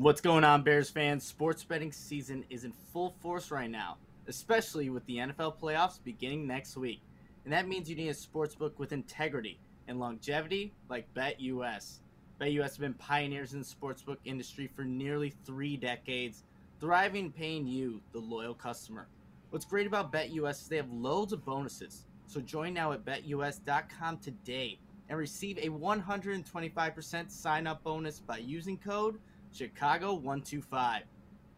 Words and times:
What's 0.00 0.22
going 0.22 0.44
on, 0.44 0.62
Bears 0.62 0.88
fans? 0.88 1.26
Sports 1.26 1.62
betting 1.62 1.92
season 1.92 2.42
is 2.48 2.64
in 2.64 2.72
full 2.90 3.10
force 3.20 3.50
right 3.50 3.70
now, 3.70 3.98
especially 4.28 4.88
with 4.88 5.04
the 5.04 5.18
NFL 5.18 5.60
playoffs 5.60 6.02
beginning 6.02 6.46
next 6.46 6.74
week. 6.78 7.02
And 7.44 7.52
that 7.52 7.68
means 7.68 7.90
you 7.90 7.96
need 7.96 8.08
a 8.08 8.14
sports 8.14 8.54
book 8.54 8.78
with 8.78 8.92
integrity 8.92 9.60
and 9.88 10.00
longevity 10.00 10.72
like 10.88 11.12
BetUS. 11.12 11.98
BetUS 12.40 12.62
has 12.62 12.78
been 12.78 12.94
pioneers 12.94 13.52
in 13.52 13.58
the 13.58 13.66
sportsbook 13.66 14.16
industry 14.24 14.70
for 14.74 14.84
nearly 14.84 15.34
three 15.44 15.76
decades, 15.76 16.44
thriving 16.80 17.30
paying 17.30 17.66
you, 17.66 18.00
the 18.12 18.20
loyal 18.20 18.54
customer. 18.54 19.06
What's 19.50 19.66
great 19.66 19.86
about 19.86 20.10
BetUS 20.10 20.62
is 20.62 20.68
they 20.68 20.76
have 20.76 20.90
loads 20.90 21.34
of 21.34 21.44
bonuses. 21.44 22.06
So 22.26 22.40
join 22.40 22.72
now 22.72 22.92
at 22.92 23.04
betus.com 23.04 24.16
today 24.16 24.78
and 25.10 25.18
receive 25.18 25.58
a 25.58 25.68
125% 25.68 27.30
sign 27.30 27.66
up 27.66 27.84
bonus 27.84 28.18
by 28.18 28.38
using 28.38 28.78
code 28.78 29.18
Chicago 29.52 30.14
125. 30.14 31.02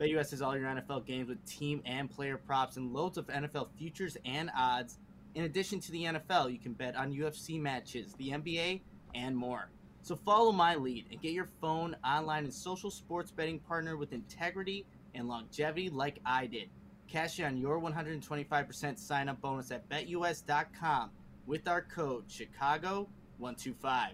BetUS 0.00 0.30
has 0.30 0.42
all 0.42 0.56
your 0.56 0.68
NFL 0.68 1.06
games 1.06 1.28
with 1.28 1.44
team 1.44 1.82
and 1.84 2.10
player 2.10 2.36
props 2.36 2.76
and 2.76 2.92
loads 2.92 3.18
of 3.18 3.26
NFL 3.28 3.68
futures 3.78 4.16
and 4.24 4.50
odds. 4.56 4.98
In 5.34 5.44
addition 5.44 5.80
to 5.80 5.92
the 5.92 6.04
NFL, 6.04 6.52
you 6.52 6.58
can 6.58 6.72
bet 6.72 6.96
on 6.96 7.12
UFC 7.12 7.60
matches, 7.60 8.14
the 8.18 8.30
NBA, 8.30 8.80
and 9.14 9.36
more. 9.36 9.70
So 10.02 10.16
follow 10.16 10.50
my 10.50 10.74
lead 10.74 11.06
and 11.10 11.22
get 11.22 11.32
your 11.32 11.48
phone, 11.60 11.96
online, 12.04 12.44
and 12.44 12.52
social 12.52 12.90
sports 12.90 13.30
betting 13.30 13.60
partner 13.60 13.96
with 13.96 14.12
integrity 14.12 14.84
and 15.14 15.28
longevity 15.28 15.90
like 15.90 16.18
I 16.26 16.46
did. 16.46 16.68
Cash 17.06 17.38
in 17.38 17.44
on 17.44 17.56
your 17.56 17.80
125% 17.80 18.98
sign 18.98 19.28
up 19.28 19.40
bonus 19.40 19.70
at 19.70 19.88
betus.com 19.88 21.10
with 21.46 21.68
our 21.68 21.82
code 21.82 22.24
Chicago125. 22.28 24.08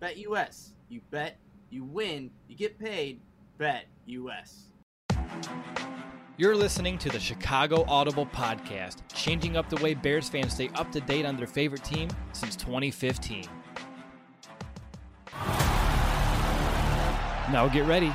BetUS, 0.00 0.70
you 0.88 1.00
bet 1.10 1.38
you 1.74 1.82
win, 1.82 2.30
you 2.46 2.56
get 2.56 2.78
paid. 2.78 3.20
Bet 3.58 3.86
US. 4.06 4.66
You're 6.36 6.54
listening 6.54 6.98
to 6.98 7.08
the 7.08 7.18
Chicago 7.18 7.84
Audible 7.88 8.26
Podcast, 8.26 8.98
changing 9.12 9.56
up 9.56 9.68
the 9.68 9.82
way 9.82 9.94
Bears 9.94 10.28
fans 10.28 10.54
stay 10.54 10.70
up 10.76 10.92
to 10.92 11.00
date 11.00 11.26
on 11.26 11.36
their 11.36 11.48
favorite 11.48 11.82
team 11.82 12.08
since 12.32 12.54
2015. 12.54 13.46
Now 17.50 17.68
get 17.68 17.86
ready. 17.86 18.12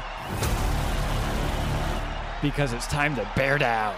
Because 2.41 2.71
it's 2.71 2.87
time 2.87 3.13
to 3.17 3.29
bear 3.35 3.57
down. 3.57 3.93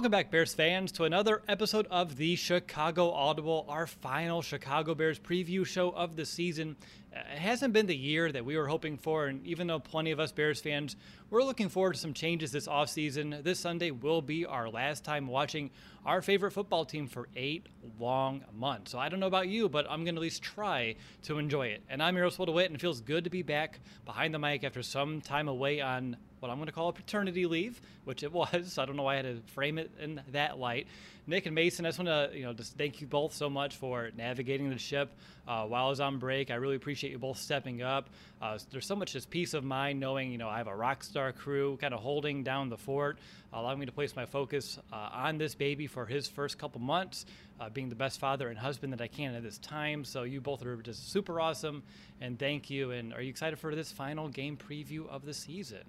Welcome 0.00 0.12
back, 0.12 0.30
Bears 0.30 0.54
fans, 0.54 0.92
to 0.92 1.04
another 1.04 1.42
episode 1.46 1.86
of 1.90 2.16
the 2.16 2.34
Chicago 2.34 3.10
Audible, 3.10 3.66
our 3.68 3.86
final 3.86 4.40
Chicago 4.40 4.94
Bears 4.94 5.18
preview 5.18 5.66
show 5.66 5.90
of 5.90 6.16
the 6.16 6.24
season. 6.24 6.76
Uh, 7.14 7.18
it 7.18 7.38
hasn't 7.38 7.74
been 7.74 7.84
the 7.84 7.94
year 7.94 8.32
that 8.32 8.42
we 8.42 8.56
were 8.56 8.66
hoping 8.66 8.96
for, 8.96 9.26
and 9.26 9.46
even 9.46 9.66
though 9.66 9.78
plenty 9.78 10.10
of 10.10 10.18
us 10.18 10.32
Bears 10.32 10.58
fans 10.58 10.96
we're 11.28 11.42
looking 11.42 11.68
forward 11.68 11.92
to 11.92 12.00
some 12.00 12.14
changes 12.14 12.50
this 12.50 12.66
offseason, 12.66 13.44
this 13.44 13.60
Sunday 13.60 13.90
will 13.90 14.22
be 14.22 14.46
our 14.46 14.70
last 14.70 15.04
time 15.04 15.26
watching 15.26 15.70
our 16.06 16.22
favorite 16.22 16.52
football 16.52 16.86
team 16.86 17.06
for 17.06 17.28
eight 17.36 17.66
long 17.98 18.42
months. 18.58 18.92
So 18.92 18.98
I 18.98 19.10
don't 19.10 19.20
know 19.20 19.26
about 19.26 19.48
you, 19.48 19.68
but 19.68 19.84
I'm 19.90 20.04
going 20.04 20.14
to 20.14 20.18
at 20.18 20.22
least 20.22 20.42
try 20.42 20.96
to 21.24 21.38
enjoy 21.38 21.66
it. 21.66 21.82
And 21.90 22.02
I'm 22.02 22.14
Will 22.14 22.30
DeWitt, 22.30 22.66
and 22.66 22.74
it 22.74 22.80
feels 22.80 23.02
good 23.02 23.24
to 23.24 23.30
be 23.30 23.42
back 23.42 23.80
behind 24.06 24.32
the 24.32 24.38
mic 24.38 24.64
after 24.64 24.82
some 24.82 25.20
time 25.20 25.46
away 25.46 25.82
on 25.82 26.16
what 26.40 26.50
I'm 26.50 26.56
going 26.56 26.66
to 26.66 26.72
call 26.72 26.88
a 26.88 26.92
paternity 26.92 27.46
leave, 27.46 27.80
which 28.04 28.22
it 28.22 28.32
was. 28.32 28.78
I 28.78 28.84
don't 28.86 28.96
know 28.96 29.04
why 29.04 29.14
I 29.14 29.16
had 29.16 29.24
to 29.26 29.52
frame 29.52 29.78
it 29.78 29.90
in 30.00 30.20
that 30.32 30.58
light. 30.58 30.86
Nick 31.26 31.46
and 31.46 31.54
Mason, 31.54 31.84
I 31.84 31.90
just 31.90 31.98
want 31.98 32.08
to 32.08 32.36
you 32.36 32.44
know 32.44 32.52
just 32.52 32.76
thank 32.76 33.00
you 33.00 33.06
both 33.06 33.34
so 33.34 33.48
much 33.48 33.76
for 33.76 34.10
navigating 34.16 34.70
the 34.70 34.78
ship 34.78 35.12
uh, 35.46 35.64
while 35.64 35.86
I 35.86 35.88
was 35.88 36.00
on 36.00 36.18
break. 36.18 36.50
I 36.50 36.54
really 36.54 36.76
appreciate 36.76 37.12
you 37.12 37.18
both 37.18 37.38
stepping 37.38 37.82
up. 37.82 38.08
Uh, 38.40 38.58
there's 38.72 38.86
so 38.86 38.96
much 38.96 39.12
just 39.12 39.30
peace 39.30 39.54
of 39.54 39.62
mind 39.62 40.00
knowing 40.00 40.32
you 40.32 40.38
know 40.38 40.48
I 40.48 40.58
have 40.58 40.66
a 40.66 40.74
rock 40.74 41.04
star 41.04 41.32
crew 41.32 41.76
kind 41.80 41.94
of 41.94 42.00
holding 42.00 42.42
down 42.42 42.68
the 42.68 42.78
fort, 42.78 43.18
allowing 43.52 43.78
me 43.78 43.86
to 43.86 43.92
place 43.92 44.16
my 44.16 44.26
focus 44.26 44.78
uh, 44.92 45.10
on 45.12 45.38
this 45.38 45.54
baby 45.54 45.86
for 45.86 46.06
his 46.06 46.26
first 46.26 46.58
couple 46.58 46.80
months, 46.80 47.26
uh, 47.60 47.68
being 47.68 47.90
the 47.90 47.94
best 47.94 48.18
father 48.18 48.48
and 48.48 48.58
husband 48.58 48.92
that 48.92 49.00
I 49.00 49.08
can 49.08 49.34
at 49.34 49.42
this 49.42 49.58
time. 49.58 50.04
So 50.04 50.22
you 50.22 50.40
both 50.40 50.64
are 50.64 50.76
just 50.78 51.12
super 51.12 51.40
awesome, 51.40 51.82
and 52.20 52.38
thank 52.38 52.70
you. 52.70 52.90
And 52.92 53.12
are 53.12 53.22
you 53.22 53.30
excited 53.30 53.58
for 53.58 53.74
this 53.74 53.92
final 53.92 54.28
game 54.28 54.56
preview 54.56 55.06
of 55.08 55.24
the 55.24 55.34
season? 55.34 55.84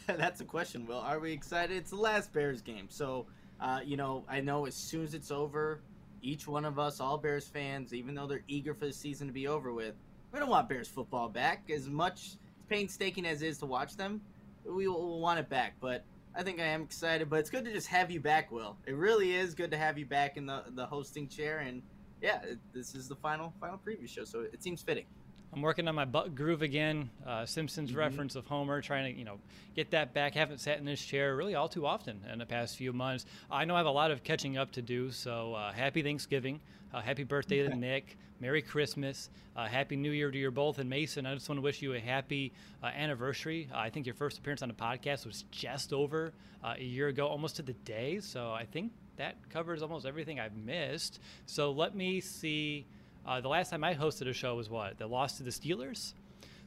That's 0.06 0.40
a 0.40 0.44
question, 0.44 0.86
Will. 0.86 0.98
Are 0.98 1.18
we 1.18 1.32
excited? 1.32 1.76
It's 1.76 1.90
the 1.90 1.96
last 1.96 2.32
Bears 2.32 2.60
game. 2.62 2.86
So, 2.88 3.26
uh, 3.60 3.80
you 3.84 3.96
know, 3.96 4.24
I 4.28 4.40
know 4.40 4.66
as 4.66 4.74
soon 4.74 5.04
as 5.04 5.14
it's 5.14 5.30
over, 5.30 5.80
each 6.22 6.46
one 6.46 6.64
of 6.64 6.78
us, 6.78 7.00
all 7.00 7.18
Bears 7.18 7.46
fans, 7.46 7.92
even 7.92 8.14
though 8.14 8.26
they're 8.26 8.44
eager 8.48 8.74
for 8.74 8.86
the 8.86 8.92
season 8.92 9.26
to 9.26 9.32
be 9.32 9.46
over 9.46 9.72
with, 9.72 9.94
we 10.32 10.38
don't 10.40 10.48
want 10.48 10.68
Bears 10.68 10.88
football 10.88 11.28
back. 11.28 11.70
As 11.70 11.88
much 11.88 12.36
painstaking 12.68 13.26
as 13.26 13.42
it 13.42 13.48
is 13.48 13.58
to 13.58 13.66
watch 13.66 13.96
them, 13.96 14.20
we 14.64 14.88
will 14.88 15.20
want 15.20 15.38
it 15.38 15.48
back. 15.48 15.74
But 15.80 16.04
I 16.34 16.42
think 16.42 16.60
I 16.60 16.64
am 16.64 16.82
excited. 16.82 17.30
But 17.30 17.40
it's 17.40 17.50
good 17.50 17.64
to 17.64 17.72
just 17.72 17.86
have 17.88 18.10
you 18.10 18.20
back, 18.20 18.50
Will. 18.50 18.76
It 18.86 18.96
really 18.96 19.34
is 19.34 19.54
good 19.54 19.70
to 19.70 19.76
have 19.76 19.98
you 19.98 20.06
back 20.06 20.36
in 20.36 20.46
the, 20.46 20.64
the 20.70 20.86
hosting 20.86 21.28
chair. 21.28 21.58
And 21.58 21.82
yeah, 22.20 22.40
this 22.72 22.94
is 22.94 23.08
the 23.08 23.16
final 23.16 23.52
final 23.60 23.78
preview 23.78 24.08
show, 24.08 24.24
so 24.24 24.40
it 24.40 24.62
seems 24.62 24.82
fitting. 24.82 25.06
I'm 25.54 25.62
working 25.62 25.86
on 25.86 25.94
my 25.94 26.04
butt 26.04 26.34
groove 26.34 26.62
again. 26.62 27.10
Uh, 27.24 27.46
Simpsons 27.46 27.90
mm-hmm. 27.90 27.98
reference 28.00 28.34
of 28.34 28.44
Homer, 28.46 28.82
trying 28.82 29.12
to 29.12 29.16
you 29.16 29.24
know 29.24 29.38
get 29.76 29.92
that 29.92 30.12
back. 30.12 30.34
Haven't 30.34 30.58
sat 30.58 30.78
in 30.78 30.84
this 30.84 31.00
chair 31.00 31.36
really 31.36 31.54
all 31.54 31.68
too 31.68 31.86
often 31.86 32.20
in 32.32 32.40
the 32.40 32.46
past 32.46 32.76
few 32.76 32.92
months. 32.92 33.24
I 33.48 33.64
know 33.64 33.76
I 33.76 33.78
have 33.78 33.86
a 33.86 33.90
lot 33.90 34.10
of 34.10 34.24
catching 34.24 34.58
up 34.58 34.72
to 34.72 34.82
do. 34.82 35.12
So 35.12 35.54
uh, 35.54 35.72
happy 35.72 36.02
Thanksgiving, 36.02 36.60
uh, 36.92 37.00
happy 37.00 37.22
birthday 37.22 37.62
to 37.62 37.74
Nick, 37.76 38.18
Merry 38.40 38.62
Christmas, 38.62 39.30
uh, 39.54 39.66
Happy 39.66 39.94
New 39.94 40.10
Year 40.10 40.32
to 40.32 40.36
you 40.36 40.50
both, 40.50 40.80
and 40.80 40.90
Mason. 40.90 41.24
I 41.24 41.34
just 41.34 41.48
want 41.48 41.58
to 41.58 41.62
wish 41.62 41.80
you 41.80 41.94
a 41.94 42.00
happy 42.00 42.52
uh, 42.82 42.86
anniversary. 42.86 43.68
Uh, 43.72 43.78
I 43.78 43.90
think 43.90 44.06
your 44.06 44.16
first 44.16 44.38
appearance 44.38 44.62
on 44.62 44.68
the 44.68 44.74
podcast 44.74 45.24
was 45.24 45.44
just 45.52 45.92
over 45.92 46.32
a 46.64 46.82
year 46.82 47.08
ago, 47.08 47.28
almost 47.28 47.56
to 47.56 47.62
the 47.62 47.74
day. 47.74 48.18
So 48.18 48.50
I 48.50 48.64
think 48.64 48.90
that 49.18 49.36
covers 49.50 49.82
almost 49.82 50.04
everything 50.04 50.40
I've 50.40 50.56
missed. 50.56 51.20
So 51.46 51.70
let 51.70 51.94
me 51.94 52.20
see. 52.20 52.86
Uh, 53.26 53.40
the 53.40 53.48
last 53.48 53.70
time 53.70 53.82
I 53.82 53.94
hosted 53.94 54.28
a 54.28 54.32
show 54.32 54.56
was 54.56 54.68
what? 54.68 54.98
The 54.98 55.06
loss 55.06 55.38
to 55.38 55.42
the 55.42 55.50
Steelers? 55.50 56.12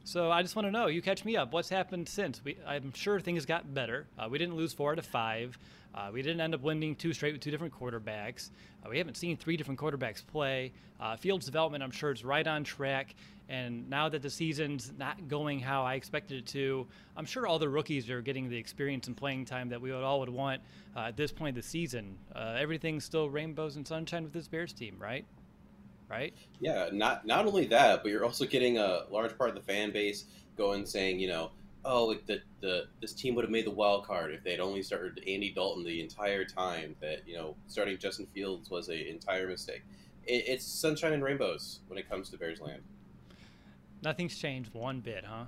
So 0.04 0.30
I 0.30 0.42
just 0.42 0.56
want 0.56 0.66
to 0.66 0.72
know, 0.72 0.86
you 0.86 1.02
catch 1.02 1.24
me 1.24 1.36
up. 1.36 1.52
What's 1.52 1.68
happened 1.68 2.08
since? 2.08 2.42
We, 2.42 2.56
I'm 2.66 2.92
sure 2.94 3.20
things 3.20 3.44
got 3.44 3.74
better. 3.74 4.06
Uh, 4.18 4.28
we 4.30 4.38
didn't 4.38 4.56
lose 4.56 4.72
four 4.72 4.92
out 4.92 4.98
of 4.98 5.06
five. 5.06 5.58
Uh, 5.94 6.08
we 6.12 6.22
didn't 6.22 6.40
end 6.40 6.54
up 6.54 6.62
winning 6.62 6.94
two 6.94 7.12
straight 7.12 7.32
with 7.32 7.42
two 7.42 7.50
different 7.50 7.74
quarterbacks. 7.74 8.50
Uh, 8.84 8.88
we 8.88 8.98
haven't 8.98 9.16
seen 9.16 9.36
three 9.36 9.56
different 9.56 9.78
quarterbacks 9.78 10.24
play. 10.26 10.72
Uh, 10.98 11.16
Fields' 11.16 11.46
development, 11.46 11.84
I'm 11.84 11.90
sure, 11.90 12.10
is 12.10 12.24
right 12.24 12.46
on 12.46 12.64
track. 12.64 13.14
And 13.50 13.88
now 13.88 14.08
that 14.08 14.22
the 14.22 14.30
season's 14.30 14.92
not 14.98 15.28
going 15.28 15.60
how 15.60 15.84
I 15.84 15.94
expected 15.94 16.38
it 16.38 16.46
to, 16.48 16.86
I'm 17.16 17.24
sure 17.24 17.46
all 17.46 17.58
the 17.58 17.68
rookies 17.68 18.10
are 18.10 18.20
getting 18.20 18.48
the 18.48 18.56
experience 18.56 19.06
and 19.06 19.16
playing 19.16 19.44
time 19.44 19.68
that 19.70 19.80
we 19.80 19.92
would 19.92 20.02
all 20.02 20.20
would 20.20 20.28
want 20.28 20.62
uh, 20.96 21.00
at 21.00 21.16
this 21.16 21.32
point 21.32 21.56
of 21.56 21.62
the 21.62 21.68
season. 21.68 22.16
Uh, 22.34 22.56
everything's 22.58 23.04
still 23.04 23.30
rainbows 23.30 23.76
and 23.76 23.86
sunshine 23.86 24.24
with 24.24 24.32
this 24.32 24.48
Bears 24.48 24.72
team, 24.72 24.96
right? 24.98 25.24
Right? 26.08 26.34
Yeah. 26.60 26.88
Not 26.92 27.26
not 27.26 27.46
only 27.46 27.66
that, 27.66 28.02
but 28.02 28.10
you're 28.10 28.24
also 28.24 28.46
getting 28.46 28.78
a 28.78 29.04
large 29.10 29.36
part 29.36 29.50
of 29.50 29.56
the 29.56 29.62
fan 29.62 29.92
base 29.92 30.24
going 30.56 30.86
saying, 30.86 31.20
you 31.20 31.28
know, 31.28 31.50
oh, 31.84 32.04
like 32.04 32.26
the, 32.26 32.40
the 32.60 32.86
this 33.00 33.12
team 33.12 33.34
would 33.34 33.44
have 33.44 33.50
made 33.50 33.66
the 33.66 33.70
wild 33.70 34.06
card 34.06 34.32
if 34.32 34.42
they'd 34.44 34.60
only 34.60 34.82
started 34.82 35.22
Andy 35.26 35.50
Dalton 35.50 35.84
the 35.84 36.00
entire 36.00 36.44
time. 36.44 36.94
That 37.00 37.26
you 37.26 37.36
know, 37.36 37.56
starting 37.66 37.98
Justin 37.98 38.26
Fields 38.34 38.70
was 38.70 38.88
an 38.88 38.98
entire 38.98 39.48
mistake. 39.48 39.82
It, 40.26 40.44
it's 40.46 40.64
sunshine 40.64 41.12
and 41.12 41.22
rainbows 41.22 41.80
when 41.88 41.98
it 41.98 42.08
comes 42.08 42.28
to 42.30 42.36
Bears 42.36 42.60
land. 42.60 42.82
Nothing's 44.02 44.36
changed 44.36 44.72
one 44.74 45.00
bit, 45.00 45.24
huh? 45.24 45.44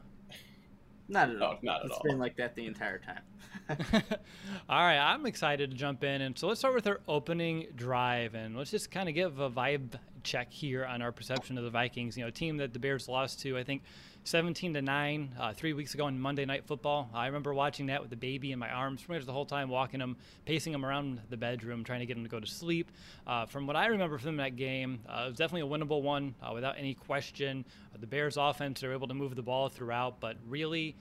Not 1.10 1.28
at 1.30 1.42
all. 1.42 1.58
No, 1.60 1.72
not 1.72 1.80
at 1.80 1.86
it's 1.86 1.92
all. 1.92 2.00
It's 2.04 2.08
been 2.08 2.18
like 2.18 2.36
that 2.36 2.54
the 2.54 2.66
entire 2.66 2.98
time. 2.98 3.22
all 4.68 4.78
right, 4.78 4.98
I'm 4.98 5.26
excited 5.26 5.70
to 5.70 5.76
jump 5.76 6.04
in. 6.04 6.22
And 6.22 6.38
so 6.38 6.46
let's 6.46 6.60
start 6.60 6.74
with 6.74 6.86
our 6.86 7.00
opening 7.08 7.66
drive. 7.74 8.34
And 8.34 8.56
let's 8.56 8.70
just 8.70 8.90
kind 8.90 9.08
of 9.08 9.14
give 9.14 9.40
a 9.40 9.50
vibe 9.50 9.98
check 10.22 10.52
here 10.52 10.84
on 10.84 11.02
our 11.02 11.10
perception 11.10 11.58
of 11.58 11.64
the 11.64 11.70
Vikings. 11.70 12.16
You 12.16 12.22
know, 12.24 12.28
a 12.28 12.32
team 12.32 12.58
that 12.58 12.72
the 12.72 12.78
Bears 12.78 13.08
lost 13.08 13.40
to, 13.40 13.58
I 13.58 13.64
think, 13.64 13.82
17 14.30 14.74
to 14.74 14.80
9 14.80 15.34
uh, 15.40 15.52
three 15.52 15.72
weeks 15.72 15.92
ago 15.94 16.04
on 16.04 16.16
Monday 16.16 16.44
Night 16.44 16.64
Football. 16.64 17.10
I 17.12 17.26
remember 17.26 17.52
watching 17.52 17.86
that 17.86 18.00
with 18.00 18.10
the 18.10 18.16
baby 18.16 18.52
in 18.52 18.60
my 18.60 18.70
arms 18.70 19.02
pretty 19.02 19.18
much 19.18 19.26
the 19.26 19.32
whole 19.32 19.44
time, 19.44 19.68
walking 19.68 19.98
him, 19.98 20.16
pacing 20.44 20.72
him 20.72 20.86
around 20.86 21.20
the 21.30 21.36
bedroom, 21.36 21.82
trying 21.82 21.98
to 21.98 22.06
get 22.06 22.16
him 22.16 22.22
to 22.22 22.28
go 22.28 22.38
to 22.38 22.46
sleep. 22.46 22.92
Uh, 23.26 23.46
from 23.46 23.66
what 23.66 23.74
I 23.74 23.86
remember 23.86 24.18
from 24.18 24.36
that 24.36 24.54
game, 24.54 25.00
uh, 25.08 25.22
it 25.24 25.30
was 25.30 25.36
definitely 25.36 25.68
a 25.68 25.78
winnable 25.78 26.02
one 26.02 26.36
uh, 26.40 26.52
without 26.54 26.76
any 26.78 26.94
question. 26.94 27.64
Uh, 27.92 27.98
the 27.98 28.06
Bears' 28.06 28.36
offense 28.36 28.80
they're 28.80 28.92
able 28.92 29.08
to 29.08 29.14
move 29.14 29.34
the 29.34 29.42
ball 29.42 29.68
throughout, 29.68 30.20
but 30.20 30.36
really, 30.48 30.94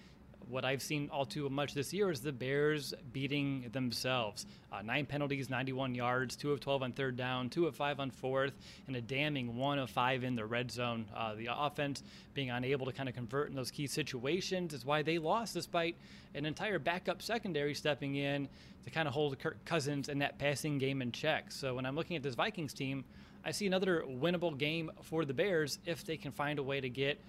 what 0.49 0.65
I've 0.65 0.81
seen 0.81 1.09
all 1.11 1.25
too 1.25 1.47
much 1.49 1.73
this 1.73 1.93
year 1.93 2.09
is 2.09 2.21
the 2.21 2.31
Bears 2.31 2.93
beating 3.13 3.69
themselves. 3.71 4.47
Uh, 4.71 4.81
nine 4.81 5.05
penalties, 5.05 5.49
91 5.49 5.93
yards, 5.93 6.35
two 6.35 6.51
of 6.51 6.59
12 6.59 6.83
on 6.83 6.91
third 6.91 7.15
down, 7.15 7.49
two 7.49 7.67
of 7.67 7.75
five 7.75 7.99
on 7.99 8.09
fourth, 8.09 8.53
and 8.87 8.95
a 8.95 9.01
damning 9.01 9.55
one 9.55 9.77
of 9.77 9.89
five 9.89 10.23
in 10.23 10.35
the 10.35 10.45
red 10.45 10.71
zone. 10.71 11.05
Uh, 11.15 11.35
the 11.35 11.47
offense 11.51 12.03
being 12.33 12.49
unable 12.49 12.85
to 12.85 12.91
kind 12.91 13.07
of 13.07 13.15
convert 13.15 13.49
in 13.49 13.55
those 13.55 13.69
key 13.69 13.85
situations 13.85 14.73
is 14.73 14.85
why 14.85 15.03
they 15.03 15.19
lost, 15.19 15.53
despite 15.53 15.95
an 16.33 16.45
entire 16.45 16.79
backup 16.79 17.21
secondary 17.21 17.75
stepping 17.75 18.15
in 18.15 18.47
to 18.83 18.89
kind 18.89 19.07
of 19.07 19.13
hold 19.13 19.37
Kirk 19.37 19.63
Cousins 19.65 20.09
and 20.09 20.21
that 20.21 20.39
passing 20.39 20.79
game 20.79 21.01
in 21.01 21.11
check. 21.11 21.51
So 21.51 21.75
when 21.75 21.85
I'm 21.85 21.95
looking 21.95 22.17
at 22.17 22.23
this 22.23 22.35
Vikings 22.35 22.73
team, 22.73 23.05
I 23.45 23.51
see 23.51 23.67
another 23.67 24.03
winnable 24.07 24.57
game 24.57 24.91
for 25.03 25.25
the 25.25 25.33
Bears 25.33 25.79
if 25.85 26.03
they 26.03 26.17
can 26.17 26.31
find 26.31 26.59
a 26.59 26.63
way 26.63 26.81
to 26.81 26.89
get 26.89 27.19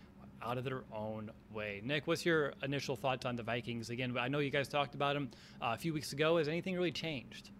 out 0.42 0.58
of 0.58 0.64
their 0.64 0.82
own 0.92 1.31
way. 1.52 1.81
Nick, 1.84 2.06
what's 2.06 2.25
your 2.25 2.54
initial 2.62 2.96
thoughts 2.96 3.26
on 3.26 3.37
the 3.37 3.42
Vikings? 3.42 3.90
Again, 3.90 4.16
I 4.19 4.28
know 4.28 4.38
you 4.38 4.50
guys 4.50 4.69
talked 4.69 4.94
about 4.94 5.14
them 5.14 5.31
uh, 5.60 5.72
a 5.75 5.76
few 5.76 5.92
weeks 5.92 6.12
ago. 6.12 6.38
Has 6.38 6.48
anything 6.48 6.75
really 6.75 6.92
changed? 6.92 7.50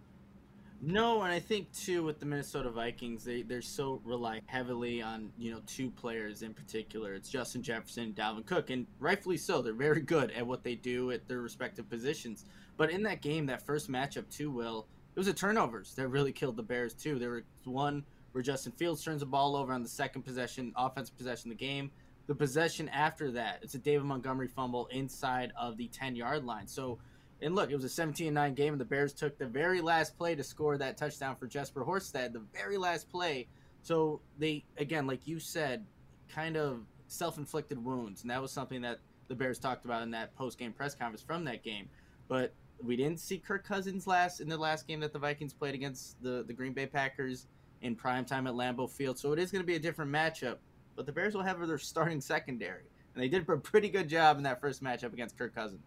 No, 0.83 1.21
and 1.21 1.31
I 1.31 1.39
think 1.39 1.71
too 1.73 2.03
with 2.03 2.19
the 2.19 2.25
Minnesota 2.25 2.71
Vikings, 2.71 3.23
they 3.23 3.43
they're 3.43 3.61
so 3.61 4.01
rely 4.03 4.41
heavily 4.47 4.99
on 4.99 5.31
you 5.37 5.51
know 5.51 5.61
two 5.67 5.91
players 5.91 6.41
in 6.41 6.55
particular. 6.55 7.13
It's 7.13 7.29
Justin 7.29 7.61
Jefferson, 7.61 8.05
and 8.05 8.15
Dalvin 8.15 8.47
Cook, 8.47 8.71
and 8.71 8.87
rightfully 8.99 9.37
so. 9.37 9.61
They're 9.61 9.73
very 9.73 10.01
good 10.15 10.31
at 10.31 10.45
what 10.45 10.63
they 10.63 10.73
do 10.73 11.11
at 11.11 11.27
their 11.27 11.41
respective 11.41 11.87
positions. 11.87 12.45
But 12.77 12.89
in 12.89 13.03
that 13.03 13.21
game, 13.21 13.45
that 13.45 13.63
first 13.63 13.91
matchup 13.91 14.27
too, 14.31 14.49
Will, 14.49 14.87
it 15.15 15.19
was 15.19 15.27
a 15.27 15.33
turnovers 15.33 15.93
that 15.95 16.07
really 16.07 16.31
killed 16.31 16.57
the 16.57 16.63
Bears 16.63 16.95
too. 16.95 17.19
There 17.19 17.29
was 17.29 17.43
one 17.63 18.03
where 18.31 18.41
Justin 18.41 18.71
Fields 18.71 19.03
turns 19.03 19.19
the 19.19 19.25
ball 19.27 19.55
over 19.55 19.73
on 19.73 19.83
the 19.83 19.89
second 19.89 20.23
possession, 20.23 20.73
offensive 20.75 21.15
possession 21.15 21.51
of 21.51 21.57
the 21.57 21.63
game. 21.63 21.91
The 22.27 22.35
possession 22.35 22.87
after 22.89 23.31
that, 23.31 23.59
it's 23.61 23.75
a 23.75 23.79
David 23.79 24.05
Montgomery 24.05 24.47
fumble 24.47 24.87
inside 24.87 25.51
of 25.59 25.77
the 25.77 25.87
10 25.87 26.15
yard 26.15 26.45
line. 26.45 26.67
So, 26.67 26.99
and 27.41 27.55
look, 27.55 27.71
it 27.71 27.75
was 27.75 27.83
a 27.83 27.89
17 27.89 28.33
9 28.33 28.53
game, 28.53 28.73
and 28.73 28.81
the 28.81 28.85
Bears 28.85 29.13
took 29.13 29.37
the 29.37 29.47
very 29.47 29.81
last 29.81 30.17
play 30.17 30.35
to 30.35 30.43
score 30.43 30.77
that 30.77 30.97
touchdown 30.97 31.35
for 31.35 31.47
Jesper 31.47 31.83
Horsted, 31.83 32.33
the 32.33 32.43
very 32.53 32.77
last 32.77 33.09
play. 33.09 33.47
So, 33.81 34.21
they, 34.37 34.63
again, 34.77 35.07
like 35.07 35.27
you 35.27 35.39
said, 35.39 35.85
kind 36.29 36.55
of 36.55 36.81
self 37.07 37.37
inflicted 37.37 37.83
wounds. 37.83 38.21
And 38.21 38.31
that 38.31 38.41
was 38.41 38.51
something 38.51 38.81
that 38.81 38.99
the 39.27 39.35
Bears 39.35 39.59
talked 39.59 39.85
about 39.85 40.03
in 40.03 40.11
that 40.11 40.35
post 40.35 40.57
game 40.57 40.71
press 40.71 40.93
conference 40.93 41.21
from 41.21 41.43
that 41.45 41.63
game. 41.63 41.89
But 42.27 42.53
we 42.83 42.95
didn't 42.95 43.19
see 43.19 43.37
Kirk 43.37 43.65
Cousins 43.65 44.07
last 44.07 44.39
in 44.39 44.47
the 44.47 44.57
last 44.57 44.87
game 44.87 44.99
that 45.01 45.13
the 45.13 45.19
Vikings 45.19 45.53
played 45.53 45.75
against 45.75 46.21
the, 46.21 46.43
the 46.45 46.53
Green 46.53 46.73
Bay 46.73 46.85
Packers 46.85 47.47
in 47.81 47.95
prime 47.95 48.25
time 48.25 48.47
at 48.47 48.53
Lambeau 48.53 48.89
Field. 48.89 49.17
So, 49.17 49.33
it 49.33 49.39
is 49.39 49.51
going 49.51 49.63
to 49.63 49.67
be 49.67 49.75
a 49.75 49.79
different 49.79 50.11
matchup 50.11 50.57
but 50.95 51.05
the 51.05 51.11
Bears 51.11 51.33
will 51.33 51.43
have 51.43 51.65
their 51.67 51.77
starting 51.77 52.21
secondary. 52.21 52.83
And 53.13 53.23
they 53.23 53.27
did 53.27 53.47
a 53.47 53.57
pretty 53.57 53.89
good 53.89 54.07
job 54.07 54.37
in 54.37 54.43
that 54.43 54.61
first 54.61 54.83
matchup 54.83 55.13
against 55.13 55.37
Kirk 55.37 55.53
Cousins. 55.53 55.81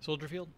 Soldier 0.00 0.28
Field? 0.28 0.48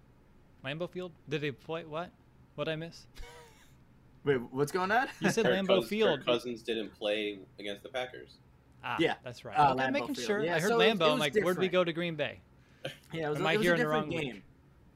Lambeau 0.64 0.90
Field? 0.90 1.12
Did 1.28 1.40
they 1.40 1.50
play 1.52 1.84
what? 1.84 2.10
What 2.56 2.68
I 2.68 2.76
miss? 2.76 3.06
Wait, 4.24 4.36
what's 4.50 4.72
going 4.72 4.90
on? 4.90 5.08
You 5.20 5.30
said 5.30 5.44
Kirk 5.46 5.54
Lambeau 5.54 5.66
Cousins, 5.76 5.88
Field. 5.88 6.18
Kirk 6.18 6.26
Cousins 6.26 6.62
didn't 6.62 6.92
play 6.98 7.38
against 7.58 7.82
the 7.82 7.88
Packers. 7.88 8.36
Ah, 8.84 8.96
Yeah. 8.98 9.14
that's 9.24 9.44
right. 9.44 9.56
Uh, 9.58 9.72
okay, 9.74 9.82
Lambeau 9.84 9.92
making 9.92 10.14
Field. 10.14 10.26
sure. 10.26 10.44
Yeah, 10.44 10.56
I 10.56 10.60
heard 10.60 10.68
so 10.68 10.80
it- 10.80 10.88
it 10.88 10.98
Lambeau. 10.98 11.04
I'm 11.06 11.10
was 11.12 11.20
like, 11.20 11.34
where'd 11.42 11.58
we 11.58 11.68
go 11.68 11.84
to 11.84 11.92
Green 11.92 12.16
Bay? 12.16 12.40
Yeah, 13.12 13.26
it 13.26 13.30
was, 13.30 13.38
Am 13.38 13.44
a, 13.44 13.48
I 13.48 13.52
it 13.52 13.58
was 13.58 13.64
here 13.66 13.72
a 13.74 13.76
in 13.76 13.80
the 13.82 13.88
wrong 13.88 14.08
game. 14.08 14.34
week? 14.34 14.42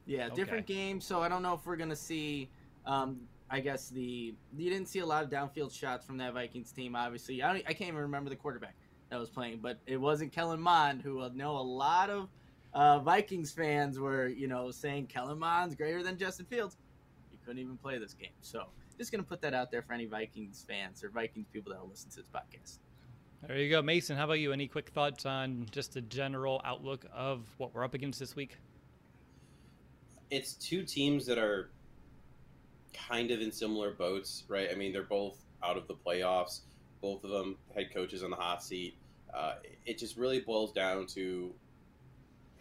Yeah, 0.06 0.26
Okay. 0.26 0.34
different 0.36 0.66
game. 0.66 1.00
So 1.02 1.22
I 1.22 1.28
don't 1.28 1.42
know 1.42 1.52
if 1.54 1.66
we're 1.66 1.76
gonna 1.76 1.94
see. 1.96 2.48
Um, 2.86 3.20
I 3.50 3.60
guess 3.60 3.90
the 3.90 4.34
you 4.56 4.70
didn't 4.70 4.88
see 4.88 5.00
a 5.00 5.06
lot 5.06 5.22
of 5.22 5.28
downfield 5.30 5.70
shots 5.72 6.06
from 6.06 6.16
that 6.18 6.32
Vikings 6.32 6.72
team. 6.72 6.96
Obviously, 6.96 7.42
I, 7.42 7.52
don't, 7.52 7.62
I 7.68 7.72
can't 7.74 7.88
even 7.88 8.00
remember 8.00 8.30
the 8.30 8.36
quarterback 8.36 8.74
that 9.14 9.20
was 9.20 9.30
playing, 9.30 9.60
but 9.62 9.78
it 9.86 9.96
wasn't 9.96 10.32
Kellen 10.32 10.60
Mond, 10.60 11.00
who 11.00 11.22
I 11.22 11.28
know 11.28 11.56
a 11.56 11.62
lot 11.62 12.10
of 12.10 12.28
uh, 12.72 12.98
Vikings 12.98 13.52
fans 13.52 13.96
were, 13.96 14.26
you 14.26 14.48
know, 14.48 14.72
saying 14.72 15.06
Kellen 15.06 15.38
Mond's 15.38 15.76
greater 15.76 16.02
than 16.02 16.18
Justin 16.18 16.46
Fields. 16.46 16.76
He 17.30 17.38
couldn't 17.46 17.62
even 17.62 17.76
play 17.76 17.96
this 17.98 18.12
game. 18.12 18.32
So 18.40 18.64
just 18.98 19.12
gonna 19.12 19.22
put 19.22 19.40
that 19.42 19.54
out 19.54 19.70
there 19.70 19.82
for 19.82 19.92
any 19.92 20.06
Vikings 20.06 20.64
fans 20.68 21.04
or 21.04 21.10
Vikings 21.10 21.46
people 21.52 21.72
that 21.72 21.80
will 21.80 21.88
listen 21.88 22.10
to 22.10 22.16
this 22.16 22.28
podcast. 22.28 22.78
There 23.46 23.56
you 23.56 23.70
go, 23.70 23.82
Mason. 23.82 24.16
How 24.16 24.24
about 24.24 24.40
you? 24.40 24.52
Any 24.52 24.66
quick 24.66 24.88
thoughts 24.88 25.26
on 25.26 25.66
just 25.70 25.94
the 25.94 26.00
general 26.00 26.60
outlook 26.64 27.06
of 27.14 27.46
what 27.58 27.72
we're 27.72 27.84
up 27.84 27.94
against 27.94 28.18
this 28.18 28.34
week? 28.34 28.56
It's 30.30 30.54
two 30.54 30.82
teams 30.82 31.24
that 31.26 31.38
are 31.38 31.70
kind 32.92 33.30
of 33.30 33.40
in 33.40 33.52
similar 33.52 33.92
boats, 33.92 34.42
right? 34.48 34.70
I 34.72 34.74
mean, 34.74 34.92
they're 34.92 35.04
both 35.04 35.38
out 35.62 35.76
of 35.76 35.86
the 35.86 35.94
playoffs. 35.94 36.62
Both 37.00 37.22
of 37.22 37.30
them 37.30 37.56
head 37.76 37.94
coaches 37.94 38.24
on 38.24 38.30
the 38.30 38.36
hot 38.36 38.64
seat. 38.64 38.96
Uh, 39.34 39.54
it 39.84 39.98
just 39.98 40.16
really 40.16 40.40
boils 40.40 40.72
down 40.72 41.06
to 41.06 41.52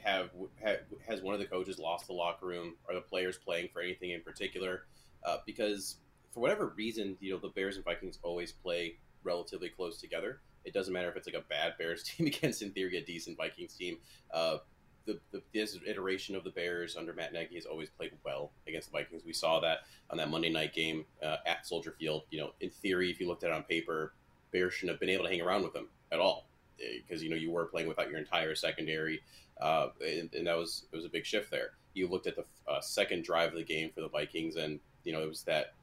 have, 0.03 0.29
have 0.61 0.79
has 1.07 1.21
one 1.21 1.33
of 1.33 1.39
the 1.39 1.45
coaches 1.45 1.79
lost 1.79 2.07
the 2.07 2.13
locker 2.13 2.45
room? 2.45 2.75
Are 2.89 2.95
the 2.95 3.01
players 3.01 3.37
playing 3.37 3.69
for 3.71 3.81
anything 3.81 4.11
in 4.11 4.21
particular? 4.21 4.85
Uh, 5.23 5.37
because 5.45 5.97
for 6.31 6.39
whatever 6.39 6.73
reason, 6.75 7.15
you 7.19 7.31
know, 7.31 7.39
the 7.39 7.49
Bears 7.49 7.75
and 7.75 7.85
Vikings 7.85 8.19
always 8.23 8.51
play 8.51 8.97
relatively 9.23 9.69
close 9.69 9.99
together. 9.99 10.41
It 10.65 10.73
doesn't 10.73 10.93
matter 10.93 11.09
if 11.09 11.15
it's 11.15 11.27
like 11.27 11.35
a 11.35 11.47
bad 11.47 11.73
Bears 11.77 12.03
team 12.03 12.27
against, 12.27 12.61
in 12.61 12.71
theory, 12.71 12.97
a 12.97 13.05
decent 13.05 13.37
Vikings 13.37 13.75
team. 13.75 13.97
Uh, 14.33 14.57
the, 15.05 15.19
the 15.31 15.41
this 15.53 15.77
iteration 15.85 16.33
of 16.33 16.45
the 16.45 16.49
Bears 16.49 16.95
under 16.95 17.13
Matt 17.13 17.33
Nagy 17.33 17.55
has 17.55 17.65
always 17.65 17.89
played 17.89 18.11
well 18.25 18.51
against 18.67 18.89
the 18.89 18.97
Vikings. 18.97 19.23
We 19.25 19.33
saw 19.33 19.59
that 19.59 19.79
on 20.09 20.17
that 20.17 20.29
Monday 20.29 20.49
night 20.49 20.73
game 20.73 21.05
uh, 21.21 21.37
at 21.45 21.67
Soldier 21.67 21.93
Field. 21.99 22.23
You 22.31 22.39
know, 22.39 22.51
in 22.61 22.69
theory, 22.69 23.11
if 23.11 23.19
you 23.19 23.27
looked 23.27 23.43
at 23.43 23.49
it 23.49 23.53
on 23.53 23.63
paper, 23.63 24.13
Bears 24.53 24.73
shouldn't 24.73 24.93
have 24.93 25.01
been 25.01 25.09
able 25.09 25.25
to 25.25 25.29
hang 25.29 25.41
around 25.41 25.63
with 25.63 25.73
them 25.73 25.89
at 26.11 26.19
all 26.19 26.47
because 26.77 27.23
you 27.23 27.29
know 27.29 27.35
you 27.35 27.51
were 27.51 27.65
playing 27.65 27.87
without 27.87 28.09
your 28.09 28.19
entire 28.19 28.55
secondary, 28.55 29.21
uh, 29.61 29.87
and, 30.01 30.33
and 30.33 30.47
that 30.47 30.57
was 30.57 30.85
it 30.91 30.95
was 30.95 31.05
a 31.05 31.09
big 31.09 31.25
shift 31.25 31.51
there. 31.51 31.71
You 31.93 32.07
looked 32.07 32.27
at 32.27 32.35
the 32.35 32.45
uh, 32.67 32.81
second 32.81 33.23
drive 33.23 33.49
of 33.49 33.55
the 33.55 33.63
game 33.63 33.91
for 33.93 34.01
the 34.01 34.09
Vikings, 34.09 34.55
and 34.55 34.79
you 35.03 35.13
know 35.13 35.21
it 35.21 35.29
was 35.29 35.43
that 35.43 35.73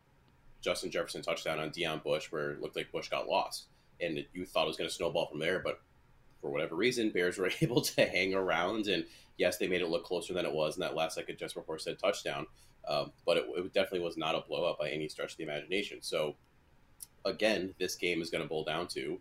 Justin 0.61 0.91
Jefferson 0.91 1.23
touchdown 1.23 1.59
on 1.59 1.71
Deon 1.71 2.03
Bush 2.03 2.31
where 2.31 2.53
it 2.53 2.61
looked 2.61 2.77
like 2.77 2.93
Bush 2.93 3.09
got 3.09 3.29
lost, 3.29 3.67
and 4.01 4.25
you 4.33 4.45
thought 4.45 4.65
it 4.65 4.69
was 4.69 4.77
going 4.77 4.89
to 4.89 4.95
snowball 4.95 5.27
from 5.27 5.41
there, 5.41 5.61
but 5.61 5.81
for 6.41 6.51
whatever 6.51 6.75
reason, 6.75 7.11
Bears 7.11 7.39
were 7.39 7.51
able 7.61 7.81
to 7.83 8.05
hang 8.05 8.35
around, 8.35 8.87
and 8.87 9.05
yes, 9.37 9.57
they 9.57 9.69
made 9.69 9.83
it 9.83 9.89
look 9.89 10.05
closer 10.05 10.33
than 10.33 10.47
it 10.47 10.53
was 10.53 10.77
in 10.77 10.81
that 10.81 10.95
last 10.95 11.15
second 11.15 11.39
just 11.39 11.55
before 11.55 11.79
said 11.79 11.99
touchdown. 11.99 12.47
Um, 12.89 13.13
but 13.27 13.37
it, 13.37 13.45
it 13.57 13.73
definitely 13.73 14.01
was 14.01 14.17
not 14.17 14.35
a 14.35 14.43
blowout 14.47 14.79
by 14.79 14.89
any 14.89 15.09
stretch 15.09 15.33
of 15.33 15.37
the 15.37 15.45
imagination. 15.45 15.99
So, 16.01 16.37
again, 17.25 17.75
this 17.79 17.95
game 17.95 18.23
is 18.23 18.31
going 18.31 18.43
to 18.43 18.49
boil 18.49 18.65
down 18.65 18.89
to 18.89 19.21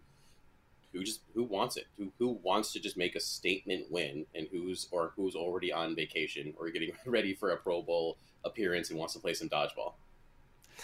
who 0.94 1.04
just 1.04 1.22
who 1.34 1.44
wants 1.44 1.78
it, 1.78 1.86
who 1.98 2.12
who 2.18 2.40
wants 2.44 2.74
to 2.74 2.80
just 2.80 2.98
make 2.98 3.16
a 3.16 3.20
statement 3.20 3.92
win, 3.92 4.26
and 4.36 4.48
who's 4.52 4.88
or 4.92 5.14
who's 5.16 5.36
already 5.36 5.72
on 5.72 5.96
vacation 5.96 6.54
or 6.58 6.70
getting 6.70 6.92
ready 7.06 7.34
for 7.34 7.52
a 7.52 7.58
Pro 7.58 7.82
Bowl 7.82 8.18
appearance 8.44 8.90
and 8.90 8.98
wants 8.98 9.14
to 9.14 9.20
play 9.20 9.34
some 9.34 9.50
dodgeball. 9.50 9.94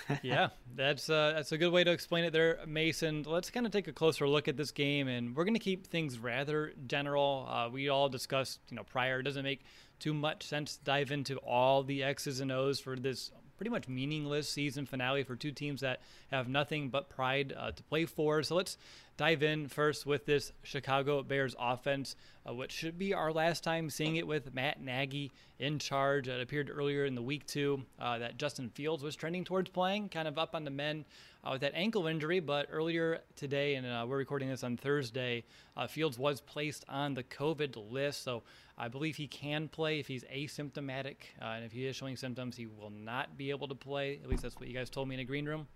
yeah, 0.23 0.49
that's 0.75 1.09
uh, 1.09 1.33
that's 1.35 1.51
a 1.51 1.57
good 1.57 1.71
way 1.71 1.83
to 1.83 1.91
explain 1.91 2.25
it 2.25 2.33
there, 2.33 2.59
Mason. 2.67 3.23
Let's 3.23 3.49
kind 3.49 3.65
of 3.65 3.71
take 3.71 3.87
a 3.87 3.93
closer 3.93 4.27
look 4.27 4.47
at 4.47 4.57
this 4.57 4.71
game, 4.71 5.07
and 5.07 5.35
we're 5.35 5.45
going 5.45 5.53
to 5.53 5.59
keep 5.59 5.87
things 5.87 6.19
rather 6.19 6.73
general. 6.87 7.47
Uh, 7.49 7.69
we 7.69 7.89
all 7.89 8.09
discussed, 8.09 8.59
you 8.69 8.75
know, 8.75 8.83
prior. 8.83 9.19
It 9.19 9.23
doesn't 9.23 9.43
make 9.43 9.61
too 9.99 10.13
much 10.13 10.43
sense 10.43 10.77
to 10.77 10.83
dive 10.83 11.11
into 11.11 11.37
all 11.37 11.83
the 11.83 12.03
X's 12.03 12.41
and 12.41 12.51
O's 12.51 12.79
for 12.79 12.95
this 12.95 13.31
pretty 13.57 13.69
much 13.69 13.87
meaningless 13.87 14.49
season 14.49 14.85
finale 14.85 15.23
for 15.23 15.35
two 15.35 15.51
teams 15.51 15.81
that 15.81 16.01
have 16.29 16.47
nothing 16.47 16.89
but 16.89 17.09
pride 17.09 17.53
uh, 17.57 17.71
to 17.71 17.83
play 17.83 18.05
for. 18.05 18.43
So 18.43 18.55
let's 18.55 18.77
dive 19.17 19.43
in 19.43 19.67
first 19.67 20.05
with 20.05 20.25
this 20.25 20.51
Chicago 20.63 21.23
Bears 21.23 21.55
offense, 21.57 22.15
uh, 22.47 22.53
which 22.53 22.71
should 22.71 22.97
be 22.97 23.13
our 23.13 23.31
last 23.31 23.63
time 23.63 23.89
seeing 23.89 24.17
it 24.17 24.27
with 24.27 24.53
Matt 24.53 24.81
Nagy 24.81 25.31
in 25.59 25.79
charge. 25.79 26.27
It 26.27 26.41
appeared 26.41 26.69
earlier 26.73 27.05
in 27.05 27.15
the 27.15 27.21
week, 27.21 27.45
too, 27.45 27.85
uh, 27.99 28.17
that 28.19 28.37
Justin 28.37 28.69
Fields 28.69 29.03
was 29.03 29.15
trending 29.15 29.45
towards 29.45 29.69
playing, 29.69 30.09
kind 30.09 30.27
of 30.27 30.37
up 30.37 30.53
on 30.53 30.65
the 30.65 30.71
men 30.71 31.05
uh, 31.45 31.51
with 31.53 31.61
that 31.61 31.71
ankle 31.75 32.07
injury. 32.07 32.41
But 32.41 32.67
earlier 32.69 33.21
today, 33.37 33.75
and 33.75 33.87
uh, 33.87 34.05
we're 34.07 34.17
recording 34.17 34.49
this 34.49 34.63
on 34.63 34.75
Thursday, 34.75 35.45
uh, 35.77 35.87
Fields 35.87 36.19
was 36.19 36.41
placed 36.41 36.83
on 36.89 37.13
the 37.13 37.23
COVID 37.23 37.91
list. 37.91 38.23
So 38.23 38.43
I 38.77 38.89
believe 38.89 39.15
he 39.15 39.27
can 39.27 39.69
play 39.69 39.99
if 39.99 40.07
he's 40.07 40.25
asymptomatic. 40.25 41.15
Uh, 41.41 41.45
and 41.45 41.63
if 41.63 41.71
he 41.71 41.85
is 41.85 41.95
showing 41.95 42.17
symptoms, 42.17 42.57
he 42.57 42.67
will 42.67 42.91
not 42.91 43.37
be 43.37 43.49
able 43.49 43.69
to 43.69 43.75
play. 43.75 44.19
At 44.21 44.29
least 44.29 44.43
that's 44.43 44.55
what 44.55 44.67
you 44.67 44.73
guys 44.73 44.89
told 44.89 45.07
me 45.07 45.15
in 45.15 45.21
a 45.21 45.25
green 45.25 45.45
room. 45.45 45.67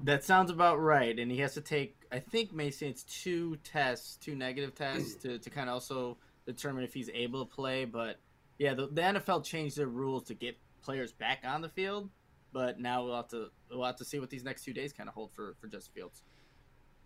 That 0.00 0.24
sounds 0.24 0.50
about 0.50 0.80
right. 0.80 1.16
And 1.18 1.30
he 1.30 1.38
has 1.38 1.54
to 1.54 1.60
take, 1.60 1.96
I 2.10 2.18
think, 2.18 2.52
Mason, 2.52 2.88
it's 2.88 3.04
two 3.04 3.56
tests, 3.64 4.16
two 4.16 4.34
negative 4.34 4.74
tests 4.74 5.14
to, 5.22 5.38
to 5.38 5.50
kind 5.50 5.68
of 5.68 5.74
also 5.74 6.18
determine 6.46 6.84
if 6.84 6.92
he's 6.92 7.10
able 7.10 7.44
to 7.44 7.54
play. 7.54 7.84
But 7.84 8.18
yeah, 8.58 8.74
the, 8.74 8.88
the 8.88 9.02
NFL 9.02 9.44
changed 9.44 9.76
their 9.76 9.86
rules 9.86 10.24
to 10.24 10.34
get 10.34 10.58
players 10.82 11.12
back 11.12 11.40
on 11.44 11.62
the 11.62 11.68
field. 11.68 12.10
But 12.52 12.78
now 12.78 13.04
we'll 13.04 13.16
have 13.16 13.28
to 13.28 13.48
we'll 13.68 13.84
have 13.84 13.96
to 13.96 14.04
see 14.04 14.20
what 14.20 14.30
these 14.30 14.44
next 14.44 14.64
two 14.64 14.72
days 14.72 14.92
kind 14.92 15.08
of 15.08 15.14
hold 15.14 15.32
for 15.32 15.56
for 15.60 15.66
Justin 15.66 15.92
Fields. 15.92 16.22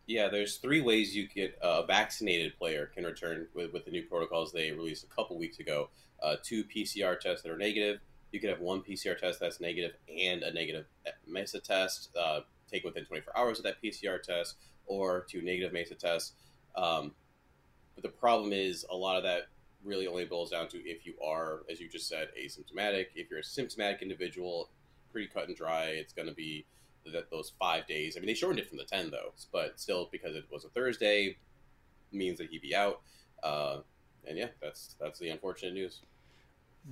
Yeah, 0.07 0.29
there's 0.29 0.57
three 0.57 0.81
ways 0.81 1.15
you 1.15 1.29
get 1.29 1.59
uh, 1.63 1.83
a 1.83 1.87
vaccinated 1.87 2.59
player 2.59 2.91
can 2.95 3.05
return 3.05 3.47
with, 3.55 3.73
with 3.73 3.85
the 3.85 3.91
new 3.91 4.03
protocols 4.03 4.53
they 4.53 4.71
released 4.71 5.05
a 5.05 5.07
couple 5.07 5.39
weeks 5.39 5.59
ago. 5.59 5.91
Uh, 6.23 6.37
two 6.43 6.65
PCR 6.65 7.19
tests 7.19 7.43
that 7.43 7.51
are 7.51 7.59
negative. 7.59 8.01
You 8.33 8.41
could 8.41 8.51
have 8.51 8.61
one 8.61 8.83
PCR 8.83 9.19
test 9.19 9.41
that's 9.41 9.61
negative 9.61 9.93
and 10.09 10.43
a 10.43 10.53
negative 10.53 10.87
MESA 11.27 11.61
test. 11.61 12.11
Uh, 12.19 12.41
take 12.69 12.85
within 12.85 13.05
24 13.05 13.37
hours 13.37 13.59
of 13.59 13.65
that 13.65 13.83
PCR 13.83 14.23
test 14.23 14.57
or 14.87 15.25
to 15.31 15.43
negative 15.43 15.73
MESA 15.73 15.95
tests. 15.95 16.33
Um, 16.77 17.13
but 17.95 18.03
the 18.03 18.09
problem 18.09 18.53
is 18.53 18.87
a 18.91 18.97
lot 18.97 19.17
of 19.17 19.23
that 19.25 19.49
really 19.85 20.07
only 20.07 20.25
boils 20.25 20.51
down 20.51 20.69
to 20.69 20.79
if 20.79 21.07
you 21.07 21.15
are, 21.25 21.61
as 21.71 21.81
you 21.81 21.89
just 21.89 22.09
said, 22.09 22.29
asymptomatic. 22.39 23.07
If 23.15 23.31
you're 23.31 23.41
a 23.41 23.45
symptomatic 23.45 24.03
individual, 24.03 24.71
pretty 25.13 25.29
cut 25.29 25.49
and 25.49 25.57
dry. 25.57 25.87
It's 25.87 26.13
going 26.13 26.29
to 26.29 26.35
be 26.35 26.67
that 27.13 27.31
those 27.31 27.53
five 27.59 27.87
days. 27.87 28.17
I 28.17 28.21
mean, 28.21 28.27
they 28.27 28.35
shortened 28.35 28.61
it 28.61 28.69
from 28.69 28.79
the 28.79 28.85
10 28.85 29.11
though, 29.11 29.33
but 29.53 29.81
still 29.81 30.09
because 30.11 30.37
it 30.37 30.45
was 30.51 30.65
a 30.65 30.69
Thursday 30.69 31.37
means 32.13 32.39
that 32.39 32.51
he'd 32.51 32.63
be 32.63 32.75
out. 32.75 33.01
Uh, 33.43 33.79
and 34.27 34.37
yeah, 34.37 34.49
that's 34.61 34.95
that's 35.01 35.19
the 35.19 35.31
unfortunate 35.31 35.75
news. 35.75 36.03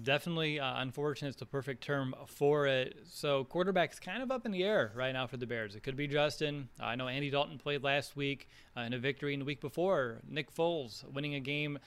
Definitely 0.02 0.60
uh, 0.60 0.82
unfortunate 0.82 1.30
is 1.30 1.36
the 1.36 1.46
perfect 1.46 1.82
term 1.82 2.14
for 2.26 2.66
it. 2.66 2.98
So 3.06 3.44
quarterback's 3.44 3.98
kind 3.98 4.22
of 4.22 4.30
up 4.30 4.44
in 4.44 4.52
the 4.52 4.62
air 4.62 4.92
right 4.94 5.12
now 5.12 5.26
for 5.26 5.38
the 5.38 5.46
Bears. 5.46 5.74
It 5.74 5.82
could 5.82 5.96
be 5.96 6.06
Justin. 6.06 6.68
I 6.78 6.96
know 6.96 7.08
Andy 7.08 7.30
Dalton 7.30 7.56
played 7.56 7.82
last 7.82 8.14
week 8.14 8.48
uh, 8.76 8.80
in 8.80 8.92
a 8.92 8.98
victory 8.98 9.32
in 9.32 9.40
the 9.40 9.46
week 9.46 9.60
before. 9.60 10.20
Nick 10.28 10.54
Foles 10.54 11.02
winning 11.10 11.34
a 11.34 11.40
game, 11.40 11.78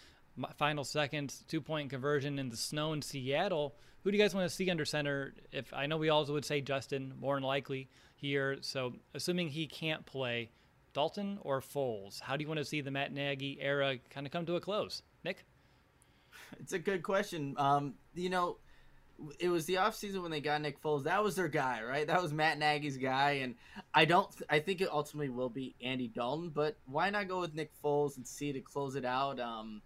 final 0.58 0.84
seconds, 0.84 1.44
two 1.48 1.62
point 1.62 1.92
conversion 1.92 2.40
in 2.40 2.50
the 2.50 2.58
snow 2.58 2.94
in 2.94 3.04
Seattle. 3.04 3.76
Who 4.04 4.12
do 4.12 4.18
you 4.18 4.24
guys 4.24 4.34
want 4.34 4.50
to 4.50 4.56
see 4.56 4.72
under 4.72 4.86
center? 4.86 5.36
If 5.52 5.72
I 5.72 5.86
know 5.86 5.98
we 5.98 6.10
also 6.10 6.34
would 6.34 6.46
say 6.46 6.62
Justin, 6.62 7.14
more 7.20 7.36
than 7.36 7.44
likely 7.44 7.90
here. 8.16 8.58
So 8.62 8.94
assuming 9.14 9.50
he 9.50 9.68
can't 9.68 10.06
play, 10.06 10.50
Dalton 10.94 11.38
or 11.42 11.62
Foles? 11.62 12.20
How 12.20 12.38
do 12.38 12.42
you 12.42 12.48
want 12.48 12.60
to 12.60 12.66
see 12.66 12.82
the 12.82 12.92
Matt 12.92 13.14
Nagy 13.14 13.60
era 13.62 13.98
kind 14.10 14.26
of 14.26 14.34
come 14.34 14.46
to 14.48 14.56
a 14.56 14.62
close, 14.62 15.04
Nick? 15.24 15.46
It's 16.60 16.74
a 16.74 16.80
good 16.80 17.04
question. 17.04 17.56
Um, 17.58 17.96
you 18.14 18.30
know, 18.30 18.58
it 19.40 19.50
was 19.50 19.66
the 19.66 19.76
offseason 19.76 20.22
when 20.22 20.32
they 20.32 20.42
got 20.42 20.62
Nick 20.62 20.82
Foles. 20.82 21.04
That 21.04 21.24
was 21.24 21.36
their 21.36 21.48
guy, 21.48 21.82
right? 21.84 22.08
That 22.08 22.22
was 22.22 22.32
Matt 22.32 22.58
Nagy's 22.58 22.98
guy, 22.98 23.32
and 23.42 23.56
I 23.94 24.06
don't. 24.06 24.32
Th- 24.32 24.46
I 24.50 24.60
think 24.60 24.82
it 24.82 24.90
ultimately 24.92 25.30
will 25.30 25.50
be 25.50 25.76
Andy 25.84 26.08
Dalton, 26.08 26.50
but 26.50 26.78
why 26.86 27.10
not 27.10 27.28
go 27.28 27.42
with 27.42 27.54
Nick 27.54 27.72
Foles 27.84 28.18
and 28.18 28.28
see 28.28 28.54
to 28.54 28.62
close 28.62 28.96
it 28.96 29.06
out? 29.06 29.40
Um, 29.40 29.82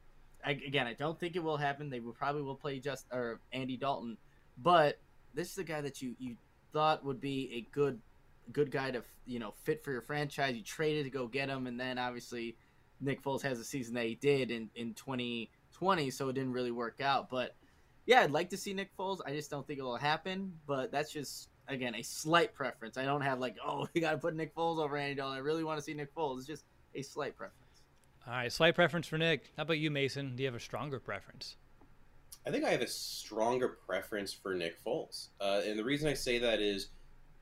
I, 0.46 0.52
again, 0.52 0.88
I 0.88 0.94
don't 0.94 1.20
think 1.20 1.36
it 1.36 1.44
will 1.44 1.58
happen. 1.58 1.90
They 1.90 2.00
will 2.00 2.14
probably 2.14 2.42
will 2.42 2.56
play 2.56 2.80
just 2.80 3.08
or 3.12 3.40
Andy 3.52 3.78
Dalton, 3.78 4.18
but 4.58 5.00
this 5.34 5.52
is 5.52 5.58
a 5.58 5.64
guy 5.64 5.82
that 5.82 6.02
you 6.02 6.16
you 6.20 6.36
thought 6.72 7.04
would 7.06 7.22
be 7.22 7.52
a 7.56 7.74
good 7.74 8.00
good 8.52 8.72
guy 8.72 8.92
to 8.92 9.04
you 9.26 9.40
know 9.40 9.54
fit 9.64 9.84
for 9.84 9.92
your 9.92 10.02
franchise. 10.02 10.56
You 10.56 10.64
traded 10.64 11.06
to 11.06 11.10
go 11.10 11.28
get 11.28 11.50
him, 11.50 11.68
and 11.68 11.80
then 11.80 11.98
obviously 11.98 12.56
Nick 13.00 13.24
Foles 13.24 13.42
has 13.42 13.60
a 13.60 13.64
season 13.64 13.96
that 13.96 14.06
he 14.06 14.16
did 14.16 14.52
in 14.52 14.70
in 14.76 14.94
2020, 15.74 16.12
so 16.12 16.30
it 16.30 16.34
didn't 16.34 16.54
really 16.54 16.72
work 16.72 17.02
out. 17.02 17.30
But 17.30 17.56
yeah, 18.06 18.22
I'd 18.22 18.32
like 18.32 18.50
to 18.52 18.58
see 18.58 18.74
Nick 18.74 18.96
Foles. 18.98 19.20
I 19.26 19.32
just 19.32 19.50
don't 19.50 19.66
think 19.66 19.80
it 19.80 19.84
will 19.84 19.98
happen. 19.98 20.54
But 20.66 20.92
that's 20.92 21.12
just 21.12 21.50
again 21.68 21.96
a 21.96 22.02
slight 22.02 22.54
preference. 22.54 22.98
I 22.98 23.06
don't 23.06 23.22
have 23.22 23.40
like 23.40 23.58
oh 23.66 23.88
we 23.94 24.02
got 24.02 24.12
to 24.12 24.18
put 24.18 24.36
Nick 24.36 24.56
Foles 24.56 24.80
over 24.80 24.98
Andy 24.98 25.16
Dalton. 25.16 25.38
I 25.38 25.42
really 25.42 25.64
want 25.64 25.78
to 25.80 25.84
see 25.84 25.94
Nick 25.94 26.14
Foles. 26.16 26.40
It's 26.40 26.48
just 26.48 26.66
a 26.96 27.02
slight 27.02 27.36
preference. 27.38 27.60
All 28.26 28.34
right, 28.34 28.52
slight 28.52 28.76
preference 28.76 29.08
for 29.08 29.18
Nick. 29.18 29.52
How 29.58 29.64
about 29.64 29.80
you, 29.80 29.92
Mason? 29.92 30.36
Do 30.36 30.44
you 30.44 30.48
have 30.48 30.56
a 30.56 30.60
stronger 30.60 31.00
preference? 31.00 31.58
I 32.48 32.52
think 32.52 32.64
I 32.64 32.70
have 32.70 32.82
a 32.82 32.88
stronger 32.88 33.78
preference 33.86 34.34
for 34.34 34.54
Nick 34.54 34.84
Foles, 34.84 35.30
uh, 35.40 35.62
and 35.66 35.78
the 35.78 35.84
reason 35.84 36.10
I 36.10 36.14
say 36.14 36.40
that 36.40 36.60
is 36.60 36.88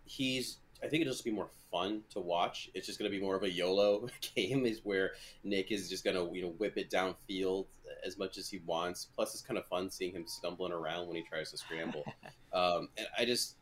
he's 0.05 0.57
I 0.83 0.88
think 0.88 1.01
it'll 1.01 1.13
just 1.13 1.25
be 1.25 1.31
more 1.31 1.50
fun 1.71 2.01
to 2.09 2.19
watch. 2.19 2.69
It's 2.73 2.88
just 2.88 3.00
going 3.00 3.11
to 3.11 3.15
be 3.15 3.23
more 3.23 3.35
of 3.35 3.43
a 3.43 3.51
YOLO 3.51 4.07
game, 4.35 4.65
is 4.65 4.81
where 4.83 5.11
Nick 5.43 5.71
is 5.71 5.89
just 5.89 6.03
going 6.03 6.15
to 6.15 6.35
you 6.35 6.43
know 6.43 6.50
whip 6.57 6.77
it 6.77 6.89
downfield 6.89 7.67
as 8.05 8.17
much 8.17 8.38
as 8.38 8.50
he 8.50 8.61
wants. 8.65 9.07
Plus, 9.15 9.33
it's 9.33 9.43
kind 9.43 9.57
of 9.57 9.65
fun 9.67 9.89
seeing 9.89 10.13
him 10.13 10.25
stumbling 10.27 10.71
around 10.71 11.07
when 11.07 11.15
he 11.15 11.23
tries 11.23 11.51
to 11.51 11.57
scramble. 11.57 12.03
um, 12.53 12.89
and 12.97 13.07
I 13.17 13.25
just 13.25 13.55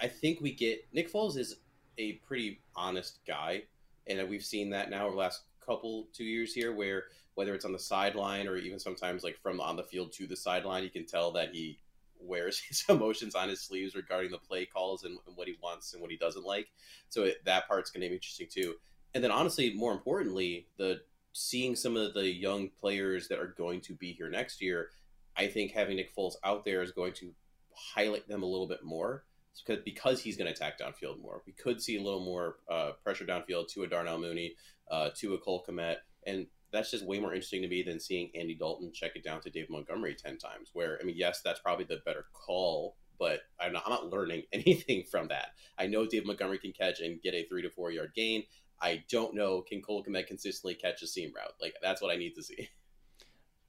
I 0.00 0.08
think 0.08 0.40
we 0.40 0.52
get 0.52 0.86
Nick 0.92 1.12
Foles 1.12 1.36
is 1.36 1.56
a 1.98 2.12
pretty 2.14 2.60
honest 2.74 3.20
guy, 3.26 3.62
and 4.06 4.28
we've 4.28 4.44
seen 4.44 4.70
that 4.70 4.90
now 4.90 5.06
over 5.06 5.12
the 5.12 5.20
last 5.20 5.42
couple 5.64 6.08
two 6.12 6.24
years 6.24 6.52
here, 6.52 6.74
where 6.74 7.04
whether 7.34 7.54
it's 7.54 7.64
on 7.64 7.72
the 7.72 7.78
sideline 7.78 8.46
or 8.46 8.56
even 8.56 8.78
sometimes 8.78 9.24
like 9.24 9.36
from 9.42 9.60
on 9.60 9.76
the 9.76 9.82
field 9.82 10.12
to 10.12 10.26
the 10.26 10.36
sideline, 10.36 10.82
you 10.82 10.90
can 10.90 11.06
tell 11.06 11.32
that 11.32 11.50
he 11.52 11.78
wears 12.24 12.58
his 12.68 12.84
emotions 12.88 13.34
on 13.34 13.48
his 13.48 13.60
sleeves 13.60 13.94
regarding 13.94 14.30
the 14.30 14.38
play 14.38 14.66
calls 14.66 15.04
and, 15.04 15.18
and 15.26 15.36
what 15.36 15.48
he 15.48 15.56
wants 15.62 15.92
and 15.92 16.02
what 16.02 16.10
he 16.10 16.16
doesn't 16.16 16.44
like. 16.44 16.68
So 17.08 17.24
it, 17.24 17.44
that 17.44 17.68
part's 17.68 17.90
going 17.90 18.02
to 18.02 18.08
be 18.08 18.14
interesting 18.14 18.48
too. 18.50 18.74
And 19.14 19.22
then 19.22 19.30
honestly, 19.30 19.72
more 19.74 19.92
importantly, 19.92 20.66
the 20.76 21.00
seeing 21.32 21.76
some 21.76 21.96
of 21.96 22.14
the 22.14 22.32
young 22.32 22.70
players 22.80 23.28
that 23.28 23.38
are 23.38 23.54
going 23.56 23.80
to 23.82 23.94
be 23.94 24.12
here 24.12 24.28
next 24.28 24.60
year, 24.60 24.88
I 25.36 25.46
think 25.46 25.72
having 25.72 25.96
Nick 25.96 26.14
Foles 26.14 26.34
out 26.44 26.64
there 26.64 26.82
is 26.82 26.92
going 26.92 27.12
to 27.14 27.32
highlight 27.74 28.28
them 28.28 28.42
a 28.42 28.46
little 28.46 28.68
bit 28.68 28.84
more 28.84 29.24
because 29.64 29.82
because 29.84 30.20
he's 30.20 30.36
going 30.36 30.46
to 30.46 30.52
attack 30.52 30.78
downfield 30.78 31.20
more. 31.20 31.42
We 31.46 31.52
could 31.52 31.80
see 31.80 31.96
a 31.96 32.02
little 32.02 32.24
more 32.24 32.56
uh, 32.70 32.92
pressure 33.02 33.24
downfield 33.24 33.68
to 33.72 33.82
a 33.82 33.86
Darnell 33.88 34.18
Mooney, 34.18 34.54
uh, 34.90 35.10
to 35.16 35.34
a 35.34 35.38
Cole 35.38 35.64
Kmet, 35.68 35.96
and 36.26 36.46
that's 36.74 36.90
just 36.90 37.06
way 37.06 37.18
more 37.20 37.32
interesting 37.32 37.62
to 37.62 37.68
me 37.68 37.82
than 37.82 38.00
seeing 38.00 38.30
Andy 38.34 38.54
Dalton 38.54 38.92
check 38.92 39.12
it 39.14 39.24
down 39.24 39.40
to 39.42 39.50
Dave 39.50 39.70
Montgomery 39.70 40.14
10 40.14 40.38
times. 40.38 40.70
Where, 40.72 40.98
I 41.00 41.04
mean, 41.04 41.16
yes, 41.16 41.40
that's 41.42 41.60
probably 41.60 41.84
the 41.84 42.02
better 42.04 42.26
call, 42.32 42.96
but 43.18 43.40
I'm 43.60 43.72
not, 43.72 43.84
I'm 43.86 43.92
not 43.92 44.10
learning 44.10 44.42
anything 44.52 45.04
from 45.10 45.28
that. 45.28 45.48
I 45.78 45.86
know 45.86 46.06
Dave 46.06 46.26
Montgomery 46.26 46.58
can 46.58 46.72
catch 46.72 47.00
and 47.00 47.22
get 47.22 47.34
a 47.34 47.44
three 47.44 47.62
to 47.62 47.70
four 47.70 47.90
yard 47.90 48.12
gain. 48.14 48.44
I 48.80 49.04
don't 49.08 49.34
know 49.34 49.62
can 49.62 49.80
Cole 49.80 50.04
Kmet 50.04 50.26
consistently 50.26 50.74
catch 50.74 51.00
a 51.02 51.06
seam 51.06 51.32
route. 51.34 51.54
Like, 51.60 51.74
that's 51.80 52.02
what 52.02 52.10
I 52.10 52.16
need 52.16 52.34
to 52.34 52.42
see. 52.42 52.68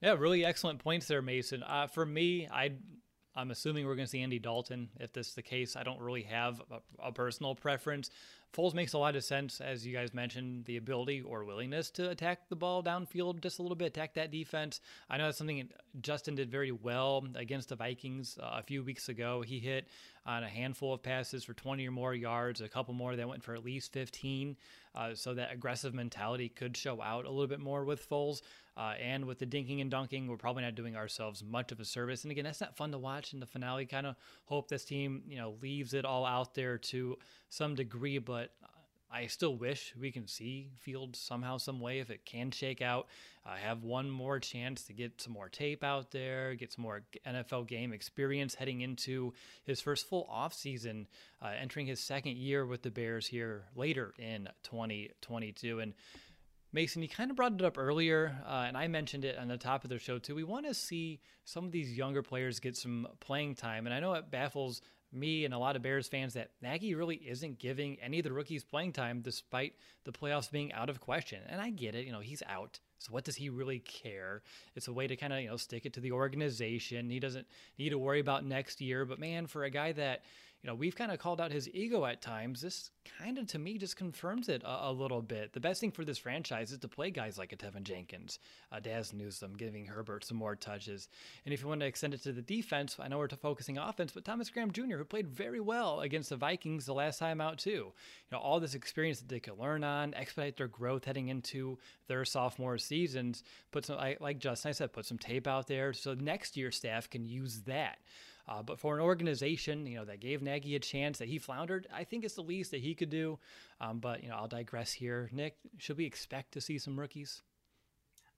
Yeah, 0.01 0.15
really 0.19 0.43
excellent 0.43 0.79
points 0.79 1.07
there, 1.07 1.21
Mason. 1.21 1.63
Uh, 1.63 1.88
for 1.88 2.05
me, 2.05 2.47
I 2.51 2.74
I'm 3.35 3.51
assuming 3.51 3.85
we're 3.85 3.95
going 3.95 4.05
to 4.05 4.09
see 4.09 4.21
Andy 4.21 4.39
Dalton. 4.39 4.89
If 5.00 5.12
this 5.12 5.29
is 5.29 5.35
the 5.35 5.41
case, 5.41 5.75
I 5.75 5.83
don't 5.83 6.00
really 6.00 6.24
have 6.24 6.62
a, 6.71 7.07
a, 7.07 7.12
personal 7.12 7.53
preference. 7.53 8.09
Foles 8.55 8.74
makes 8.74 8.93
a 8.93 8.97
lot 8.97 9.17
of 9.17 9.24
sense, 9.24 9.59
as 9.59 9.85
you 9.85 9.93
guys 9.93 10.13
mentioned, 10.13 10.63
the 10.63 10.77
ability 10.77 11.21
or 11.21 11.43
willingness 11.43 11.89
to 11.91 12.09
attack 12.09 12.47
the 12.47 12.55
ball 12.55 12.81
downfield 12.81 13.41
just 13.41 13.59
a 13.59 13.62
little 13.62 13.75
bit, 13.75 13.88
attack 13.88 14.13
that 14.13 14.31
defense. 14.31 14.79
I 15.09 15.17
know 15.17 15.25
that's 15.25 15.38
something 15.38 15.67
Justin 16.01 16.35
did 16.35 16.50
very 16.50 16.71
well 16.71 17.25
against 17.35 17.69
the 17.69 17.75
Vikings 17.75 18.38
uh, 18.41 18.51
a 18.53 18.63
few 18.63 18.81
weeks 18.81 19.09
ago. 19.09 19.41
He 19.41 19.59
hit 19.59 19.89
on 20.25 20.43
a 20.43 20.47
handful 20.47 20.93
of 20.93 21.03
passes 21.03 21.43
for 21.43 21.53
20 21.53 21.85
or 21.85 21.91
more 21.91 22.13
yards, 22.13 22.62
a 22.62 22.69
couple 22.69 22.93
more 22.93 23.17
that 23.17 23.27
went 23.27 23.43
for 23.43 23.55
at 23.55 23.65
least 23.65 23.91
15. 23.91 24.55
Uh, 24.95 25.13
so 25.13 25.33
that 25.33 25.51
aggressive 25.51 25.93
mentality 25.93 26.47
could 26.47 26.77
show 26.77 27.01
out 27.01 27.25
a 27.25 27.29
little 27.29 27.47
bit 27.47 27.59
more 27.59 27.83
with 27.83 28.09
Foles. 28.09 28.41
Uh, 28.77 28.94
and 29.01 29.25
with 29.25 29.39
the 29.39 29.46
dinking 29.46 29.79
and 29.82 29.89
dunking, 29.89 30.27
we're 30.27 30.36
probably 30.36 30.63
not 30.63 30.75
doing 30.75 30.96
ourselves 30.96 31.44
much 31.44 31.72
of 31.72 31.79
a 31.79 31.86
service. 31.86 32.24
And 32.24 32.32
again, 32.32 32.44
that's 32.44 32.60
not 32.62 32.75
fun 32.75 32.91
to 32.91 32.98
watch 32.98 33.34
in 33.34 33.39
the 33.39 33.46
finale. 33.46 33.86
Kind 33.86 34.05
of 34.05 34.15
hope 34.46 34.67
this 34.67 34.84
team, 34.84 35.24
you 35.27 35.38
know, 35.38 35.55
leaves 35.62 35.94
it 35.94 36.03
all 36.03 36.25
out 36.25 36.55
there 36.55 36.77
to 36.77 37.17
some 37.50 37.75
degree. 37.75 38.17
But 38.17 38.51
uh, 38.63 38.67
I 39.12 39.27
still 39.27 39.55
wish 39.55 39.94
we 39.98 40.12
can 40.12 40.27
see 40.27 40.72
Fields 40.77 41.20
somehow, 41.20 41.58
some 41.58 41.79
way, 41.79 42.00
if 42.00 42.10
it 42.10 42.25
can 42.25 42.51
shake 42.51 42.82
out. 42.82 43.08
Uh, 43.46 43.55
have 43.55 43.84
one 43.84 44.10
more 44.10 44.39
chance 44.39 44.84
to 44.84 44.94
get 44.94 45.22
some 45.22 45.32
more 45.32 45.48
tape 45.48 45.84
out 45.84 46.12
there, 46.12 46.53
get 46.55 46.74
some 46.74 46.82
more 46.82 47.03
NFL 47.25 47.67
game 47.67 47.94
experience 47.94 48.55
heading 48.55 48.82
into 48.82 49.34
his 49.63 49.79
first 49.79 50.10
full 50.10 50.27
offseason, 50.34 51.05
uh, 51.41 51.51
entering 51.62 51.86
his 51.86 52.00
second 52.00 52.38
year 52.38 52.65
with 52.65 52.82
the 52.82 52.89
Bears 52.89 53.27
here 53.27 53.63
later 53.75 54.13
in 54.17 54.50
2022. 54.63 55.79
And 55.79 55.94
Mason, 56.75 57.01
you 57.01 57.08
kind 57.08 57.32
of 57.32 57.38
brought 57.38 57.53
it 57.53 57.62
up 57.62 57.77
earlier, 57.77 58.36
uh, 58.46 58.65
and 58.67 58.75
I 58.75 58.89
mentioned 58.89 59.24
it 59.24 59.38
on 59.38 59.48
the 59.48 59.58
top 59.58 59.86
of 59.86 59.89
the 59.89 59.98
show 59.98 60.20
too. 60.20 60.36
We 60.36 60.44
want 60.44 60.65
to 60.65 60.74
see 60.74 61.22
some 61.46 61.63
of 61.63 61.72
these 61.72 61.98
younger 61.98 62.22
players 62.22 62.60
get 62.60 62.75
some 62.75 63.08
playing 63.22 63.55
time, 63.55 63.86
and 63.86 63.96
I 63.96 64.01
know 64.01 64.13
it 64.15 64.29
baffles 64.29 64.82
me 65.10 65.46
and 65.46 65.53
a 65.53 65.58
lot 65.58 65.77
of 65.77 65.82
Bears 65.82 66.10
fans 66.10 66.34
that 66.34 66.51
Nagy 66.62 66.94
really 66.94 67.15
isn't 67.15 67.60
giving 67.60 67.96
any 68.01 68.20
of 68.20 68.25
the 68.25 68.34
rookies 68.34 68.65
playing 68.65 68.91
time 68.91 69.22
despite 69.22 69.75
the 70.03 70.12
playoffs 70.12 70.51
being 70.51 70.74
out 70.74 70.89
of 70.89 71.00
question. 71.00 71.39
And 71.48 71.62
I 71.62 71.70
get 71.70 71.96
it, 71.96 72.05
you 72.05 72.12
know, 72.12 72.20
he's 72.20 72.44
out. 72.46 72.82
So 73.00 73.13
what 73.13 73.24
does 73.24 73.38
he 73.38 73.48
really 73.48 73.79
care? 73.79 74.41
It's 74.75 74.89
a 74.89 74.94
way 74.94 75.08
to 75.08 75.15
kind 75.15 75.32
of, 75.32 75.39
you 75.39 75.48
know, 75.48 75.55
stick 75.55 75.86
it 75.86 75.94
to 75.94 76.01
the 76.01 76.12
organization. 76.12 77.10
He 77.10 77.22
doesn't 77.22 77.48
need 77.79 77.91
to 77.91 77.98
worry 77.98 78.20
about 78.20 78.44
next 78.44 78.82
year, 78.82 79.05
but 79.05 79.17
man, 79.17 79.48
for 79.48 79.63
a 79.63 79.70
guy 79.70 79.94
that 79.94 80.24
you 80.65 80.72
know, 80.72 80.75
we've 80.75 80.95
kind 80.95 81.12
of 81.12 81.19
called 81.19 81.39
out 81.39 81.51
his 81.51 81.69
ego 81.75 82.05
at 82.05 82.24
times. 82.24 82.60
This 82.60 82.89
kind 83.19 83.38
of, 83.38 83.45
to 83.50 83.60
me, 83.60 83.77
just 83.77 83.95
confirms 83.95 84.50
it 84.50 84.63
a, 84.63 84.89
a, 84.89 84.91
little 84.91 85.22
bit. 85.22 85.53
The 85.53 85.60
best 85.60 85.79
thing 85.79 85.91
for 85.91 86.03
this 86.03 86.17
franchise 86.17 86.72
is 86.72 86.79
to 86.79 86.88
play 86.88 87.12
guys 87.12 87.38
like 87.38 87.53
a 87.53 87.55
Teven 87.55 87.84
Jenkins, 87.84 88.39
uh, 88.72 88.79
Dazz 88.79 89.13
Newsome, 89.13 89.53
giving 89.53 89.86
Herbert 89.86 90.25
some 90.25 90.38
more 90.38 90.55
touches. 90.55 91.07
And 91.45 91.53
if 91.53 91.62
you 91.62 91.67
want 91.67 91.81
to 91.81 91.86
extend 91.86 92.15
it 92.15 92.24
to 92.24 92.31
the 92.31 92.41
defense, 92.41 92.98
I 93.00 93.07
know 93.07 93.19
we're 93.19 93.27
focusing 93.27 93.77
offense, 93.77 94.12
but 94.12 94.25
Thomas 94.25 94.50
Graham 94.50 94.72
Jr., 94.72 94.98
who 94.98 95.05
played 95.05 95.27
very 95.27 95.60
well 95.60 96.01
against 96.01 96.31
the 96.31 96.36
Vikings 96.36 96.88
the 96.88 96.95
last 96.95 97.19
time 97.19 97.41
out, 97.41 97.60
too. 97.60 97.69
You 97.69 98.31
know, 98.31 98.39
all 98.39 98.60
this 98.60 98.74
experience 98.74 99.19
that 99.19 99.29
they 99.29 99.39
could 99.39 99.60
learn 99.60 99.84
on, 99.84 100.15
expedite 100.15 100.57
their 100.57 100.67
growth 100.67 101.05
heading 101.05 101.27
into 101.27 101.77
their 102.07 102.25
sophomore 102.25 102.79
seasons, 102.79 103.43
put 103.72 103.86
some, 103.86 104.00
like 104.19 104.39
Justin 104.39 104.69
I 104.69 104.72
said, 104.72 104.93
put 104.93 105.05
some 105.05 105.19
tape 105.19 105.45
out 105.45 105.67
there 105.67 105.93
so 105.93 106.15
next 106.15 106.57
year 106.57 106.72
staff 106.72 107.07
can 107.07 107.24
use 107.24 107.62
that. 107.67 108.00
Uh, 108.48 108.62
but 108.62 108.80
for 108.80 108.96
an 108.96 109.02
organization, 109.02 109.86
you 109.88 109.98
know, 109.98 110.06
that 110.06 110.20
gave 110.20 110.42
Nagy 110.42 110.75
a 110.75 110.80
chance 110.80 111.18
that 111.18 111.28
he 111.28 111.40
floundered, 111.40 111.88
I 111.94 112.04
think 112.04 112.24
it's 112.24 112.36
the 112.36 112.42
least 112.42 112.72
that 112.72 112.82
he 112.82 112.94
could 112.94 113.10
do. 113.10 113.40
Um, 113.82 114.00
but 114.00 114.24
you 114.24 114.30
know, 114.30 114.36
I'll 114.36 114.48
digress 114.48 114.92
here. 114.94 115.30
Nick, 115.32 115.58
should 115.78 115.98
we 115.98 116.06
expect 116.06 116.54
to 116.54 116.62
see 116.62 116.78
some 116.78 117.00
rookies? 117.00 117.42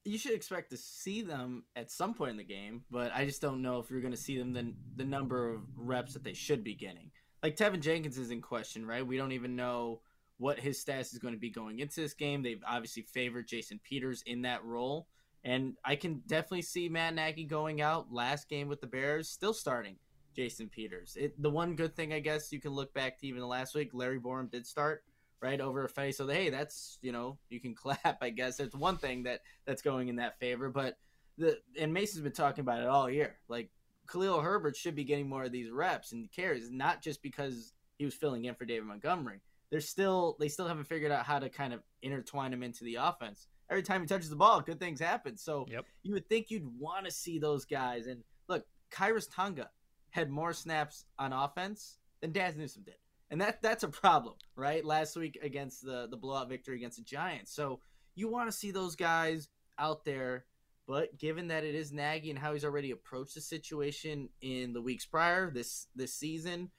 You 0.06 0.18
should 0.18 0.34
expect 0.34 0.70
to 0.70 0.78
see 0.78 1.22
them 1.22 1.64
at 1.76 1.92
some 1.92 2.14
point 2.14 2.32
in 2.32 2.38
the 2.38 2.44
game, 2.44 2.84
but 2.90 3.12
I 3.14 3.26
just 3.26 3.42
don't 3.42 3.62
know 3.62 3.80
if 3.80 3.90
you're 3.90 4.00
going 4.00 4.14
to 4.14 4.18
see 4.18 4.38
them 4.38 4.54
the 4.54 4.74
the 4.96 5.04
number 5.04 5.50
of 5.54 5.62
reps 5.76 6.14
that 6.14 6.24
they 6.24 6.34
should 6.34 6.64
be 6.64 6.76
getting. 6.76 7.12
Like 7.44 7.58
Teven 7.58 7.82
Jenkins 7.82 8.18
is 8.18 8.32
in 8.32 8.42
question, 8.42 8.86
right? 8.86 9.06
We 9.06 9.18
don't 9.18 9.34
even 9.34 9.56
know 9.56 10.02
what 10.38 10.60
his 10.60 10.80
status 10.80 11.14
is 11.14 11.20
going 11.20 11.34
to 11.34 11.40
be 11.40 11.50
going 11.50 11.80
into 11.80 12.00
this 12.00 12.14
game. 12.14 12.42
They've 12.42 12.64
obviously 12.66 13.04
favored 13.04 13.48
Jason 13.48 13.80
Peters 13.84 14.24
in 14.26 14.44
that 14.44 14.64
role. 14.64 15.08
And 15.44 15.75
I 15.86 15.96
can 15.96 16.24
definitely 16.27 16.63
see 16.63 16.89
Matt 16.89 17.13
Nagy 17.13 17.46
going 17.46 17.82
out 17.82 18.12
last 18.12 18.50
game 18.50 18.67
with 18.67 18.82
the 18.82 18.88
Bears, 18.88 19.29
still 19.29 19.53
starting 19.53 19.96
Jason 20.36 20.67
Peters. 20.67 21.15
It, 21.20 21.41
the 21.41 21.50
one 21.50 21.75
good 21.75 21.96
thing, 21.96 22.13
I 22.13 22.20
guess, 22.20 22.51
you 22.51 22.60
can 22.60 22.72
look 22.72 22.94
back 22.94 23.20
to 23.20 23.27
even 23.27 23.39
the 23.39 23.48
last 23.48 23.74
week, 23.74 23.91
Larry 23.94 24.20
Borom 24.20 24.51
did 24.51 24.67
start 24.67 25.03
right 25.41 25.62
over 25.62 25.88
Fetty. 25.88 26.13
So 26.13 26.27
hey, 26.27 26.50
that's 26.50 26.98
you 27.01 27.12
know 27.12 27.38
you 27.50 27.60
can 27.60 27.75
clap. 27.84 28.17
I 28.22 28.29
guess 28.29 28.60
it's 28.60 28.75
one 28.75 28.98
thing 28.98 29.24
that 29.24 29.41
that's 29.65 29.82
going 29.82 30.08
in 30.08 30.17
that 30.17 30.39
favor. 30.39 30.70
But 30.70 30.98
the 31.38 31.60
and 31.79 31.94
Mason's 31.94 32.24
been 32.24 32.32
talking 32.32 32.62
about 32.62 32.82
it 32.82 32.88
all 32.88 33.10
year. 33.10 33.38
Like 33.48 33.70
Khalil 34.08 34.41
Herbert 34.41 34.75
should 34.75 34.96
be 34.96 35.03
getting 35.03 35.29
more 35.29 35.44
of 35.44 35.51
these 35.51 35.72
reps 35.72 36.12
and 36.12 36.32
carries, 36.32 36.72
not 36.72 37.01
just 37.01 37.22
because 37.22 37.74
he 37.98 38.06
was 38.06 38.13
filling 38.13 38.46
in 38.46 38.56
for 38.56 38.65
David 38.65 38.88
Montgomery. 38.88 39.41
They're 39.70 39.82
still 39.82 40.38
they 40.39 40.48
still 40.48 40.67
haven't 40.67 40.88
figured 40.88 41.12
out 41.12 41.25
how 41.25 41.39
to 41.39 41.50
kind 41.50 41.74
of 41.74 41.82
intertwine 42.01 42.53
him 42.53 42.63
into 42.63 42.84
the 42.84 42.96
offense 42.96 43.48
every 43.69 43.83
time 43.83 44.01
he 44.01 44.07
touches 44.07 44.29
the 44.29 44.36
ball, 44.36 44.62
good 44.62 44.79
things 44.79 45.00
happen. 45.00 45.38
So 45.38 45.65
yep. 45.69 45.86
you 46.03 46.13
would 46.13 46.29
think 46.29 46.50
you'd 46.50 46.79
want 46.79 47.05
to 47.05 47.12
see 47.12 47.39
those 47.39 47.65
guys. 47.65 48.07
And 48.07 48.24
look, 48.47 48.65
Khyiris 48.91 49.27
Tonga 49.33 49.69
had 50.12 50.29
more 50.29 50.53
snaps 50.53 51.05
on 51.19 51.33
offense 51.33 51.97
than 52.21 52.31
Dazz 52.31 52.55
Newsome 52.55 52.83
did. 52.83 52.95
And 53.29 53.41
that 53.41 53.62
that's 53.62 53.83
a 53.83 53.89
problem, 53.89 54.36
right? 54.55 54.83
Last 54.86 55.15
week 55.17 55.38
against 55.41 55.83
the, 55.83 56.07
the 56.09 56.17
blowout 56.17 56.50
victory 56.50 56.77
against 56.77 56.97
the 56.97 57.03
Giants. 57.03 57.53
So 57.53 57.81
you 58.15 58.29
want 58.29 58.50
to 58.50 58.57
see 58.57 58.71
those 58.71 58.95
guys 58.95 59.50
out 59.77 60.05
there. 60.05 60.45
But 60.88 61.19
given 61.19 61.50
that 61.50 61.65
it 61.65 61.75
is 61.75 61.91
Nagy 61.91 62.29
and 62.29 62.39
how 62.39 62.53
he's 62.53 62.63
already 62.63 62.91
approached 62.91 63.36
the 63.36 63.41
situation 63.41 64.29
in 64.41 64.71
the 64.71 64.81
weeks 64.81 65.05
prior, 65.05 65.51
this 65.51 65.88
this 65.93 66.13
season, 66.13 66.71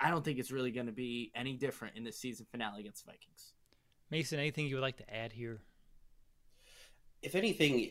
I 0.00 0.10
don't 0.10 0.24
think 0.24 0.38
it's 0.38 0.52
really 0.52 0.70
going 0.70 0.86
to 0.86 0.92
be 0.92 1.32
any 1.34 1.54
different 1.54 1.96
in 1.96 2.04
the 2.04 2.12
season 2.12 2.46
finale 2.52 2.80
against 2.80 3.04
the 3.04 3.10
Vikings. 3.10 3.54
Mason, 4.10 4.38
anything 4.38 4.66
you 4.66 4.76
would 4.76 4.82
like 4.82 4.98
to 4.98 5.14
add 5.14 5.32
here? 5.32 5.62
If 7.22 7.34
anything, 7.34 7.90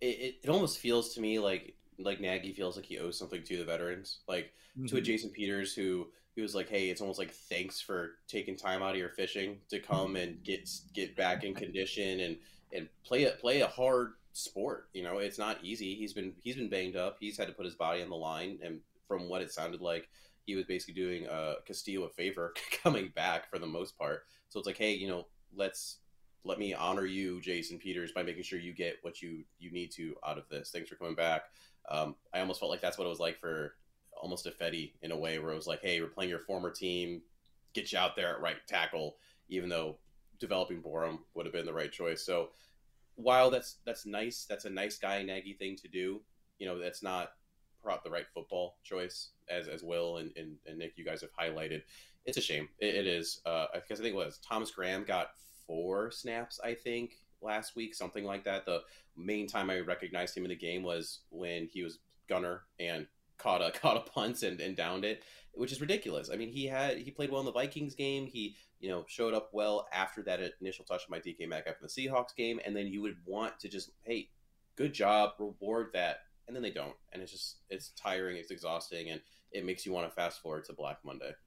it, 0.00 0.36
it, 0.42 0.48
almost 0.48 0.78
feels 0.78 1.14
to 1.14 1.20
me 1.20 1.38
like 1.38 1.76
like 1.98 2.20
Nagy 2.20 2.52
feels 2.52 2.76
like 2.76 2.86
he 2.86 2.98
owes 2.98 3.18
something 3.18 3.42
to 3.42 3.58
the 3.58 3.64
veterans, 3.64 4.20
like 4.28 4.52
mm-hmm. 4.76 4.86
to 4.86 4.96
a 4.96 5.00
Jason 5.00 5.30
Peters 5.30 5.74
who 5.74 6.06
he 6.34 6.42
was 6.42 6.54
like, 6.54 6.68
hey, 6.68 6.90
it's 6.90 7.00
almost 7.00 7.18
like 7.18 7.32
thanks 7.32 7.80
for 7.80 8.16
taking 8.26 8.56
time 8.56 8.82
out 8.82 8.92
of 8.92 8.96
your 8.96 9.10
fishing 9.10 9.58
to 9.68 9.78
come 9.78 10.16
and 10.16 10.42
get 10.42 10.68
get 10.92 11.16
back 11.16 11.44
in 11.44 11.54
condition 11.54 12.20
and 12.20 12.36
and 12.72 12.88
play 13.04 13.24
a 13.24 13.30
play 13.32 13.60
a 13.60 13.68
hard 13.68 14.14
sport. 14.32 14.88
You 14.92 15.04
know, 15.04 15.18
it's 15.18 15.38
not 15.38 15.58
easy. 15.62 15.94
He's 15.94 16.12
been 16.12 16.32
he's 16.42 16.56
been 16.56 16.68
banged 16.68 16.96
up. 16.96 17.16
He's 17.20 17.38
had 17.38 17.46
to 17.48 17.54
put 17.54 17.66
his 17.66 17.76
body 17.76 18.02
on 18.02 18.10
the 18.10 18.16
line, 18.16 18.58
and 18.62 18.80
from 19.06 19.28
what 19.28 19.42
it 19.42 19.52
sounded 19.52 19.80
like, 19.80 20.08
he 20.44 20.56
was 20.56 20.64
basically 20.64 20.94
doing 20.94 21.28
uh, 21.28 21.54
Castillo 21.66 22.04
a 22.04 22.10
favor 22.10 22.52
coming 22.82 23.12
back 23.14 23.48
for 23.50 23.58
the 23.58 23.66
most 23.66 23.96
part. 23.96 24.24
So 24.48 24.58
it's 24.58 24.66
like, 24.66 24.78
hey, 24.78 24.92
you 24.92 25.08
know, 25.08 25.26
let's 25.54 25.98
let 26.44 26.58
me 26.58 26.74
honor 26.74 27.06
you, 27.06 27.40
Jason 27.40 27.78
Peters, 27.78 28.12
by 28.12 28.22
making 28.22 28.42
sure 28.42 28.58
you 28.58 28.72
get 28.72 28.98
what 29.02 29.22
you 29.22 29.44
you 29.58 29.70
need 29.70 29.90
to 29.92 30.14
out 30.26 30.38
of 30.38 30.48
this. 30.48 30.70
Thanks 30.70 30.88
for 30.88 30.96
coming 30.96 31.14
back. 31.14 31.44
Um, 31.88 32.14
I 32.32 32.40
almost 32.40 32.60
felt 32.60 32.70
like 32.70 32.80
that's 32.80 32.98
what 32.98 33.06
it 33.06 33.10
was 33.10 33.20
like 33.20 33.38
for 33.38 33.74
almost 34.20 34.46
a 34.46 34.50
Fetty 34.50 34.92
in 35.02 35.10
a 35.10 35.16
way, 35.16 35.38
where 35.38 35.52
it 35.52 35.56
was 35.56 35.66
like, 35.66 35.82
hey, 35.82 36.00
we're 36.00 36.06
playing 36.06 36.30
your 36.30 36.38
former 36.38 36.70
team, 36.70 37.22
get 37.72 37.92
you 37.92 37.98
out 37.98 38.16
there 38.16 38.34
at 38.34 38.40
right 38.40 38.56
tackle, 38.66 39.16
even 39.48 39.68
though 39.68 39.96
developing 40.38 40.82
Borom 40.82 41.18
would 41.34 41.46
have 41.46 41.52
been 41.52 41.66
the 41.66 41.72
right 41.72 41.92
choice. 41.92 42.22
So 42.22 42.50
while 43.16 43.50
that's 43.50 43.76
that's 43.84 44.06
nice, 44.06 44.46
that's 44.48 44.64
a 44.64 44.70
nice 44.70 44.98
guy 44.98 45.22
Nagy 45.22 45.54
thing 45.54 45.76
to 45.76 45.88
do. 45.88 46.20
You 46.58 46.66
know, 46.66 46.78
that's 46.78 47.02
not 47.02 47.32
the 48.02 48.10
right 48.10 48.26
football 48.32 48.76
choice, 48.82 49.30
as 49.48 49.68
as 49.68 49.82
Will 49.82 50.16
and, 50.16 50.30
and, 50.36 50.56
and 50.66 50.78
Nick, 50.78 50.94
you 50.96 51.04
guys 51.04 51.20
have 51.20 51.34
highlighted. 51.34 51.82
It's 52.24 52.38
a 52.38 52.40
shame. 52.40 52.68
it, 52.78 52.94
it 52.94 53.06
is 53.06 53.40
uh, 53.44 53.66
because 53.74 54.00
I 54.00 54.02
think 54.02 54.14
it 54.14 54.18
was 54.18 54.38
Thomas 54.38 54.70
Graham 54.70 55.04
got 55.04 55.32
four 55.66 56.10
snaps, 56.10 56.60
I 56.62 56.74
think, 56.74 57.16
last 57.40 57.76
week, 57.76 57.94
something 57.94 58.24
like 58.24 58.44
that. 58.44 58.66
The 58.66 58.82
main 59.16 59.46
time 59.46 59.70
I 59.70 59.80
recognized 59.80 60.36
him 60.36 60.44
in 60.44 60.50
the 60.50 60.56
game 60.56 60.82
was 60.82 61.20
when 61.30 61.68
he 61.72 61.82
was 61.82 61.98
gunner 62.28 62.62
and 62.80 63.06
caught 63.38 63.62
a 63.62 63.70
caught 63.78 63.96
a 63.96 64.10
punt 64.10 64.42
and, 64.42 64.60
and 64.60 64.76
downed 64.76 65.04
it, 65.04 65.22
which 65.52 65.72
is 65.72 65.80
ridiculous. 65.80 66.30
I 66.32 66.36
mean, 66.36 66.50
he 66.50 66.66
had 66.66 66.98
he 66.98 67.10
played 67.10 67.30
well 67.30 67.40
in 67.40 67.46
the 67.46 67.52
Vikings 67.52 67.94
game. 67.94 68.26
He 68.26 68.56
you 68.80 68.88
know 68.88 69.04
showed 69.08 69.34
up 69.34 69.50
well 69.52 69.86
after 69.92 70.22
that 70.22 70.40
initial 70.60 70.84
touch 70.84 71.02
by 71.08 71.20
DK 71.20 71.48
Metcalf 71.48 71.76
in 71.80 71.86
the 71.86 71.88
Seahawks 71.88 72.34
game, 72.34 72.60
and 72.64 72.74
then 72.74 72.86
you 72.86 73.02
would 73.02 73.16
want 73.24 73.58
to 73.60 73.68
just 73.68 73.90
hey, 74.02 74.28
good 74.76 74.92
job, 74.92 75.32
reward 75.38 75.90
that, 75.94 76.18
and 76.46 76.56
then 76.56 76.62
they 76.62 76.70
don't, 76.70 76.96
and 77.12 77.22
it's 77.22 77.32
just 77.32 77.58
it's 77.70 77.90
tiring, 77.90 78.36
it's 78.36 78.50
exhausting, 78.50 79.10
and 79.10 79.20
it 79.52 79.64
makes 79.64 79.86
you 79.86 79.92
want 79.92 80.08
to 80.08 80.14
fast 80.14 80.42
forward 80.42 80.64
to 80.64 80.72
Black 80.72 80.98
Monday. 81.04 81.32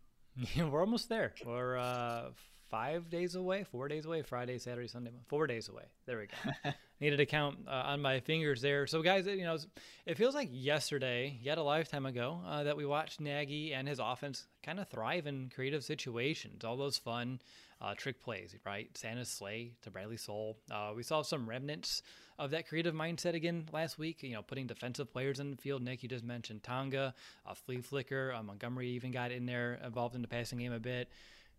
Yeah, 0.53 0.69
we're 0.69 0.82
almost 0.82 1.10
there. 1.10 1.34
We're 1.43 1.77
uh, 1.77 2.30
five 2.69 3.10
days 3.10 3.36
away, 3.36 3.63
four 3.63 3.88
days 3.88 4.06
away, 4.06 4.21
Friday, 4.21 4.58
Saturday, 4.58 4.88
Sunday, 4.88 5.12
four 5.27 5.47
days 5.47 5.69
away. 5.69 5.84
There 6.06 6.17
we 6.17 6.27
go. 6.27 6.71
Needed 6.99 7.17
to 7.17 7.25
count 7.25 7.60
uh, 7.67 7.71
on 7.71 8.01
my 8.01 8.19
fingers 8.19 8.62
there. 8.62 8.88
So, 8.88 9.01
guys, 9.01 9.27
you 9.27 9.43
know, 9.43 9.58
it 10.06 10.17
feels 10.17 10.34
like 10.34 10.49
yesterday, 10.51 11.38
yet 11.41 11.58
a 11.58 11.63
lifetime 11.63 12.06
ago, 12.06 12.41
uh, 12.45 12.63
that 12.63 12.75
we 12.75 12.86
watched 12.86 13.21
Nagy 13.21 13.73
and 13.73 13.88
his 13.88 13.99
offense 13.99 14.47
kind 14.63 14.80
of 14.80 14.88
thrive 14.88 15.27
in 15.27 15.51
creative 15.53 15.84
situations. 15.84 16.65
All 16.65 16.75
those 16.75 16.97
fun 16.97 17.39
uh, 17.82 17.93
trick 17.95 18.19
plays, 18.21 18.56
right? 18.65 18.89
Santa's 18.97 19.30
sleigh 19.30 19.73
to 19.84 19.91
Bradley 19.91 20.17
Sowell. 20.17 20.58
Uh, 20.71 20.91
we 20.95 21.03
saw 21.03 21.21
some 21.21 21.47
remnants 21.47 22.01
of 22.39 22.51
that 22.51 22.67
creative 22.67 22.95
mindset 22.95 23.34
again 23.34 23.67
last 23.71 23.99
week. 23.99 24.23
You 24.23 24.34
know, 24.34 24.41
putting 24.41 24.67
defensive 24.67 25.12
players 25.12 25.39
in 25.39 25.51
the 25.51 25.58
field. 25.58 25.84
Nick, 25.84 26.03
you 26.03 26.10
just 26.10 26.25
mentioned 26.25 26.63
Tonga, 26.63 27.13
a 27.45 27.56
flea 27.56 27.82
flicker. 27.82 28.34
Uh, 28.34 28.41
Montgomery 28.41 28.89
even 28.89 29.12
got 29.12 29.32
in 29.32 29.45
there, 29.45 29.80
involved 29.86 30.15
in 30.15 30.21
the 30.21 30.27
passing 30.27 30.60
game 30.60 30.73
a 30.73 30.80
bit. 30.80 31.10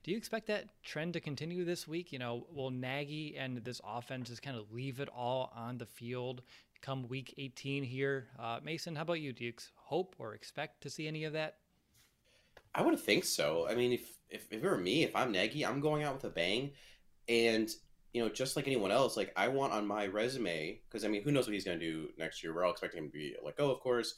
Do 0.04 0.12
you 0.12 0.16
expect 0.16 0.46
that 0.46 0.82
trend 0.82 1.14
to 1.14 1.20
continue 1.20 1.64
this 1.64 1.88
week? 1.88 2.12
You 2.12 2.18
know, 2.18 2.46
will 2.52 2.70
Nagy 2.70 3.36
and 3.36 3.58
this 3.64 3.80
offense 3.84 4.28
just 4.28 4.42
kind 4.42 4.56
of 4.56 4.72
leave 4.72 5.00
it 5.00 5.08
all 5.08 5.52
on 5.54 5.78
the 5.78 5.86
field 5.86 6.42
come 6.80 7.08
week 7.08 7.34
18 7.36 7.82
here? 7.82 8.28
Uh, 8.38 8.60
Mason, 8.62 8.94
how 8.94 9.02
about 9.02 9.20
you? 9.20 9.32
Do 9.32 9.44
you 9.44 9.52
hope 9.74 10.14
or 10.18 10.34
expect 10.34 10.82
to 10.82 10.90
see 10.90 11.08
any 11.08 11.24
of 11.24 11.32
that? 11.32 11.56
I 12.74 12.82
would 12.82 12.98
think 12.98 13.24
so. 13.24 13.66
I 13.68 13.74
mean, 13.74 13.92
if, 13.92 14.18
if, 14.30 14.46
if 14.52 14.62
it 14.62 14.64
were 14.64 14.78
me, 14.78 15.02
if 15.02 15.16
I'm 15.16 15.32
Nagy, 15.32 15.66
I'm 15.66 15.80
going 15.80 16.04
out 16.04 16.14
with 16.14 16.24
a 16.24 16.30
bang. 16.30 16.70
And, 17.28 17.68
you 18.12 18.22
know, 18.22 18.28
just 18.28 18.56
like 18.56 18.66
anyone 18.66 18.92
else, 18.92 19.16
like 19.16 19.32
I 19.36 19.48
want 19.48 19.72
on 19.72 19.86
my 19.86 20.06
resume, 20.06 20.80
because 20.88 21.04
I 21.04 21.08
mean, 21.08 21.22
who 21.22 21.32
knows 21.32 21.46
what 21.46 21.54
he's 21.54 21.64
going 21.64 21.78
to 21.78 21.84
do 21.84 22.08
next 22.16 22.42
year? 22.42 22.54
We're 22.54 22.64
all 22.64 22.70
expecting 22.70 23.02
him 23.02 23.10
to 23.10 23.12
be 23.12 23.34
like, 23.44 23.56
oh, 23.58 23.70
of 23.70 23.80
course. 23.80 24.14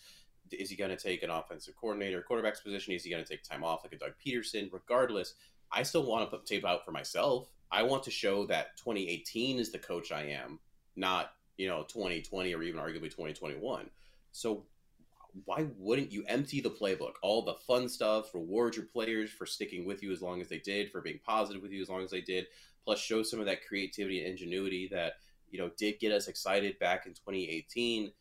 Is 0.52 0.68
he 0.68 0.74
going 0.74 0.90
to 0.90 0.96
take 0.96 1.22
an 1.22 1.30
offensive 1.30 1.74
coordinator, 1.80 2.22
quarterback's 2.22 2.60
position? 2.60 2.92
Is 2.92 3.04
he 3.04 3.10
going 3.10 3.22
to 3.22 3.28
take 3.28 3.44
time 3.44 3.62
off 3.62 3.84
like 3.84 3.92
a 3.92 3.98
Doug 3.98 4.12
Pederson? 4.24 4.68
Regardless, 4.72 5.34
I 5.72 5.82
still 5.82 6.04
want 6.04 6.24
to 6.24 6.36
put 6.36 6.46
tape 6.46 6.64
out 6.64 6.84
for 6.84 6.92
myself. 6.92 7.48
I 7.70 7.82
want 7.82 8.02
to 8.04 8.10
show 8.10 8.46
that 8.46 8.76
2018 8.78 9.58
is 9.58 9.70
the 9.70 9.78
coach 9.78 10.10
I 10.12 10.22
am, 10.24 10.58
not 10.96 11.32
you 11.56 11.68
know 11.68 11.84
2020 11.84 12.54
or 12.54 12.62
even 12.62 12.80
arguably 12.80 13.10
2021. 13.10 13.90
So 14.32 14.64
why 15.44 15.66
wouldn't 15.78 16.12
you 16.12 16.24
empty 16.26 16.60
the 16.60 16.70
playbook? 16.70 17.12
All 17.22 17.42
the 17.42 17.54
fun 17.54 17.88
stuff, 17.88 18.34
reward 18.34 18.76
your 18.76 18.86
players 18.86 19.30
for 19.30 19.46
sticking 19.46 19.84
with 19.84 20.02
you 20.02 20.12
as 20.12 20.22
long 20.22 20.40
as 20.40 20.48
they 20.48 20.58
did, 20.58 20.90
for 20.90 21.00
being 21.00 21.20
positive 21.24 21.62
with 21.62 21.70
you 21.70 21.82
as 21.82 21.88
long 21.88 22.02
as 22.02 22.10
they 22.10 22.20
did, 22.20 22.46
plus 22.84 22.98
show 22.98 23.22
some 23.22 23.40
of 23.40 23.46
that 23.46 23.66
creativity 23.66 24.20
and 24.20 24.30
ingenuity 24.30 24.88
that 24.90 25.14
you 25.50 25.58
know 25.58 25.70
did 25.76 26.00
get 26.00 26.12
us 26.12 26.28
excited 26.28 26.78
back 26.78 27.06
in 27.06 27.12
2018. 27.12 28.12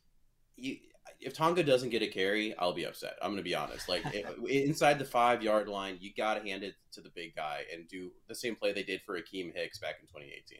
You, 0.58 0.78
if 1.20 1.34
Tonga 1.34 1.64
doesn't 1.64 1.90
get 1.90 2.02
a 2.02 2.08
carry, 2.08 2.56
I'll 2.58 2.74
be 2.74 2.86
upset. 2.86 3.14
I'm 3.22 3.30
going 3.30 3.38
to 3.38 3.44
be 3.44 3.56
honest. 3.56 3.88
Like 3.90 4.04
inside 4.50 5.00
the 5.00 5.06
five 5.06 5.42
yard 5.44 5.68
line, 5.68 5.98
you 6.00 6.12
got 6.16 6.36
to 6.36 6.42
hand 6.42 6.64
it 6.64 6.76
to 6.94 7.02
the 7.02 7.10
big 7.10 7.36
guy 7.36 7.64
and 7.74 7.88
do 7.88 8.12
the 8.28 8.36
same 8.36 8.56
play 8.56 8.74
they 8.74 8.84
did 8.84 9.02
for 9.06 9.20
Akiem 9.20 9.54
Hicks 9.54 9.80
back 9.80 9.96
in 10.00 10.08
2018. 10.08 10.60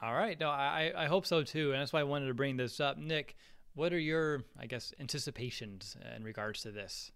All 0.00 0.14
right. 0.14 0.38
No, 0.38 0.48
I, 0.48 0.92
I 0.96 1.06
hope 1.06 1.26
so 1.26 1.42
too. 1.42 1.72
And 1.72 1.80
that's 1.80 1.92
why 1.92 2.00
I 2.00 2.04
wanted 2.04 2.26
to 2.26 2.34
bring 2.34 2.56
this 2.56 2.80
up. 2.80 2.98
Nick, 2.98 3.36
what 3.74 3.92
are 3.92 3.98
your, 3.98 4.44
I 4.58 4.66
guess, 4.66 4.92
anticipations 4.98 5.96
in 6.16 6.24
regards 6.24 6.62
to 6.62 6.70
this? 6.70 7.12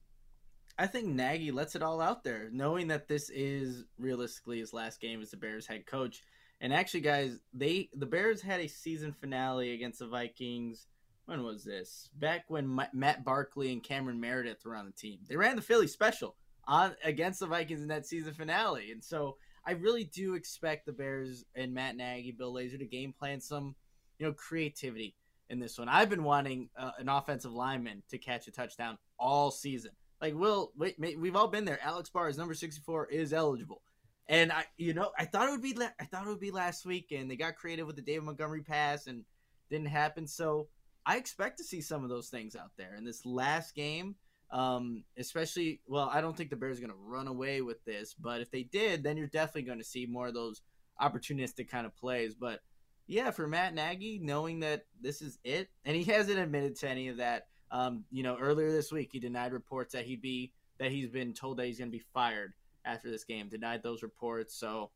I 0.79 0.87
think 0.87 1.07
Nagy 1.07 1.50
lets 1.50 1.74
it 1.74 1.83
all 1.83 2.00
out 2.00 2.22
there, 2.22 2.50
knowing 2.52 2.88
that 2.88 3.09
this 3.09 3.31
is 3.31 3.85
realistically 3.98 4.59
his 4.59 4.74
last 4.74 5.00
game 5.00 5.22
as 5.22 5.31
the 5.31 5.37
Bears 5.37 5.66
head 5.66 5.87
coach. 5.87 6.22
And 6.61 6.72
actually, 6.72 7.00
guys, 7.00 7.38
they 7.52 7.88
the 7.94 8.07
Bears 8.07 8.42
had 8.42 8.61
a 8.61 8.68
season 8.68 9.12
finale 9.12 9.72
against 9.72 9.98
the 9.98 10.07
Vikings. 10.07 10.87
When 11.26 11.42
was 11.42 11.64
this? 11.64 12.08
Back 12.18 12.44
when 12.48 12.80
Matt 12.92 13.24
Barkley 13.24 13.72
and 13.72 13.82
Cameron 13.82 14.20
Meredith 14.20 14.64
were 14.64 14.76
on 14.76 14.86
the 14.86 14.92
team. 14.92 15.18
They 15.28 15.36
ran 15.36 15.56
the 15.56 15.62
Philly 15.62 15.88
special 15.88 16.36
on 16.66 16.94
against 17.04 17.40
the 17.40 17.46
Vikings 17.46 17.82
in 17.82 17.88
that 17.88 18.06
season 18.06 18.32
finale, 18.32 18.90
and 18.92 19.02
so 19.02 19.36
I 19.64 19.72
really 19.72 20.04
do 20.04 20.34
expect 20.34 20.86
the 20.86 20.92
Bears 20.92 21.44
and 21.54 21.74
Matt 21.74 21.96
Nagy, 21.96 22.30
Bill 22.30 22.54
Lazor 22.54 22.78
to 22.78 22.86
game 22.86 23.12
plan 23.12 23.40
some, 23.40 23.74
you 24.18 24.26
know, 24.26 24.32
creativity 24.32 25.16
in 25.50 25.58
this 25.58 25.78
one. 25.78 25.88
I've 25.88 26.10
been 26.10 26.22
wanting 26.22 26.70
uh, 26.78 26.92
an 26.98 27.08
offensive 27.08 27.52
lineman 27.52 28.04
to 28.10 28.18
catch 28.18 28.46
a 28.46 28.52
touchdown 28.52 28.96
all 29.18 29.50
season. 29.50 29.90
Like, 30.20 30.34
Will, 30.34 30.72
wait, 30.76 30.96
we've 30.98 31.36
all 31.36 31.48
been 31.48 31.64
there. 31.64 31.80
Alex 31.82 32.08
Bars, 32.08 32.38
number 32.38 32.54
sixty-four, 32.54 33.06
is 33.06 33.32
eligible, 33.32 33.82
and 34.28 34.52
I, 34.52 34.64
you 34.76 34.94
know, 34.94 35.10
I 35.18 35.24
thought 35.24 35.48
it 35.48 35.52
would 35.52 35.62
be, 35.62 35.76
I 36.00 36.04
thought 36.04 36.24
it 36.24 36.30
would 36.30 36.38
be 36.38 36.52
last 36.52 36.86
week, 36.86 37.10
and 37.10 37.28
they 37.28 37.36
got 37.36 37.56
creative 37.56 37.86
with 37.86 37.96
the 37.96 38.02
David 38.02 38.24
Montgomery 38.24 38.62
pass, 38.62 39.08
and 39.08 39.24
didn't 39.70 39.88
happen. 39.88 40.28
So 40.28 40.68
I 41.07 41.16
expect 41.16 41.59
to 41.59 41.64
see 41.64 41.81
some 41.81 42.03
of 42.03 42.11
those 42.11 42.29
things 42.29 42.57
out 42.57 42.73
there 42.77 42.97
in 42.97 43.05
this 43.05 43.25
last 43.25 43.75
game. 43.75 44.16
Um, 44.51 45.05
especially, 45.16 45.81
well, 45.88 46.09
I 46.12 46.21
don't 46.21 46.37
think 46.37 46.51
the 46.51 46.57
Bears 46.57 46.79
are 46.79 46.81
going 46.83 46.92
to 46.92 46.97
run 46.97 47.27
away 47.27 47.62
with 47.62 47.85
this, 47.85 48.14
but 48.14 48.40
if 48.40 48.51
they 48.51 48.62
did, 48.62 49.03
then 49.03 49.16
you're 49.16 49.27
definitely 49.27 49.62
going 49.62 49.79
to 49.79 49.85
see 49.85 50.07
more 50.07 50.29
of 50.29 50.35
those 50.35 50.62
opportunistic 51.01 51.69
kind 51.69 51.85
of 51.85 51.97
plays. 51.97 52.35
But 52.35 52.61
yeah, 53.07 53.31
for 53.31 53.47
Matt 53.47 53.75
Nagy, 53.75 54.21
knowing 54.23 54.61
that 54.61 54.85
this 55.01 55.23
is 55.23 55.38
it, 55.45 55.69
and 55.85 55.97
he 55.97 56.05
hasn't 56.05 56.38
admitted 56.38 56.77
to 56.77 56.88
any 56.88 57.09
of 57.09 57.16
that. 57.19 57.47
Um, 57.71 58.05
you 58.12 58.23
know, 58.23 58.37
earlier 58.37 58.71
this 58.71 58.92
week 58.92 59.11
he 59.12 59.19
denied 59.19 59.53
reports 59.53 59.95
that 59.95 60.05
he'd 60.05 60.23
be 60.23 60.53
that 60.79 60.92
he's 60.92 61.09
been 61.09 61.33
told 61.33 61.57
that 61.57 61.66
he's 61.66 61.79
going 61.79 61.90
to 61.90 61.97
be 61.99 62.05
fired 62.14 62.53
after 62.85 63.11
this 63.11 63.25
game. 63.25 63.49
Denied 63.49 63.83
those 63.83 64.03
reports. 64.03 64.55
So 64.55 64.90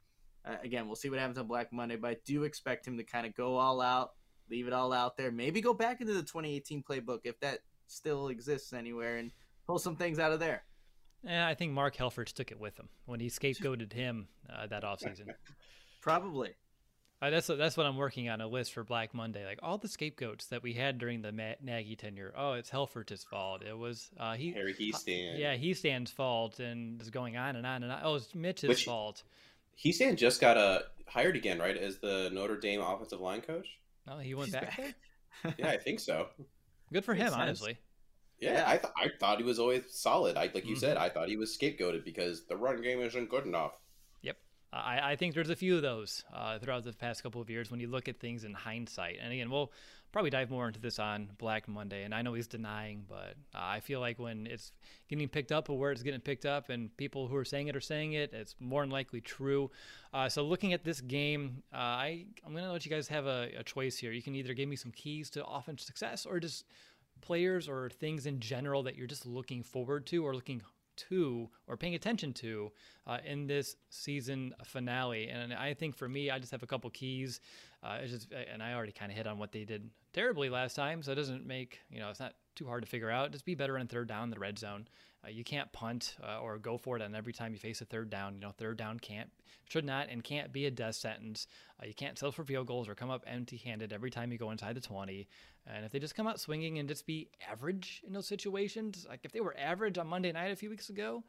uh, 0.44 0.56
again, 0.62 0.86
we'll 0.86 0.96
see 0.96 1.10
what 1.10 1.18
happens 1.18 1.38
on 1.38 1.46
Black 1.46 1.72
Monday, 1.72 1.96
but 1.96 2.10
I 2.10 2.16
do 2.24 2.44
expect 2.44 2.86
him 2.86 2.96
to 2.98 3.04
kind 3.04 3.26
of 3.26 3.34
go 3.34 3.56
all 3.56 3.80
out, 3.80 4.12
leave 4.50 4.66
it 4.66 4.72
all 4.72 4.92
out 4.92 5.16
there, 5.16 5.30
maybe 5.30 5.60
go 5.60 5.74
back 5.74 6.00
into 6.00 6.12
the 6.12 6.22
2018 6.22 6.82
playbook 6.82 7.20
if 7.24 7.38
that 7.40 7.60
still 7.86 8.28
exists 8.28 8.72
anywhere, 8.72 9.16
and 9.16 9.32
pull 9.66 9.78
some 9.78 9.96
things 9.96 10.18
out 10.18 10.32
of 10.32 10.40
there. 10.40 10.62
Yeah, 11.24 11.46
I 11.46 11.54
think 11.54 11.72
Mark 11.72 11.96
Helfrich 11.96 12.32
took 12.32 12.50
it 12.50 12.58
with 12.58 12.78
him 12.78 12.88
when 13.04 13.20
he 13.20 13.28
scapegoated 13.28 13.92
him 13.92 14.28
uh, 14.48 14.66
that 14.68 14.84
offseason. 14.84 15.26
Probably. 16.00 16.50
Uh, 17.22 17.28
that's 17.28 17.48
that's 17.48 17.76
what 17.76 17.84
I'm 17.84 17.98
working 17.98 18.30
on 18.30 18.40
a 18.40 18.46
list 18.46 18.72
for 18.72 18.82
Black 18.82 19.12
Monday. 19.12 19.44
Like 19.44 19.58
all 19.62 19.76
the 19.76 19.88
scapegoats 19.88 20.46
that 20.46 20.62
we 20.62 20.72
had 20.72 20.96
during 20.96 21.20
the 21.20 21.32
Ma- 21.32 21.52
Nagy 21.62 21.94
tenure. 21.94 22.32
Oh, 22.34 22.54
it's 22.54 22.70
Helfrich's 22.70 23.24
fault. 23.24 23.62
It 23.62 23.76
was 23.76 24.10
uh, 24.18 24.34
he 24.34 24.52
Harry 24.52 24.72
Hiestand. 24.72 25.34
Uh, 25.34 25.38
yeah, 25.38 25.54
Hiestand's 25.54 26.10
fault, 26.10 26.60
and 26.60 26.98
it's 26.98 27.10
going 27.10 27.36
on 27.36 27.56
and 27.56 27.66
on 27.66 27.82
and 27.82 27.92
on. 27.92 28.00
Oh, 28.02 28.14
it's 28.14 28.34
Mitch's 28.34 28.68
Which, 28.68 28.84
fault. 28.86 29.22
Hiestand 29.78 30.16
just 30.16 30.40
got 30.40 30.56
uh, 30.56 30.80
hired 31.06 31.36
again, 31.36 31.58
right, 31.58 31.76
as 31.76 31.98
the 31.98 32.30
Notre 32.32 32.58
Dame 32.58 32.80
offensive 32.80 33.20
line 33.20 33.42
coach. 33.42 33.66
Oh, 34.10 34.18
he 34.18 34.34
went 34.34 34.52
back, 34.52 34.76
back? 34.76 34.94
yeah, 35.58 35.68
I 35.68 35.76
think 35.76 36.00
so. 36.00 36.28
Good 36.92 37.04
for 37.04 37.14
him, 37.14 37.28
sense. 37.28 37.34
honestly. 37.34 37.78
Yeah, 38.40 38.64
I, 38.66 38.78
th- 38.78 38.92
I 38.96 39.10
thought 39.20 39.38
he 39.38 39.44
was 39.44 39.58
always 39.58 39.84
solid. 39.90 40.36
I 40.36 40.50
like 40.54 40.64
you 40.64 40.74
mm-hmm. 40.74 40.76
said, 40.76 40.96
I 40.96 41.10
thought 41.10 41.28
he 41.28 41.36
was 41.36 41.56
scapegoated 41.56 42.04
because 42.04 42.46
the 42.46 42.56
run 42.56 42.80
game 42.82 43.00
isn't 43.00 43.28
good 43.28 43.44
enough. 43.44 43.72
Yep, 44.22 44.38
I, 44.72 45.12
I 45.12 45.16
think 45.16 45.34
there's 45.34 45.50
a 45.50 45.56
few 45.56 45.76
of 45.76 45.82
those 45.82 46.24
uh, 46.34 46.58
throughout 46.58 46.84
the 46.84 46.92
past 46.94 47.22
couple 47.22 47.40
of 47.42 47.50
years 47.50 47.70
when 47.70 47.80
you 47.80 47.88
look 47.88 48.08
at 48.08 48.18
things 48.18 48.44
in 48.44 48.54
hindsight. 48.54 49.18
And 49.22 49.32
again, 49.32 49.50
we'll 49.50 49.72
probably 50.12 50.30
dive 50.30 50.50
more 50.50 50.66
into 50.66 50.80
this 50.80 50.98
on 50.98 51.30
Black 51.38 51.68
Monday. 51.68 52.02
And 52.04 52.14
I 52.14 52.22
know 52.22 52.34
he's 52.34 52.46
denying, 52.46 53.04
but 53.08 53.34
uh, 53.54 53.58
I 53.60 53.80
feel 53.80 54.00
like 54.00 54.18
when 54.18 54.46
it's 54.46 54.72
getting 55.08 55.28
picked 55.28 55.52
up 55.52 55.70
or 55.70 55.78
where 55.78 55.92
it's 55.92 56.02
getting 56.02 56.20
picked 56.20 56.46
up, 56.46 56.68
and 56.68 56.94
people 56.96 57.28
who 57.28 57.36
are 57.36 57.44
saying 57.44 57.68
it 57.68 57.76
are 57.76 57.80
saying 57.80 58.14
it, 58.14 58.32
it's 58.32 58.56
more 58.60 58.82
than 58.82 58.90
likely 58.90 59.20
true. 59.20 59.70
Uh, 60.12 60.28
so 60.28 60.42
looking 60.42 60.72
at 60.72 60.84
this 60.84 61.00
game, 61.00 61.62
uh, 61.72 61.76
I 61.76 62.24
I'm 62.44 62.54
gonna 62.54 62.72
let 62.72 62.84
you 62.84 62.90
guys 62.90 63.08
have 63.08 63.26
a, 63.26 63.50
a 63.58 63.62
choice 63.62 63.96
here. 63.96 64.12
You 64.12 64.22
can 64.22 64.34
either 64.34 64.54
give 64.54 64.68
me 64.68 64.76
some 64.76 64.92
keys 64.92 65.30
to 65.30 65.46
offense 65.46 65.84
success 65.84 66.26
or 66.26 66.40
just 66.40 66.64
players 67.20 67.68
or 67.68 67.90
things 67.90 68.26
in 68.26 68.40
general 68.40 68.82
that 68.84 68.96
you're 68.96 69.06
just 69.06 69.26
looking 69.26 69.62
forward 69.62 70.06
to 70.06 70.24
or 70.24 70.34
looking 70.34 70.62
to 70.96 71.48
or 71.66 71.76
paying 71.76 71.94
attention 71.94 72.32
to 72.32 72.70
uh, 73.06 73.18
in 73.24 73.46
this 73.46 73.76
season 73.90 74.54
finale. 74.64 75.28
And 75.28 75.52
I 75.54 75.74
think 75.74 75.96
for 75.96 76.08
me, 76.08 76.30
I 76.30 76.38
just 76.38 76.52
have 76.52 76.62
a 76.62 76.66
couple 76.66 76.90
keys. 76.90 77.40
Uh, 77.82 78.04
just, 78.06 78.28
and 78.52 78.62
I 78.62 78.74
already 78.74 78.92
kind 78.92 79.10
of 79.10 79.16
hit 79.16 79.26
on 79.26 79.38
what 79.38 79.52
they 79.52 79.64
did 79.64 79.88
terribly 80.12 80.50
last 80.50 80.74
time, 80.74 81.02
so 81.02 81.12
it 81.12 81.16
doesn't 81.16 81.46
make 81.46 81.80
you 81.90 82.00
know 82.00 82.10
it's 82.10 82.20
not 82.20 82.34
too 82.54 82.66
hard 82.66 82.82
to 82.82 82.88
figure 82.88 83.10
out. 83.10 83.32
Just 83.32 83.44
be 83.44 83.54
better 83.54 83.78
in 83.78 83.86
third 83.86 84.08
down, 84.08 84.30
the 84.30 84.38
red 84.38 84.58
zone. 84.58 84.86
Uh, 85.24 85.28
you 85.28 85.44
can't 85.44 85.70
punt 85.72 86.16
uh, 86.22 86.40
or 86.40 86.58
go 86.58 86.78
for 86.78 86.96
it 86.96 87.02
on 87.02 87.14
every 87.14 87.32
time 87.32 87.52
you 87.52 87.58
face 87.58 87.80
a 87.80 87.84
third 87.84 88.10
down. 88.10 88.34
You 88.34 88.40
know, 88.40 88.52
third 88.52 88.78
down 88.78 88.98
can't, 88.98 89.30
should 89.68 89.84
not, 89.84 90.08
and 90.08 90.24
can't 90.24 90.52
be 90.52 90.66
a 90.66 90.70
death 90.70 90.94
sentence. 90.94 91.46
Uh, 91.80 91.86
you 91.86 91.94
can't 91.94 92.18
settle 92.18 92.32
for 92.32 92.44
field 92.44 92.66
goals 92.66 92.88
or 92.88 92.94
come 92.94 93.10
up 93.10 93.24
empty-handed 93.26 93.92
every 93.92 94.10
time 94.10 94.32
you 94.32 94.38
go 94.38 94.50
inside 94.50 94.76
the 94.76 94.80
20. 94.80 95.28
And 95.66 95.84
if 95.84 95.92
they 95.92 95.98
just 95.98 96.14
come 96.14 96.26
out 96.26 96.40
swinging 96.40 96.78
and 96.78 96.88
just 96.88 97.06
be 97.06 97.28
average 97.50 98.02
in 98.06 98.14
those 98.14 98.26
situations, 98.26 99.06
like 99.08 99.20
if 99.24 99.32
they 99.32 99.40
were 99.40 99.54
average 99.58 99.98
on 99.98 100.06
Monday 100.06 100.32
night 100.32 100.52
a 100.52 100.56
few 100.56 100.70
weeks 100.70 100.88
ago, 100.88 101.22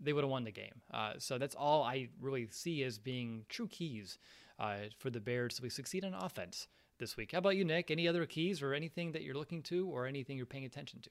they 0.00 0.12
would 0.12 0.24
have 0.24 0.30
won 0.30 0.44
the 0.44 0.52
game. 0.52 0.80
Uh, 0.92 1.12
so 1.18 1.38
that's 1.38 1.54
all 1.54 1.84
I 1.84 2.08
really 2.20 2.48
see 2.50 2.82
as 2.82 2.98
being 2.98 3.44
true 3.48 3.68
keys 3.68 4.18
uh, 4.58 4.76
for 4.98 5.10
the 5.10 5.20
Bears 5.20 5.54
to 5.54 5.62
be 5.62 5.70
succeed 5.70 6.04
on 6.04 6.14
offense 6.14 6.66
this 6.98 7.16
week. 7.16 7.32
How 7.32 7.38
about 7.38 7.56
you, 7.56 7.64
Nick? 7.64 7.90
Any 7.90 8.08
other 8.08 8.26
keys 8.26 8.62
or 8.62 8.74
anything 8.74 9.12
that 9.12 9.22
you're 9.22 9.34
looking 9.34 9.62
to 9.64 9.88
or 9.88 10.06
anything 10.06 10.36
you're 10.36 10.46
paying 10.46 10.64
attention 10.64 11.00
to? 11.02 11.10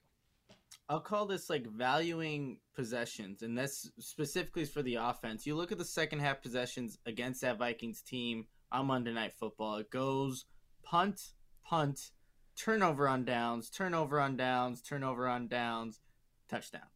I'll 0.89 1.01
call 1.01 1.25
this 1.25 1.49
like 1.49 1.67
valuing 1.67 2.59
possessions, 2.75 3.41
and 3.41 3.57
this 3.57 3.89
specifically 3.99 4.65
for 4.65 4.81
the 4.81 4.95
offense. 4.95 5.45
You 5.45 5.55
look 5.55 5.71
at 5.71 5.77
the 5.77 5.85
second 5.85 6.19
half 6.19 6.41
possessions 6.41 6.97
against 7.05 7.41
that 7.41 7.57
Vikings 7.57 8.01
team 8.01 8.47
on 8.71 8.87
Monday 8.87 9.13
Night 9.13 9.33
Football. 9.33 9.77
It 9.77 9.89
goes 9.89 10.45
punt, 10.83 11.21
punt, 11.65 12.11
turnover 12.55 13.07
on 13.07 13.25
downs, 13.25 13.69
turnover 13.69 14.19
on 14.19 14.37
downs, 14.37 14.81
turnover 14.81 15.27
on 15.27 15.47
downs, 15.47 15.99
touchdown. 16.49 16.87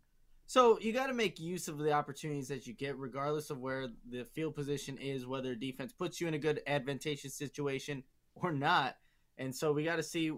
So 0.48 0.78
you 0.82 0.92
got 0.92 1.08
to 1.08 1.14
make 1.14 1.40
use 1.40 1.70
of 1.70 1.78
the 1.78 1.94
opportunities 1.94 2.50
that 2.50 2.68
you 2.68 2.74
get, 2.74 2.98
regardless 2.98 3.50
of 3.50 3.60
where 3.60 3.88
the 4.10 4.26
field 4.26 4.56
position 4.56 4.98
is, 4.98 5.26
whether 5.26 5.56
defense 5.56 5.94
puts 5.94 6.20
you 6.20 6.28
in 6.28 6.34
a 6.34 6.40
good 6.40 6.62
advantageous 6.68 7.36
situation 7.36 8.04
or 8.36 8.52
not. 8.52 8.96
And 9.38 9.56
so 9.56 9.72
we 9.72 9.84
got 9.84 9.96
to 9.98 10.04
see, 10.04 10.32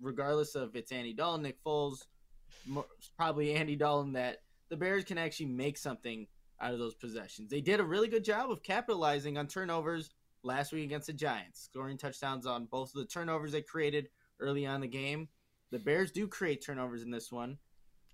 regardless 0.00 0.54
of 0.54 0.76
it's 0.76 0.92
Andy 0.92 1.12
Dalton, 1.12 1.42
Nick 1.42 1.62
Foles, 1.64 2.04
probably 3.16 3.54
Andy 3.54 3.76
Dalton, 3.76 4.12
that 4.12 4.42
the 4.68 4.76
Bears 4.76 5.04
can 5.04 5.18
actually 5.18 5.46
make 5.46 5.76
something 5.76 6.26
out 6.60 6.72
of 6.72 6.78
those 6.78 6.94
possessions. 6.94 7.50
They 7.50 7.60
did 7.60 7.80
a 7.80 7.84
really 7.84 8.08
good 8.08 8.24
job 8.24 8.50
of 8.50 8.62
capitalizing 8.62 9.36
on 9.36 9.46
turnovers 9.46 10.10
last 10.42 10.72
week 10.72 10.84
against 10.84 11.08
the 11.08 11.12
Giants, 11.12 11.60
scoring 11.60 11.98
touchdowns 11.98 12.46
on 12.46 12.66
both 12.66 12.94
of 12.94 13.00
the 13.00 13.06
turnovers 13.06 13.52
they 13.52 13.62
created 13.62 14.08
early 14.40 14.66
on 14.66 14.80
the 14.80 14.86
game. 14.86 15.28
The 15.70 15.78
Bears 15.78 16.12
do 16.12 16.28
create 16.28 16.64
turnovers 16.64 17.02
in 17.02 17.10
this 17.10 17.32
one. 17.32 17.58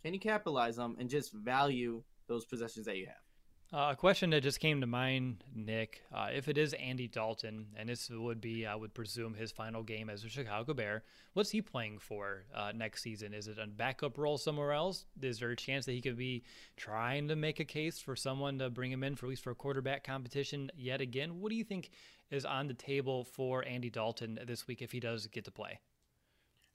Can 0.03 0.15
you 0.15 0.21
capitalize 0.21 0.77
them 0.77 0.97
and 0.99 1.11
just 1.11 1.33
value 1.35 2.03
those 2.27 2.47
possessions 2.47 2.87
that 2.87 2.97
you 2.97 3.07
have? 3.07 3.30
Uh, 3.73 3.91
a 3.93 3.97
question 3.97 4.31
that 4.31 4.43
just 4.43 4.59
came 4.59 4.81
to 4.81 4.87
mind, 4.87 5.45
Nick. 5.55 6.03
Uh, 6.13 6.27
if 6.35 6.49
it 6.49 6.59
is 6.59 6.73
Andy 6.73 7.07
Dalton, 7.07 7.67
and 7.77 7.89
this 7.89 8.11
would 8.11 8.41
be, 8.41 8.67
I 8.67 8.75
would 8.75 8.95
presume, 8.95 9.35
his 9.35 9.53
final 9.53 9.85
game 9.85 10.11
as 10.11 10.25
a 10.25 10.29
Chicago 10.29 10.75
Bear, 10.75 11.05
what's 11.35 11.51
he 11.51 11.63
playing 11.63 12.01
for 12.01 12.43
uh, 12.53 12.73
next 12.75 13.03
season? 13.03 13.33
Is 13.33 13.47
it 13.47 13.59
a 13.63 13.69
backup 13.69 14.19
role 14.19 14.39
somewhere 14.39 14.73
else? 14.73 15.05
Is 15.23 15.39
there 15.39 15.51
a 15.51 15.57
chance 15.57 15.87
that 15.87 15.93
he 15.93 16.01
could 16.01 16.17
be 16.17 16.43
trying 16.77 17.29
to 17.29 17.37
make 17.37 17.61
a 17.61 17.65
case 17.65 18.01
for 18.01 18.17
someone 18.17 18.59
to 18.59 18.71
bring 18.71 18.91
him 18.91 19.05
in 19.05 19.15
for 19.15 19.27
at 19.27 19.31
least 19.31 19.45
for 19.45 19.53
a 19.53 19.55
quarterback 19.55 20.03
competition 20.03 20.73
yet 20.77 21.01
again? 21.01 21.41
What 21.41 21.51
do 21.51 21.55
you 21.55 21.65
think 21.65 21.91
is 22.29 22.45
on 22.45 22.67
the 22.67 22.75
table 22.75 23.23
for 23.23 23.65
Andy 23.65 23.89
Dalton 23.89 24.41
this 24.49 24.67
week 24.67 24.83
if 24.83 24.91
he 24.91 24.99
does 24.99 25.29
get 25.29 25.45
to 25.45 25.53
play? 25.53 25.79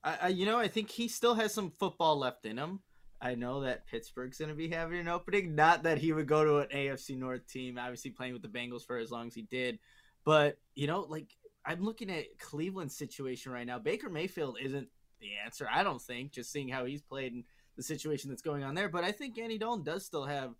I, 0.01 0.17
I 0.21 0.27
you 0.29 0.45
know, 0.45 0.57
I 0.57 0.69
think 0.69 0.91
he 0.91 1.09
still 1.09 1.35
has 1.35 1.53
some 1.53 1.71
football 1.71 2.17
left 2.17 2.45
in 2.45 2.57
him. 2.57 2.79
I 3.21 3.35
know 3.35 3.61
that 3.61 3.87
Pittsburgh's 3.87 4.37
going 4.37 4.49
to 4.49 4.55
be 4.55 4.69
having 4.69 4.99
an 4.99 5.07
opening. 5.07 5.55
Not 5.55 5.83
that 5.83 5.97
he 5.97 6.11
would 6.11 6.27
go 6.27 6.43
to 6.43 6.57
an 6.57 6.67
AFC 6.73 7.17
North 7.17 7.47
team, 7.47 7.77
obviously 7.77 8.11
playing 8.11 8.33
with 8.33 8.41
the 8.41 8.47
Bengals 8.47 8.85
for 8.85 8.97
as 8.97 9.11
long 9.11 9.27
as 9.27 9.33
he 9.33 9.43
did. 9.43 9.79
But, 10.25 10.57
you 10.75 10.87
know, 10.87 11.01
like 11.01 11.27
I'm 11.65 11.83
looking 11.83 12.09
at 12.09 12.37
Cleveland's 12.39 12.95
situation 12.95 13.51
right 13.51 13.65
now. 13.65 13.79
Baker 13.79 14.09
Mayfield 14.09 14.57
isn't 14.61 14.89
the 15.19 15.29
answer, 15.43 15.67
I 15.71 15.83
don't 15.83 16.01
think, 16.01 16.31
just 16.31 16.51
seeing 16.51 16.67
how 16.67 16.85
he's 16.85 17.01
played 17.01 17.33
and 17.33 17.43
the 17.77 17.83
situation 17.83 18.29
that's 18.29 18.41
going 18.41 18.63
on 18.63 18.75
there. 18.75 18.89
But 18.89 19.03
I 19.03 19.11
think 19.11 19.37
Andy 19.37 19.57
Dalton 19.57 19.83
does 19.83 20.05
still 20.05 20.25
have, 20.25 20.53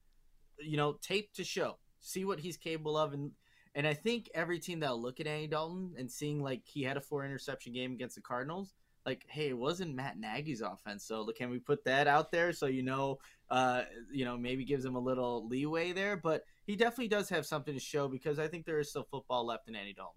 you 0.60 0.78
know, 0.78 0.94
tape 1.02 1.34
to 1.34 1.44
show, 1.44 1.78
see 2.00 2.26
what 2.26 2.40
he's 2.40 2.58
capable 2.58 2.98
of. 2.98 3.14
And, 3.14 3.32
and 3.74 3.86
I 3.86 3.94
think 3.94 4.30
every 4.34 4.60
team 4.60 4.80
that'll 4.80 5.02
look 5.02 5.20
at 5.20 5.28
Andy 5.28 5.48
Dalton 5.48 5.94
and 5.98 6.10
seeing 6.10 6.42
like 6.42 6.62
he 6.66 6.84
had 6.84 6.98
a 6.98 7.02
four 7.02 7.26
interception 7.26 7.74
game 7.74 7.92
against 7.92 8.16
the 8.16 8.22
Cardinals– 8.22 8.74
like, 9.06 9.26
hey, 9.28 9.50
it 9.50 9.58
wasn't 9.58 9.96
Matt 9.96 10.20
Nagy's 10.20 10.62
offense. 10.62 11.06
So 11.06 11.26
can 11.38 11.50
we 11.50 11.60
put 11.60 11.84
that 11.86 12.08
out 12.08 12.32
there 12.32 12.54
so 12.54 12.66
you 12.66 12.84
know, 12.84 13.20
uh, 13.50 13.84
you 14.12 14.26
know, 14.26 14.38
maybe 14.38 14.66
gives 14.66 14.84
him 14.84 14.96
a 14.96 15.00
little 15.00 15.48
leeway 15.48 15.92
there. 15.92 16.18
But 16.18 16.44
he 16.66 16.76
definitely 16.76 17.10
does 17.10 17.30
have 17.30 17.46
something 17.46 17.74
to 17.74 17.80
show 17.80 18.08
because 18.08 18.40
I 18.40 18.48
think 18.48 18.66
there 18.66 18.80
is 18.80 18.90
still 18.90 19.08
football 19.10 19.46
left 19.46 19.68
in 19.68 19.76
Andy 19.76 19.94
Dalton. 19.94 20.16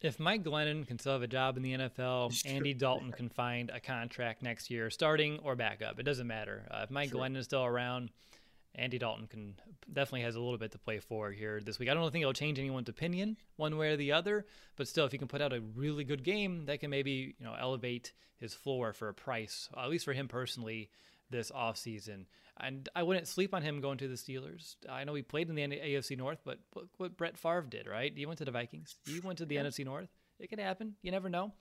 If 0.00 0.20
Mike 0.20 0.44
Glennon 0.44 0.86
can 0.86 0.98
still 0.98 1.14
have 1.14 1.22
a 1.22 1.26
job 1.26 1.56
in 1.56 1.62
the 1.64 1.74
NFL, 1.74 2.46
Andy 2.46 2.72
Dalton 2.72 3.10
can 3.10 3.28
find 3.28 3.70
a 3.70 3.80
contract 3.80 4.42
next 4.42 4.70
year, 4.70 4.90
starting 4.90 5.40
or 5.40 5.56
backup. 5.56 5.98
It 5.98 6.04
doesn't 6.04 6.26
matter. 6.26 6.68
Uh, 6.70 6.82
if 6.84 6.90
Mike 6.90 7.10
sure. 7.10 7.20
Glennon 7.20 7.36
is 7.36 7.46
still 7.46 7.64
around, 7.64 8.10
Andy 8.78 8.98
Dalton 8.98 9.26
can 9.26 9.54
definitely 9.92 10.22
has 10.22 10.36
a 10.36 10.40
little 10.40 10.58
bit 10.58 10.72
to 10.72 10.78
play 10.78 11.00
for 11.00 11.30
here 11.30 11.60
this 11.60 11.78
week. 11.78 11.88
I 11.88 11.94
don't 11.94 12.10
think 12.10 12.22
it'll 12.22 12.32
change 12.32 12.58
anyone's 12.58 12.88
opinion 12.88 13.36
one 13.56 13.76
way 13.76 13.90
or 13.90 13.96
the 13.96 14.12
other, 14.12 14.46
but 14.76 14.88
still, 14.88 15.04
if 15.04 15.12
he 15.12 15.18
can 15.18 15.28
put 15.28 15.42
out 15.42 15.52
a 15.52 15.60
really 15.74 16.04
good 16.04 16.22
game, 16.22 16.66
that 16.66 16.80
can 16.80 16.90
maybe 16.90 17.34
you 17.38 17.44
know 17.44 17.54
elevate 17.58 18.12
his 18.38 18.54
floor 18.54 18.92
for 18.92 19.08
a 19.08 19.14
price, 19.14 19.68
at 19.76 19.90
least 19.90 20.04
for 20.04 20.12
him 20.12 20.28
personally 20.28 20.90
this 21.30 21.50
offseason. 21.50 22.26
And 22.60 22.88
I 22.94 23.02
wouldn't 23.02 23.28
sleep 23.28 23.54
on 23.54 23.62
him 23.62 23.80
going 23.80 23.98
to 23.98 24.08
the 24.08 24.14
Steelers. 24.14 24.76
I 24.88 25.04
know 25.04 25.14
he 25.14 25.22
played 25.22 25.48
in 25.48 25.54
the 25.54 25.62
AFC 25.62 26.16
North, 26.16 26.40
but 26.44 26.58
look 26.74 26.88
what 26.96 27.16
Brett 27.16 27.36
Favre 27.36 27.66
did, 27.68 27.86
right? 27.86 28.12
He 28.16 28.26
went 28.26 28.38
to 28.38 28.44
the 28.44 28.50
Vikings. 28.50 28.96
He 29.06 29.20
went 29.20 29.38
to 29.38 29.46
the. 29.46 29.56
NFC 29.56 29.84
North. 29.84 30.08
It 30.40 30.48
could 30.48 30.58
happen. 30.58 30.94
You 31.02 31.10
never 31.10 31.28
know. 31.28 31.52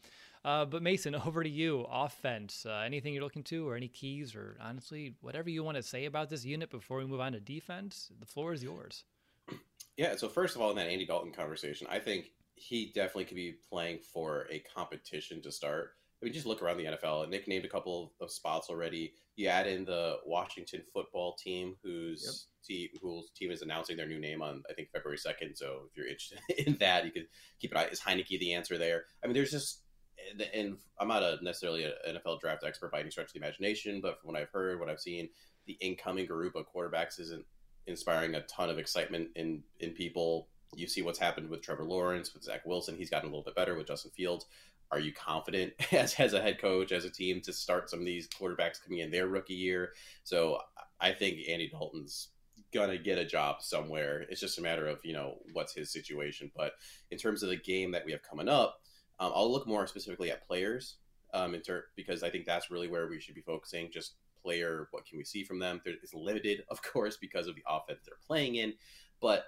Uh, 0.46 0.66
but 0.66 0.82
Mason, 0.82 1.16
over 1.26 1.44
to 1.44 1.50
you. 1.50 1.86
Offense. 1.92 2.66
Uh, 2.68 2.84
anything 2.86 3.14
you're 3.14 3.24
looking 3.24 3.44
to, 3.44 3.68
or 3.68 3.76
any 3.76 3.88
keys, 3.88 4.36
or 4.36 4.58
honestly, 4.62 5.16
whatever 5.22 5.50
you 5.50 5.64
want 5.64 5.78
to 5.78 5.84
say 5.84 6.06
about 6.06 6.30
this 6.30 6.46
unit 6.46 6.70
before 6.70 6.98
we 6.98 7.06
move 7.06 7.20
on 7.20 7.34
to 7.34 7.40
defense. 7.40 8.12
The 8.20 8.26
floor 8.26 8.54
is 8.54 8.64
yours. 8.64 9.04
Yeah. 9.98 10.16
So 10.16 10.30
first 10.30 10.56
of 10.56 10.62
all, 10.62 10.70
in 10.70 10.76
that 10.76 10.86
Andy 10.86 11.08
Dalton 11.08 11.32
conversation, 11.32 11.88
I 11.90 11.98
think 11.98 12.30
he 12.54 12.92
definitely 12.94 13.26
could 13.26 13.36
be 13.36 13.56
playing 13.68 13.98
for 13.98 14.46
a 14.52 14.60
competition 14.60 15.42
to 15.42 15.52
start. 15.52 15.94
I 16.22 16.26
mean, 16.26 16.34
just 16.34 16.46
look 16.48 16.62
around 16.62 16.78
the 16.78 16.86
NFL. 16.86 17.30
Nick 17.30 17.48
named 17.48 17.66
a 17.66 17.70
couple 17.70 18.14
of 18.20 18.32
spots 18.32 18.70
already. 18.70 19.14
You 19.36 19.48
add 19.48 19.68
in 19.68 19.86
the 19.86 20.18
Washington 20.26 20.82
football 20.92 21.36
team, 21.36 21.76
whose 21.84 22.48
yep. 22.68 22.78
team 22.78 22.90
whose 23.02 23.30
team 23.36 23.52
is 23.52 23.62
announcing 23.62 23.98
their 23.98 24.08
new 24.08 24.20
name 24.20 24.42
on 24.42 24.64
I 24.70 24.74
think 24.74 24.90
February 24.92 25.18
second. 25.18 25.56
So 25.56 25.84
if 25.90 25.96
you're 25.96 26.08
interested 26.08 26.40
in 26.68 26.78
that, 26.80 27.06
you 27.06 27.12
could 27.12 27.28
keep 27.60 27.72
an 27.72 27.78
eye. 27.78 27.88
Is 27.92 28.00
Heinicke 28.00 28.40
the 28.40 28.54
answer 28.54 28.78
there? 28.80 29.06
I 29.24 29.28
mean, 29.28 29.36
there's 29.36 29.52
just 29.52 29.82
and 30.54 30.78
I'm 31.00 31.08
not 31.08 31.24
a 31.24 31.38
necessarily 31.42 31.86
an 31.86 31.94
NFL 32.08 32.40
draft 32.40 32.64
expert 32.64 32.92
by 32.92 33.00
any 33.00 33.12
stretch 33.12 33.28
of 33.28 33.34
the 33.34 33.40
imagination, 33.40 34.02
but 34.02 34.20
from 34.20 34.32
what 34.32 34.40
I've 34.40 34.50
heard, 34.50 34.80
what 34.80 34.90
I've 34.90 35.00
seen, 35.00 35.30
the 35.66 35.78
incoming 35.82 36.26
group 36.26 36.56
of 36.56 36.66
quarterbacks 36.74 37.20
isn't 37.20 37.46
inspiring 37.88 38.36
a 38.36 38.42
ton 38.42 38.70
of 38.70 38.78
excitement 38.78 39.30
in 39.36 39.64
in 39.80 39.92
people. 39.92 40.48
You 40.76 40.88
see 40.88 41.02
what's 41.02 41.20
happened 41.20 41.50
with 41.50 41.62
Trevor 41.62 41.86
Lawrence, 41.86 42.34
with 42.34 42.44
Zach 42.44 42.66
Wilson. 42.66 42.96
He's 42.98 43.10
gotten 43.10 43.30
a 43.30 43.32
little 43.32 43.44
bit 43.44 43.56
better 43.56 43.76
with 43.76 43.88
Justin 43.88 44.12
Fields. 44.12 44.46
Are 44.92 45.00
you 45.00 45.14
confident 45.14 45.74
as 45.92 46.16
as 46.16 46.34
a 46.34 46.42
head 46.42 46.60
coach, 46.60 46.92
as 46.92 47.06
a 47.06 47.10
team, 47.10 47.42
to 47.42 47.54
start 47.54 47.90
some 47.90 48.00
of 48.00 48.06
these 48.06 48.28
quarterbacks 48.28 48.84
coming 48.84 49.00
in 49.00 49.12
their 49.12 49.28
rookie 49.28 49.54
year? 49.54 49.94
So 50.24 50.60
I 51.00 51.12
think 51.12 51.40
Andy 51.50 51.70
Dalton's 51.70 52.30
gonna 52.74 52.98
get 52.98 53.18
a 53.18 53.26
job 53.26 53.62
somewhere. 53.62 54.26
It's 54.30 54.42
just 54.42 54.60
a 54.60 54.62
matter 54.62 54.88
of 54.88 55.00
you 55.04 55.14
know 55.14 55.38
what's 55.54 55.74
his 55.74 55.92
situation. 55.92 56.52
But 56.56 56.74
in 57.12 57.18
terms 57.18 57.44
of 57.44 57.50
the 57.50 57.58
game 57.58 57.92
that 57.92 58.06
we 58.06 58.12
have 58.12 58.24
coming 58.24 58.50
up 58.50 58.82
um, 59.20 59.32
I'll 59.34 59.52
look 59.52 59.68
more 59.68 59.88
specifically 59.88 60.32
at 60.32 60.46
players 60.48 60.98
um, 61.34 61.56
in 61.56 61.62
ter- 61.62 61.86
because 61.96 62.24
I 62.24 62.30
think 62.30 62.46
that's 62.46 62.72
really 62.72 62.88
where 62.88 63.08
we 63.08 63.20
should 63.20 63.36
be 63.36 63.42
focusing. 63.42 63.90
Just 63.92 64.16
player, 64.42 64.88
what 64.92 65.06
can 65.06 65.18
we 65.18 65.24
see 65.24 65.44
from 65.44 65.60
them? 65.60 65.82
It's 65.86 66.14
limited, 66.14 66.64
of 66.70 66.82
course, 66.82 67.18
because 67.18 67.48
of 67.48 67.56
the 67.56 67.64
offense 67.68 68.00
they're 68.06 68.18
playing 68.26 68.56
in, 68.56 68.74
but 69.22 69.46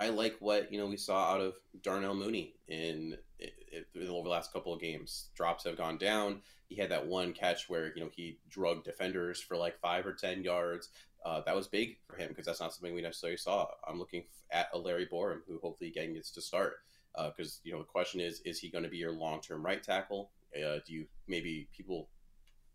I 0.00 0.08
like 0.08 0.36
what 0.40 0.72
you 0.72 0.78
know 0.78 0.86
we 0.86 0.96
saw 0.96 1.34
out 1.34 1.42
of 1.42 1.54
Darnell 1.82 2.14
Mooney 2.14 2.54
in, 2.68 3.18
in, 3.38 3.50
in, 3.94 4.08
over 4.08 4.24
the 4.24 4.30
last 4.30 4.50
couple 4.50 4.72
of 4.72 4.80
games. 4.80 5.28
Drops 5.34 5.64
have 5.64 5.76
gone 5.76 5.98
down. 5.98 6.40
He 6.68 6.76
had 6.76 6.90
that 6.90 7.06
one 7.06 7.34
catch 7.34 7.68
where 7.68 7.94
you 7.94 8.02
know 8.02 8.08
he 8.10 8.38
drug 8.48 8.82
defenders 8.82 9.42
for 9.42 9.58
like 9.58 9.78
five 9.78 10.06
or 10.06 10.14
ten 10.14 10.42
yards. 10.42 10.88
Uh, 11.22 11.42
that 11.44 11.54
was 11.54 11.68
big 11.68 11.98
for 12.08 12.16
him 12.16 12.28
because 12.28 12.46
that's 12.46 12.60
not 12.60 12.72
something 12.72 12.94
we 12.94 13.02
necessarily 13.02 13.36
saw. 13.36 13.66
I'm 13.86 13.98
looking 13.98 14.24
at 14.50 14.68
a 14.72 14.78
Larry 14.78 15.06
Borom 15.06 15.40
who 15.46 15.58
hopefully 15.58 15.90
again 15.90 16.14
gets 16.14 16.30
to 16.30 16.40
start 16.40 16.76
because 17.16 17.56
uh, 17.56 17.60
you 17.64 17.72
know 17.72 17.78
the 17.78 17.84
question 17.84 18.20
is 18.20 18.40
is 18.44 18.58
he 18.58 18.70
going 18.70 18.84
to 18.84 18.90
be 18.90 18.96
your 18.96 19.12
long 19.12 19.40
term 19.40 19.64
right 19.64 19.82
tackle? 19.82 20.30
Uh, 20.54 20.78
do 20.86 20.92
you 20.92 21.06
maybe 21.28 21.68
people 21.76 22.08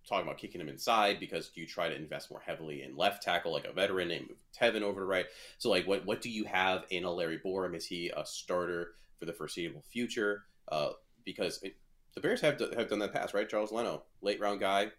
talking 0.07 0.27
about 0.27 0.37
kicking 0.37 0.61
him 0.61 0.69
inside 0.69 1.19
because 1.19 1.49
do 1.49 1.61
you 1.61 1.67
try 1.67 1.89
to 1.89 1.95
invest 1.95 2.29
more 2.29 2.39
heavily 2.39 2.83
in 2.83 2.95
left 2.95 3.23
tackle 3.23 3.51
like 3.51 3.65
a 3.65 3.73
veteran 3.73 4.11
and 4.11 4.27
move 4.29 4.37
Teven 4.57 4.81
over 4.81 5.01
to 5.01 5.05
right? 5.05 5.25
So 5.57 5.69
like 5.69 5.87
what 5.87 6.05
what 6.05 6.21
do 6.21 6.29
you 6.29 6.45
have 6.45 6.85
in 6.89 7.03
a 7.03 7.11
Larry 7.11 7.39
Borom? 7.43 7.75
Is 7.75 7.85
he 7.85 8.11
a 8.15 8.25
starter 8.25 8.91
for 9.19 9.25
the 9.25 9.33
foreseeable 9.33 9.83
future? 9.91 10.43
Uh, 10.71 10.89
because 11.23 11.59
it, 11.63 11.75
the 12.13 12.21
Bears 12.21 12.41
have 12.41 12.59
have 12.77 12.89
done 12.89 12.99
that 12.99 13.13
pass 13.13 13.33
right? 13.33 13.49
Charles 13.49 13.71
Leno, 13.71 14.03
late 14.21 14.39
round 14.39 14.59
guy, 14.59 14.91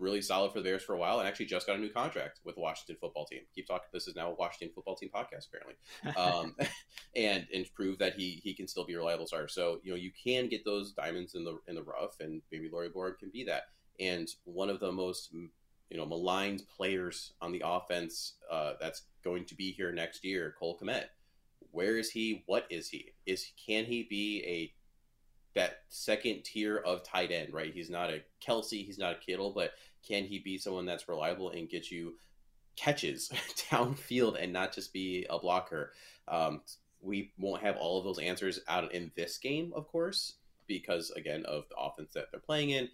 really 0.00 0.22
solid 0.22 0.52
for 0.52 0.58
the 0.58 0.64
Bears 0.64 0.82
for 0.82 0.94
a 0.94 0.98
while, 0.98 1.18
and 1.18 1.28
actually 1.28 1.46
just 1.46 1.66
got 1.66 1.76
a 1.76 1.78
new 1.78 1.90
contract 1.90 2.40
with 2.44 2.54
the 2.56 2.60
Washington 2.60 2.96
Football 3.00 3.26
Team. 3.26 3.40
Keep 3.54 3.68
talking. 3.68 3.88
This 3.92 4.08
is 4.08 4.16
now 4.16 4.32
a 4.32 4.34
Washington 4.34 4.74
Football 4.74 4.96
Team 4.96 5.10
podcast, 5.14 5.46
apparently, 5.48 5.76
um, 6.16 6.56
and 7.16 7.46
and 7.54 7.66
prove 7.74 7.98
that 7.98 8.14
he 8.14 8.40
he 8.42 8.54
can 8.54 8.66
still 8.66 8.84
be 8.84 8.94
a 8.94 8.98
reliable 8.98 9.26
starter. 9.26 9.48
So 9.48 9.80
you 9.82 9.90
know 9.90 9.96
you 9.96 10.10
can 10.24 10.48
get 10.48 10.64
those 10.64 10.92
diamonds 10.92 11.34
in 11.34 11.44
the 11.44 11.58
in 11.68 11.74
the 11.74 11.82
rough, 11.82 12.16
and 12.20 12.42
maybe 12.50 12.70
Larry 12.72 12.90
Borom 12.90 13.18
can 13.18 13.30
be 13.30 13.44
that. 13.44 13.64
And 14.00 14.28
one 14.44 14.70
of 14.70 14.80
the 14.80 14.90
most 14.90 15.32
you 15.32 15.96
know 15.96 16.06
maligned 16.06 16.62
players 16.76 17.34
on 17.40 17.52
the 17.52 17.62
offense 17.64 18.34
uh, 18.50 18.72
that's 18.80 19.02
going 19.22 19.44
to 19.46 19.54
be 19.54 19.72
here 19.72 19.92
next 19.92 20.24
year, 20.24 20.54
Cole 20.58 20.78
Kmet. 20.82 21.04
Where 21.72 21.98
is 21.98 22.10
he? 22.10 22.42
What 22.46 22.66
is 22.70 22.88
he? 22.88 23.12
Is 23.26 23.52
can 23.66 23.84
he 23.84 24.06
be 24.08 24.42
a 24.46 24.72
that 25.54 25.82
second 25.88 26.44
tier 26.44 26.76
of 26.76 27.02
tight 27.02 27.32
end, 27.32 27.52
right? 27.52 27.72
He's 27.72 27.90
not 27.90 28.10
a 28.10 28.22
Kelce, 28.44 28.84
he's 28.84 28.98
not 28.98 29.16
a 29.16 29.18
Kittle, 29.18 29.52
but 29.52 29.72
can 30.06 30.24
he 30.24 30.38
be 30.38 30.58
someone 30.58 30.86
that's 30.86 31.08
reliable 31.08 31.50
and 31.50 31.68
get 31.68 31.90
you 31.90 32.14
catches 32.76 33.28
downfield 33.70 34.42
and 34.42 34.52
not 34.52 34.74
just 34.74 34.92
be 34.92 35.26
a 35.30 35.38
blocker? 35.38 35.92
Um, 36.28 36.62
we 37.00 37.32
won't 37.38 37.62
have 37.62 37.76
all 37.76 37.98
of 37.98 38.04
those 38.04 38.18
answers 38.18 38.60
out 38.68 38.92
in 38.92 39.10
this 39.16 39.38
game, 39.38 39.72
of 39.74 39.88
course, 39.88 40.34
because 40.66 41.10
again 41.10 41.44
of 41.46 41.68
the 41.68 41.76
offense 41.76 42.12
that 42.14 42.26
they're 42.30 42.40
playing 42.40 42.70
in. 42.70 42.88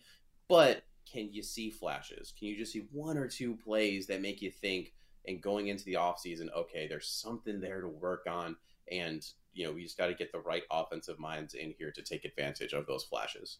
But 0.48 0.82
can 1.10 1.32
you 1.32 1.42
see 1.42 1.70
flashes? 1.70 2.32
Can 2.38 2.48
you 2.48 2.56
just 2.56 2.72
see 2.72 2.86
one 2.92 3.16
or 3.16 3.28
two 3.28 3.56
plays 3.56 4.06
that 4.06 4.22
make 4.22 4.42
you 4.42 4.50
think? 4.50 4.92
And 5.28 5.42
going 5.42 5.66
into 5.66 5.84
the 5.84 5.94
offseason, 5.94 6.52
okay, 6.56 6.86
there's 6.86 7.08
something 7.08 7.60
there 7.60 7.80
to 7.80 7.88
work 7.88 8.26
on, 8.28 8.54
and 8.92 9.26
you 9.54 9.66
know 9.66 9.72
we 9.72 9.82
just 9.82 9.98
got 9.98 10.06
to 10.06 10.14
get 10.14 10.30
the 10.30 10.38
right 10.38 10.62
offensive 10.70 11.18
minds 11.18 11.54
in 11.54 11.74
here 11.76 11.90
to 11.90 12.02
take 12.02 12.24
advantage 12.24 12.72
of 12.72 12.86
those 12.86 13.02
flashes. 13.02 13.58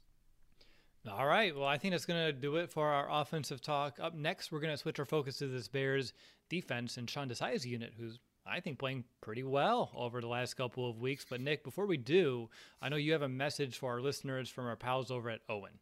All 1.08 1.26
right. 1.26 1.54
Well, 1.54 1.66
I 1.66 1.78
think 1.78 1.92
that's 1.92 2.06
going 2.06 2.26
to 2.26 2.32
do 2.32 2.56
it 2.56 2.70
for 2.70 2.88
our 2.88 3.08
offensive 3.10 3.60
talk. 3.60 3.98
Up 4.00 4.14
next, 4.14 4.50
we're 4.50 4.60
going 4.60 4.72
to 4.72 4.78
switch 4.78 4.98
our 4.98 5.04
focus 5.04 5.38
to 5.38 5.46
this 5.46 5.68
Bears 5.68 6.12
defense 6.48 6.96
and 6.96 7.08
Sean 7.08 7.28
Desai's 7.28 7.64
unit, 7.64 7.92
who's 7.96 8.18
I 8.46 8.60
think 8.60 8.78
playing 8.78 9.04
pretty 9.20 9.42
well 9.42 9.90
over 9.94 10.20
the 10.20 10.28
last 10.28 10.54
couple 10.54 10.88
of 10.88 10.98
weeks. 10.98 11.26
But 11.28 11.40
Nick, 11.40 11.64
before 11.64 11.86
we 11.86 11.96
do, 11.96 12.48
I 12.80 12.88
know 12.88 12.96
you 12.96 13.12
have 13.12 13.22
a 13.22 13.28
message 13.28 13.78
for 13.78 13.92
our 13.92 14.00
listeners 14.00 14.48
from 14.48 14.66
our 14.66 14.76
pals 14.76 15.10
over 15.10 15.30
at 15.30 15.46
OWYN. 15.48 15.78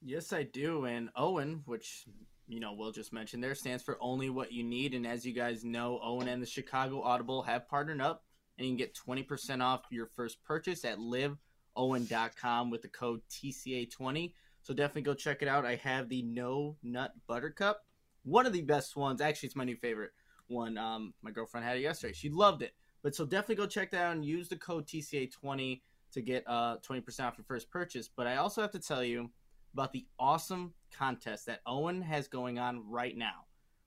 Yes, 0.00 0.32
I 0.32 0.44
do. 0.44 0.84
And 0.84 1.12
OWYN, 1.14 1.62
which 1.66 2.04
you 2.46 2.60
know 2.60 2.72
we'll 2.72 2.92
just 2.92 3.12
mention 3.12 3.40
there, 3.40 3.54
stands 3.54 3.82
for 3.82 3.98
only 4.00 4.30
what 4.30 4.52
you 4.52 4.62
need. 4.62 4.94
And 4.94 5.06
as 5.06 5.26
you 5.26 5.32
guys 5.32 5.64
know, 5.64 6.00
OWYN 6.04 6.28
and 6.28 6.42
the 6.42 6.46
Chicago 6.46 7.02
Audible 7.02 7.42
have 7.42 7.68
partnered 7.68 8.00
up, 8.00 8.24
and 8.56 8.66
you 8.66 8.72
can 8.72 8.78
get 8.78 8.94
twenty 8.94 9.24
percent 9.24 9.60
off 9.60 9.82
your 9.90 10.06
first 10.06 10.42
purchase 10.44 10.84
at 10.84 10.98
liveowyn.com 10.98 12.70
with 12.70 12.82
the 12.82 12.88
code 12.88 13.22
TCA20. 13.28 14.32
So 14.68 14.74
definitely 14.74 15.00
go 15.00 15.14
check 15.14 15.40
it 15.40 15.48
out. 15.48 15.64
I 15.64 15.76
have 15.76 16.10
the 16.10 16.20
No 16.24 16.76
Nut 16.82 17.14
Buttercup, 17.26 17.86
one 18.24 18.44
of 18.44 18.52
the 18.52 18.60
best 18.60 18.96
ones. 18.96 19.22
Actually, 19.22 19.46
it's 19.46 19.56
my 19.56 19.64
new 19.64 19.76
favorite 19.76 20.10
one. 20.48 20.76
Um, 20.76 21.14
my 21.22 21.30
girlfriend 21.30 21.64
had 21.64 21.78
it 21.78 21.80
yesterday. 21.80 22.12
She 22.12 22.28
loved 22.28 22.60
it. 22.60 22.72
But 23.02 23.14
so 23.14 23.24
definitely 23.24 23.54
go 23.54 23.66
check 23.66 23.90
that 23.92 24.04
out 24.04 24.12
and 24.12 24.22
use 24.22 24.50
the 24.50 24.58
code 24.58 24.86
TCA20 24.86 25.80
to 26.12 26.20
get 26.20 26.44
uh 26.46 26.76
20% 26.86 27.20
off 27.20 27.38
your 27.38 27.46
first 27.46 27.70
purchase. 27.70 28.10
But 28.14 28.26
I 28.26 28.36
also 28.36 28.60
have 28.60 28.72
to 28.72 28.78
tell 28.78 29.02
you 29.02 29.30
about 29.72 29.94
the 29.94 30.04
awesome 30.18 30.74
contest 30.92 31.46
that 31.46 31.64
OWYN 31.66 32.02
has 32.02 32.28
going 32.28 32.58
on 32.58 32.90
right 32.90 33.16
now. 33.16 33.46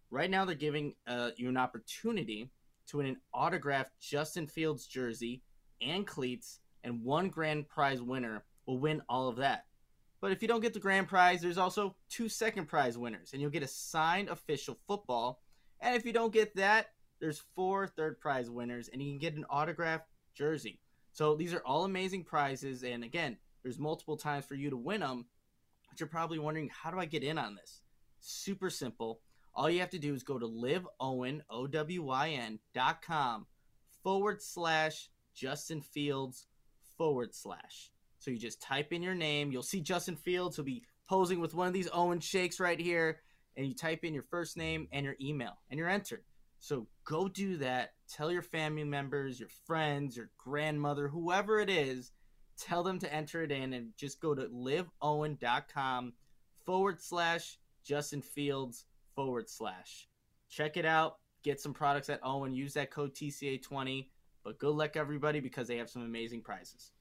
Right 0.10 0.32
now, 0.32 0.46
they're 0.46 0.56
giving 0.56 0.96
uh, 1.06 1.30
you 1.38 1.48
an 1.48 1.58
opportunity 1.58 2.50
to 2.88 2.98
win 2.98 3.06
an 3.06 3.18
autographed 3.36 3.92
Justin 4.00 4.48
Fields 4.48 4.88
jersey 4.88 5.44
and 5.80 6.08
cleats, 6.08 6.60
and 6.84 7.04
one 7.04 7.30
grand 7.30 7.70
prize 7.70 8.02
winner 8.02 8.46
will 8.66 8.80
win 8.80 9.04
all 9.08 9.30
of 9.30 9.36
that. 9.36 9.66
But 10.22 10.32
if 10.32 10.42
you 10.42 10.48
don't 10.48 10.62
get 10.62 10.74
the 10.74 10.80
grand 10.80 11.08
prize, 11.08 11.42
there's 11.42 11.58
also 11.58 11.96
two 12.10 12.30
second 12.30 12.68
prize 12.68 12.98
winners, 12.98 13.32
and 13.34 13.42
you'll 13.42 13.52
get 13.52 13.64
a 13.64 13.68
signed 13.68 14.30
official 14.30 14.78
football. 14.88 15.42
And 15.80 15.96
if 15.96 16.06
you 16.06 16.14
don't 16.14 16.32
get 16.32 16.56
that, 16.56 16.88
there's 17.20 17.44
four 17.56 17.88
third 17.88 18.20
prize 18.20 18.50
winners, 18.50 18.88
and 18.88 19.02
you 19.02 19.12
can 19.12 19.20
get 19.20 19.36
an 19.36 19.46
autographed 19.46 20.06
jersey. 20.36 20.80
So 21.12 21.36
these 21.36 21.54
are 21.54 21.64
all 21.66 21.86
amazing 21.86 22.24
prizes, 22.24 22.84
and 22.84 23.04
again, 23.04 23.38
there's 23.64 23.80
multiple 23.80 24.16
times 24.16 24.46
for 24.46 24.56
you 24.56 24.70
to 24.70 24.78
win 24.78 25.02
them. 25.02 25.26
But 25.90 26.00
you're 26.00 26.08
probably 26.08 26.40
wondering, 26.40 26.70
how 26.70 26.92
do 26.92 27.00
I 27.00 27.06
get 27.06 27.24
in 27.24 27.38
on 27.38 27.56
this? 27.56 27.82
Super 28.20 28.70
simple. 28.70 29.22
All 29.54 29.70
you 29.70 29.82
have 29.82 29.90
to 29.90 30.00
do 30.00 30.14
is 30.14 30.24
go 30.24 30.40
to 30.40 30.48
liveowyn, 30.48 31.42
O-W-Y-N, 31.50 32.60
dot 32.74 33.02
com 33.02 33.48
forward 34.04 34.42
slash 34.42 35.10
Justin 35.36 35.82
Fields 35.82 36.48
forward 36.98 37.36
slash. 37.36 37.92
So 38.22 38.30
you 38.30 38.38
just 38.38 38.62
type 38.62 38.94
in 38.94 39.02
your 39.02 39.16
name. 39.16 39.52
You'll 39.52 39.64
see 39.64 39.82
Justin 39.82 40.16
Fields. 40.16 40.56
He'll 40.56 40.64
be 40.64 40.84
posing 41.10 41.40
with 41.40 41.56
one 41.56 41.66
of 41.66 41.74
these 41.74 41.90
OWYN 41.90 42.22
shakes 42.22 42.60
right 42.60 42.80
here. 42.80 43.20
And 43.58 43.66
you 43.66 43.74
type 43.74 44.04
in 44.04 44.14
your 44.14 44.24
first 44.30 44.58
name 44.58 44.88
and 44.92 45.04
your 45.04 45.16
email, 45.20 45.58
and 45.70 45.78
you're 45.78 45.90
entered. 45.90 46.24
So 46.60 46.88
go 47.04 47.28
do 47.28 47.58
that. 47.58 47.94
Tell 48.08 48.32
your 48.32 48.44
family 48.44 48.84
members, 48.84 49.40
your 49.40 49.50
friends, 49.66 50.16
your 50.16 50.30
grandmother, 50.38 51.08
whoever 51.08 51.60
it 51.60 51.70
is, 51.70 52.12
tell 52.58 52.84
them 52.84 53.00
to 53.00 53.12
enter 53.12 53.42
it 53.42 53.52
in 53.52 53.74
and 53.74 53.90
just 53.98 54.22
go 54.22 54.36
to 54.36 54.44
liveowyn.com 54.44 56.14
forward 56.64 57.02
slash 57.02 57.58
Justin 57.84 58.22
Fields 58.22 58.86
forward 59.16 59.50
slash. 59.50 60.08
Check 60.48 60.78
it 60.78 60.86
out. 60.86 61.16
Get 61.44 61.60
some 61.60 61.74
products 61.74 62.10
at 62.10 62.22
OWYN. 62.22 62.56
Use 62.56 62.76
that 62.76 62.92
code 62.92 63.16
TCA20. 63.16 64.10
But 64.44 64.60
good 64.60 64.76
luck, 64.76 64.96
everybody, 64.96 65.40
because 65.40 65.68
they 65.68 65.78
have 65.78 65.90
some 65.90 66.04
amazing 66.04 66.44
prizes. 66.44 66.92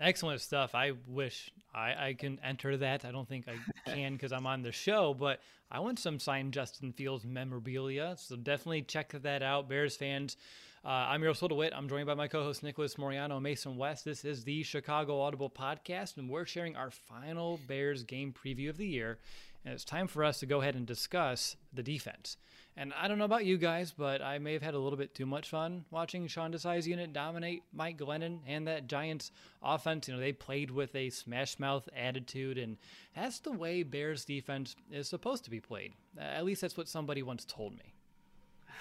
Excellent 0.00 0.40
stuff. 0.40 0.74
I 0.74 0.92
wish 1.06 1.52
I, 1.72 2.08
I 2.08 2.16
can 2.18 2.40
enter 2.42 2.76
that. 2.78 3.04
I 3.04 3.12
don't 3.12 3.28
think 3.28 3.46
I 3.48 3.90
can 3.90 4.14
because 4.14 4.32
I'm 4.32 4.46
on 4.46 4.62
the 4.62 4.72
show, 4.72 5.14
but 5.14 5.40
I 5.70 5.80
want 5.80 6.00
some 6.00 6.18
signed 6.18 6.52
Justin 6.52 6.92
Fields 6.92 7.24
memorabilia. 7.24 8.16
So 8.18 8.34
definitely 8.34 8.82
check 8.82 9.14
that 9.22 9.42
out, 9.42 9.68
Bears 9.68 9.96
fans. 9.96 10.36
Uh, 10.84 10.88
I'm 10.88 11.22
your 11.22 11.32
host. 11.32 11.72
I'm 11.74 11.88
joined 11.88 12.06
by 12.06 12.14
my 12.14 12.28
co 12.28 12.42
host, 12.42 12.62
Nicholas 12.62 12.98
Moreano, 12.98 13.40
Mason 13.40 13.76
West. 13.76 14.04
This 14.04 14.24
is 14.24 14.44
the 14.44 14.64
Chicago 14.64 15.20
Audible 15.20 15.48
Podcast, 15.48 16.18
and 16.18 16.28
we're 16.28 16.44
sharing 16.44 16.76
our 16.76 16.90
final 16.90 17.58
Bears 17.66 18.02
game 18.02 18.34
preview 18.34 18.68
of 18.68 18.76
the 18.76 18.86
year. 18.86 19.18
And 19.64 19.72
it's 19.72 19.84
time 19.84 20.08
for 20.08 20.24
us 20.24 20.40
to 20.40 20.46
go 20.46 20.60
ahead 20.60 20.74
and 20.74 20.86
discuss 20.86 21.56
the 21.72 21.82
defense. 21.82 22.36
And 22.76 22.92
I 23.00 23.06
don't 23.06 23.18
know 23.18 23.24
about 23.24 23.44
you 23.44 23.56
guys, 23.56 23.94
but 23.96 24.20
I 24.20 24.38
may 24.38 24.52
have 24.52 24.62
had 24.62 24.74
a 24.74 24.78
little 24.78 24.98
bit 24.98 25.14
too 25.14 25.26
much 25.26 25.48
fun 25.48 25.84
watching 25.92 26.26
Sean 26.26 26.52
Desai's 26.52 26.88
unit 26.88 27.12
dominate 27.12 27.62
Mike 27.72 27.98
Glennon 27.98 28.40
and 28.48 28.66
that 28.66 28.88
Giants 28.88 29.30
offense. 29.62 30.08
You 30.08 30.14
know, 30.14 30.20
they 30.20 30.32
played 30.32 30.72
with 30.72 30.94
a 30.96 31.10
smash 31.10 31.60
mouth 31.60 31.88
attitude, 31.96 32.58
and 32.58 32.76
that's 33.14 33.38
the 33.38 33.52
way 33.52 33.84
Bears 33.84 34.24
defense 34.24 34.74
is 34.90 35.08
supposed 35.08 35.44
to 35.44 35.50
be 35.50 35.60
played. 35.60 35.92
At 36.18 36.44
least 36.44 36.62
that's 36.62 36.76
what 36.76 36.88
somebody 36.88 37.22
once 37.22 37.44
told 37.44 37.76
me. 37.76 37.93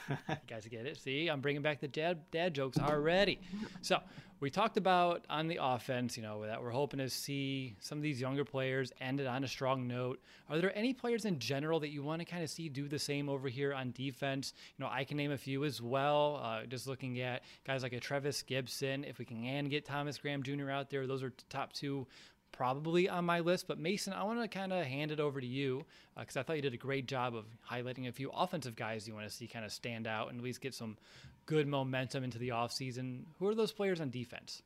You 0.10 0.36
guys 0.48 0.68
get 0.70 0.86
it? 0.86 0.98
See, 0.98 1.28
I'm 1.28 1.42
bringing 1.42 1.62
back 1.62 1.80
the 1.80 1.88
dad 1.88 2.20
dad 2.32 2.54
jokes 2.54 2.78
already. 2.78 3.40
So 3.82 4.00
we 4.44 4.50
talked 4.50 4.76
about 4.76 5.24
on 5.30 5.48
the 5.48 5.58
offense, 5.62 6.18
you 6.18 6.24
know, 6.24 6.46
that 6.46 6.62
we're 6.62 6.70
hoping 6.70 7.00
to 7.00 7.10
see 7.10 7.78
some 7.80 7.98
of 7.98 8.02
these 8.02 8.20
younger 8.20 8.44
players 8.44 8.92
end 9.00 9.22
it 9.22 9.28
on 9.28 9.46
a 9.46 9.48
strong 9.48 9.88
note. 9.88 10.22
Are 10.50 10.58
there 10.58 10.78
any 10.78 10.94
players 10.94 11.24
in 11.24 11.40
general 11.40 11.80
that 11.80 11.92
you 11.92 12.04
want 12.04 12.20
to 12.20 12.26
kind 12.26 12.44
of 12.44 12.50
see 12.50 12.68
do 12.68 12.90
the 12.90 13.00
same 13.00 13.30
over 13.30 13.48
here 13.48 13.74
on 13.74 13.92
defense? 13.92 14.54
You 14.78 14.84
know, 14.84 14.92
I 14.92 15.06
can 15.06 15.16
name 15.16 15.32
a 15.32 15.38
few 15.38 15.64
as 15.64 15.82
well. 15.82 16.42
Uh, 16.44 16.66
just 16.66 16.88
looking 16.88 17.22
at 17.22 17.44
guys 17.66 17.84
like 17.84 17.94
a 17.94 18.02
Trevis 18.02 18.44
Gipson, 18.44 19.10
if 19.10 19.18
we 19.18 19.24
can 19.24 19.46
and 19.46 19.70
get 19.70 19.86
Thomas 19.86 20.18
Graham 20.18 20.44
Jr. 20.44 20.70
out 20.70 20.90
there, 20.90 21.08
those 21.08 21.24
are 21.24 21.32
top 21.50 21.72
two 21.72 22.06
probably 22.54 23.10
on 23.10 23.26
my 23.26 23.42
list. 23.42 23.68
But 23.68 23.78
Mason, 23.78 24.14
I 24.14 24.24
want 24.24 24.42
to 24.42 24.48
kind 24.48 24.72
of 24.72 24.86
hand 24.86 25.12
it 25.12 25.20
over 25.20 25.42
to 25.42 25.46
you 25.46 25.86
because 26.18 26.38
uh, 26.38 26.40
I 26.40 26.44
thought 26.44 26.56
you 26.56 26.62
did 26.62 26.74
a 26.74 26.78
great 26.78 27.06
job 27.06 27.36
of 27.36 27.46
highlighting 27.70 28.08
a 28.08 28.14
few 28.14 28.30
offensive 28.32 28.78
guys 28.78 29.06
you 29.06 29.14
want 29.14 29.28
to 29.28 29.34
see 29.34 29.48
kind 29.48 29.66
of 29.66 29.74
stand 29.74 30.08
out 30.08 30.30
and 30.30 30.40
at 30.40 30.44
least 30.44 30.62
get 30.62 30.74
some 30.74 30.98
good 31.46 31.68
momentum 31.68 32.24
into 32.24 32.38
the 32.38 32.50
offseason. 32.50 33.24
Who 33.40 33.48
are 33.48 33.56
those 33.56 33.74
players 33.74 34.00
on 34.00 34.10
defense? 34.10 34.62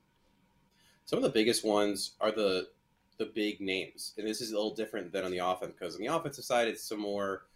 Some 1.06 1.18
of 1.18 1.24
the 1.24 1.30
biggest 1.30 1.66
ones 1.66 2.12
are 2.22 2.32
the 2.32 2.68
the 3.18 3.26
big 3.26 3.60
names, 3.60 4.14
and 4.20 4.28
this 4.28 4.42
is 4.42 4.52
a 4.52 4.56
little 4.56 4.76
different 4.76 5.12
than 5.12 5.26
on 5.26 5.32
the 5.32 5.40
offense 5.40 5.74
because 5.78 5.96
on 5.96 6.02
the 6.02 6.08
offensive 6.08 6.44
side, 6.44 6.68
it's 6.68 6.84
some 6.84 7.00
more 7.00 7.48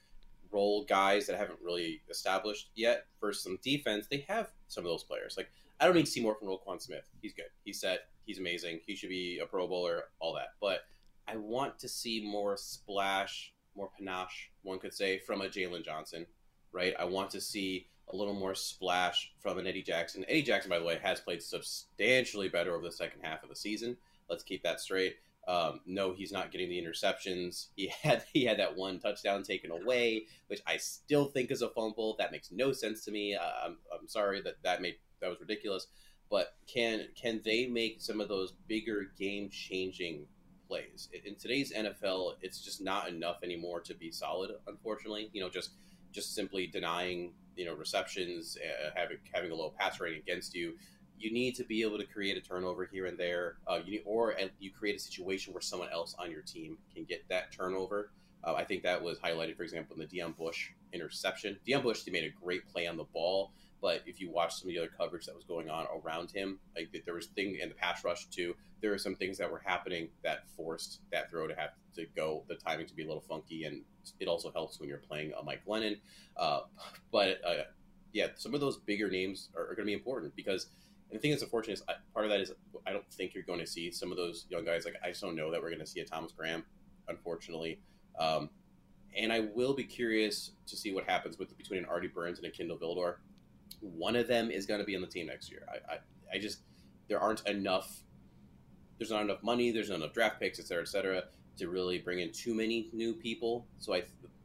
role 0.52 0.84
guys 0.86 1.28
that 1.28 1.38
haven't 1.38 1.60
really 1.64 2.02
established 2.10 2.72
yet. 2.74 3.06
For 3.20 3.32
some 3.32 3.60
defense, 3.62 4.08
they 4.10 4.26
have 4.28 4.50
some 4.68 4.84
of 4.84 4.90
those 4.90 5.04
players. 5.04 5.36
Like 5.38 5.52
I 5.80 5.86
don't 5.86 5.96
need 5.96 6.06
to 6.06 6.12
see 6.12 6.22
more 6.22 6.36
from 6.36 6.48
Roquan 6.48 6.82
Smith. 6.82 7.04
He's 7.22 7.34
good. 7.34 7.46
He's 7.64 7.80
set. 7.80 8.08
He's 8.26 8.40
amazing. 8.40 8.82
He 8.86 8.96
should 8.96 9.10
be 9.10 9.40
a 9.40 9.46
Pro 9.46 9.68
Bowler. 9.68 10.06
All 10.20 10.34
that. 10.36 10.54
But 10.60 10.82
I 11.28 11.38
want 11.38 11.80
to 11.80 11.90
see 11.90 12.22
more 12.26 12.58
splash, 12.58 13.54
more 13.76 13.90
panache, 13.98 14.52
one 14.64 14.80
could 14.80 14.94
say, 14.94 15.20
from 15.20 15.42
a 15.42 15.46
Jaylon 15.48 15.86
Johnson. 15.86 16.26
Right. 16.72 16.94
I 17.00 17.06
want 17.06 17.32
to 17.32 17.42
see 17.42 17.88
a 18.12 18.16
little 18.16 18.34
more 18.34 18.56
splash 18.56 19.32
from 19.40 19.58
an 19.58 19.68
Eddie 19.68 19.84
Jackson. 19.84 20.26
Eddie 20.28 20.44
Jackson, 20.44 20.70
by 20.70 20.80
the 20.80 20.86
way, 20.86 21.00
has 21.02 21.20
played 21.20 21.42
substantially 21.42 22.50
better 22.50 22.76
over 22.76 22.86
the 22.86 22.92
second 22.92 23.22
half 23.22 23.44
of 23.44 23.50
the 23.50 23.56
season. 23.56 23.98
Let's 24.30 24.44
keep 24.44 24.64
that 24.64 24.80
straight. 24.80 25.18
Um, 25.48 25.82
no, 25.86 26.14
he's 26.14 26.32
not 26.32 26.52
getting 26.52 26.70
the 26.70 26.82
interceptions. 26.82 27.68
He 27.76 27.92
had 28.04 28.24
he 28.32 28.46
had 28.46 28.60
that 28.60 28.76
one 28.76 29.00
touchdown 29.00 29.44
taken 29.44 29.72
away, 29.72 30.26
which 30.48 30.62
I 30.68 30.78
still 30.78 31.26
think 31.26 31.52
is 31.52 31.62
a 31.62 31.70
fumble. 31.70 32.16
That 32.20 32.32
makes 32.32 32.52
no 32.52 32.72
sense 32.72 33.04
to 33.06 33.12
me. 33.12 33.36
Uh, 33.36 33.66
I'm, 33.66 33.78
I'm 33.94 34.08
sorry 34.08 34.42
that 34.42 34.62
that 34.64 34.82
made 34.82 34.96
that 35.20 35.30
was 35.30 35.40
ridiculous. 35.40 35.88
But 36.32 36.56
can 36.66 37.10
can 37.22 37.42
they 37.44 37.68
make 37.68 38.02
some 38.02 38.22
of 38.22 38.30
those 38.30 38.54
bigger 38.68 39.12
game 39.20 39.50
changing 39.50 40.26
plays 40.68 41.10
in 41.26 41.36
today's 41.36 41.74
NFL? 41.74 42.36
It's 42.42 42.64
just 42.64 42.82
not 42.82 43.10
enough 43.10 43.44
anymore 43.44 43.82
to 43.82 43.94
be 43.94 44.12
solid. 44.12 44.52
Unfortunately, 44.66 45.30
you 45.34 45.42
know, 45.42 45.50
just 45.50 45.72
just 46.14 46.34
simply 46.34 46.68
denying 46.68 47.34
you 47.58 47.66
know 47.66 47.74
receptions, 47.76 48.58
uh, 48.58 48.92
having 48.96 49.18
having 49.34 49.52
a 49.52 49.56
low 49.56 49.74
pass 49.78 50.00
rating 50.00 50.22
against 50.22 50.56
you. 50.56 50.78
You 51.20 51.32
need 51.32 51.56
to 51.56 51.64
be 51.64 51.84
able 51.84 52.00
to 52.00 52.06
create 52.06 52.36
a 52.38 52.42
turnover 52.42 52.86
here 52.92 53.06
and 53.06 53.16
there, 53.16 53.58
uh, 53.68 53.80
you 53.86 53.92
need, 53.92 54.04
or 54.06 54.34
you 54.58 54.72
create 54.72 54.96
a 54.96 55.00
situation 55.00 55.54
where 55.54 55.62
someone 55.62 55.90
else 55.92 56.16
on 56.18 56.32
your 56.32 56.42
team 56.42 56.80
can 56.96 57.04
get 57.04 57.28
that 57.30 57.52
turnover. 57.52 58.10
Uh, 58.44 58.56
I 58.56 58.64
think 58.64 58.82
that 58.84 59.04
was 59.04 59.20
highlighted, 59.20 59.56
for 59.56 59.62
example, 59.62 59.96
in 59.96 60.00
the 60.00 60.08
Deon 60.08 60.36
Bush 60.36 60.70
interception. 60.94 61.58
Deon 61.68 61.84
Bush 61.84 62.08
made 62.08 62.24
a 62.24 62.32
great 62.44 62.68
play 62.70 62.88
on 62.88 62.98
the 62.98 63.04
ball, 63.04 63.52
but 63.82 64.04
if 64.06 64.22
you 64.22 64.30
watch 64.30 64.56
some 64.56 64.70
of 64.70 64.74
the 64.74 64.80
other 64.80 64.92
coverage 64.96 65.26
that 65.26 65.36
was 65.36 65.44
going 65.44 65.70
on 65.70 65.88
around 66.04 66.32
him, 66.32 66.60
like 66.76 66.90
there 67.06 67.16
was 67.16 67.26
thing 67.28 67.58
in 67.60 67.70
the 67.70 67.76
pass 67.76 68.04
rush 68.06 68.28
too. 68.28 68.56
There 68.80 68.92
were 68.92 68.98
some 69.00 69.16
things 69.16 69.38
that 69.40 69.52
were 69.52 69.62
happening 69.66 70.10
that 70.24 70.48
forced 70.56 71.02
that 71.12 71.30
throw 71.30 71.48
to 71.48 71.56
have 71.56 71.72
to 71.96 72.06
go, 72.16 72.44
the 72.48 72.56
timing 72.56 72.86
to 72.88 72.96
be 72.96 73.04
a 73.04 73.08
little 73.08 73.24
funky, 73.28 73.66
and 73.66 73.82
it 74.20 74.28
also 74.28 74.52
helps 74.52 74.80
when 74.80 74.88
you're 74.88 75.00
playing 75.00 75.34
a 75.40 75.44
Mike 75.44 75.64
Glennon. 75.68 75.98
Uh, 76.38 76.62
but 77.12 77.42
uh, 77.46 77.64
yeah, 78.14 78.28
some 78.36 78.54
of 78.54 78.62
those 78.62 78.78
bigger 78.78 79.10
names 79.10 79.50
are, 79.56 79.64
are 79.64 79.76
going 79.76 79.80
to 79.80 79.86
be 79.86 79.94
important 79.94 80.36
because. 80.36 80.68
And 81.10 81.18
the 81.18 81.22
thing 81.22 81.32
that's 81.32 81.44
unfortunate 81.44 81.74
is 81.74 81.84
part 82.14 82.24
of 82.24 82.32
that 82.32 82.40
is 82.40 82.54
I 82.88 82.94
don't 82.94 83.06
think 83.12 83.34
you're 83.34 83.44
going 83.44 83.60
to 83.60 83.68
see 83.68 83.92
some 83.92 84.12
of 84.12 84.18
those 84.18 84.46
young 84.50 84.64
guys. 84.64 84.86
Like 84.86 84.96
I 85.04 85.10
just 85.10 85.20
don't 85.20 85.36
know 85.36 85.52
that 85.52 85.62
we're 85.62 85.68
going 85.68 85.82
to 85.82 85.86
see 85.86 86.00
a 86.00 86.06
Thomas 86.06 86.32
Graham, 86.32 86.64
unfortunately. 87.10 87.82
Um, 88.18 88.50
and 89.14 89.34
I 89.34 89.42
will 89.54 89.74
be 89.74 89.84
curious 89.84 90.52
to 90.68 90.78
see 90.78 90.94
what 90.94 91.04
happens 91.04 91.38
with 91.38 91.58
between 91.58 91.80
an 91.80 91.86
Artie 91.86 92.08
Burns 92.08 92.38
and 92.38 92.48
a 92.48 92.50
Kindle 92.50 92.78
Vildor 92.78 93.16
one 93.80 94.16
of 94.16 94.28
them 94.28 94.52
is 94.52 94.66
going 94.66 94.80
to 94.80 94.86
be 94.86 94.96
on 94.96 95.02
the 95.02 95.08
team 95.08 95.28
next 95.28 95.50
year. 95.50 95.66
I, 95.70 95.94
I, 95.94 95.98
I 96.34 96.40
just 96.40 96.60
there 97.08 97.20
aren't 97.20 97.48
enough. 97.48 98.04
There's 98.98 99.12
not 99.12 99.22
enough 99.24 99.42
money. 99.44 99.72
There's 99.72 99.90
not 99.90 99.96
enough 99.96 100.14
draft 100.14 100.40
picks, 100.40 100.60
et 100.60 100.68
cetera, 100.68 100.84
et 100.84 100.88
cetera, 100.88 101.24
to 101.58 101.70
really 101.70 101.98
bring 101.98 102.20
in 102.20 102.32
too 102.32 102.54
many 102.54 102.90
new 102.94 103.14
people. 103.14 103.66
So 103.80 103.94
I, 103.94 104.04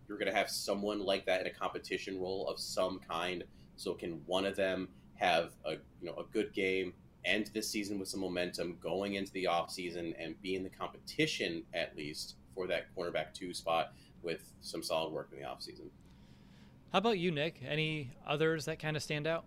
you're 0.08 0.18
going 0.18 0.30
to 0.30 0.36
have 0.36 0.50
someone 0.50 1.00
like 1.00 1.26
that 1.26 1.40
in 1.40 1.46
a 1.46 1.50
competition 1.50 2.20
role 2.20 2.48
of 2.48 2.58
some 2.58 3.00
kind. 3.00 3.44
So 3.76 3.94
can 3.94 4.22
one 4.26 4.46
of 4.46 4.56
them 4.56 4.88
have 5.14 5.52
a 5.64 5.72
you 5.72 6.06
know 6.06 6.14
a 6.14 6.24
good 6.32 6.52
game, 6.52 6.94
end 7.24 7.50
this 7.52 7.68
season 7.68 7.98
with 7.98 8.08
some 8.08 8.20
momentum, 8.20 8.78
going 8.80 9.14
into 9.14 9.32
the 9.32 9.46
off 9.46 9.70
season, 9.70 10.14
and 10.18 10.40
be 10.42 10.54
in 10.54 10.62
the 10.62 10.70
competition 10.70 11.62
at 11.74 11.96
least 11.96 12.36
for 12.54 12.66
that 12.66 12.86
cornerback 12.96 13.34
two 13.34 13.52
spot 13.52 13.92
with 14.22 14.52
some 14.60 14.82
solid 14.82 15.12
work 15.12 15.28
in 15.32 15.38
the 15.38 15.44
off 15.44 15.62
season. 15.62 15.90
How 16.96 17.00
about 17.00 17.18
you, 17.18 17.30
Nick? 17.30 17.60
Any 17.62 18.10
others 18.26 18.64
that 18.64 18.78
kind 18.78 18.96
of 18.96 19.02
stand 19.02 19.26
out? 19.26 19.44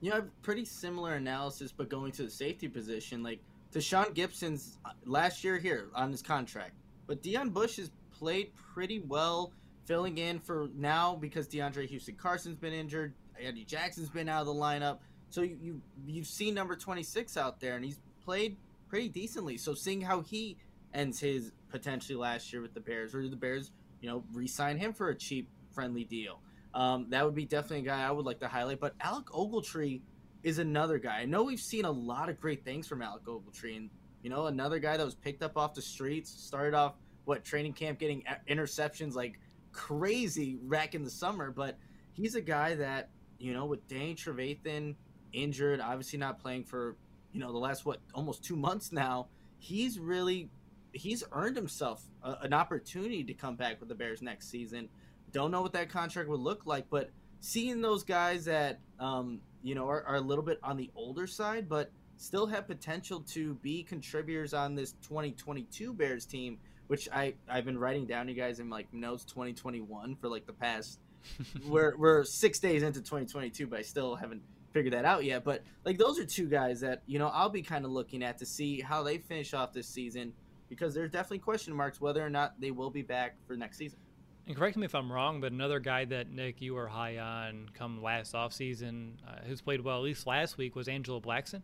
You 0.00 0.12
know, 0.12 0.24
pretty 0.40 0.64
similar 0.64 1.12
analysis, 1.12 1.72
but 1.72 1.90
going 1.90 2.10
to 2.12 2.22
the 2.22 2.30
safety 2.30 2.68
position, 2.68 3.22
like 3.22 3.40
Tashaun 3.70 4.14
Gipson's 4.14 4.78
uh, 4.82 4.92
last 5.04 5.44
year 5.44 5.58
here 5.58 5.90
on 5.94 6.10
his 6.10 6.22
contract, 6.22 6.72
but 7.06 7.22
Deon 7.22 7.52
Bush 7.52 7.76
has 7.76 7.90
played 8.10 8.50
pretty 8.54 9.00
well, 9.00 9.52
filling 9.84 10.16
in 10.16 10.38
for 10.38 10.70
now 10.74 11.14
because 11.14 11.46
DeAndre 11.48 11.86
Houston 11.86 12.14
Carson's 12.14 12.56
been 12.56 12.72
injured, 12.72 13.12
Eddie 13.38 13.66
Jackson's 13.66 14.08
been 14.08 14.30
out 14.30 14.40
of 14.40 14.46
the 14.46 14.54
lineup. 14.54 15.00
So 15.28 15.42
you, 15.42 15.58
you 15.60 15.82
you've 16.06 16.26
seen 16.26 16.54
number 16.54 16.76
26 16.76 17.36
out 17.36 17.60
there, 17.60 17.76
and 17.76 17.84
he's 17.84 18.00
played 18.24 18.56
pretty 18.88 19.10
decently. 19.10 19.58
So 19.58 19.74
seeing 19.74 20.00
how 20.00 20.22
he 20.22 20.56
ends 20.94 21.20
his 21.20 21.52
potentially 21.68 22.16
last 22.16 22.54
year 22.54 22.62
with 22.62 22.72
the 22.72 22.80
Bears, 22.80 23.14
or 23.14 23.20
do 23.20 23.28
the 23.28 23.36
Bears, 23.36 23.70
you 24.00 24.08
know, 24.08 24.24
re-sign 24.32 24.78
him 24.78 24.94
for 24.94 25.10
a 25.10 25.14
cheap 25.14 25.50
friendly 25.74 26.04
deal. 26.04 26.40
Um, 26.74 27.06
that 27.10 27.24
would 27.24 27.34
be 27.34 27.46
definitely 27.46 27.86
a 27.86 27.90
guy 27.90 28.06
I 28.06 28.10
would 28.10 28.26
like 28.26 28.40
to 28.40 28.48
highlight. 28.48 28.80
But 28.80 28.94
Alec 29.00 29.26
Ogletree 29.26 30.00
is 30.42 30.58
another 30.58 30.98
guy. 30.98 31.20
I 31.20 31.24
know 31.24 31.44
we've 31.44 31.60
seen 31.60 31.84
a 31.84 31.90
lot 31.90 32.28
of 32.28 32.40
great 32.40 32.64
things 32.64 32.86
from 32.86 33.00
Alec 33.00 33.24
Ogletree, 33.24 33.76
and 33.76 33.90
You 34.22 34.30
know, 34.30 34.46
another 34.46 34.78
guy 34.78 34.96
that 34.96 35.04
was 35.04 35.14
picked 35.14 35.42
up 35.42 35.56
off 35.56 35.74
the 35.74 35.82
streets, 35.82 36.30
started 36.30 36.74
off 36.74 36.94
what 37.24 37.44
training 37.44 37.72
camp 37.72 37.98
getting 37.98 38.24
interceptions 38.48 39.14
like 39.14 39.38
crazy 39.72 40.56
back 40.62 40.94
in 40.94 41.02
the 41.02 41.10
summer, 41.10 41.50
but 41.50 41.78
he's 42.12 42.34
a 42.34 42.40
guy 42.40 42.74
that 42.74 43.10
you 43.38 43.52
know 43.52 43.66
with 43.66 43.86
Danny 43.88 44.14
Trevathan 44.14 44.94
injured, 45.32 45.80
obviously 45.80 46.18
not 46.18 46.38
playing 46.38 46.64
for 46.64 46.96
you 47.32 47.40
know 47.40 47.52
the 47.52 47.58
last 47.58 47.84
what 47.84 48.00
almost 48.14 48.44
two 48.44 48.56
months 48.56 48.92
now. 48.92 49.28
He's 49.58 49.98
really 49.98 50.50
he's 50.92 51.24
earned 51.32 51.56
himself 51.56 52.04
a, 52.22 52.36
an 52.42 52.52
opportunity 52.52 53.24
to 53.24 53.34
come 53.34 53.56
back 53.56 53.80
with 53.80 53.88
the 53.88 53.94
Bears 53.94 54.22
next 54.22 54.50
season. 54.50 54.88
Don't 55.34 55.50
know 55.50 55.60
what 55.60 55.72
that 55.72 55.90
contract 55.90 56.28
would 56.28 56.40
look 56.40 56.64
like, 56.64 56.86
but 56.88 57.10
seeing 57.40 57.82
those 57.82 58.04
guys 58.04 58.46
that 58.46 58.78
um, 59.00 59.40
you 59.62 59.74
know 59.74 59.88
are, 59.88 60.02
are 60.04 60.16
a 60.16 60.20
little 60.20 60.44
bit 60.44 60.60
on 60.62 60.76
the 60.76 60.90
older 60.94 61.26
side, 61.26 61.68
but 61.68 61.90
still 62.16 62.46
have 62.46 62.68
potential 62.68 63.20
to 63.20 63.54
be 63.54 63.82
contributors 63.82 64.54
on 64.54 64.76
this 64.76 64.92
2022 65.02 65.92
Bears 65.92 66.24
team, 66.24 66.58
which 66.86 67.08
I 67.12 67.34
I've 67.48 67.64
been 67.64 67.78
writing 67.78 68.06
down 68.06 68.28
you 68.28 68.34
guys 68.34 68.60
in 68.60 68.70
like 68.70 68.94
notes 68.94 69.24
2021 69.24 70.16
for 70.16 70.28
like 70.28 70.46
the 70.46 70.52
past. 70.52 71.00
we're 71.66 71.96
we're 71.96 72.24
six 72.24 72.60
days 72.60 72.84
into 72.84 73.00
2022, 73.00 73.66
but 73.66 73.80
I 73.80 73.82
still 73.82 74.14
haven't 74.14 74.42
figured 74.72 74.92
that 74.92 75.04
out 75.04 75.24
yet. 75.24 75.42
But 75.42 75.64
like 75.84 75.98
those 75.98 76.18
are 76.18 76.24
two 76.24 76.46
guys 76.46 76.80
that 76.80 77.02
you 77.06 77.18
know 77.18 77.28
I'll 77.28 77.48
be 77.48 77.62
kind 77.62 77.84
of 77.84 77.90
looking 77.90 78.22
at 78.22 78.38
to 78.38 78.46
see 78.46 78.80
how 78.80 79.02
they 79.02 79.18
finish 79.18 79.52
off 79.52 79.72
this 79.72 79.88
season 79.88 80.32
because 80.68 80.94
there's 80.94 81.10
definitely 81.10 81.38
question 81.40 81.74
marks 81.74 82.00
whether 82.00 82.24
or 82.24 82.30
not 82.30 82.60
they 82.60 82.70
will 82.70 82.90
be 82.90 83.02
back 83.02 83.36
for 83.46 83.56
next 83.56 83.78
season. 83.78 83.98
And 84.46 84.54
correct 84.54 84.76
me 84.76 84.84
if 84.84 84.94
I'm 84.94 85.10
wrong, 85.10 85.40
but 85.40 85.52
another 85.52 85.80
guy 85.80 86.04
that 86.04 86.30
Nick 86.30 86.60
you 86.60 86.74
were 86.74 86.86
high 86.86 87.18
on 87.18 87.70
come 87.72 88.02
last 88.02 88.34
offseason, 88.34 89.12
uh, 89.26 89.36
who's 89.46 89.62
played 89.62 89.80
well 89.80 89.96
at 89.96 90.02
least 90.02 90.26
last 90.26 90.58
week 90.58 90.76
was 90.76 90.86
Angelo 90.86 91.18
Blackson. 91.18 91.62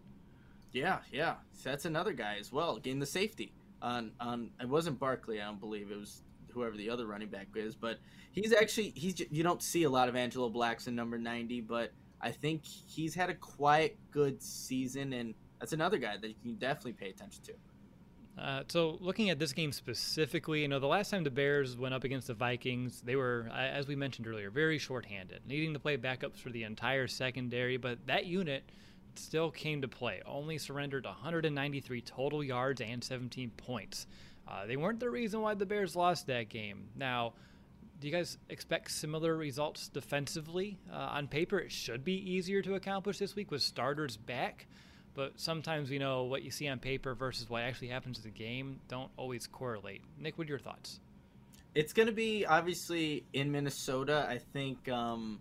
Yeah, 0.73 0.99
yeah, 1.13 1.35
that's 1.63 1.85
another 1.85 2.13
guy 2.13 2.37
as 2.39 2.51
well. 2.53 2.79
Getting 2.79 3.01
the 3.01 3.07
safety 3.07 3.53
on 3.83 4.13
on 4.21 4.51
it 4.61 4.69
wasn't 4.69 4.99
Barkley, 4.99 5.41
I 5.41 5.47
don't 5.47 5.61
believe 5.61 5.91
it 5.91 5.99
was 5.99 6.23
whoever 6.53 6.77
the 6.77 6.91
other 6.91 7.07
running 7.07 7.29
back 7.29 7.49
is, 7.55 7.75
but 7.75 7.99
he's 8.33 8.53
actually 8.53 8.93
he's 8.97 9.21
you 9.31 9.43
don't 9.43 9.63
see 9.63 9.83
a 9.83 9.91
lot 9.91 10.09
of 10.09 10.17
Angelo 10.17 10.49
Blackson 10.49 10.95
number 10.95 11.19
ninety, 11.19 11.61
but 11.61 11.93
I 12.21 12.31
think 12.31 12.65
he's 12.65 13.15
had 13.15 13.31
a 13.31 13.35
quiet 13.35 13.99
good 14.11 14.43
season, 14.43 15.13
and 15.13 15.35
that's 15.59 15.73
another 15.73 15.99
guy 15.99 16.17
that 16.17 16.29
you 16.29 16.35
can 16.43 16.55
definitely 16.55 16.93
pay 16.93 17.11
attention 17.11 17.43
to. 17.45 17.53
Uh, 18.39 18.63
so, 18.69 18.97
looking 19.01 19.29
at 19.29 19.39
this 19.39 19.53
game 19.53 19.71
specifically, 19.71 20.63
you 20.63 20.69
know, 20.69 20.79
the 20.79 20.87
last 20.87 21.11
time 21.11 21.25
the 21.25 21.31
Bears 21.31 21.77
went 21.77 21.93
up 21.95 22.05
against 22.05 22.27
the 22.27 22.35
Vikings, 22.35 23.03
they 23.03 23.17
were, 23.17 23.51
as 23.55 23.87
we 23.87 23.97
mentioned 23.97 24.27
earlier, 24.27 24.51
very 24.51 24.79
shorthanded, 24.79 25.43
needing 25.47 25.75
to 25.75 25.79
play 25.79 25.97
backups 25.97 26.39
for 26.39 26.51
the 26.51 26.63
entire 26.63 27.07
secondary. 27.07 27.77
But 27.77 28.07
that 28.07 28.27
unit 28.27 28.65
still 29.15 29.51
came 29.51 29.83
to 29.83 29.89
play, 29.89 30.23
only 30.25 30.59
surrendered 30.59 31.05
193 31.05 32.01
total 32.03 32.43
yards 32.43 32.81
and 32.81 33.03
17 33.03 33.51
points. 33.57 34.07
Uh, 34.49 34.67
they 34.67 34.77
weren't 34.77 35.01
the 35.01 35.11
reason 35.11 35.41
why 35.43 35.55
the 35.55 35.67
Bears 35.67 35.95
lost 35.95 36.27
that 36.27 36.49
game. 36.49 36.89
Now, 36.97 37.35
do 38.01 38.09
you 38.09 38.13
guys 38.13 38.39
expect 38.49 38.91
similar 38.91 39.37
results 39.37 39.89
defensively? 39.89 40.79
Uh, 40.91 40.97
on 40.97 41.29
paper, 41.29 41.59
it 41.59 41.71
should 41.71 42.03
be 42.03 42.15
easier 42.15 42.63
to 42.63 42.75
accomplish 42.75 43.19
this 43.19 43.37
week 43.37 43.51
with 43.51 43.63
starters 43.63 44.17
back, 44.17 44.67
but 45.21 45.39
sometimes 45.39 45.91
you 45.91 45.99
know 45.99 46.23
what 46.23 46.43
you 46.43 46.51
see 46.51 46.67
on 46.67 46.79
paper 46.79 47.15
versus 47.15 47.51
what 47.51 47.61
actually 47.61 47.89
happens 47.89 48.17
in 48.17 48.25
the 48.25 48.31
game 48.31 48.81
don't 48.89 49.11
always 49.19 49.47
correlate. 49.47 50.01
Nick, 50.19 50.39
what 50.39 50.47
are 50.47 50.49
your 50.49 50.59
thoughts? 50.59 50.99
It's 51.75 51.93
going 51.93 52.07
to 52.07 52.15
be 52.15 52.47
obviously 52.47 53.27
in 53.35 53.53
Minnesota. 53.53 54.27
I 54.27 54.39
think 54.39 54.89
um, 54.89 55.39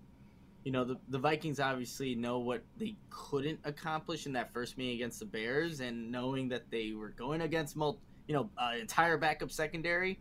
you 0.65 0.73
know, 0.73 0.83
the, 0.83 0.97
the 1.07 1.17
Vikings 1.17 1.61
obviously 1.61 2.13
know 2.13 2.39
what 2.39 2.61
they 2.75 2.97
couldn't 3.09 3.61
accomplish 3.63 4.25
in 4.25 4.33
that 4.33 4.51
first 4.51 4.77
meeting 4.77 4.95
against 4.95 5.19
the 5.19 5.25
Bears, 5.25 5.79
and 5.79 6.11
knowing 6.11 6.49
that 6.49 6.69
they 6.69 6.91
were 6.91 7.11
going 7.11 7.39
against, 7.39 7.77
multi, 7.77 7.99
you 8.27 8.33
know, 8.33 8.49
uh, 8.57 8.71
entire 8.77 9.17
backup 9.17 9.49
secondary, 9.49 10.19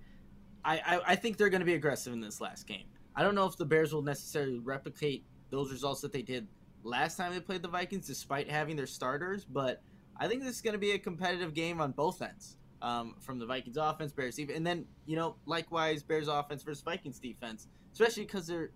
I, 0.65 0.79
I, 0.79 1.01
I 1.05 1.17
think 1.17 1.37
they're 1.37 1.51
going 1.51 1.63
to 1.63 1.67
be 1.67 1.75
aggressive 1.75 2.13
in 2.13 2.21
this 2.21 2.41
last 2.41 2.69
game. 2.69 2.87
I 3.17 3.25
don't 3.25 3.35
know 3.35 3.47
if 3.47 3.57
the 3.57 3.67
Bears 3.67 3.93
will 3.93 4.03
necessarily 4.03 4.61
replicate 4.61 5.25
those 5.51 5.73
results 5.73 6.01
that 6.03 6.13
they 6.13 6.23
did 6.23 6.47
last 6.89 7.17
time 7.17 7.33
they 7.33 7.41
played 7.41 7.63
the 7.63 7.69
Vikings, 7.69 8.07
despite 8.07 8.51
having 8.51 8.77
their 8.77 8.87
starters, 8.87 9.45
but 9.45 9.83
I 10.17 10.29
think 10.29 10.43
this 10.43 10.57
is 10.57 10.61
going 10.61 10.73
to 10.73 10.79
be 10.79 10.93
a 10.93 10.99
competitive 10.99 11.55
game 11.55 11.81
on 11.81 11.93
both 11.93 12.23
ends. 12.23 12.57
Um, 12.81 13.17
from 13.19 13.41
the 13.41 13.47
Vikings 13.47 13.77
offense, 13.77 14.13
Bears 14.13 14.37
defense, 14.37 14.57
and 14.57 14.65
then 14.65 14.85
you 15.05 15.17
know 15.17 15.35
likewise 15.47 16.05
Bears 16.05 16.29
offense 16.29 16.63
versus 16.63 16.81
Vikings 16.81 17.19
defense, 17.19 17.67
especially 17.93 18.23
because 18.23 18.47
they're 18.47 18.71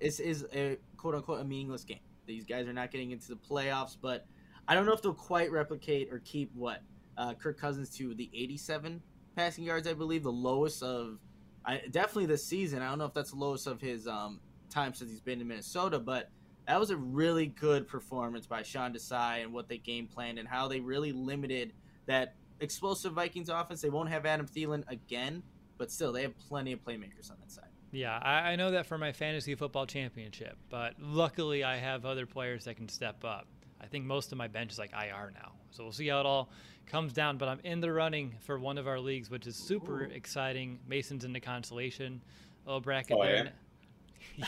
this 0.00 0.20
is 0.20 0.46
a 0.54 0.78
quote 0.96 1.16
unquote 1.16 1.40
a 1.40 1.44
meaningless 1.44 1.82
game. 1.82 1.98
These 2.26 2.44
guys 2.44 2.68
are 2.68 2.72
not 2.72 2.92
getting 2.92 3.10
into 3.10 3.26
the 3.26 3.36
playoffs, 3.36 3.96
but 4.00 4.24
I 4.68 4.76
don't 4.76 4.86
know 4.86 4.92
if 4.92 5.02
they'll 5.02 5.14
quite 5.14 5.50
replicate 5.50 6.12
or 6.12 6.20
keep 6.20 6.54
what 6.54 6.82
uh, 7.18 7.34
Kirk 7.34 7.58
Cousins 7.58 7.90
to 7.96 8.14
the 8.14 8.30
87 8.32 9.02
passing 9.34 9.64
yards, 9.64 9.88
I 9.88 9.94
believe, 9.94 10.22
the 10.22 10.30
lowest 10.30 10.82
of 10.82 11.18
I, 11.64 11.82
definitely 11.90 12.26
this 12.26 12.44
season. 12.44 12.82
I 12.82 12.88
don't 12.88 12.98
know 12.98 13.04
if 13.04 13.14
that's 13.14 13.30
the 13.30 13.36
lowest 13.36 13.66
of 13.66 13.80
his 13.80 14.06
um, 14.06 14.40
time 14.70 14.94
since 14.94 15.10
he's 15.10 15.20
been 15.20 15.40
in 15.40 15.48
Minnesota, 15.48 15.98
but 15.98 16.30
that 16.70 16.78
was 16.78 16.90
a 16.90 16.96
really 16.96 17.46
good 17.46 17.88
performance 17.88 18.46
by 18.46 18.62
Sean 18.62 18.92
Desai 18.92 19.42
and 19.42 19.52
what 19.52 19.68
they 19.68 19.78
game 19.78 20.06
planned 20.06 20.38
and 20.38 20.46
how 20.46 20.68
they 20.68 20.78
really 20.78 21.10
limited 21.10 21.72
that 22.06 22.36
explosive 22.60 23.12
Vikings 23.12 23.48
offense. 23.48 23.80
They 23.80 23.90
won't 23.90 24.08
have 24.08 24.24
Adam 24.24 24.46
Thielen 24.46 24.84
again, 24.86 25.42
but 25.78 25.90
still, 25.90 26.12
they 26.12 26.22
have 26.22 26.38
plenty 26.38 26.70
of 26.70 26.84
playmakers 26.84 27.28
on 27.28 27.38
that 27.40 27.50
side. 27.50 27.64
Yeah, 27.90 28.16
I, 28.22 28.52
I, 28.52 28.56
know 28.56 28.70
that 28.70 28.86
for 28.86 28.98
my 28.98 29.10
fantasy 29.10 29.56
football 29.56 29.84
championship, 29.84 30.56
but 30.68 30.94
luckily 31.00 31.64
I 31.64 31.76
have 31.78 32.06
other 32.06 32.24
players 32.24 32.66
that 32.66 32.76
can 32.76 32.88
step 32.88 33.24
up. 33.24 33.48
I 33.80 33.86
think 33.86 34.04
most 34.04 34.30
of 34.30 34.38
my 34.38 34.46
bench 34.46 34.70
is 34.70 34.78
like 34.78 34.92
IR 34.92 35.32
now, 35.34 35.54
so 35.72 35.82
we'll 35.82 35.92
see 35.92 36.06
how 36.06 36.20
it 36.20 36.26
all 36.26 36.50
comes 36.86 37.12
down. 37.12 37.36
But 37.36 37.48
I'm 37.48 37.58
in 37.64 37.80
the 37.80 37.90
running 37.90 38.36
for 38.42 38.60
one 38.60 38.78
of 38.78 38.86
our 38.86 39.00
leagues, 39.00 39.28
which 39.28 39.48
is 39.48 39.56
super 39.56 40.04
Ooh. 40.04 40.10
exciting. 40.14 40.78
Mason's 40.86 41.24
in 41.24 41.32
the 41.32 41.40
consolation, 41.40 42.22
little 42.64 42.80
bracket 42.80 43.16
oh, 43.18 43.24
there. 43.24 43.52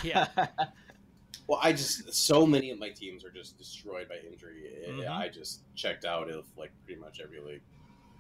Yeah. 0.04 0.28
well, 1.47 1.59
I 1.62 1.72
just 1.72 2.14
so 2.14 2.47
many 2.47 2.70
of 2.70 2.78
my 2.78 2.91
teams 2.91 3.24
are 3.24 3.30
just 3.30 3.59
destroyed 3.59 4.09
by 4.09 4.16
injury. 4.26 4.70
Mm-hmm. 4.89 5.11
I 5.11 5.28
just 5.28 5.62
checked 5.74 6.05
out 6.05 6.30
of 6.30 6.45
like 6.57 6.70
pretty 6.85 7.01
much 7.01 7.20
every 7.22 7.41
league. 7.41 7.62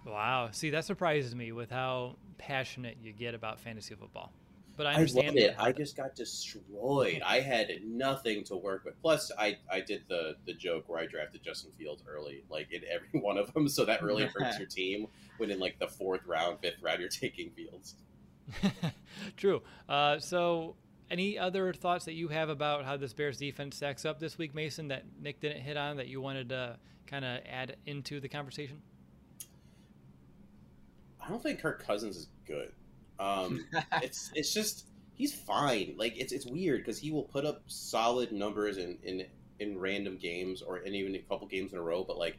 Wow. 0.06 0.48
See, 0.50 0.70
that 0.70 0.84
surprises 0.84 1.34
me 1.34 1.52
with 1.52 1.70
how 1.70 2.16
passionate 2.38 2.98
you 3.00 3.12
get 3.12 3.34
about 3.34 3.60
fantasy 3.60 3.94
football. 3.94 4.32
But 4.76 4.86
I 4.86 4.94
understand. 4.94 5.36
I 5.38 5.40
it. 5.40 5.54
I 5.58 5.72
just 5.72 5.96
got 5.96 6.14
destroyed. 6.14 7.20
I 7.24 7.40
had 7.40 7.70
nothing 7.84 8.42
to 8.44 8.56
work 8.56 8.84
with. 8.84 9.00
Plus, 9.02 9.30
I, 9.38 9.58
I 9.70 9.80
did 9.80 10.04
the 10.08 10.36
the 10.46 10.54
joke 10.54 10.88
where 10.88 10.98
I 10.98 11.06
drafted 11.06 11.42
Justin 11.42 11.72
Fields 11.72 12.02
early, 12.08 12.42
like 12.48 12.72
in 12.72 12.80
every 12.90 13.08
one 13.20 13.36
of 13.36 13.52
them, 13.52 13.68
so 13.68 13.84
that 13.84 14.02
really 14.02 14.24
hurts 14.34 14.58
your 14.58 14.66
team 14.66 15.06
when 15.36 15.50
in 15.50 15.60
like 15.60 15.78
the 15.78 15.88
fourth 15.88 16.26
round, 16.26 16.58
fifth 16.60 16.82
round, 16.82 17.00
you're 17.00 17.08
taking 17.10 17.50
Fields. 17.50 17.96
True. 19.36 19.62
Uh, 19.88 20.18
so, 20.18 20.74
any 21.12 21.38
other 21.38 21.72
thoughts 21.74 22.06
that 22.06 22.14
you 22.14 22.28
have 22.28 22.48
about 22.48 22.84
how 22.84 22.96
this 22.96 23.12
Bears 23.12 23.36
defense 23.36 23.76
stacks 23.76 24.04
up 24.04 24.18
this 24.18 24.38
week, 24.38 24.54
Mason? 24.54 24.88
That 24.88 25.04
Nick 25.20 25.40
didn't 25.40 25.60
hit 25.60 25.76
on 25.76 25.98
that 25.98 26.08
you 26.08 26.20
wanted 26.20 26.48
to 26.48 26.78
kind 27.06 27.24
of 27.24 27.40
add 27.48 27.76
into 27.86 28.18
the 28.18 28.28
conversation? 28.28 28.80
I 31.20 31.28
don't 31.28 31.42
think 31.42 31.60
Kirk 31.60 31.84
Cousins 31.86 32.16
is 32.16 32.28
good. 32.46 32.72
Um, 33.20 33.64
it's 34.02 34.32
it's 34.34 34.52
just 34.52 34.86
he's 35.14 35.34
fine. 35.34 35.94
Like 35.96 36.14
it's 36.16 36.32
it's 36.32 36.46
weird 36.46 36.80
because 36.80 36.98
he 36.98 37.10
will 37.10 37.24
put 37.24 37.44
up 37.44 37.62
solid 37.66 38.32
numbers 38.32 38.78
in 38.78 38.98
in 39.04 39.26
in 39.60 39.78
random 39.78 40.16
games 40.16 40.62
or 40.62 40.78
in 40.78 40.94
even 40.94 41.14
a 41.14 41.18
couple 41.20 41.46
games 41.46 41.72
in 41.72 41.78
a 41.78 41.82
row, 41.82 42.02
but 42.02 42.18
like 42.18 42.38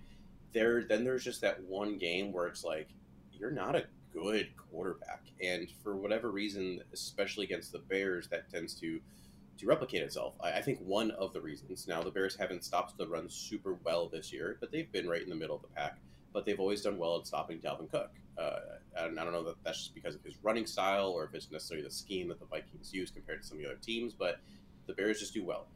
there 0.52 0.84
then 0.84 1.04
there's 1.04 1.24
just 1.24 1.42
that 1.42 1.64
one 1.64 1.98
game 1.98 2.34
where 2.34 2.48
it's 2.48 2.64
like 2.64 2.90
you're 3.32 3.52
not 3.52 3.76
a 3.76 3.86
good 4.14 4.50
quarterback, 4.56 5.24
and 5.42 5.68
for 5.84 5.96
whatever 5.96 6.32
reason, 6.32 6.82
especially 6.94 7.46
against 7.46 7.72
the 7.72 7.80
Bears, 7.80 8.28
that 8.28 8.50
tends 8.50 8.74
to 8.76 9.00
to 9.58 9.68
replicate 9.68 10.02
itself. 10.02 10.36
I, 10.42 10.54
I, 10.54 10.62
think 10.62 10.80
one 10.80 11.12
of 11.12 11.32
the 11.32 11.42
reasons 11.42 11.88
now 11.88 12.02
the 12.02 12.10
Bears 12.10 12.36
haven't 12.36 12.64
stopped 12.64 12.98
the 12.98 13.08
run 13.08 13.30
super 13.30 13.78
well 13.84 14.10
this 14.10 14.34
year, 14.34 14.58
but 14.60 14.72
they've 14.72 14.92
been 14.92 15.08
right 15.08 15.22
in 15.22 15.30
the 15.30 15.36
middle 15.36 15.56
of 15.56 15.62
the 15.62 15.68
pack. 15.68 16.00
But 16.34 16.46
they've 16.46 16.60
always 16.60 16.82
done 16.82 16.98
well 16.98 17.18
at 17.18 17.28
stopping 17.28 17.60
Dalvin 17.60 17.92
Cook. 17.92 18.10
Uh, 18.36 18.60
and 18.98 19.20
I 19.20 19.24
don't 19.24 19.34
know 19.34 19.44
that 19.44 19.64
that's 19.64 19.78
just 19.78 19.94
because 19.94 20.16
of 20.16 20.24
his 20.24 20.36
running 20.42 20.66
style 20.66 21.10
or 21.10 21.26
if 21.26 21.36
it's 21.36 21.52
necessarily 21.52 21.86
the 21.86 21.94
scheme 21.94 22.30
that 22.30 22.40
the 22.40 22.48
Vikings 22.48 22.92
use 22.92 23.12
compared 23.12 23.44
to 23.44 23.48
some 23.48 23.58
of 23.58 23.64
the 23.64 23.70
other 23.70 23.80
teams, 23.80 24.14
but 24.14 24.40
the 24.88 24.94
Bears 24.94 25.20
just 25.20 25.34
do 25.34 25.44
well. 25.44 25.68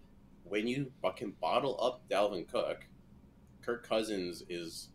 When 0.44 0.68
you 0.68 0.92
can 1.16 1.34
bottle 1.40 1.80
up 1.80 2.02
Dalvin 2.10 2.48
Cook, 2.48 2.88
Kirk 3.62 3.88
Cousins 3.88 4.44
is, 4.50 4.90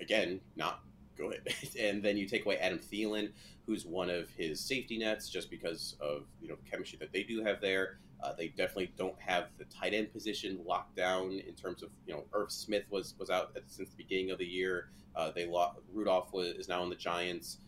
again, 0.00 0.40
not 0.54 0.82
good. 1.16 1.48
and 1.80 2.02
then 2.02 2.16
you 2.16 2.26
take 2.26 2.44
away 2.44 2.58
Adam 2.58 2.78
Thielen, 2.78 3.30
who's 3.66 3.86
one 3.86 4.10
of 4.10 4.28
his 4.30 4.60
safety 4.60 4.98
nets 4.98 5.28
just 5.28 5.50
because 5.50 5.96
of 6.00 6.24
you 6.40 6.48
know 6.48 6.56
chemistry 6.70 6.98
that 7.00 7.12
they 7.12 7.22
do 7.22 7.42
have 7.42 7.60
there. 7.60 7.98
Uh, 8.22 8.32
they 8.32 8.48
definitely 8.48 8.92
don't 8.96 9.20
have 9.20 9.48
the 9.58 9.64
tight 9.64 9.92
end 9.92 10.12
position 10.12 10.58
locked 10.64 10.96
down 10.96 11.42
in 11.46 11.54
terms 11.54 11.82
of 11.82 11.90
you 12.06 12.14
know 12.14 12.24
Irv 12.32 12.50
Smith 12.50 12.84
was 12.90 13.14
was 13.18 13.30
out 13.30 13.56
since 13.66 13.90
the 13.90 13.96
beginning 13.96 14.30
of 14.30 14.38
the 14.38 14.46
year. 14.46 14.88
Uh, 15.16 15.30
they 15.30 15.46
lost, 15.46 15.78
Rudolph 15.92 16.32
was, 16.32 16.48
is 16.56 16.68
now 16.68 16.82
in 16.82 16.90
the 16.90 16.96
Giants. 16.96 17.58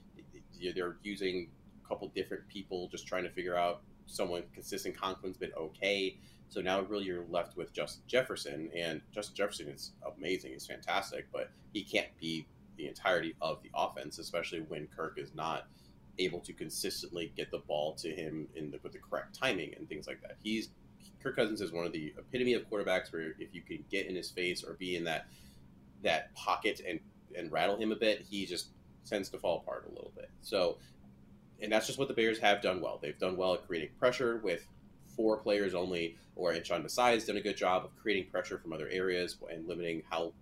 They're 0.74 0.96
using 1.02 1.48
a 1.84 1.88
couple 1.88 2.08
different 2.08 2.48
people, 2.48 2.88
just 2.88 3.06
trying 3.06 3.24
to 3.24 3.30
figure 3.30 3.56
out 3.56 3.82
someone 4.06 4.42
consistent. 4.52 4.96
Conklin's 4.96 5.36
been 5.36 5.52
okay, 5.56 6.16
so 6.48 6.60
now 6.60 6.80
really 6.82 7.04
you're 7.04 7.26
left 7.28 7.56
with 7.56 7.72
Justin 7.72 8.02
Jefferson, 8.06 8.70
and 8.74 9.00
Justin 9.12 9.36
Jefferson 9.36 9.68
is 9.68 9.92
amazing. 10.16 10.52
He's 10.52 10.66
fantastic, 10.66 11.26
but 11.32 11.50
he 11.72 11.82
can't 11.82 12.08
be 12.18 12.46
the 12.76 12.86
entirety 12.86 13.34
of 13.40 13.62
the 13.62 13.70
offense, 13.74 14.18
especially 14.18 14.60
when 14.60 14.88
Kirk 14.94 15.18
is 15.18 15.34
not 15.34 15.66
able 16.18 16.40
to 16.40 16.52
consistently 16.52 17.32
get 17.36 17.50
the 17.50 17.58
ball 17.58 17.94
to 17.94 18.08
him 18.08 18.48
in 18.54 18.70
the, 18.70 18.78
with 18.82 18.92
the 18.92 18.98
correct 18.98 19.38
timing 19.38 19.74
and 19.76 19.88
things 19.88 20.06
like 20.06 20.20
that. 20.22 20.36
He's 20.42 20.70
Kirk 21.22 21.36
Cousins 21.36 21.60
is 21.60 21.72
one 21.72 21.86
of 21.86 21.92
the 21.92 22.14
epitome 22.18 22.54
of 22.54 22.68
quarterbacks 22.70 23.12
where 23.12 23.34
if 23.38 23.52
you 23.52 23.60
can 23.60 23.84
get 23.90 24.06
in 24.06 24.14
his 24.14 24.30
face 24.30 24.62
or 24.62 24.74
be 24.74 24.96
in 24.96 25.04
that 25.04 25.26
that 26.02 26.34
pocket 26.34 26.80
and 26.86 27.00
and 27.36 27.50
rattle 27.50 27.76
him 27.76 27.92
a 27.92 27.96
bit, 27.96 28.24
he 28.28 28.46
just 28.46 28.68
tends 29.04 29.28
to 29.30 29.38
fall 29.38 29.58
apart 29.58 29.86
a 29.86 29.94
little 29.94 30.12
bit. 30.16 30.30
So, 30.42 30.78
and 31.60 31.70
that's 31.70 31.86
just 31.86 31.98
what 31.98 32.08
the 32.08 32.14
Bears 32.14 32.38
have 32.38 32.62
done 32.62 32.80
well. 32.80 32.98
They've 33.00 33.18
done 33.18 33.36
well 33.36 33.54
at 33.54 33.66
creating 33.66 33.90
pressure 33.98 34.40
with 34.42 34.66
four 35.16 35.38
players 35.38 35.74
only, 35.74 36.16
or 36.34 36.52
and 36.52 36.64
Sean 36.64 36.82
has 36.82 37.24
done 37.24 37.36
a 37.36 37.40
good 37.40 37.56
job 37.56 37.84
of 37.84 37.96
creating 37.96 38.30
pressure 38.30 38.58
from 38.58 38.72
other 38.72 38.88
areas 38.88 39.36
and 39.50 39.66
limiting 39.66 40.02
how 40.10 40.32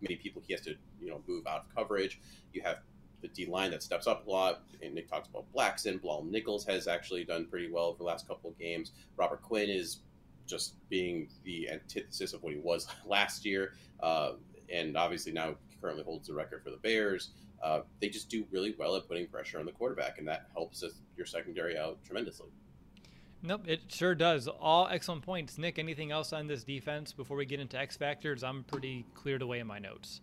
many 0.00 0.16
people 0.16 0.42
he 0.46 0.52
has 0.52 0.62
to 0.62 0.74
you 1.00 1.08
know 1.08 1.22
move 1.26 1.46
out 1.46 1.66
of 1.66 1.74
coverage. 1.74 2.20
You 2.52 2.62
have 2.62 2.78
the 3.20 3.28
D 3.28 3.46
line 3.46 3.70
that 3.72 3.82
steps 3.82 4.06
up 4.06 4.26
a 4.26 4.30
lot. 4.30 4.62
And 4.82 4.94
Nick 4.94 5.08
talks 5.08 5.28
about 5.28 5.44
Blackson. 5.54 6.00
Bilal 6.00 6.24
Nichols 6.24 6.64
has 6.66 6.86
actually 6.86 7.24
done 7.24 7.46
pretty 7.46 7.70
well 7.70 7.92
for 7.92 7.98
the 7.98 8.04
last 8.04 8.28
couple 8.28 8.50
of 8.50 8.58
games. 8.58 8.92
Robert 9.16 9.42
Quinn 9.42 9.68
is 9.68 10.00
just 10.46 10.74
being 10.88 11.28
the 11.44 11.68
antithesis 11.68 12.32
of 12.32 12.42
what 12.42 12.52
he 12.52 12.58
was 12.58 12.86
last 13.06 13.44
year. 13.44 13.74
Uh, 14.00 14.32
and 14.72 14.96
obviously 14.96 15.32
now 15.32 15.54
currently 15.80 16.04
holds 16.04 16.28
the 16.28 16.34
record 16.34 16.62
for 16.62 16.70
the 16.70 16.76
Bears. 16.76 17.30
Uh, 17.62 17.80
they 18.00 18.08
just 18.08 18.28
do 18.28 18.44
really 18.50 18.74
well 18.78 18.94
at 18.96 19.08
putting 19.08 19.26
pressure 19.26 19.58
on 19.58 19.66
the 19.66 19.72
quarterback, 19.72 20.18
and 20.18 20.28
that 20.28 20.46
helps 20.52 20.84
your 21.16 21.26
secondary 21.26 21.76
out 21.76 21.98
tremendously. 22.04 22.48
Nope, 23.42 23.62
it 23.66 23.82
sure 23.88 24.14
does. 24.14 24.48
All 24.48 24.88
excellent 24.88 25.22
points. 25.22 25.58
Nick, 25.58 25.78
anything 25.78 26.10
else 26.10 26.32
on 26.32 26.48
this 26.48 26.64
defense 26.64 27.12
before 27.12 27.36
we 27.36 27.46
get 27.46 27.60
into 27.60 27.78
X 27.78 27.96
factors? 27.96 28.42
I'm 28.42 28.64
pretty 28.64 29.06
cleared 29.14 29.42
away 29.42 29.60
in 29.60 29.66
my 29.66 29.78
notes. 29.78 30.20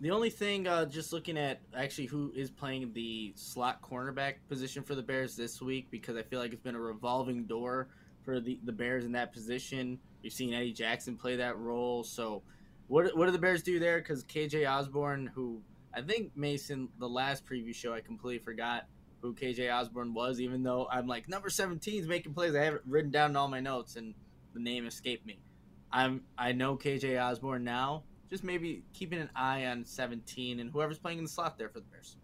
The 0.00 0.10
only 0.10 0.30
thing, 0.30 0.66
uh, 0.66 0.84
just 0.84 1.12
looking 1.12 1.36
at 1.36 1.60
actually 1.76 2.06
who 2.06 2.32
is 2.34 2.50
playing 2.50 2.92
the 2.92 3.32
slot 3.36 3.82
cornerback 3.82 4.34
position 4.48 4.82
for 4.82 4.94
the 4.94 5.02
Bears 5.02 5.36
this 5.36 5.60
week, 5.60 5.88
because 5.90 6.16
I 6.16 6.22
feel 6.22 6.40
like 6.40 6.52
it's 6.52 6.62
been 6.62 6.76
a 6.76 6.80
revolving 6.80 7.44
door 7.44 7.88
for 8.24 8.40
the, 8.40 8.60
the 8.64 8.72
Bears 8.72 9.04
in 9.04 9.12
that 9.12 9.32
position. 9.32 9.98
We've 10.22 10.32
seen 10.32 10.52
Eddie 10.52 10.72
Jackson 10.72 11.16
play 11.16 11.36
that 11.36 11.58
role. 11.58 12.04
So, 12.04 12.42
what 12.88 13.16
what 13.16 13.26
do 13.26 13.32
the 13.32 13.38
Bears 13.38 13.62
do 13.62 13.78
there? 13.78 13.98
Because 13.98 14.24
KJ 14.24 14.68
Osborn, 14.68 15.30
who 15.34 15.60
I 15.94 16.02
think 16.02 16.36
Mason, 16.36 16.88
the 16.98 17.08
last 17.08 17.44
preview 17.44 17.74
show, 17.74 17.92
I 17.92 18.00
completely 18.00 18.44
forgot 18.44 18.86
who 19.20 19.34
KJ 19.34 19.74
Osborn 19.74 20.14
was, 20.14 20.40
even 20.40 20.62
though 20.62 20.86
I'm 20.90 21.06
like 21.06 21.28
number 21.28 21.50
17 21.50 22.00
is 22.00 22.08
making 22.08 22.34
plays. 22.34 22.54
I 22.54 22.64
have 22.64 22.74
it 22.74 22.82
written 22.86 23.10
down 23.10 23.30
in 23.30 23.36
all 23.36 23.48
my 23.48 23.60
notes, 23.60 23.96
and 23.96 24.14
the 24.54 24.60
name 24.60 24.86
escaped 24.86 25.26
me. 25.26 25.40
I'm 25.90 26.22
I 26.36 26.52
know 26.52 26.76
KJ 26.76 27.20
Osborn 27.22 27.64
now, 27.64 28.04
just 28.30 28.44
maybe 28.44 28.82
keeping 28.92 29.18
an 29.18 29.30
eye 29.34 29.66
on 29.66 29.84
17 29.84 30.60
and 30.60 30.70
whoever's 30.70 30.98
playing 30.98 31.18
in 31.18 31.24
the 31.24 31.30
slot 31.30 31.58
there 31.58 31.68
for 31.68 31.80
the 31.80 31.86
Bears. 31.86 32.16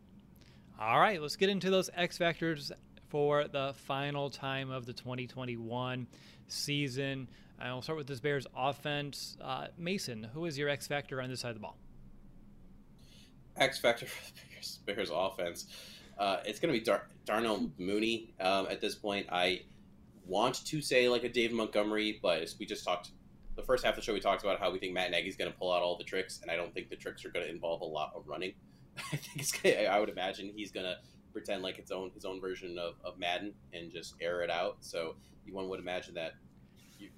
All 0.81 0.99
right, 0.99 1.21
let's 1.21 1.37
get 1.37 1.49
into 1.49 1.71
those 1.71 1.89
X 1.95 2.19
factors 2.19 2.73
for 3.09 3.47
the 3.47 3.73
final 3.87 4.29
time 4.29 4.71
of 4.71 4.87
the 4.87 4.93
2021 4.93 6.07
season. 6.49 7.29
I'll 7.61 7.83
start 7.83 7.97
with 7.97 8.07
this 8.07 8.21
Bears 8.21 8.47
offense. 8.57 9.37
Uh, 9.41 9.69
Mason, 9.79 10.29
who 10.35 10.45
is 10.47 10.59
your 10.59 10.69
X 10.69 10.87
factor 10.87 11.23
on 11.23 11.31
this 11.31 11.41
side 11.41 11.51
of 11.51 11.55
the 11.55 11.61
ball? 11.61 11.77
X 13.57 13.79
factor 13.79 14.07
for 14.07 14.33
the 14.33 14.41
Bears, 14.51 14.81
Bears 14.85 15.11
offense. 15.15 15.67
Uh, 16.19 16.39
it's 16.45 16.61
going 16.61 16.73
to 16.73 16.79
be 16.79 16.85
Dar- 16.85 17.09
Darnell 17.25 17.71
Mooney 17.79 18.35
um, 18.41 18.67
at 18.71 18.81
this 18.81 18.95
point. 18.95 19.27
I 19.31 19.63
want 20.27 20.65
to 20.67 20.81
say 20.81 21.09
like 21.09 21.25
a 21.25 21.29
David 21.29 21.57
Montgomery, 21.57 22.19
but 22.23 22.55
we 22.59 22.67
just 22.67 22.85
talked 22.85 23.11
the 23.57 23.63
first 23.63 23.85
half 23.85 23.95
of 23.95 23.97
the 23.97 24.03
show, 24.03 24.13
we 24.13 24.21
talked 24.21 24.43
about 24.43 24.59
how 24.59 24.71
we 24.71 24.79
think 24.79 24.93
Matt 24.93 25.11
Nagy's 25.11 25.37
going 25.37 25.51
to 25.51 25.57
pull 25.57 25.73
out 25.73 25.83
all 25.83 25.97
the 25.97 26.05
tricks, 26.05 26.41
and 26.43 26.51
I 26.51 26.57
don't 26.57 26.75
think 26.75 26.91
the 26.91 26.97
tricks 26.97 27.25
are 27.25 27.31
going 27.31 27.47
to 27.47 27.53
involve 27.53 27.83
a 27.83 27.87
lot 27.87 28.13
of 28.15 28.27
running. 28.27 28.55
I 28.99 29.17
think 29.17 29.37
it's 29.37 29.53
gonna, 29.53 29.87
I 29.87 30.01
would 30.01 30.09
imagine 30.09 30.53
he's 30.55 30.73
going 30.73 30.87
to 30.87 30.97
pretend 31.33 31.63
like 31.63 31.79
its 31.79 31.91
own 31.91 32.11
his 32.15 32.25
own 32.25 32.41
version 32.41 32.79
of, 32.79 32.95
of 33.05 33.19
Madden 33.19 33.53
and 33.73 33.91
just 33.91 34.15
air 34.21 34.43
it 34.43 34.51
out. 34.51 34.79
So 34.81 35.17
one 35.51 35.69
would 35.69 35.81
imagine 35.81 36.15
that 36.15 36.33
you, 36.99 37.11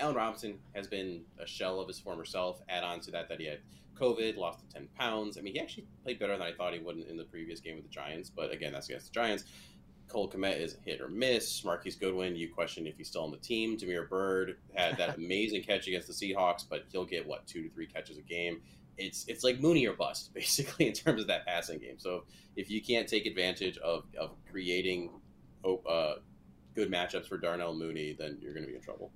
Robinson 0.00 0.58
has 0.74 0.88
been 0.88 1.22
a 1.38 1.46
shell 1.46 1.80
of 1.80 1.88
his 1.88 1.98
former 1.98 2.24
self. 2.24 2.60
Add 2.68 2.84
on 2.84 3.00
to 3.00 3.10
that 3.12 3.28
that 3.28 3.40
he 3.40 3.46
had 3.46 3.60
COVID, 3.98 4.36
lost 4.36 4.60
to 4.60 4.66
ten 4.74 4.88
pounds. 4.98 5.38
I 5.38 5.40
mean, 5.40 5.54
he 5.54 5.60
actually 5.60 5.86
played 6.02 6.18
better 6.18 6.36
than 6.36 6.46
I 6.46 6.52
thought 6.52 6.72
he 6.72 6.80
would 6.80 6.98
in 6.98 7.16
the 7.16 7.24
previous 7.24 7.60
game 7.60 7.76
with 7.76 7.84
the 7.84 7.90
Giants. 7.90 8.30
But 8.30 8.52
again, 8.52 8.72
that's 8.72 8.88
against 8.88 9.06
the 9.06 9.12
Giants. 9.12 9.44
Cole 10.08 10.28
Kmet 10.28 10.60
is 10.60 10.76
hit 10.84 11.00
or 11.00 11.08
miss. 11.08 11.64
Marquise 11.64 11.96
Goodwin, 11.96 12.36
you 12.36 12.52
question 12.52 12.86
if 12.86 12.98
he's 12.98 13.08
still 13.08 13.24
on 13.24 13.30
the 13.30 13.38
team. 13.38 13.76
Damiere 13.76 14.06
Byrd 14.06 14.58
had 14.74 14.98
that 14.98 15.16
amazing 15.16 15.62
catch 15.62 15.86
against 15.86 16.06
the 16.06 16.12
Seahawks, 16.12 16.64
but 16.68 16.84
he'll 16.92 17.06
get 17.06 17.26
what 17.26 17.46
two 17.46 17.62
to 17.62 17.70
three 17.70 17.86
catches 17.86 18.18
a 18.18 18.22
game. 18.22 18.60
It's 18.98 19.24
it's 19.26 19.42
like 19.42 19.60
Mooney 19.60 19.86
or 19.86 19.94
bust 19.94 20.34
basically 20.34 20.86
in 20.86 20.92
terms 20.92 21.22
of 21.22 21.28
that 21.28 21.46
passing 21.46 21.78
game. 21.78 21.98
So 21.98 22.24
if 22.56 22.70
you 22.70 22.82
can't 22.82 23.08
take 23.08 23.26
advantage 23.26 23.78
of 23.78 24.04
of 24.18 24.32
creating 24.50 25.10
uh, 25.64 26.14
good 26.74 26.90
matchups 26.90 27.28
for 27.28 27.38
Darnell 27.38 27.74
Mooney, 27.74 28.14
then 28.18 28.38
you're 28.40 28.52
going 28.52 28.64
to 28.64 28.68
be 28.68 28.76
in 28.76 28.82
trouble. 28.82 29.10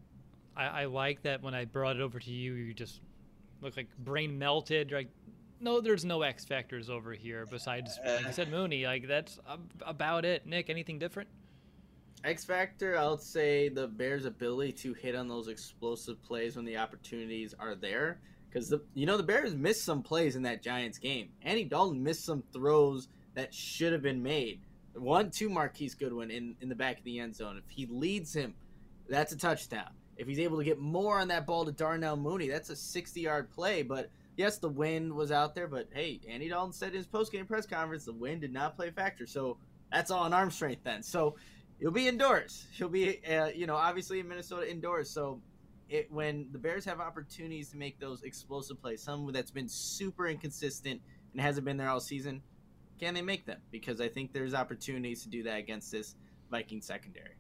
I, 0.57 0.65
I 0.65 0.85
like 0.87 1.23
that 1.23 1.43
when 1.43 1.55
I 1.55 1.65
brought 1.65 1.97
it 1.97 2.03
over 2.03 2.19
to 2.19 2.31
you, 2.31 2.55
you 2.55 2.73
just 2.75 3.01
look 3.61 3.77
like 3.77 3.89
brain 3.99 4.39
melted. 4.39 4.93
Like 4.93 5.09
no, 5.61 5.81
there's 5.81 6.05
no 6.05 6.23
X 6.23 6.45
factors 6.45 6.91
over 6.91 7.13
here 7.13 7.47
besides, 7.51 7.99
like 8.05 8.27
you 8.27 8.33
said, 8.33 8.51
Mooney. 8.51 8.85
Like 8.85 9.07
that's 9.07 9.39
about 9.83 10.25
it. 10.25 10.47
Nick, 10.47 10.69
anything 10.71 10.99
different? 10.99 11.29
X 12.25 12.45
factor, 12.45 12.99
I 12.99 13.09
would 13.09 13.21
say 13.21 13.69
the 13.69 13.87
Bears' 13.87 14.25
ability 14.25 14.73
to 14.73 14.95
hit 14.95 15.15
on 15.15 15.29
those 15.29 15.49
explosive 15.49 16.23
plays 16.23 16.57
when 16.57 16.65
the 16.65 16.77
opportunities 16.77 17.55
are 17.59 17.75
there. 17.75 18.21
Because 18.49 18.69
the 18.69 18.83
you 18.95 19.07
know 19.07 19.17
the 19.17 19.23
Bears 19.23 19.55
missed 19.55 19.85
some 19.85 20.03
plays 20.03 20.37
in 20.37 20.43
that 20.43 20.63
Giants 20.63 20.99
game. 20.99 21.31
Andy 21.43 21.65
Dalton 21.65 22.03
missed 22.03 22.25
some 22.25 22.43
throws 22.53 23.09
that 23.35 23.55
should 23.55 23.93
have 23.93 24.03
been 24.03 24.23
made. 24.23 24.61
One 24.95 25.31
to 25.33 25.51
Marquise 25.51 25.95
Goodwin 25.95 26.31
in, 26.31 26.57
in 26.61 26.71
the 26.71 26.75
back 26.75 26.99
of 26.99 27.05
the 27.05 27.19
end 27.19 27.37
zone. 27.37 27.59
If 27.59 27.71
he 27.71 27.87
leads 27.87 28.35
him, 28.35 28.55
that's 29.09 29.33
a 29.33 29.37
touchdown. 29.37 29.91
If 30.17 30.27
he's 30.27 30.39
able 30.39 30.59
to 30.59 30.65
get 30.65 30.79
more 30.79 31.19
on 31.21 31.29
that 31.29 31.47
ball 31.47 31.65
to 31.65 31.73
Darnell 31.73 32.17
Mooney, 32.17 32.49
that's 32.49 32.71
a 32.71 32.77
60 32.77 33.21
yard 33.21 33.51
play. 33.51 33.83
But 33.83 34.11
yes, 34.37 34.59
the 34.59 34.69
wind 34.69 35.13
was 35.13 35.31
out 35.31 35.55
there, 35.55 35.67
but 35.67 35.89
hey, 35.93 36.21
Andy 36.29 36.49
Dalton 36.49 36.73
said 36.73 36.89
in 36.91 36.97
his 36.97 37.07
post 37.07 37.33
game 37.33 37.47
press 37.47 37.67
conference 37.67 38.05
the 38.05 38.13
wind 38.13 38.41
did 38.41 38.53
not 38.53 38.77
play 38.77 38.89
a 38.89 38.93
factor. 38.93 39.27
So 39.27 39.59
that's 39.93 40.11
all 40.11 40.25
on 40.25 40.33
arm 40.33 40.51
strength 40.51 40.83
then. 40.85 41.03
So 41.03 41.37
you'll 41.79 41.93
be 41.93 42.09
indoors. 42.09 42.67
He'll 42.73 42.89
be, 42.89 43.25
uh, 43.27 43.49
you 43.49 43.67
know, 43.67 43.77
obviously 43.77 44.21
in 44.21 44.29
Minnesota 44.29 44.71
indoors. 44.71 45.11
So 45.11 45.41
it 45.89 46.11
when 46.11 46.49
the 46.53 46.59
Bears 46.59 46.85
have 46.85 47.01
opportunities 47.01 47.71
to 47.71 47.77
make 47.77 48.01
those 48.01 48.23
explosive 48.23 48.81
plays, 48.81 49.03
some 49.03 49.31
that's 49.33 49.51
been 49.51 49.69
super 49.69 50.27
inconsistent 50.27 51.01
and 51.33 51.41
hasn't 51.41 51.65
been 51.65 51.77
there 51.77 51.89
all 51.89 52.01
season, 52.01 52.43
can 52.99 53.15
they 53.15 53.23
make 53.23 53.47
them? 53.47 53.61
Because 53.71 54.01
I 54.01 54.09
think 54.09 54.33
there's 54.33 54.55
opportunities 54.55 55.23
to 55.23 55.29
do 55.29 55.43
that 55.45 55.59
against 55.59 55.93
this 55.93 56.17
Viking 56.51 56.81
secondary. 56.81 57.36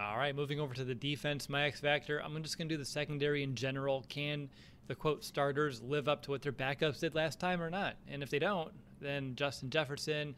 All 0.00 0.16
right, 0.16 0.34
moving 0.34 0.58
over 0.58 0.72
to 0.72 0.84
the 0.84 0.94
defense, 0.94 1.50
my 1.50 1.64
X 1.64 1.80
factor. 1.80 2.22
I'm 2.22 2.42
just 2.42 2.56
going 2.56 2.66
to 2.66 2.74
do 2.74 2.78
the 2.78 2.84
secondary 2.84 3.42
in 3.42 3.54
general. 3.54 4.06
Can 4.08 4.48
the 4.86 4.94
quote 4.94 5.22
starters 5.22 5.82
live 5.82 6.08
up 6.08 6.22
to 6.22 6.30
what 6.30 6.40
their 6.40 6.52
backups 6.52 7.00
did 7.00 7.14
last 7.14 7.38
time 7.38 7.60
or 7.60 7.68
not? 7.68 7.96
And 8.08 8.22
if 8.22 8.30
they 8.30 8.38
don't, 8.38 8.72
then 9.02 9.34
Justin 9.34 9.68
Jefferson, 9.68 10.34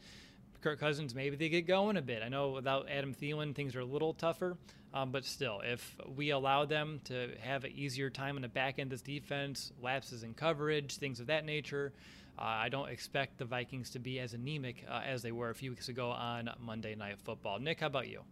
Kirk 0.61 0.81
Cousins, 0.81 1.15
maybe 1.15 1.37
they 1.37 1.49
get 1.49 1.69
going 1.69 1.97
a 1.97 2.03
bit. 2.03 2.21
I 2.25 2.29
know 2.29 2.51
without 2.51 2.89
Adam 2.91 3.15
Thielen, 3.15 3.55
things 3.55 3.77
are 3.77 3.81
a 3.81 3.85
little 3.85 4.13
tougher, 4.13 4.57
um, 4.93 5.13
but 5.13 5.25
still, 5.25 5.61
if 5.65 5.97
we 6.17 6.31
allow 6.31 6.65
them 6.65 7.01
to 7.05 7.31
have 7.41 7.63
an 7.63 7.71
easier 7.77 8.11
time 8.11 8.35
in 8.35 8.43
the 8.43 8.49
back 8.49 8.81
end 8.81 8.93
of 8.93 8.99
this 8.99 9.03
defense, 9.03 9.71
lapses 9.81 10.25
in 10.25 10.35
coverage, 10.35 10.97
things 10.97 11.21
of 11.21 11.29
that 11.29 11.45
nature, 11.45 11.93
uh, 12.37 12.43
I 12.43 12.71
don't 12.71 12.89
expect 12.89 13.39
the 13.39 13.45
Vikings 13.45 13.91
to 13.91 14.01
be 14.01 14.19
as 14.19 14.35
anemic 14.35 14.85
uh, 14.89 15.03
as 15.07 15.23
they 15.23 15.31
were 15.31 15.51
a 15.51 15.55
few 15.55 15.71
weeks 15.71 15.89
ago 15.89 16.11
on 16.11 16.51
Monday 16.61 16.97
Night 16.97 17.21
Football. 17.23 17.61
Nick, 17.61 17.79
how 17.79 17.87
about 17.87 18.09
you? 18.09 18.23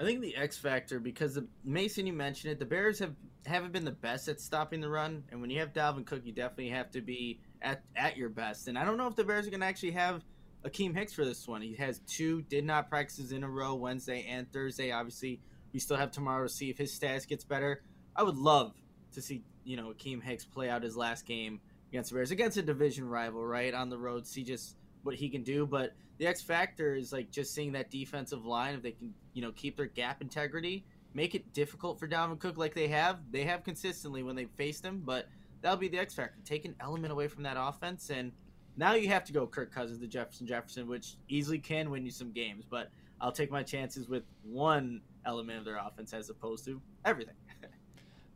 I 0.00 0.04
think 0.04 0.20
the 0.20 0.36
X 0.36 0.56
factor 0.56 1.00
because 1.00 1.34
the, 1.34 1.46
Mason, 1.64 2.06
you 2.06 2.12
mentioned 2.12 2.52
it. 2.52 2.58
The 2.58 2.66
Bears 2.66 2.98
have 3.00 3.14
haven't 3.46 3.72
been 3.72 3.84
the 3.84 3.90
best 3.90 4.28
at 4.28 4.40
stopping 4.40 4.80
the 4.80 4.88
run, 4.88 5.24
and 5.30 5.40
when 5.40 5.50
you 5.50 5.60
have 5.60 5.72
Dalvin 5.72 6.06
Cook, 6.06 6.24
you 6.24 6.32
definitely 6.32 6.70
have 6.70 6.90
to 6.92 7.00
be 7.00 7.40
at 7.60 7.82
at 7.96 8.16
your 8.16 8.28
best. 8.28 8.68
And 8.68 8.78
I 8.78 8.84
don't 8.84 8.96
know 8.96 9.08
if 9.08 9.16
the 9.16 9.24
Bears 9.24 9.46
are 9.46 9.50
going 9.50 9.60
to 9.60 9.66
actually 9.66 9.92
have 9.92 10.22
Akiem 10.64 10.94
Hicks 10.94 11.12
for 11.12 11.24
this 11.24 11.48
one. 11.48 11.62
He 11.62 11.74
has 11.76 12.00
two 12.06 12.42
did 12.42 12.64
not 12.64 12.88
practices 12.88 13.32
in 13.32 13.42
a 13.42 13.48
row 13.48 13.74
Wednesday 13.74 14.24
and 14.28 14.50
Thursday. 14.52 14.92
Obviously, 14.92 15.40
we 15.72 15.80
still 15.80 15.96
have 15.96 16.12
tomorrow 16.12 16.46
to 16.46 16.52
see 16.52 16.70
if 16.70 16.78
his 16.78 16.92
status 16.92 17.26
gets 17.26 17.44
better. 17.44 17.82
I 18.14 18.22
would 18.22 18.36
love 18.36 18.74
to 19.14 19.22
see 19.22 19.42
you 19.64 19.76
know 19.76 19.92
Akiem 19.92 20.22
Hicks 20.22 20.44
play 20.44 20.70
out 20.70 20.84
his 20.84 20.96
last 20.96 21.26
game 21.26 21.60
against 21.90 22.10
the 22.10 22.14
Bears 22.14 22.30
against 22.30 22.56
a 22.56 22.62
division 22.62 23.08
rival, 23.08 23.44
right 23.44 23.74
on 23.74 23.88
the 23.88 23.98
road. 23.98 24.26
See 24.28 24.44
just 24.44 24.76
what 25.08 25.16
he 25.16 25.30
can 25.30 25.42
do, 25.42 25.66
but 25.66 25.94
the 26.18 26.26
X 26.26 26.42
factor 26.42 26.94
is 26.94 27.12
like 27.14 27.30
just 27.30 27.54
seeing 27.54 27.72
that 27.72 27.90
defensive 27.90 28.44
line 28.44 28.74
if 28.74 28.82
they 28.82 28.92
can 28.92 29.14
you 29.32 29.40
know 29.40 29.50
keep 29.52 29.76
their 29.76 29.86
gap 29.86 30.20
integrity, 30.20 30.84
make 31.14 31.34
it 31.34 31.50
difficult 31.54 31.98
for 31.98 32.06
Dalvin 32.06 32.38
Cook 32.38 32.58
like 32.58 32.74
they 32.74 32.88
have. 32.88 33.18
They 33.30 33.44
have 33.44 33.64
consistently 33.64 34.22
when 34.22 34.36
they 34.36 34.44
faced 34.44 34.84
him, 34.84 35.02
but 35.02 35.28
that'll 35.62 35.78
be 35.78 35.88
the 35.88 35.98
X 35.98 36.14
factor. 36.14 36.38
Take 36.44 36.66
an 36.66 36.74
element 36.78 37.10
away 37.10 37.26
from 37.26 37.42
that 37.44 37.56
offense, 37.58 38.10
and 38.10 38.32
now 38.76 38.92
you 38.92 39.08
have 39.08 39.24
to 39.24 39.32
go 39.32 39.46
Kirk 39.46 39.72
Cousins 39.72 40.00
to 40.00 40.06
Jefferson 40.06 40.46
Jefferson, 40.46 40.86
which 40.86 41.16
easily 41.28 41.58
can 41.58 41.90
win 41.90 42.04
you 42.04 42.10
some 42.10 42.32
games. 42.32 42.66
But 42.68 42.90
I'll 43.18 43.32
take 43.32 43.50
my 43.50 43.62
chances 43.62 44.10
with 44.10 44.24
one 44.42 45.00
element 45.24 45.58
of 45.58 45.64
their 45.64 45.78
offense 45.78 46.12
as 46.12 46.28
opposed 46.28 46.66
to 46.66 46.82
everything. 47.06 47.34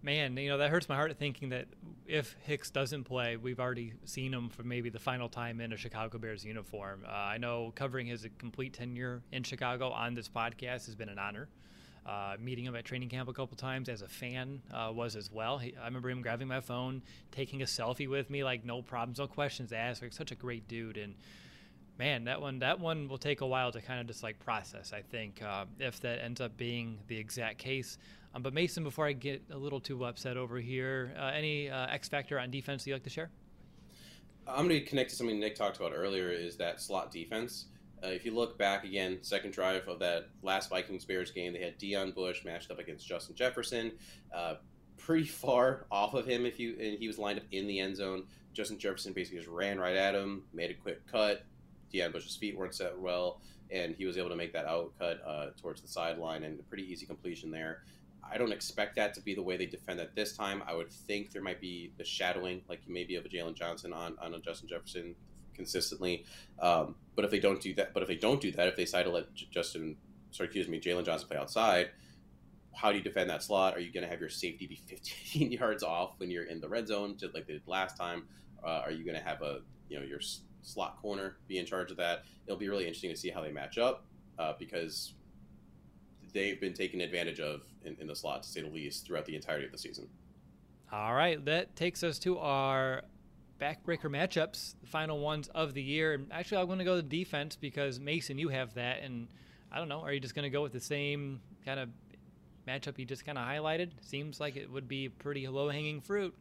Man, 0.05 0.37
you 0.37 0.49
know 0.49 0.59
that 0.59 0.71
hurts 0.71 0.89
my 0.89 0.97
heart 0.97 1.17
thinking 1.17 1.51
that 1.51 1.67
if 2.07 2.35
Hicks 2.41 2.73
doesn't 2.73 3.05
play, 3.05 3.37
we've 3.37 3.61
already 3.61 3.93
seen 4.05 4.35
him 4.35 4.49
for 4.49 4.65
maybe 4.65 4.91
the 4.91 4.99
final 4.99 5.29
time 5.29 5.61
in 5.61 5.73
a 5.73 5.77
Chicago 5.77 6.19
Bears 6.19 6.45
uniform. 6.45 7.05
Uh, 7.07 7.13
I 7.13 7.39
know 7.39 7.73
covering 7.77 8.09
his 8.09 8.27
complete 8.37 8.73
tenure 8.73 9.23
in 9.31 9.45
Chicago 9.45 9.91
on 9.91 10.15
this 10.15 10.29
podcast 10.29 10.87
has 10.87 10.97
been 10.97 11.09
an 11.09 11.21
honor. 11.21 11.49
Uh, 12.05 12.35
meeting 12.41 12.65
him 12.65 12.75
at 12.75 12.85
training 12.85 13.09
camp 13.09 13.29
a 13.29 13.33
couple 13.33 13.57
times 13.57 13.89
as 13.89 14.03
a 14.03 14.09
fan 14.09 14.61
uh, 14.75 14.91
was 14.93 15.15
as 15.15 15.31
well. 15.31 15.59
He, 15.59 15.77
I 15.81 15.85
remember 15.85 16.11
him 16.11 16.21
grabbing 16.21 16.49
my 16.49 16.61
phone, 16.61 17.01
taking 17.31 17.63
a 17.63 17.65
selfie 17.65 18.09
with 18.09 18.29
me, 18.29 18.43
like 18.43 18.65
no 18.65 18.83
problems, 18.83 19.21
no 19.21 19.29
questions 19.29 19.73
asked. 19.73 20.03
Like 20.03 20.13
such 20.13 20.33
a 20.33 20.35
great 20.35 20.67
dude, 20.67 20.97
and 20.97 21.15
man, 21.97 22.25
that 22.25 22.41
one 22.41 22.59
that 22.59 22.81
one 22.81 23.07
will 23.07 23.19
take 23.19 23.41
a 23.41 23.47
while 23.47 23.71
to 23.71 23.81
kind 23.81 24.01
of 24.01 24.09
just 24.09 24.25
like 24.25 24.41
process. 24.41 24.93
I 24.93 25.03
think 25.03 25.41
uh, 25.43 25.67
if 25.79 26.01
that 26.01 26.25
ends 26.25 26.41
up 26.41 26.57
being 26.57 26.99
the 27.07 27.17
exact 27.17 27.59
case. 27.59 27.99
Um, 28.35 28.43
but 28.43 28.55
Mason, 28.55 28.83
before 28.83 29.07
I 29.07 29.13
get 29.13 29.43
a 29.51 29.57
little 29.57 29.81
too 29.81 30.05
upset 30.05 30.37
over 30.37 30.59
here, 30.59 31.15
uh, 31.19 31.33
any 31.35 31.69
uh, 31.69 31.87
X 31.89 32.09
factor 32.09 32.39
on 32.39 32.51
defense 32.51 32.87
you 32.87 32.95
like 32.95 33.03
to 33.05 33.11
share? 33.11 33.31
I'm 34.47 34.69
going 34.69 34.81
to 34.81 34.87
connect 34.87 35.11
to 35.11 35.17
something 35.17 35.39
Nick 35.39 35.55
talked 35.55 35.77
about 35.77 35.93
earlier. 35.95 36.31
Is 36.31 36.57
that 36.57 36.81
slot 36.81 37.11
defense? 37.11 37.67
Uh, 38.03 38.09
if 38.09 38.25
you 38.25 38.35
look 38.35 38.59
back 38.59 38.85
again, 38.85 39.19
second 39.23 39.53
drive 39.53 39.87
of 39.87 40.01
that 40.01 40.31
last 40.43 40.69
Vikings 40.71 41.05
Bears 41.05 41.31
game, 41.31 41.53
they 41.53 41.61
had 41.61 41.79
Deon 41.79 42.15
Bush 42.15 42.45
matched 42.45 42.71
up 42.71 42.81
against 42.81 43.07
Justin 43.07 43.37
Jefferson, 43.37 43.93
uh, 44.35 44.55
pretty 44.99 45.25
far 45.25 45.87
off 45.91 46.15
of 46.15 46.27
him. 46.27 46.45
If 46.45 46.59
you 46.59 46.77
and 46.81 46.99
he 46.99 47.07
was 47.07 47.19
lined 47.19 47.39
up 47.39 47.45
in 47.53 47.67
the 47.67 47.79
end 47.79 47.97
zone, 47.97 48.25
Justin 48.53 48.79
Jefferson 48.79 49.13
basically 49.13 49.39
just 49.39 49.51
ran 49.51 49.79
right 49.79 49.97
at 49.97 50.15
him, 50.15 50.43
made 50.53 50.71
a 50.71 50.75
quick 50.75 51.07
cut. 51.07 51.45
Deon 51.93 52.13
Bush's 52.13 52.35
feet 52.35 52.57
weren't 52.57 52.75
set 52.75 52.99
well, 52.99 53.41
and 53.71 53.95
he 53.95 54.05
was 54.05 54.19
able 54.19 54.31
to 54.31 54.37
make 54.37 54.53
that 54.53 54.67
out 54.67 54.93
cut 54.99 55.23
uh, 55.25 55.51
towards 55.61 55.81
the 55.81 55.89
sideline 55.89 56.43
and 56.43 56.59
a 56.59 56.63
pretty 56.65 56.91
easy 56.91 57.07
completion 57.07 57.51
there. 57.53 57.85
I 58.31 58.39
don't 58.39 58.53
expect 58.53 58.97
that 58.97 59.15
to 59.15 59.21
be 59.21 59.35
the 59.35 59.43
way 59.43 59.57
they 59.57 59.67
defend 59.67 59.99
that 59.99 60.15
this 60.15 60.37
time. 60.37 60.63
I 60.67 60.75
would 60.75 60.91
think 60.91 61.33
there 61.33 61.43
might 61.43 61.61
be 61.61 61.93
the 61.99 62.05
shadowing, 62.05 62.63
like 62.69 62.81
maybe 62.89 63.17
of 63.17 63.25
a 63.25 63.29
Jaylon 63.29 63.55
Johnson 63.55 63.93
on, 63.93 64.17
on 64.21 64.35
a 64.35 64.41
Justin 64.41 64.69
Jefferson 64.69 65.15
consistently. 65.55 66.25
Um, 66.61 66.95
but 67.15 67.25
if 67.25 67.31
they 67.31 67.41
don't 67.41 67.61
do 67.61 67.75
that, 67.75 67.93
but 67.93 68.03
if 68.03 68.09
they 68.09 68.17
don't 68.17 68.41
do 68.41 68.51
that, 68.53 68.69
if 68.69 68.77
they 68.77 68.85
decide 68.85 69.05
to 69.05 69.11
let 69.11 69.35
Justin, 69.35 69.97
sorry, 70.31 70.47
excuse 70.47 70.69
me, 70.69 70.81
Jaylon 70.81 71.05
Johnson 71.05 71.29
play 71.29 71.37
outside, 71.37 71.91
how 72.75 72.91
do 72.91 72.99
you 72.99 73.05
defend 73.05 73.29
that 73.31 73.43
slot? 73.43 73.77
Are 73.77 73.81
you 73.81 73.93
going 73.93 74.05
to 74.05 74.09
have 74.09 74.21
your 74.21 74.31
safety 74.31 74.67
be 74.67 74.77
15 74.87 75.53
yards 75.53 75.83
off 75.83 76.15
when 76.19 76.31
you're 76.31 76.45
in 76.45 76.61
the 76.61 76.69
red 76.69 76.89
zone, 76.89 77.17
just 77.19 77.35
like 77.35 77.47
they 77.47 77.55
did 77.55 77.63
last 77.67 77.97
time? 77.97 78.25
Uh, 78.65 78.83
are 78.85 78.91
you 78.91 79.05
going 79.05 79.17
to 79.17 79.23
have 79.23 79.43
a, 79.43 79.61
you 79.89 79.99
know, 79.99 80.05
your 80.05 80.21
slot 80.63 81.01
corner 81.03 81.37
be 81.49 81.59
in 81.59 81.67
charge 81.67 81.91
of 81.91 81.97
that? 81.99 82.23
It'll 82.47 82.59
be 82.59 82.69
really 82.69 82.85
interesting 82.85 83.11
to 83.11 83.17
see 83.17 83.31
how 83.31 83.43
they 83.43 83.53
match 83.53 83.79
up 83.79 84.07
uh, 84.39 84.55
because 84.59 85.15
they've 86.33 86.61
been 86.61 86.75
taken 86.75 87.01
advantage 87.01 87.41
of 87.41 87.63
in, 87.85 87.97
in 88.01 88.07
the 88.07 88.17
slot, 88.17 88.43
to 88.43 88.49
say 88.49 88.63
the 88.63 88.69
least, 88.69 89.07
throughout 89.07 89.27
the 89.27 89.37
entirety 89.37 89.67
of 89.67 89.73
the 89.73 89.79
season. 89.79 90.09
All 90.93 91.15
right, 91.15 91.43
that 91.47 91.75
takes 91.75 92.03
us 92.03 92.19
to 92.21 92.39
our 92.39 93.03
backbreaker 93.61 94.11
matchups, 94.11 94.75
the 94.81 94.87
final 94.87 95.21
ones 95.21 95.49
of 95.49 95.73
the 95.73 95.83
year. 95.83 96.15
And 96.15 96.27
actually, 96.33 96.59
I'm 96.59 96.67
going 96.67 96.81
to 96.81 96.85
go 96.85 96.97
to 96.97 97.03
defense 97.03 97.57
because 97.57 98.01
Mason, 98.01 98.39
you 98.39 98.49
have 98.49 98.75
that, 98.75 99.03
and 99.03 99.29
I 99.71 99.79
don't 99.79 99.89
know. 99.89 100.01
Are 100.01 100.13
you 100.13 100.21
just 100.21 100.35
going 100.35 100.45
to 100.45 100.51
go 100.51 100.63
with 100.63 100.73
the 100.73 100.81
same 100.81 101.41
kind 101.65 101.81
of 101.81 101.89
matchup 102.69 102.99
you 102.99 103.05
just 103.05 103.25
kind 103.25 103.39
of 103.39 103.47
highlighted? 103.47 103.91
Seems 104.03 104.41
like 104.41 104.57
it 104.57 104.71
would 104.71 104.89
be 104.89 105.09
pretty 105.09 105.47
low 105.49 105.69
hanging 105.69 106.01
fruit. 106.01 106.35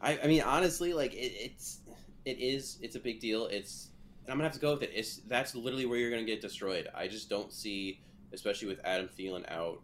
I, 0.00 0.18
I, 0.22 0.26
mean, 0.26 0.42
honestly, 0.42 0.92
like 0.94 1.12
it, 1.14 1.32
it's 1.36 1.80
it 2.24 2.38
is 2.38 2.78
it's 2.80 2.96
a 2.96 3.00
big 3.00 3.20
deal. 3.20 3.46
It's 3.46 3.88
I'm 4.28 4.34
gonna 4.34 4.44
have 4.44 4.52
to 4.52 4.60
go 4.60 4.72
with 4.72 4.82
it. 4.82 4.92
It's 4.94 5.16
that's 5.28 5.54
literally 5.54 5.86
where 5.86 5.98
you're 5.98 6.10
gonna 6.10 6.24
get 6.24 6.40
destroyed. 6.40 6.88
I 6.94 7.08
just 7.08 7.28
don't 7.28 7.52
see 7.52 8.00
especially 8.32 8.68
with 8.68 8.80
Adam 8.84 9.08
Thielen 9.08 9.50
out, 9.50 9.80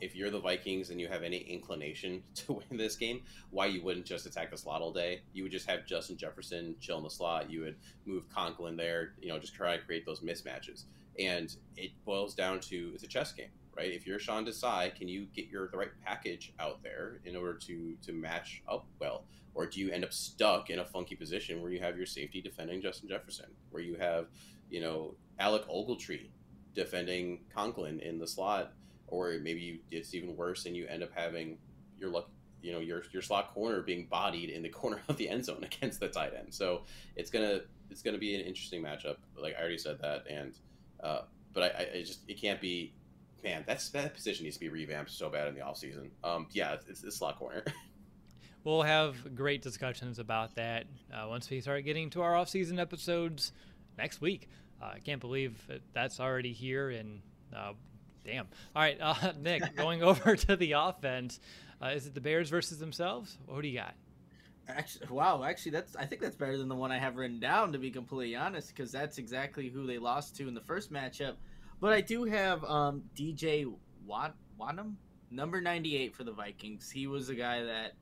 if 0.00 0.16
you're 0.16 0.30
the 0.30 0.40
Vikings 0.40 0.90
and 0.90 1.00
you 1.00 1.08
have 1.08 1.22
any 1.22 1.38
inclination 1.38 2.22
to 2.34 2.54
win 2.54 2.78
this 2.78 2.96
game, 2.96 3.22
why 3.50 3.66
you 3.66 3.82
wouldn't 3.82 4.06
just 4.06 4.26
attack 4.26 4.50
the 4.50 4.56
slot 4.56 4.80
all 4.80 4.92
day? 4.92 5.22
You 5.32 5.42
would 5.42 5.52
just 5.52 5.68
have 5.68 5.86
Justin 5.86 6.16
Jefferson 6.16 6.74
chill 6.80 6.98
in 6.98 7.04
the 7.04 7.10
slot. 7.10 7.50
You 7.50 7.60
would 7.62 7.76
move 8.06 8.28
Conklin 8.28 8.76
there, 8.76 9.12
you 9.20 9.28
know, 9.28 9.38
just 9.38 9.54
try 9.54 9.76
to 9.76 9.82
create 9.82 10.06
those 10.06 10.20
mismatches. 10.20 10.84
And 11.18 11.54
it 11.76 11.90
boils 12.04 12.34
down 12.34 12.60
to 12.60 12.92
it's 12.94 13.04
a 13.04 13.08
chess 13.08 13.32
game, 13.32 13.50
right? 13.76 13.92
If 13.92 14.06
you're 14.06 14.18
Sean 14.18 14.46
Desai, 14.46 14.94
can 14.94 15.08
you 15.08 15.26
get 15.34 15.48
your 15.48 15.68
the 15.68 15.76
right 15.76 15.90
package 16.04 16.54
out 16.58 16.82
there 16.82 17.20
in 17.24 17.36
order 17.36 17.54
to 17.54 17.96
to 18.02 18.12
match 18.12 18.62
up 18.68 18.86
well? 19.00 19.24
Or 19.52 19.66
do 19.66 19.80
you 19.80 19.90
end 19.90 20.04
up 20.04 20.12
stuck 20.12 20.70
in 20.70 20.78
a 20.78 20.84
funky 20.84 21.16
position 21.16 21.60
where 21.60 21.72
you 21.72 21.80
have 21.80 21.96
your 21.96 22.06
safety 22.06 22.40
defending 22.40 22.80
Justin 22.80 23.08
Jefferson, 23.08 23.46
where 23.70 23.82
you 23.82 23.96
have, 23.96 24.28
you 24.70 24.80
know, 24.80 25.16
Alec 25.40 25.68
Ogletree 25.68 26.28
defending 26.74 27.40
Conklin 27.54 28.00
in 28.00 28.18
the 28.18 28.26
slot, 28.26 28.72
or 29.06 29.38
maybe 29.42 29.60
you, 29.60 29.78
it's 29.90 30.14
even 30.14 30.36
worse 30.36 30.66
and 30.66 30.76
you 30.76 30.86
end 30.86 31.02
up 31.02 31.10
having 31.14 31.58
your 31.98 32.10
luck, 32.10 32.28
you 32.62 32.72
know, 32.72 32.78
your 32.78 33.02
your 33.12 33.22
slot 33.22 33.52
corner 33.52 33.82
being 33.82 34.06
bodied 34.06 34.50
in 34.50 34.62
the 34.62 34.68
corner 34.80 35.00
of 35.08 35.16
the 35.16 35.28
end 35.28 35.44
zone 35.44 35.64
against 35.64 36.00
the 36.00 36.08
tight 36.08 36.32
end. 36.36 36.52
So 36.52 36.82
it's 37.16 37.30
gonna 37.30 37.60
it's 37.90 38.02
gonna 38.02 38.18
be 38.18 38.34
an 38.34 38.42
interesting 38.42 38.82
matchup. 38.82 39.16
Like 39.36 39.54
I 39.56 39.60
already 39.60 39.78
said 39.78 40.00
that, 40.00 40.24
and 40.28 40.54
uh, 41.02 41.22
but 41.52 41.62
I, 41.62 41.88
I 41.96 42.02
just 42.02 42.20
it 42.28 42.40
can't 42.40 42.60
be. 42.60 42.94
Man, 43.42 43.64
that's 43.66 43.88
that 43.90 44.12
position 44.12 44.44
needs 44.44 44.56
to 44.56 44.60
be 44.60 44.68
revamped 44.68 45.10
so 45.10 45.30
bad 45.30 45.48
in 45.48 45.54
the 45.54 45.62
offseason. 45.62 46.10
Um, 46.22 46.46
yeah, 46.50 46.76
it's, 46.86 47.02
it's 47.02 47.16
slot 47.16 47.38
corner. 47.38 47.64
we'll 48.64 48.82
have 48.82 49.34
great 49.34 49.62
discussions 49.62 50.18
about 50.18 50.54
that 50.56 50.84
uh, 51.12 51.26
once 51.26 51.48
we 51.48 51.60
start 51.62 51.84
getting 51.84 52.10
to 52.10 52.22
our 52.22 52.36
off-season 52.36 52.78
episodes 52.78 53.52
next 53.96 54.20
week. 54.20 54.48
Uh, 54.80 54.92
I 54.94 54.98
can't 54.98 55.20
believe 55.20 55.58
that's 55.92 56.20
already 56.20 56.52
here. 56.52 56.90
And 56.90 57.20
uh, 57.54 57.72
damn. 58.24 58.46
All 58.74 58.82
right, 58.82 58.98
uh, 59.00 59.32
Nick, 59.40 59.76
going 59.76 60.02
over 60.02 60.36
to 60.36 60.56
the 60.56 60.72
offense. 60.72 61.40
Uh, 61.82 61.88
is 61.88 62.06
it 62.06 62.14
the 62.14 62.20
Bears 62.20 62.50
versus 62.50 62.78
themselves? 62.78 63.38
What 63.46 63.62
do 63.62 63.68
you 63.68 63.78
got? 63.78 63.94
Actually, 64.68 65.06
wow. 65.08 65.42
Actually, 65.42 65.72
that's 65.72 65.96
I 65.96 66.04
think 66.04 66.20
that's 66.20 66.36
better 66.36 66.56
than 66.56 66.68
the 66.68 66.76
one 66.76 66.92
I 66.92 66.98
have 66.98 67.16
written 67.16 67.40
down. 67.40 67.72
To 67.72 67.78
be 67.78 67.90
completely 67.90 68.36
honest, 68.36 68.68
because 68.68 68.92
that's 68.92 69.18
exactly 69.18 69.68
who 69.68 69.86
they 69.86 69.98
lost 69.98 70.36
to 70.36 70.48
in 70.48 70.54
the 70.54 70.60
first 70.60 70.92
matchup. 70.92 71.34
But 71.80 71.92
I 71.92 72.00
do 72.00 72.24
have 72.24 72.62
um, 72.64 73.02
DJ 73.16 73.72
Wat- 74.06 74.36
Wonnum, 74.60 74.94
number 75.30 75.60
ninety-eight 75.60 76.14
for 76.14 76.24
the 76.24 76.32
Vikings. 76.32 76.90
He 76.90 77.06
was 77.06 77.30
a 77.30 77.34
guy 77.34 77.62
that 77.64 77.92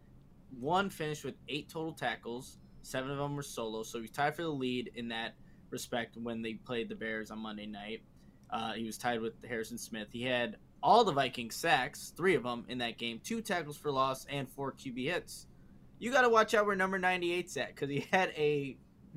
one 0.59 0.91
finished 0.91 1.25
with 1.25 1.37
eight 1.49 1.69
total 1.69 1.93
tackles. 1.93 2.59
Seven 2.83 3.11
of 3.11 3.19
them 3.19 3.37
were 3.37 3.43
solo, 3.43 3.83
so 3.83 4.01
he 4.01 4.09
tied 4.09 4.35
for 4.35 4.43
the 4.43 4.49
lead 4.49 4.91
in 4.95 5.09
that 5.09 5.35
respect 5.71 6.17
when 6.17 6.43
they 6.43 6.55
played 6.55 6.89
the 6.89 6.95
Bears 6.95 7.31
on 7.31 7.39
Monday 7.39 7.67
night. 7.67 8.03
Uh, 8.51 8.73
he 8.73 8.85
was 8.85 8.97
tied 8.97 9.21
with 9.21 9.35
Harrison 9.45 9.79
Smith. 9.79 10.09
He 10.11 10.23
had 10.23 10.57
all 10.83 11.05
the 11.05 11.13
Viking 11.13 11.51
sacks, 11.51 12.13
three 12.17 12.35
of 12.35 12.43
them 12.43 12.65
in 12.69 12.79
that 12.79 12.99
game, 12.99 13.21
two 13.23 13.41
tackles 13.41 13.77
for 13.77 13.91
loss, 13.91 14.27
and 14.31 14.49
four 14.49 14.73
QB 14.73 15.05
hits. 15.05 15.47
You 15.99 16.13
got 16.13 16.23
to 16.23 16.29
watch 16.29 16.55
out 16.55 16.67
where 16.67 16.77
number 16.77 16.99
98's 16.99 17.57
at 17.57 17.75
because 17.75 17.91
he 17.91 18.01
had 18.13 18.31
a, 18.37 18.77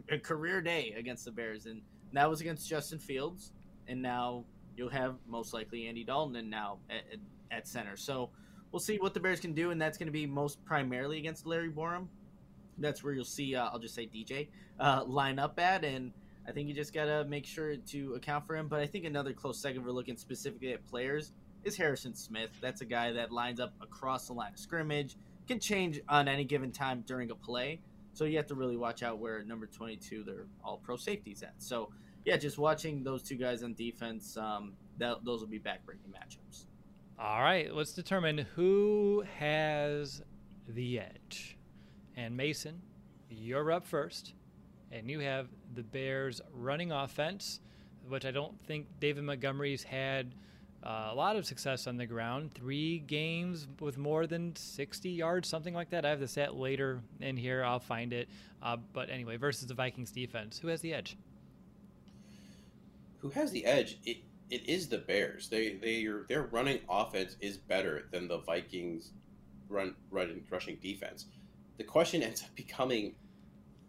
a 0.10 0.18
career 0.18 0.62
day 0.62 0.94
against 0.98 1.26
the 1.26 1.32
Bears, 1.32 1.66
and 1.66 1.82
that 2.14 2.30
was 2.30 2.42
against 2.42 2.68
Justin 2.68 3.00
Fields. 3.00 3.54
And 3.88 4.02
now 4.02 4.46
you'll 4.76 4.90
have 4.90 5.16
most 5.28 5.54
likely 5.54 5.88
Andy 5.88 6.04
Dalton 6.04 6.36
and 6.36 6.50
now 6.50 6.80
at, 6.90 7.04
at, 7.52 7.68
center. 7.68 7.98
So 7.98 8.30
we'll 8.72 8.80
see 8.80 8.98
what 8.98 9.14
the 9.14 9.20
Bears 9.20 9.40
can 9.40 9.54
do, 9.54 9.72
and 9.72 9.82
that's 9.82 9.98
going 9.98 10.08
to 10.08 10.14
be 10.14 10.26
most 10.26 10.64
primarily 10.66 11.18
against 11.18 11.46
Larry 11.46 11.70
Borom. 11.70 12.08
That's 12.78 13.04
where 13.04 13.14
you'll 13.14 13.26
see, 13.26 13.56
uh, 13.56 13.66
I'll 13.66 13.80
just 13.80 13.94
say 13.94 14.08
DJ, 14.08 14.48
uh, 14.80 15.04
line 15.06 15.40
up 15.40 15.60
at. 15.60 15.84
And 15.84 16.14
I 16.48 16.52
think 16.52 16.68
you 16.68 16.74
just 16.74 16.94
got 16.94 17.06
to 17.06 17.24
make 17.26 17.46
sure 17.46 17.76
to 17.76 18.14
account 18.16 18.48
for 18.48 18.56
him. 18.56 18.68
But 18.68 18.80
I 18.80 18.88
think 18.88 19.06
another 19.06 19.34
close 19.34 19.62
second, 19.62 19.86
we're 19.86 19.92
looking 19.92 20.18
specifically 20.18 20.74
at 20.74 20.86
players, 20.88 21.32
is 21.64 21.78
Harrison 21.78 22.16
Smith. 22.16 22.50
That's 22.62 22.82
a 22.82 22.86
guy 22.86 23.12
that 23.12 23.32
lines 23.32 23.60
up 23.60 23.74
across 23.82 24.28
the 24.28 24.34
line 24.34 24.54
of 24.54 24.60
scrimmage, 24.60 25.16
can 25.48 25.60
change 25.60 26.00
on 26.10 26.28
any 26.28 26.44
given 26.44 26.72
time 26.72 27.04
during 27.06 27.32
a 27.32 27.36
play. 27.36 27.82
So 28.14 28.26
you 28.26 28.38
have 28.38 28.48
to 28.48 28.56
really 28.56 28.76
watch 28.76 29.04
out 29.04 29.20
where 29.20 29.44
number 29.44 29.68
22, 29.68 30.24
they're 30.24 30.48
all 30.64 30.78
pro 30.78 30.98
safeties 30.98 31.44
at. 31.44 31.54
So, 31.60 31.92
yeah, 32.26 32.38
just 32.38 32.58
watching 32.58 33.04
those 33.04 33.24
two 33.24 33.36
guys 33.36 33.64
on 33.64 33.74
defense, 33.74 34.36
um, 34.36 34.74
that, 34.98 35.24
those 35.24 35.40
will 35.40 35.48
be 35.48 35.60
backbreaking 35.60 36.12
matchups. 36.12 36.66
All 37.18 37.42
right, 37.42 37.74
let's 37.74 37.94
determine 37.94 38.40
who 38.56 39.24
has 39.38 40.22
the 40.68 41.00
edge. 41.00 41.58
And 42.18 42.36
Mason, 42.36 42.82
you're 43.30 43.72
up 43.72 43.86
first 43.86 44.34
and 44.92 45.10
you 45.10 45.20
have 45.20 45.48
the 45.74 45.84
Bears 45.84 46.42
running 46.54 46.92
offense, 46.92 47.60
which 48.08 48.26
I 48.26 48.32
don't 48.32 48.60
think 48.66 48.88
David 49.00 49.24
Montgomery's 49.24 49.84
had 49.84 50.34
uh, 50.84 51.10
a 51.12 51.16
lot 51.16 51.36
of 51.36 51.46
success 51.46 51.88
on 51.88 51.98
the 51.98 52.06
ground. 52.06 52.54
Three 52.54 53.00
games 53.00 53.68
with 53.80 53.98
more 53.98 54.26
than 54.26 54.56
60 54.56 55.10
yards, 55.10 55.48
something 55.48 55.74
like 55.74 55.92
that. 55.92 56.06
I 56.06 56.10
have 56.10 56.20
the 56.20 56.28
stat 56.28 56.56
later 56.56 57.02
in 57.20 57.38
here. 57.38 57.64
I'll 57.64 57.80
find 57.80 58.14
it. 58.14 58.30
Uh, 58.62 58.78
but 58.94 59.10
anyway, 59.10 59.38
versus 59.38 59.68
the 59.68 59.74
Vikings 59.74 60.12
defense, 60.12 60.60
who 60.60 60.68
has 60.70 60.82
the 60.82 60.94
edge? 60.94 61.18
Who 63.20 63.30
has 63.30 63.52
the 63.52 63.66
edge? 63.66 63.98
It 64.06 64.18
it 64.50 64.68
is 64.68 64.90
the 64.90 64.98
Bears. 64.98 65.48
They 65.50 65.76
they 65.76 66.06
are, 66.06 66.26
their 66.28 66.44
running 66.44 66.80
offense 66.90 67.38
is 67.40 67.58
better 67.58 68.08
than 68.12 68.28
the 68.28 68.40
Vikings 68.40 69.12
run 69.70 69.96
running 70.10 70.44
rushing 70.50 70.78
defense. 70.78 71.28
The 71.78 71.84
question 71.84 72.22
ends 72.24 72.44
up 72.44 72.54
becoming 72.56 73.14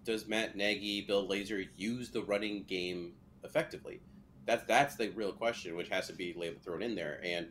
does 0.04 0.26
Matt 0.26 0.56
Nagy, 0.56 1.02
Bill 1.02 1.28
Lazor 1.28 1.68
use 1.76 2.10
the 2.10 2.22
running 2.22 2.64
game 2.64 3.12
effectively? 3.44 4.00
That's 4.46 4.64
that's 4.64 4.96
the 4.96 5.10
real 5.10 5.32
question, 5.32 5.76
which 5.76 5.88
has 5.88 6.06
to 6.08 6.12
be 6.12 6.34
labeled 6.36 6.62
thrown 6.62 6.82
in 6.82 6.94
there. 6.94 7.20
And 7.24 7.48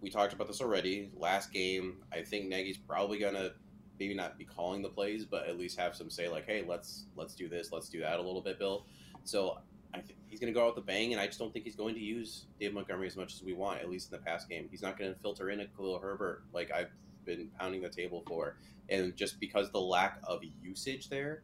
we 0.00 0.10
talked 0.10 0.32
about 0.32 0.48
this 0.48 0.60
already. 0.60 1.10
Last 1.16 1.52
game, 1.52 1.98
I 2.12 2.22
think 2.22 2.48
Nagy's 2.48 2.78
probably 2.78 3.18
gonna 3.18 3.52
maybe 4.00 4.14
not 4.14 4.38
be 4.38 4.44
calling 4.44 4.82
the 4.82 4.88
plays, 4.88 5.24
but 5.24 5.46
at 5.46 5.58
least 5.58 5.78
have 5.78 5.94
some 5.94 6.10
say 6.10 6.28
like, 6.28 6.46
hey, 6.46 6.64
let's 6.66 7.04
let's 7.16 7.34
do 7.34 7.48
this, 7.48 7.70
let's 7.72 7.88
do 7.88 8.00
that 8.00 8.18
a 8.18 8.22
little 8.22 8.40
bit, 8.40 8.58
Bill. 8.58 8.86
So 9.24 9.58
I 9.94 10.00
think 10.00 10.18
he's 10.28 10.40
going 10.40 10.52
to 10.52 10.58
go 10.58 10.66
out 10.66 10.74
with 10.74 10.84
a 10.84 10.86
bang, 10.86 11.12
and 11.12 11.20
I 11.20 11.26
just 11.26 11.38
don't 11.38 11.52
think 11.52 11.64
he's 11.64 11.76
going 11.76 11.94
to 11.94 12.00
use 12.00 12.46
Dave 12.58 12.72
Montgomery 12.72 13.06
as 13.06 13.16
much 13.16 13.34
as 13.34 13.42
we 13.42 13.52
want, 13.52 13.80
at 13.80 13.90
least 13.90 14.10
in 14.10 14.18
the 14.18 14.24
past 14.24 14.48
game. 14.48 14.66
He's 14.70 14.82
not 14.82 14.98
going 14.98 15.12
to 15.12 15.20
filter 15.20 15.50
in 15.50 15.60
a 15.60 15.66
Khalil 15.66 15.98
Herbert 15.98 16.44
like 16.52 16.70
I've 16.72 16.90
been 17.24 17.50
pounding 17.58 17.82
the 17.82 17.88
table 17.88 18.22
for, 18.26 18.56
and 18.88 19.14
just 19.16 19.38
because 19.38 19.70
the 19.70 19.80
lack 19.80 20.18
of 20.24 20.40
usage 20.62 21.08
there, 21.08 21.42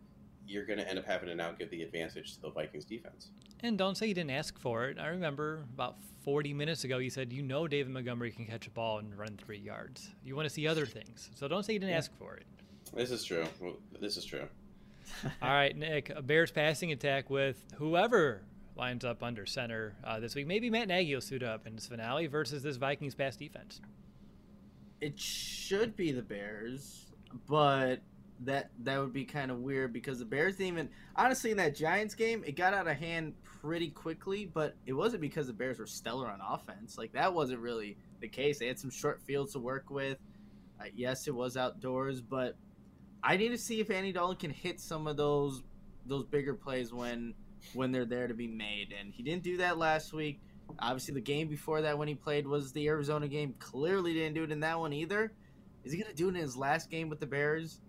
you're 0.48 0.64
going 0.64 0.78
to 0.78 0.88
end 0.88 0.98
up 0.98 1.06
having 1.06 1.28
to 1.28 1.34
now 1.34 1.52
give 1.52 1.70
the 1.70 1.82
advantage 1.82 2.34
to 2.34 2.40
the 2.40 2.50
Vikings 2.50 2.84
defense. 2.84 3.30
And 3.60 3.76
don't 3.76 3.96
say 3.96 4.06
you 4.06 4.14
didn't 4.14 4.30
ask 4.30 4.58
for 4.58 4.86
it. 4.86 4.98
I 4.98 5.08
remember 5.08 5.64
about 5.74 5.96
40 6.24 6.54
minutes 6.54 6.84
ago 6.84 6.98
you 6.98 7.10
said 7.10 7.32
you 7.32 7.42
know 7.42 7.68
David 7.68 7.92
Montgomery 7.92 8.30
can 8.30 8.46
catch 8.46 8.66
a 8.66 8.70
ball 8.70 8.98
and 8.98 9.16
run 9.16 9.36
three 9.36 9.58
yards. 9.58 10.10
You 10.24 10.36
want 10.36 10.46
to 10.46 10.54
see 10.54 10.66
other 10.66 10.86
things, 10.86 11.30
so 11.34 11.48
don't 11.48 11.64
say 11.64 11.74
you 11.74 11.78
didn't 11.78 11.92
yeah. 11.92 11.98
ask 11.98 12.16
for 12.18 12.36
it. 12.36 12.44
This 12.94 13.10
is 13.10 13.24
true. 13.24 13.46
This 14.00 14.16
is 14.16 14.24
true. 14.24 14.48
All 15.42 15.50
right, 15.50 15.76
Nick, 15.76 16.10
a 16.10 16.22
Bears 16.22 16.50
passing 16.50 16.92
attack 16.92 17.30
with 17.30 17.62
whoever 17.76 18.42
lines 18.76 19.04
up 19.04 19.22
under 19.22 19.44
center 19.44 19.94
uh, 20.04 20.20
this 20.20 20.34
week. 20.34 20.46
Maybe 20.46 20.70
Matt 20.70 20.88
Nagy 20.88 21.14
will 21.14 21.20
suit 21.20 21.42
up 21.42 21.66
in 21.66 21.74
this 21.74 21.86
finale 21.86 22.26
versus 22.26 22.62
this 22.62 22.76
Vikings 22.76 23.14
pass 23.14 23.36
defense. 23.36 23.80
It 25.00 25.18
should 25.18 25.96
be 25.96 26.12
the 26.12 26.22
Bears, 26.22 27.06
but 27.48 28.00
that 28.44 28.70
that 28.84 29.00
would 29.00 29.12
be 29.12 29.24
kind 29.24 29.50
of 29.50 29.58
weird 29.58 29.92
because 29.92 30.18
the 30.18 30.24
Bears 30.24 30.56
didn't 30.56 30.68
even 30.68 30.88
honestly 31.16 31.50
in 31.50 31.56
that 31.56 31.74
Giants 31.74 32.14
game 32.14 32.44
it 32.46 32.56
got 32.56 32.72
out 32.72 32.86
of 32.86 32.96
hand 32.96 33.34
pretty 33.42 33.90
quickly, 33.90 34.46
but 34.46 34.74
it 34.86 34.92
wasn't 34.92 35.20
because 35.20 35.46
the 35.48 35.52
Bears 35.52 35.78
were 35.78 35.86
stellar 35.86 36.28
on 36.28 36.40
offense. 36.40 36.96
Like 36.96 37.12
that 37.12 37.34
wasn't 37.34 37.60
really 37.60 37.96
the 38.20 38.28
case. 38.28 38.58
They 38.58 38.66
had 38.66 38.78
some 38.78 38.90
short 38.90 39.20
fields 39.22 39.52
to 39.52 39.58
work 39.58 39.90
with. 39.90 40.18
Uh, 40.80 40.84
yes, 40.94 41.26
it 41.26 41.34
was 41.34 41.56
outdoors, 41.56 42.20
but 42.20 42.56
I 43.22 43.36
need 43.36 43.48
to 43.48 43.58
see 43.58 43.80
if 43.80 43.90
Andy 43.90 44.12
Dalton 44.12 44.36
can 44.36 44.50
hit 44.50 44.80
some 44.80 45.06
of 45.06 45.16
those 45.16 45.62
those 46.06 46.24
bigger 46.24 46.54
plays 46.54 46.92
when 46.92 47.34
when 47.74 47.90
they're 47.90 48.04
there 48.04 48.28
to 48.28 48.34
be 48.34 48.46
made, 48.46 48.94
and 48.98 49.12
he 49.12 49.22
didn't 49.22 49.42
do 49.42 49.56
that 49.58 49.78
last 49.78 50.12
week. 50.12 50.40
Obviously, 50.78 51.14
the 51.14 51.20
game 51.20 51.48
before 51.48 51.82
that 51.82 51.98
when 51.98 52.08
he 52.08 52.14
played 52.14 52.46
was 52.46 52.72
the 52.72 52.86
Arizona 52.88 53.26
game. 53.26 53.54
Clearly, 53.58 54.14
didn't 54.14 54.34
do 54.34 54.44
it 54.44 54.52
in 54.52 54.60
that 54.60 54.78
one 54.78 54.92
either. 54.92 55.32
Is 55.84 55.92
he 55.92 56.02
to 56.02 56.12
do 56.12 56.26
it 56.26 56.34
in 56.34 56.34
his 56.36 56.56
last 56.56 56.90
game 56.90 57.08
with 57.08 57.20
the 57.20 57.26
Bears? 57.26 57.80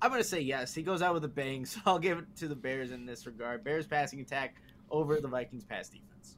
I'm 0.00 0.10
going 0.10 0.22
to 0.22 0.28
say 0.28 0.40
yes. 0.40 0.74
He 0.74 0.82
goes 0.82 1.02
out 1.02 1.14
with 1.14 1.24
a 1.24 1.28
bang, 1.28 1.64
so 1.66 1.80
I'll 1.86 1.98
give 1.98 2.18
it 2.18 2.36
to 2.36 2.48
the 2.48 2.56
Bears 2.56 2.90
in 2.90 3.06
this 3.06 3.26
regard. 3.26 3.64
Bears 3.64 3.86
passing 3.86 4.20
attack 4.20 4.56
over 4.90 5.20
the 5.20 5.28
Vikings 5.28 5.64
pass 5.64 5.88
defense. 5.88 6.36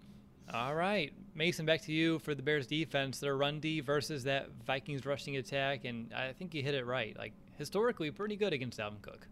All 0.52 0.74
right, 0.74 1.12
Mason, 1.36 1.64
back 1.64 1.80
to 1.82 1.92
you 1.92 2.18
for 2.18 2.34
the 2.34 2.42
Bears 2.42 2.66
defense. 2.66 3.20
Their 3.20 3.36
run 3.36 3.60
D 3.60 3.80
versus 3.80 4.24
that 4.24 4.48
Vikings 4.66 5.06
rushing 5.06 5.36
attack, 5.36 5.84
and 5.84 6.12
I 6.12 6.32
think 6.32 6.54
you 6.54 6.62
hit 6.62 6.74
it 6.74 6.86
right. 6.86 7.16
Like 7.16 7.34
historically, 7.56 8.10
pretty 8.10 8.34
good 8.34 8.52
against 8.52 8.80
Dalvin 8.80 9.00
Cook. 9.00 9.28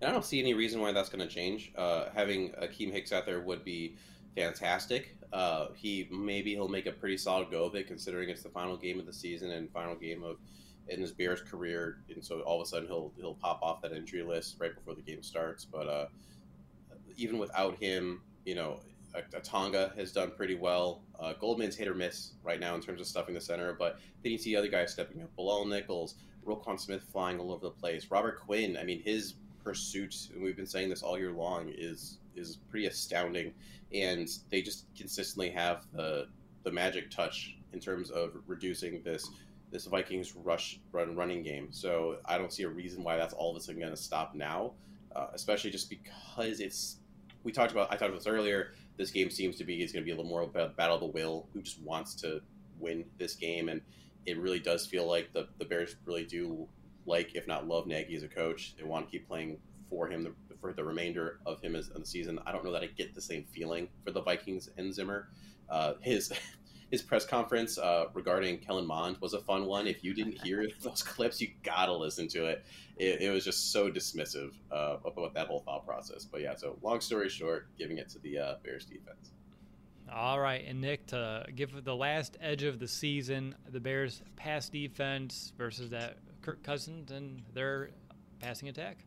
And 0.00 0.10
I 0.10 0.12
don't 0.12 0.24
see 0.24 0.40
any 0.40 0.52
reason 0.52 0.80
why 0.80 0.90
that's 0.90 1.08
going 1.08 1.26
to 1.26 1.32
change. 1.32 1.72
Uh, 1.76 2.06
having 2.12 2.50
Akiem 2.62 2.92
Hicks 2.92 3.12
out 3.12 3.24
there 3.24 3.40
would 3.40 3.64
be 3.64 3.96
fantastic. 4.34 5.16
Uh, 5.32 5.68
he 5.74 6.08
maybe 6.10 6.54
he'll 6.54 6.68
make 6.68 6.86
a 6.86 6.92
pretty 6.92 7.16
solid 7.16 7.50
go 7.50 7.64
of 7.64 7.76
it, 7.76 7.86
considering 7.86 8.28
it's 8.28 8.42
the 8.42 8.48
final 8.48 8.76
game 8.76 8.98
of 8.98 9.06
the 9.06 9.12
season 9.12 9.52
and 9.52 9.70
final 9.70 9.94
game 9.94 10.24
of 10.24 10.38
in 10.88 11.00
his 11.00 11.12
Bears 11.12 11.42
career, 11.42 11.98
and 12.14 12.24
so 12.24 12.40
all 12.40 12.60
of 12.60 12.66
a 12.66 12.68
sudden 12.68 12.88
he'll 12.88 13.12
he'll 13.16 13.34
pop 13.34 13.60
off 13.62 13.82
that 13.82 13.92
injury 13.92 14.22
list 14.22 14.56
right 14.58 14.74
before 14.74 14.94
the 14.94 15.02
game 15.02 15.22
starts. 15.22 15.64
But 15.64 15.88
uh, 15.88 16.06
even 17.16 17.38
without 17.38 17.76
him, 17.76 18.22
you 18.44 18.54
know, 18.54 18.80
Tonga 19.42 19.92
has 19.96 20.12
done 20.12 20.30
pretty 20.30 20.54
well. 20.54 21.02
Uh, 21.18 21.32
Goldman's 21.34 21.76
hit 21.76 21.88
or 21.88 21.94
miss 21.94 22.32
right 22.42 22.60
now 22.60 22.74
in 22.74 22.80
terms 22.80 23.00
of 23.00 23.06
stuffing 23.06 23.34
the 23.34 23.40
center, 23.40 23.72
but 23.72 23.98
then 24.22 24.32
you 24.32 24.38
see 24.38 24.54
other 24.56 24.68
guys 24.68 24.92
stepping 24.92 25.22
up. 25.22 25.34
Bilal 25.36 25.64
Nichols, 25.66 26.16
Roquan 26.46 26.78
Smith 26.78 27.02
flying 27.12 27.38
all 27.38 27.52
over 27.52 27.64
the 27.64 27.70
place. 27.70 28.10
Robert 28.10 28.40
Quinn, 28.40 28.76
I 28.76 28.84
mean, 28.84 29.02
his 29.02 29.34
pursuit, 29.64 30.28
and 30.32 30.42
we've 30.42 30.56
been 30.56 30.66
saying 30.66 30.90
this 30.90 31.02
all 31.02 31.18
year 31.18 31.32
long, 31.32 31.72
is 31.76 32.18
is 32.34 32.58
pretty 32.70 32.86
astounding. 32.86 33.52
And 33.92 34.28
they 34.50 34.62
just 34.62 34.86
consistently 34.96 35.50
have 35.50 35.86
the 35.92 36.28
the 36.64 36.70
magic 36.70 37.10
touch 37.10 37.56
in 37.72 37.80
terms 37.80 38.10
of 38.10 38.32
reducing 38.46 39.02
this 39.02 39.30
this 39.70 39.86
Vikings 39.86 40.34
rush 40.36 40.80
run 40.92 41.16
running 41.16 41.42
game. 41.42 41.68
So 41.70 42.18
I 42.24 42.38
don't 42.38 42.52
see 42.52 42.62
a 42.62 42.68
reason 42.68 43.02
why 43.02 43.16
that's 43.16 43.34
all 43.34 43.50
of 43.50 43.56
a 43.56 43.60
sudden 43.60 43.80
going 43.80 43.92
to 43.92 44.00
stop 44.00 44.34
now, 44.34 44.72
uh, 45.14 45.28
especially 45.34 45.70
just 45.70 45.90
because 45.90 46.60
it's. 46.60 46.96
We 47.42 47.52
talked 47.52 47.72
about. 47.72 47.88
I 47.88 47.96
talked 47.96 48.10
about 48.10 48.18
this 48.18 48.26
earlier 48.26 48.72
this 48.96 49.10
game 49.10 49.30
seems 49.30 49.56
to 49.56 49.64
be 49.64 49.82
is 49.82 49.92
going 49.92 50.02
to 50.02 50.04
be 50.04 50.12
a 50.12 50.16
little 50.16 50.28
more 50.28 50.42
about 50.42 50.76
battle 50.76 50.96
of 50.96 51.00
the 51.00 51.06
will. 51.06 51.46
Who 51.52 51.62
just 51.62 51.80
wants 51.82 52.14
to 52.16 52.40
win 52.78 53.04
this 53.18 53.34
game, 53.34 53.68
and 53.68 53.80
it 54.24 54.38
really 54.38 54.58
does 54.58 54.86
feel 54.86 55.06
like 55.06 55.32
the 55.32 55.48
the 55.58 55.64
Bears 55.64 55.96
really 56.04 56.24
do 56.24 56.66
like, 57.06 57.34
if 57.34 57.46
not 57.46 57.68
love 57.68 57.86
Nagy 57.86 58.16
as 58.16 58.22
a 58.22 58.28
coach. 58.28 58.74
They 58.76 58.84
want 58.84 59.06
to 59.06 59.10
keep 59.10 59.28
playing 59.28 59.58
for 59.88 60.08
him 60.08 60.24
the, 60.24 60.32
for 60.60 60.72
the 60.72 60.82
remainder 60.82 61.38
of 61.46 61.60
him 61.60 61.76
as 61.76 61.88
the 61.88 62.04
season. 62.04 62.40
I 62.46 62.52
don't 62.52 62.64
know 62.64 62.72
that 62.72 62.82
I 62.82 62.86
get 62.86 63.14
the 63.14 63.20
same 63.20 63.44
feeling 63.44 63.88
for 64.04 64.10
the 64.10 64.22
Vikings 64.22 64.70
and 64.76 64.92
Zimmer. 64.92 65.28
Uh, 65.68 65.94
his 66.00 66.32
his 66.90 67.02
press 67.02 67.24
conference 67.24 67.78
uh, 67.78 68.06
regarding 68.14 68.58
Kellen 68.58 68.86
Mond 68.86 69.16
was 69.20 69.34
a 69.34 69.40
fun 69.40 69.66
one. 69.66 69.86
If 69.86 70.04
you 70.04 70.14
didn't 70.14 70.40
hear 70.44 70.68
those 70.82 71.02
clips, 71.02 71.40
you 71.40 71.48
gotta 71.62 71.92
listen 71.92 72.28
to 72.28 72.46
it. 72.46 72.64
It, 72.96 73.22
it 73.22 73.30
was 73.30 73.44
just 73.44 73.72
so 73.72 73.90
dismissive 73.90 74.52
uh, 74.70 74.96
about 75.04 75.34
that 75.34 75.48
whole 75.48 75.60
thought 75.60 75.86
process. 75.86 76.24
But 76.24 76.42
yeah, 76.42 76.54
so 76.54 76.78
long 76.82 77.00
story 77.00 77.28
short, 77.28 77.68
giving 77.76 77.98
it 77.98 78.08
to 78.10 78.18
the 78.20 78.38
uh, 78.38 78.54
Bears 78.64 78.84
defense. 78.86 79.32
All 80.12 80.38
right, 80.38 80.64
and 80.66 80.80
Nick, 80.80 81.06
to 81.08 81.44
give 81.56 81.82
the 81.82 81.94
last 81.94 82.38
edge 82.40 82.62
of 82.62 82.78
the 82.78 82.86
season, 82.86 83.56
the 83.72 83.80
Bears' 83.80 84.22
pass 84.36 84.68
defense 84.68 85.52
versus 85.58 85.90
that 85.90 86.18
Kirk 86.42 86.62
Cousins 86.62 87.10
and 87.10 87.42
their 87.54 87.90
passing 88.40 88.68
attack. 88.68 88.98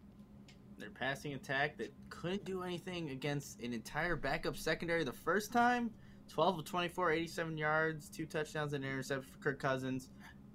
Their 0.77 0.89
passing 0.89 1.33
attack 1.33 1.77
that 1.77 1.93
couldn't 2.09 2.43
do 2.43 2.63
anything 2.63 3.11
against 3.11 3.61
an 3.61 3.71
entire 3.71 4.17
backup 4.17 4.57
secondary 4.57 5.05
the 5.05 5.13
first 5.13 5.53
time 5.53 5.89
12 6.29 6.59
of 6.59 6.65
24, 6.65 7.11
87 7.11 7.57
yards, 7.57 8.09
two 8.09 8.25
touchdowns 8.25 8.73
and 8.73 8.83
an 8.83 8.89
interception 8.89 9.31
for 9.31 9.39
Kirk 9.39 9.59
Cousins. 9.59 10.09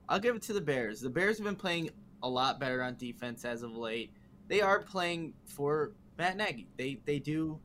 I'll 0.09 0.21
give 0.21 0.37
it 0.37 0.43
to 0.43 0.53
the 0.53 0.61
Bears. 0.61 1.01
The 1.01 1.11
Bears 1.11 1.39
have 1.39 1.45
been 1.45 1.57
playing 1.57 1.91
a 2.23 2.29
lot 2.29 2.61
better 2.61 2.83
on 2.83 2.97
defense 2.97 3.45
as 3.45 3.63
of 3.63 3.77
late. 3.77 4.13
They 4.49 4.61
are 4.61 4.81
playing 4.81 5.35
for 5.47 5.93
Matt 6.19 6.37
Nagy. 6.37 6.69
They 6.77 7.01
they 7.05 7.19
do. 7.19 7.59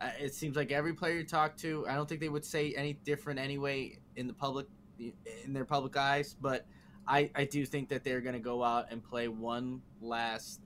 Uh, 0.00 0.10
it 0.20 0.34
seems 0.34 0.56
like 0.56 0.72
every 0.72 0.92
player 0.92 1.18
you 1.18 1.24
talk 1.24 1.56
to, 1.56 1.86
I 1.88 1.94
don't 1.94 2.08
think 2.08 2.20
they 2.20 2.28
would 2.28 2.44
say 2.44 2.74
any 2.76 2.94
different 3.04 3.38
anyway 3.38 3.98
in 4.16 4.26
the 4.26 4.32
public, 4.32 4.66
in 4.98 5.52
their 5.52 5.64
public 5.64 5.96
eyes. 5.96 6.34
But 6.40 6.66
I 7.06 7.30
I 7.34 7.44
do 7.44 7.64
think 7.64 7.88
that 7.90 8.04
they're 8.04 8.20
going 8.20 8.34
to 8.34 8.40
go 8.40 8.62
out 8.62 8.86
and 8.90 9.02
play 9.02 9.28
one 9.28 9.80
last 10.00 10.60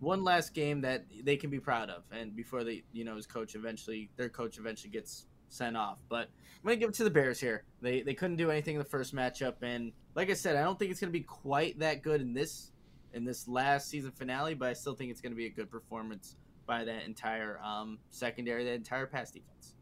one 0.00 0.24
last 0.24 0.54
game 0.54 0.80
that 0.82 1.04
they 1.22 1.36
can 1.36 1.50
be 1.50 1.60
proud 1.60 1.88
of, 1.88 2.02
and 2.12 2.34
before 2.34 2.64
they 2.64 2.82
you 2.92 3.04
know 3.04 3.16
his 3.16 3.26
coach 3.26 3.54
eventually 3.54 4.10
their 4.16 4.28
coach 4.28 4.58
eventually 4.58 4.90
gets 4.90 5.26
sent 5.54 5.76
off. 5.76 5.98
But 6.08 6.28
I'm 6.28 6.64
gonna 6.64 6.76
give 6.76 6.90
it 6.90 6.94
to 6.96 7.04
the 7.04 7.10
Bears 7.10 7.40
here. 7.40 7.64
They 7.80 8.02
they 8.02 8.14
couldn't 8.14 8.36
do 8.36 8.50
anything 8.50 8.76
in 8.76 8.78
the 8.78 8.88
first 8.88 9.14
matchup, 9.14 9.62
and 9.62 9.92
like 10.14 10.30
I 10.30 10.34
said, 10.34 10.56
I 10.56 10.62
don't 10.62 10.78
think 10.78 10.90
it's 10.90 11.00
gonna 11.00 11.12
be 11.12 11.20
quite 11.20 11.78
that 11.78 12.02
good 12.02 12.20
in 12.20 12.34
this 12.34 12.70
in 13.12 13.24
this 13.24 13.46
last 13.46 13.88
season 13.88 14.10
finale, 14.10 14.54
but 14.54 14.68
I 14.68 14.72
still 14.72 14.94
think 14.94 15.10
it's 15.10 15.20
gonna 15.20 15.34
be 15.34 15.46
a 15.46 15.50
good 15.50 15.70
performance 15.70 16.36
by 16.66 16.84
that 16.84 17.04
entire 17.04 17.60
um, 17.62 17.98
secondary, 18.10 18.64
that 18.64 18.74
entire 18.74 19.06
pass 19.06 19.30
defense. 19.30 19.74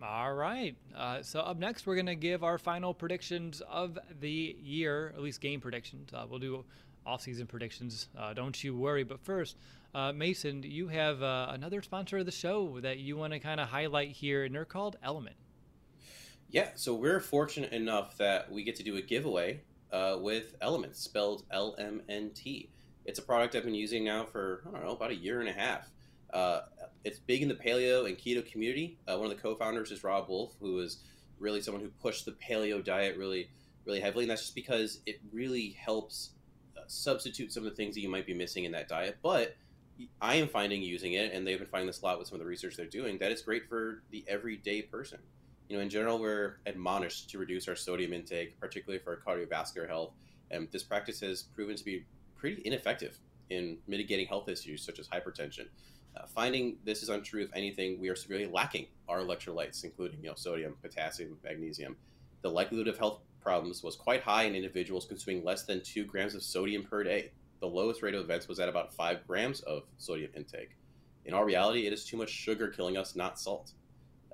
All 0.00 0.32
right. 0.32 0.76
Uh, 0.96 1.22
so 1.22 1.40
up 1.40 1.58
next, 1.58 1.86
we're 1.86 1.96
gonna 1.96 2.14
give 2.14 2.44
our 2.44 2.56
final 2.56 2.94
predictions 2.94 3.60
of 3.68 3.98
the 4.20 4.56
year, 4.62 5.12
at 5.16 5.20
least 5.20 5.40
game 5.40 5.60
predictions. 5.60 6.10
Uh, 6.14 6.24
we'll 6.28 6.38
do 6.38 6.64
off-season 7.04 7.46
predictions. 7.46 8.08
Uh, 8.16 8.32
don't 8.32 8.62
you 8.62 8.76
worry. 8.76 9.02
But 9.02 9.20
first, 9.20 9.56
uh, 9.94 10.12
Mason, 10.12 10.62
you 10.62 10.88
have 10.88 11.22
uh, 11.22 11.48
another 11.50 11.82
sponsor 11.82 12.18
of 12.18 12.26
the 12.26 12.32
show 12.32 12.80
that 12.80 12.98
you 12.98 13.16
want 13.16 13.32
to 13.32 13.38
kind 13.38 13.60
of 13.60 13.68
highlight 13.68 14.10
here, 14.12 14.44
and 14.44 14.54
they're 14.54 14.64
called 14.64 14.96
Element. 15.02 15.36
Yeah, 16.50 16.70
so 16.76 16.94
we're 16.94 17.20
fortunate 17.20 17.72
enough 17.72 18.16
that 18.18 18.50
we 18.50 18.64
get 18.64 18.76
to 18.76 18.82
do 18.82 18.96
a 18.96 19.02
giveaway 19.02 19.60
uh, 19.92 20.16
with 20.18 20.54
Element, 20.60 20.96
spelled 20.96 21.44
L 21.50 21.74
M 21.78 22.02
N 22.08 22.30
T. 22.34 22.70
It's 23.04 23.18
a 23.18 23.22
product 23.22 23.54
I've 23.54 23.64
been 23.64 23.74
using 23.74 24.04
now 24.04 24.24
for, 24.24 24.62
I 24.68 24.70
don't 24.72 24.84
know, 24.84 24.92
about 24.92 25.10
a 25.10 25.16
year 25.16 25.40
and 25.40 25.48
a 25.48 25.52
half. 25.52 25.90
Uh, 26.32 26.60
it's 27.04 27.18
big 27.18 27.42
in 27.42 27.48
the 27.48 27.54
paleo 27.54 28.06
and 28.06 28.18
keto 28.18 28.44
community. 28.44 28.98
Uh, 29.06 29.16
one 29.16 29.30
of 29.30 29.36
the 29.36 29.42
co 29.42 29.54
founders 29.54 29.90
is 29.90 30.04
Robb 30.04 30.28
Wolf, 30.28 30.54
who 30.60 30.78
is 30.80 30.98
really 31.38 31.62
someone 31.62 31.82
who 31.82 31.88
pushed 32.02 32.24
the 32.26 32.32
paleo 32.32 32.84
diet 32.84 33.16
really, 33.16 33.48
really 33.86 34.00
heavily. 34.00 34.24
And 34.24 34.30
that's 34.30 34.42
just 34.42 34.54
because 34.54 35.00
it 35.06 35.20
really 35.32 35.76
helps 35.78 36.30
uh, 36.76 36.80
substitute 36.86 37.52
some 37.52 37.64
of 37.64 37.70
the 37.70 37.76
things 37.76 37.94
that 37.94 38.02
you 38.02 38.10
might 38.10 38.26
be 38.26 38.34
missing 38.34 38.64
in 38.64 38.72
that 38.72 38.88
diet. 38.88 39.18
But 39.22 39.56
I 40.20 40.36
am 40.36 40.48
finding 40.48 40.82
using 40.82 41.14
it, 41.14 41.32
and 41.32 41.46
they've 41.46 41.58
been 41.58 41.68
finding 41.68 41.86
this 41.86 42.02
a 42.02 42.04
lot 42.04 42.18
with 42.18 42.28
some 42.28 42.36
of 42.36 42.40
the 42.40 42.46
research 42.46 42.76
they're 42.76 42.86
doing, 42.86 43.18
that 43.18 43.32
it's 43.32 43.42
great 43.42 43.68
for 43.68 44.02
the 44.10 44.24
everyday 44.28 44.82
person. 44.82 45.18
You 45.68 45.76
know, 45.76 45.82
in 45.82 45.90
general, 45.90 46.18
we're 46.18 46.58
admonished 46.66 47.30
to 47.30 47.38
reduce 47.38 47.68
our 47.68 47.76
sodium 47.76 48.12
intake, 48.12 48.58
particularly 48.58 49.02
for 49.02 49.20
cardiovascular 49.26 49.88
health. 49.88 50.12
And 50.50 50.68
this 50.72 50.82
practice 50.82 51.20
has 51.20 51.42
proven 51.42 51.76
to 51.76 51.84
be 51.84 52.06
pretty 52.36 52.62
ineffective 52.64 53.18
in 53.50 53.78
mitigating 53.86 54.26
health 54.26 54.48
issues 54.48 54.82
such 54.82 54.98
as 54.98 55.08
hypertension. 55.08 55.66
Uh, 56.16 56.26
finding 56.26 56.78
this 56.84 57.02
is 57.02 57.10
untrue, 57.10 57.42
if 57.42 57.50
anything, 57.54 58.00
we 58.00 58.08
are 58.08 58.16
severely 58.16 58.46
lacking 58.46 58.86
our 59.08 59.20
electrolytes, 59.20 59.84
including 59.84 60.20
you 60.22 60.28
know 60.28 60.34
sodium, 60.34 60.74
potassium, 60.80 61.36
magnesium. 61.44 61.96
The 62.42 62.50
likelihood 62.50 62.88
of 62.88 62.98
health 62.98 63.20
problems 63.40 63.82
was 63.82 63.94
quite 63.94 64.22
high 64.22 64.44
in 64.44 64.54
individuals 64.54 65.04
consuming 65.06 65.44
less 65.44 65.64
than 65.64 65.82
two 65.82 66.04
grams 66.04 66.34
of 66.34 66.42
sodium 66.42 66.82
per 66.82 67.02
day. 67.02 67.30
The 67.60 67.66
lowest 67.66 68.02
rate 68.02 68.14
of 68.14 68.22
events 68.22 68.48
was 68.48 68.60
at 68.60 68.68
about 68.68 68.94
five 68.94 69.26
grams 69.26 69.60
of 69.60 69.82
sodium 69.96 70.30
intake. 70.36 70.76
In 71.24 71.34
our 71.34 71.44
reality, 71.44 71.86
it 71.86 71.92
is 71.92 72.04
too 72.04 72.16
much 72.16 72.30
sugar 72.30 72.68
killing 72.68 72.96
us, 72.96 73.16
not 73.16 73.38
salt. 73.38 73.72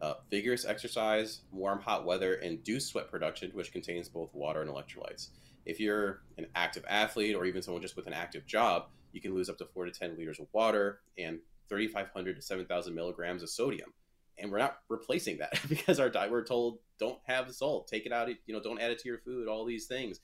Uh, 0.03 0.15
vigorous 0.31 0.65
exercise, 0.65 1.41
warm, 1.51 1.81
hot 1.81 2.05
weather 2.05 2.35
induce 2.35 2.87
sweat 2.87 3.11
production, 3.11 3.51
which 3.55 3.73
contains 3.73 4.09
both 4.09 4.35
water 4.35 4.61
and 4.61 4.71
electrolytes. 4.71 5.31
If 5.65 5.81
you're 5.81 6.23
an 6.37 6.47
active 6.55 6.85
athlete 6.89 7.35
or 7.35 7.47
even 7.47 7.63
someone 7.63 7.83
just 7.83 7.97
with 7.97 8.07
an 8.07 8.13
active 8.13 8.45
job, 8.47 8.89
you 9.13 9.21
can 9.21 9.35
lose 9.35 9.49
up 9.49 9.57
to 9.59 9.67
four 9.67 9.87
to 9.87 9.91
10 9.91 10.17
liters 10.19 10.41
of 10.41 10.47
water 10.53 11.01
and 11.17 11.39
3,500 11.69 12.37
to 12.37 12.43
7,000 12.43 12.95
milligrams 12.95 13.43
of 13.43 13.49
sodium. 13.49 13.93
And 14.37 14.51
we're 14.51 14.59
not 14.59 14.79
replacing 14.89 15.39
that 15.39 15.59
because 15.69 16.01
our 16.01 16.11
diet, 16.11 16.31
we're 16.31 16.45
told, 16.45 16.79
don't 16.99 17.19
have 17.27 17.53
salt, 17.55 17.89
take 17.89 18.05
it 18.05 18.13
out, 18.13 18.29
you 18.29 18.55
know, 18.55 18.61
don't 18.61 18.81
add 18.81 18.91
it 18.91 18.99
to 19.01 19.09
your 19.09 19.19
food, 19.19 19.49
all 19.49 19.65
these 19.65 19.87
things. 19.87 20.21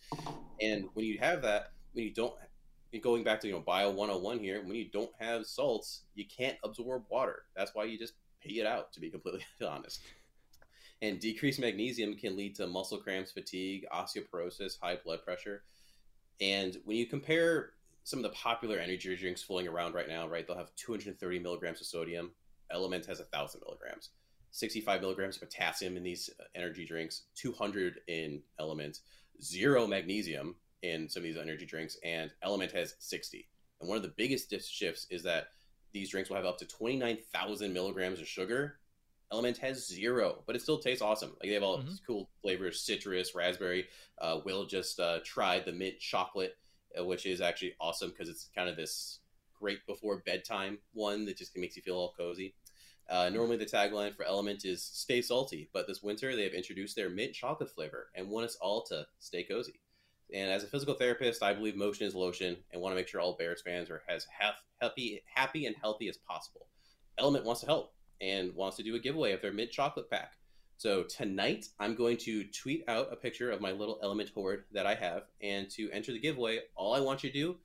And 0.60 0.88
when 0.94 1.06
you 1.06 1.18
have 1.20 1.42
that, 1.42 1.72
when 1.92 2.04
you 2.04 2.12
don't, 2.12 2.34
going 2.98 3.22
back 3.22 3.40
to, 3.40 3.46
you 3.46 3.52
know, 3.52 3.60
Bio 3.60 3.90
101 3.90 4.40
here, 4.40 4.62
when 4.62 4.74
you 4.74 4.86
don't 4.90 5.12
have 5.20 5.46
salts, 5.46 6.02
you 6.14 6.24
can't 6.24 6.56
absorb 6.64 7.04
water. 7.08 7.44
That's 7.54 7.74
why 7.74 7.84
you 7.84 7.96
just 7.96 8.14
pee 8.40 8.60
it 8.60 8.66
out, 8.66 8.92
to 8.94 9.00
be 9.00 9.10
completely 9.10 9.44
honest. 9.66 10.00
And 11.02 11.20
decreased 11.20 11.60
magnesium 11.60 12.16
can 12.16 12.36
lead 12.36 12.56
to 12.56 12.66
muscle 12.66 12.98
cramps, 12.98 13.32
fatigue, 13.32 13.86
osteoporosis, 13.92 14.78
high 14.80 14.98
blood 15.02 15.22
pressure. 15.24 15.62
And 16.40 16.76
when 16.84 16.96
you 16.96 17.06
compare 17.06 17.70
some 18.02 18.18
of 18.18 18.22
the 18.24 18.36
popular 18.36 18.78
energy 18.78 19.14
drinks 19.16 19.42
flowing 19.42 19.68
around 19.68 19.94
right 19.94 20.08
now, 20.08 20.28
right, 20.28 20.46
they'll 20.46 20.56
have 20.56 20.74
230 20.76 21.38
milligrams 21.38 21.80
of 21.80 21.86
sodium. 21.86 22.32
Element 22.70 23.06
has 23.06 23.18
1,000 23.18 23.60
milligrams. 23.64 24.10
65 24.50 25.00
milligrams 25.00 25.36
of 25.36 25.42
potassium 25.42 25.96
in 25.96 26.02
these 26.02 26.28
uh, 26.40 26.44
energy 26.54 26.84
drinks, 26.84 27.22
200 27.36 28.00
in 28.08 28.42
Element, 28.58 28.98
zero 29.40 29.86
magnesium 29.86 30.56
in 30.82 31.08
some 31.08 31.20
of 31.20 31.24
these 31.24 31.36
energy 31.36 31.66
drinks, 31.66 31.96
and 32.04 32.30
Element 32.42 32.72
has 32.72 32.94
60. 32.98 33.48
And 33.80 33.88
one 33.88 33.96
of 33.96 34.02
the 34.02 34.14
biggest 34.16 34.52
shifts 34.70 35.06
is 35.10 35.22
that 35.24 35.48
these 35.92 36.10
drinks 36.10 36.30
will 36.30 36.36
have 36.36 36.46
up 36.46 36.58
to 36.58 36.66
29,000 36.66 37.72
milligrams 37.72 38.20
of 38.20 38.28
sugar. 38.28 38.76
Element 39.32 39.58
has 39.58 39.86
zero, 39.86 40.42
but 40.46 40.56
it 40.56 40.62
still 40.62 40.78
tastes 40.78 41.02
awesome. 41.02 41.30
Like 41.40 41.48
they 41.48 41.54
have 41.54 41.62
all 41.62 41.78
mm-hmm. 41.78 41.88
these 41.88 42.02
cool 42.04 42.28
flavors: 42.42 42.82
citrus, 42.82 43.34
raspberry. 43.34 43.86
Uh, 44.18 44.40
Will 44.44 44.66
just 44.66 44.98
uh, 44.98 45.20
tried 45.24 45.64
the 45.64 45.72
mint 45.72 46.00
chocolate, 46.00 46.56
uh, 46.98 47.04
which 47.04 47.26
is 47.26 47.40
actually 47.40 47.74
awesome 47.80 48.10
because 48.10 48.28
it's 48.28 48.50
kind 48.56 48.68
of 48.68 48.76
this 48.76 49.20
great 49.56 49.86
before 49.86 50.22
bedtime 50.26 50.78
one 50.94 51.26
that 51.26 51.36
just 51.36 51.56
makes 51.56 51.76
you 51.76 51.82
feel 51.82 51.94
all 51.94 52.14
cozy. 52.16 52.54
Uh, 53.08 53.28
normally, 53.28 53.56
the 53.56 53.66
tagline 53.66 54.16
for 54.16 54.24
Element 54.24 54.64
is 54.64 54.82
"Stay 54.82 55.22
salty," 55.22 55.68
but 55.72 55.86
this 55.86 56.02
winter 56.02 56.34
they 56.34 56.44
have 56.44 56.52
introduced 56.52 56.96
their 56.96 57.10
mint 57.10 57.32
chocolate 57.32 57.70
flavor 57.70 58.10
and 58.16 58.28
want 58.28 58.46
us 58.46 58.56
all 58.56 58.82
to 58.82 59.06
stay 59.20 59.44
cozy. 59.44 59.79
And 60.34 60.50
as 60.50 60.64
a 60.64 60.66
physical 60.66 60.94
therapist, 60.94 61.42
I 61.42 61.54
believe 61.54 61.76
motion 61.76 62.06
is 62.06 62.14
lotion, 62.14 62.56
and 62.70 62.80
want 62.80 62.92
to 62.92 62.96
make 62.96 63.08
sure 63.08 63.20
all 63.20 63.36
Bears 63.36 63.62
fans 63.62 63.90
are 63.90 64.02
as 64.08 64.26
happy, 64.80 65.22
happy 65.34 65.66
and 65.66 65.76
healthy 65.80 66.08
as 66.08 66.16
possible. 66.16 66.66
Element 67.18 67.44
wants 67.44 67.60
to 67.62 67.66
help 67.66 67.94
and 68.20 68.54
wants 68.54 68.76
to 68.76 68.82
do 68.82 68.94
a 68.94 69.00
giveaway 69.00 69.32
of 69.32 69.42
their 69.42 69.52
mint 69.52 69.70
chocolate 69.70 70.10
pack. 70.10 70.34
So 70.76 71.02
tonight, 71.02 71.66
I'm 71.78 71.94
going 71.94 72.16
to 72.18 72.44
tweet 72.44 72.84
out 72.88 73.12
a 73.12 73.16
picture 73.16 73.50
of 73.50 73.60
my 73.60 73.70
little 73.70 73.98
Element 74.02 74.30
hoard 74.30 74.64
that 74.72 74.86
I 74.86 74.94
have, 74.94 75.24
and 75.42 75.68
to 75.70 75.90
enter 75.90 76.12
the 76.12 76.18
giveaway, 76.18 76.60
all 76.74 76.94
I 76.94 77.00
want 77.00 77.22
you 77.22 77.30
to 77.30 77.38
do 77.38 77.56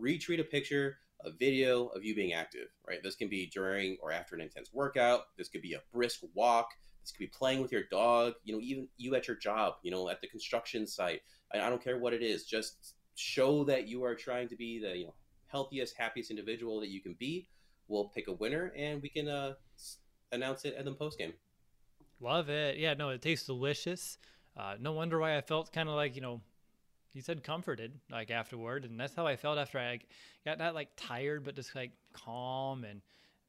retweet 0.00 0.40
a 0.40 0.44
picture, 0.44 0.98
a 1.24 1.30
video 1.30 1.86
of 1.86 2.04
you 2.04 2.14
being 2.14 2.32
active. 2.32 2.68
Right, 2.86 3.02
this 3.02 3.14
can 3.14 3.28
be 3.28 3.46
during 3.46 3.96
or 4.02 4.12
after 4.12 4.34
an 4.34 4.40
intense 4.40 4.70
workout. 4.72 5.26
This 5.38 5.48
could 5.48 5.62
be 5.62 5.74
a 5.74 5.82
brisk 5.92 6.20
walk. 6.34 6.70
This 7.04 7.12
could 7.12 7.20
be 7.20 7.26
playing 7.26 7.60
with 7.60 7.70
your 7.70 7.82
dog. 7.90 8.32
You 8.44 8.54
know, 8.54 8.60
even 8.62 8.88
you 8.96 9.14
at 9.14 9.28
your 9.28 9.36
job. 9.36 9.74
You 9.82 9.90
know, 9.90 10.08
at 10.08 10.22
the 10.22 10.26
construction 10.26 10.86
site. 10.86 11.20
I, 11.52 11.60
I 11.60 11.68
don't 11.68 11.84
care 11.84 11.98
what 11.98 12.14
it 12.14 12.22
is. 12.22 12.46
Just 12.46 12.94
show 13.14 13.62
that 13.64 13.86
you 13.86 14.02
are 14.04 14.14
trying 14.14 14.48
to 14.48 14.56
be 14.56 14.80
the 14.80 14.96
you 14.96 15.04
know 15.04 15.14
healthiest, 15.48 15.96
happiest 15.98 16.30
individual 16.30 16.80
that 16.80 16.88
you 16.88 17.02
can 17.02 17.14
be. 17.18 17.46
We'll 17.88 18.06
pick 18.06 18.28
a 18.28 18.32
winner, 18.32 18.72
and 18.74 19.02
we 19.02 19.10
can 19.10 19.28
uh, 19.28 19.54
announce 20.32 20.64
it 20.64 20.76
at 20.78 20.86
the 20.86 20.92
post 20.92 21.18
game. 21.18 21.34
Love 22.20 22.48
it. 22.48 22.78
Yeah, 22.78 22.94
no, 22.94 23.10
it 23.10 23.20
tastes 23.20 23.46
delicious. 23.46 24.16
Uh, 24.56 24.76
no 24.80 24.92
wonder 24.92 25.18
why 25.18 25.36
I 25.36 25.42
felt 25.42 25.72
kind 25.72 25.88
of 25.88 25.94
like, 25.94 26.14
you 26.14 26.22
know, 26.22 26.40
he 27.12 27.20
said 27.20 27.44
comforted 27.44 27.92
like 28.10 28.30
afterward. 28.30 28.84
And 28.84 28.98
that's 28.98 29.14
how 29.14 29.26
I 29.26 29.36
felt 29.36 29.58
after 29.58 29.78
I 29.78 30.00
got 30.44 30.58
not 30.58 30.74
like 30.74 30.88
tired, 30.96 31.44
but 31.44 31.54
just 31.54 31.74
like 31.74 31.92
calm. 32.12 32.84
And 32.84 33.02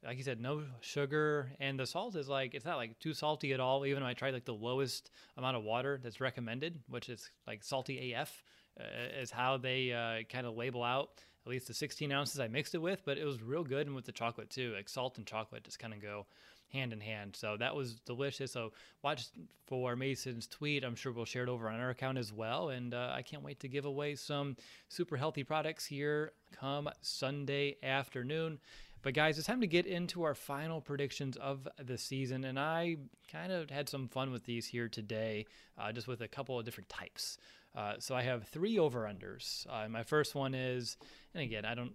like 0.05 0.17
you 0.17 0.23
said, 0.23 0.39
no 0.39 0.63
sugar. 0.81 1.51
And 1.59 1.79
the 1.79 1.85
salt 1.85 2.15
is 2.15 2.27
like, 2.27 2.53
it's 2.53 2.65
not 2.65 2.77
like 2.77 2.99
too 2.99 3.13
salty 3.13 3.53
at 3.53 3.59
all. 3.59 3.85
Even 3.85 4.03
though 4.03 4.09
I 4.09 4.13
tried 4.13 4.33
like 4.33 4.45
the 4.45 4.53
lowest 4.53 5.09
amount 5.37 5.57
of 5.57 5.63
water 5.63 5.99
that's 6.01 6.21
recommended, 6.21 6.79
which 6.87 7.09
is 7.09 7.29
like 7.47 7.63
salty 7.63 8.13
AF, 8.13 8.43
uh, 8.79 8.83
is 9.19 9.31
how 9.31 9.57
they 9.57 9.91
uh, 9.91 10.23
kind 10.31 10.45
of 10.45 10.55
label 10.55 10.83
out 10.83 11.09
at 11.45 11.51
least 11.51 11.67
the 11.67 11.73
16 11.73 12.11
ounces 12.11 12.39
I 12.39 12.47
mixed 12.47 12.75
it 12.75 12.79
with. 12.79 13.03
But 13.05 13.17
it 13.17 13.25
was 13.25 13.41
real 13.41 13.63
good. 13.63 13.87
And 13.87 13.95
with 13.95 14.05
the 14.05 14.11
chocolate 14.11 14.49
too, 14.49 14.73
like 14.75 14.89
salt 14.89 15.17
and 15.17 15.25
chocolate 15.25 15.63
just 15.63 15.79
kind 15.79 15.93
of 15.93 16.01
go 16.01 16.25
hand 16.71 16.93
in 16.93 16.99
hand. 16.99 17.35
So 17.35 17.55
that 17.57 17.75
was 17.75 17.95
delicious. 18.05 18.51
So 18.51 18.71
watch 19.03 19.27
for 19.67 19.95
Mason's 19.95 20.47
tweet. 20.47 20.83
I'm 20.83 20.95
sure 20.95 21.11
we'll 21.11 21.25
share 21.25 21.43
it 21.43 21.49
over 21.49 21.69
on 21.69 21.79
our 21.79 21.91
account 21.91 22.17
as 22.17 22.33
well. 22.33 22.69
And 22.69 22.93
uh, 22.93 23.11
I 23.13 23.21
can't 23.21 23.43
wait 23.43 23.59
to 23.61 23.67
give 23.67 23.85
away 23.85 24.15
some 24.15 24.57
super 24.89 25.17
healthy 25.17 25.43
products 25.43 25.85
here 25.85 26.31
come 26.59 26.89
Sunday 27.01 27.77
afternoon. 27.83 28.59
But 29.05 29.13
guys, 29.13 29.37
it's 29.37 29.45
time 29.45 29.61
to 29.61 29.67
get 29.67 29.85
into 29.85 30.23
our 30.23 30.33
final 30.33 30.81
predictions 30.81 31.37
of 31.37 31.67
the 31.77 31.95
season, 31.95 32.43
and 32.43 32.57
I 32.57 32.97
kind 33.31 33.51
of 33.51 33.69
had 33.69 33.87
some 33.87 34.07
fun 34.07 34.31
with 34.31 34.45
these 34.45 34.65
here 34.65 34.89
today, 34.89 35.45
uh, 35.77 35.91
just 35.91 36.07
with 36.07 36.21
a 36.21 36.27
couple 36.27 36.57
of 36.57 36.65
different 36.65 36.89
types. 36.89 37.37
Uh, 37.75 37.93
so 37.99 38.15
I 38.15 38.23
have 38.23 38.47
three 38.47 38.79
over 38.79 39.01
unders. 39.01 39.67
Uh, 39.69 39.87
my 39.89 40.01
first 40.01 40.33
one 40.33 40.55
is, 40.55 40.97
and 41.35 41.43
again, 41.43 41.65
I 41.65 41.75
don't, 41.75 41.91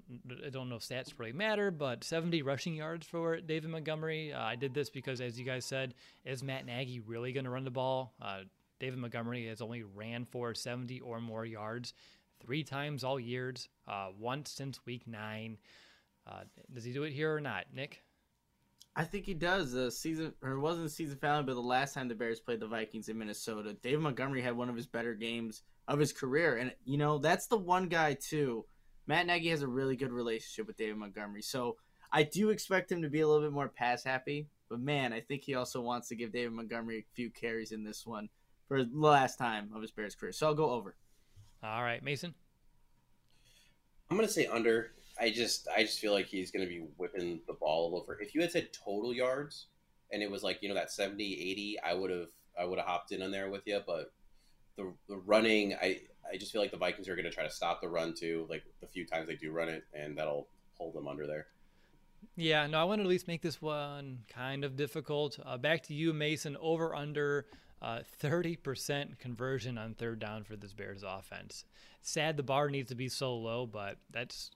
I 0.47 0.51
don't 0.51 0.69
know 0.69 0.77
if 0.77 0.83
stats 0.83 1.13
really 1.19 1.33
matter, 1.33 1.73
but 1.73 2.05
70 2.05 2.43
rushing 2.43 2.77
yards 2.77 3.09
for 3.09 3.41
David 3.41 3.71
Montgomery. 3.71 4.33
Uh, 4.33 4.45
I 4.45 4.55
did 4.55 4.73
this 4.73 4.89
because, 4.89 5.21
as 5.21 5.37
you 5.37 5.45
guys 5.45 5.65
said, 5.65 5.95
is 6.25 6.45
Matt 6.45 6.65
Nagy 6.65 7.01
really 7.01 7.33
going 7.33 7.43
to 7.43 7.51
run 7.51 7.65
the 7.65 7.73
ball? 7.73 8.15
Uh, 8.23 8.43
David 8.79 9.01
Montgomery 9.01 9.49
has 9.49 9.61
only 9.61 9.83
ran 9.83 10.27
for 10.27 10.55
70 10.55 11.01
or 11.01 11.21
more 11.21 11.45
yards 11.45 11.93
three 12.39 12.63
times 12.63 13.03
all 13.03 13.19
years, 13.19 13.69
uh, 13.89 14.11
once 14.17 14.49
since 14.49 14.79
week 14.87 15.09
nine. 15.09 15.59
Uh, 16.27 16.43
does 16.73 16.85
he 16.85 16.93
do 16.93 17.05
it 17.05 17.13
here 17.13 17.35
or 17.35 17.41
not, 17.41 17.65
Nick? 17.73 18.03
I 18.97 19.05
think 19.05 19.25
he 19.25 19.35
does. 19.35 19.73
The 19.73 19.91
season, 19.91 20.35
or 20.43 20.53
it 20.53 20.61
wasn't 20.61 20.87
the 20.87 20.91
season 20.91 21.17
finale, 21.19 21.45
but 21.45 21.55
the 21.55 21.61
last 21.61 21.95
time 21.95 22.09
the 22.09 22.15
Bears 22.15 22.41
played 22.41 22.61
the 22.61 22.67
Vikings 22.67 23.09
in 23.09 23.19
Minnesota, 23.19 23.75
David 23.83 24.01
Montgomery 24.01 24.43
had 24.43 24.57
one 24.57 24.69
of 24.69 24.77
his 24.77 24.87
better 24.87 25.15
games 25.15 25.63
of 25.87 25.99
his 25.99 26.13
career, 26.13 26.57
and 26.57 26.73
you 26.85 26.99
know 26.99 27.19
that's 27.19 27.47
the 27.47 27.57
one 27.57 27.89
guy 27.89 28.15
too. 28.15 28.65
Matt 29.07 29.27
Nagy 29.27 29.49
has 29.51 29.63
a 29.63 29.69
really 29.69 29.97
good 29.97 30.13
relationship 30.13 30.67
with 30.67 30.77
David 30.77 30.97
Montgomery, 30.97 31.43
so 31.43 31.77
I 32.13 32.25
do 32.25 32.51
expect 32.51 32.91
him 32.91 33.03
to 33.03 33.09
be 33.09 33.21
a 33.21 33.29
little 33.29 33.43
bit 33.43 33.53
more 33.53 33.69
pass 33.69 34.05
happy. 34.05 34.49
But 34.69 34.81
man, 34.81 35.13
I 35.13 35.21
think 35.21 35.43
he 35.43 35.55
also 35.55 35.81
wants 35.81 36.09
to 36.09 36.17
give 36.17 36.33
David 36.33 36.53
Montgomery 36.53 36.99
a 36.99 37.15
few 37.15 37.31
carries 37.31 37.73
in 37.73 37.83
this 37.83 38.07
one 38.07 38.29
for 38.69 38.85
the 38.85 38.91
last 38.93 39.37
time 39.37 39.71
of 39.75 39.83
his 39.83 39.91
Bears 39.91 40.15
career. 40.15 40.33
So 40.33 40.47
I'll 40.47 40.55
go 40.55 40.71
over. 40.71 40.95
All 41.63 41.83
right, 41.83 42.03
Mason. 42.03 42.35
I'm 44.11 44.17
gonna 44.17 44.29
say 44.29 44.47
under. 44.47 44.93
I 45.21 45.31
just 45.31 45.69
I 45.75 45.83
just 45.83 46.01
feel 46.01 46.13
like 46.13 46.27
he's 46.27 46.51
going 46.51 46.65
to 46.65 46.69
be 46.69 46.85
whipping 46.97 47.41
the 47.47 47.53
ball 47.55 48.01
over. 48.01 48.19
If 48.21 48.35
you 48.35 48.41
had 48.41 48.51
said 48.51 48.69
total 48.73 49.15
yards 49.15 49.67
and 50.13 50.23
it 50.23 50.31
was 50.31 50.43
like, 50.43 50.59
you 50.63 50.69
know, 50.69 50.75
that 50.75 50.91
70, 50.91 51.23
80, 51.23 51.79
I 51.85 51.95
would 51.95 52.11
have 52.11 52.29
I 52.59 52.65
would 52.65 52.79
have 52.79 52.87
hopped 52.87 53.13
in 53.13 53.23
on 53.23 53.31
there 53.31 53.51
with 53.51 53.63
you, 53.67 53.81
but 53.87 54.13
the 54.77 54.93
the 55.09 55.17
running, 55.17 55.75
I 55.75 56.01
I 56.33 56.37
just 56.37 56.53
feel 56.53 56.61
like 56.61 56.71
the 56.71 56.79
Vikings 56.79 57.09
are 57.09 57.17
going 57.17 57.27
to 57.27 57.31
try 57.31 57.45
to 57.45 57.51
stop 57.51 57.81
the 57.81 57.89
run 57.89 58.15
too, 58.15 58.47
like 58.49 58.63
the 58.81 58.87
few 58.87 59.07
times 59.07 59.29
they 59.29 59.37
do 59.37 59.53
run 59.53 59.69
it 59.69 59.85
and 59.93 60.17
that'll 60.17 60.49
hold 60.75 60.95
them 60.95 61.09
under 61.09 61.27
there. 61.27 61.47
Yeah, 62.37 62.67
no, 62.67 62.81
I 62.81 62.85
want 62.85 63.01
to 63.01 63.05
at 63.05 63.09
least 63.09 63.29
make 63.29 63.43
this 63.43 63.61
one 63.61 64.21
kind 64.29 64.65
of 64.65 64.77
difficult. 64.77 65.39
Uh, 65.45 65.57
back 65.57 65.83
to 65.85 65.95
you, 65.95 66.13
Mason. 66.13 66.57
Over 66.61 66.95
under 66.95 67.47
uh, 67.83 68.01
30% 68.23 69.19
conversion 69.19 69.79
on 69.79 69.95
third 69.95 70.19
down 70.21 70.45
for 70.45 70.57
this 70.57 70.73
Bears 70.73 71.03
offense. 71.03 71.65
Sad 72.03 72.37
the 72.37 72.43
bar 72.43 72.71
needs 72.71 72.89
to 72.91 72.95
be 72.95 73.09
so 73.09 73.35
low, 73.37 73.67
but 73.67 73.97
that's 74.11 74.51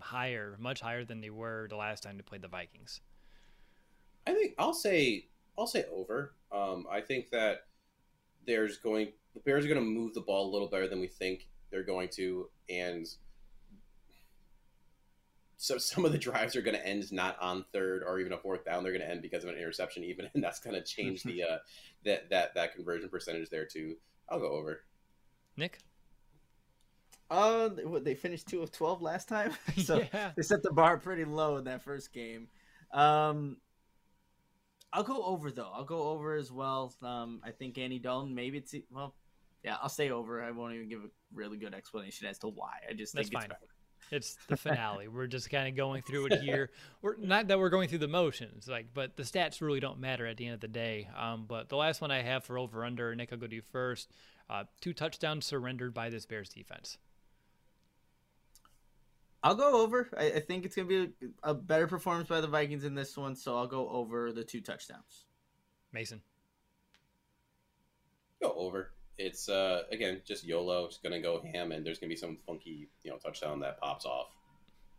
higher, 0.00 0.56
much 0.58 0.80
higher 0.80 1.04
than 1.04 1.20
they 1.20 1.30
were 1.30 1.66
the 1.68 1.76
last 1.76 2.02
time 2.02 2.16
they 2.16 2.22
played 2.22 2.42
the 2.42 2.48
Vikings. 2.48 3.00
I 4.26 4.34
think 4.34 4.54
I'll 4.58 4.74
say 4.74 5.26
I'll 5.58 5.66
say 5.66 5.84
over. 5.92 6.34
Um, 6.52 6.86
I 6.90 7.00
think 7.00 7.30
that 7.30 7.66
there's 8.46 8.78
going 8.78 9.12
the 9.34 9.40
Bears 9.40 9.64
are 9.64 9.68
going 9.68 9.80
to 9.80 9.86
move 9.86 10.14
the 10.14 10.20
ball 10.20 10.50
a 10.50 10.52
little 10.52 10.68
better 10.68 10.88
than 10.88 11.00
we 11.00 11.06
think 11.06 11.48
they're 11.70 11.82
going 11.82 12.08
to, 12.14 12.48
and 12.68 13.06
so 15.56 15.76
some 15.76 16.04
of 16.04 16.12
the 16.12 16.18
drives 16.18 16.56
are 16.56 16.62
going 16.62 16.76
to 16.76 16.86
end 16.86 17.10
not 17.12 17.36
on 17.40 17.64
third 17.72 18.02
or 18.06 18.20
even 18.20 18.32
a 18.32 18.38
fourth 18.38 18.64
down. 18.64 18.82
They're 18.82 18.92
going 18.92 19.04
to 19.04 19.10
end 19.10 19.22
because 19.22 19.44
of 19.44 19.50
an 19.50 19.56
interception, 19.56 20.04
even, 20.04 20.28
and 20.34 20.42
that's 20.42 20.60
going 20.60 20.74
to 20.74 20.82
change 20.82 21.22
the 21.24 21.42
uh, 21.50 21.58
that 22.04 22.30
that 22.30 22.54
that 22.54 22.74
conversion 22.74 23.08
percentage 23.08 23.50
there 23.50 23.66
too. 23.66 23.96
I'll 24.28 24.40
go 24.40 24.52
over. 24.52 24.84
Nick. 25.56 25.80
Uh, 27.30 27.68
what, 27.84 28.04
they 28.04 28.14
finished 28.14 28.46
two 28.48 28.62
of 28.62 28.72
twelve 28.72 29.02
last 29.02 29.28
time, 29.28 29.52
so 29.76 29.98
yeah. 30.12 30.32
they 30.36 30.42
set 30.42 30.62
the 30.62 30.72
bar 30.72 30.96
pretty 30.96 31.24
low 31.24 31.56
in 31.56 31.64
that 31.64 31.82
first 31.82 32.12
game. 32.12 32.48
Um, 32.92 33.58
I'll 34.92 35.02
go 35.04 35.22
over 35.22 35.50
though. 35.50 35.70
I'll 35.74 35.84
go 35.84 36.08
over 36.08 36.34
as 36.36 36.50
well. 36.50 36.94
Um, 37.02 37.40
I 37.44 37.50
think 37.50 37.76
Andy 37.78 37.98
Dalton. 37.98 38.34
Maybe 38.34 38.58
it's 38.58 38.74
well, 38.90 39.14
Yeah, 39.62 39.76
I'll 39.82 39.90
stay 39.90 40.10
over. 40.10 40.42
I 40.42 40.50
won't 40.50 40.74
even 40.74 40.88
give 40.88 41.00
a 41.00 41.08
really 41.34 41.58
good 41.58 41.74
explanation 41.74 42.26
as 42.26 42.38
to 42.38 42.48
why. 42.48 42.72
I 42.88 42.94
just 42.94 43.14
That's 43.14 43.28
think 43.28 43.42
fine. 43.42 43.50
it's 43.50 43.60
better. 43.60 43.72
It's 44.10 44.36
the 44.48 44.56
finale. 44.56 45.08
we're 45.08 45.26
just 45.26 45.50
kind 45.50 45.68
of 45.68 45.76
going 45.76 46.02
through 46.02 46.26
it 46.26 46.40
here. 46.40 46.70
We're 47.02 47.16
not 47.16 47.48
that 47.48 47.58
we're 47.58 47.68
going 47.68 47.88
through 47.88 47.98
the 47.98 48.08
motions, 48.08 48.66
like, 48.66 48.86
but 48.94 49.16
the 49.16 49.22
stats 49.22 49.60
really 49.60 49.80
don't 49.80 50.00
matter 50.00 50.26
at 50.26 50.36
the 50.38 50.46
end 50.46 50.54
of 50.54 50.60
the 50.60 50.68
day. 50.68 51.08
Um, 51.16 51.44
but 51.46 51.68
the 51.68 51.76
last 51.76 52.00
one 52.00 52.10
I 52.10 52.22
have 52.22 52.44
for 52.44 52.58
over 52.58 52.84
under, 52.84 53.14
Nick, 53.14 53.32
I'll 53.32 53.38
go 53.38 53.46
to 53.46 53.54
you 53.54 53.62
first. 53.62 54.10
Uh, 54.48 54.64
two 54.80 54.94
touchdowns 54.94 55.44
surrendered 55.44 55.92
by 55.92 56.08
this 56.08 56.24
Bears 56.24 56.48
defense. 56.48 56.96
I'll 59.42 59.54
go 59.54 59.82
over. 59.82 60.08
I, 60.16 60.32
I 60.32 60.40
think 60.40 60.64
it's 60.64 60.74
gonna 60.74 60.88
be 60.88 61.12
a, 61.42 61.50
a 61.50 61.54
better 61.54 61.86
performance 61.86 62.28
by 62.28 62.40
the 62.40 62.48
Vikings 62.48 62.84
in 62.84 62.94
this 62.94 63.16
one, 63.16 63.36
so 63.36 63.56
I'll 63.56 63.66
go 63.66 63.88
over 63.88 64.32
the 64.32 64.44
two 64.44 64.60
touchdowns. 64.60 65.26
Mason. 65.92 66.20
Go 68.42 68.52
over. 68.56 68.92
It's 69.16 69.48
uh 69.48 69.82
again 69.90 70.20
just 70.26 70.44
YOLO. 70.44 70.86
It's 70.86 70.98
gonna 70.98 71.20
go 71.20 71.42
ham, 71.52 71.72
and 71.72 71.84
there's 71.84 71.98
gonna 71.98 72.10
be 72.10 72.16
some 72.16 72.38
funky 72.46 72.88
you 73.02 73.10
know 73.10 73.18
touchdown 73.18 73.60
that 73.60 73.80
pops 73.80 74.04
off. 74.04 74.28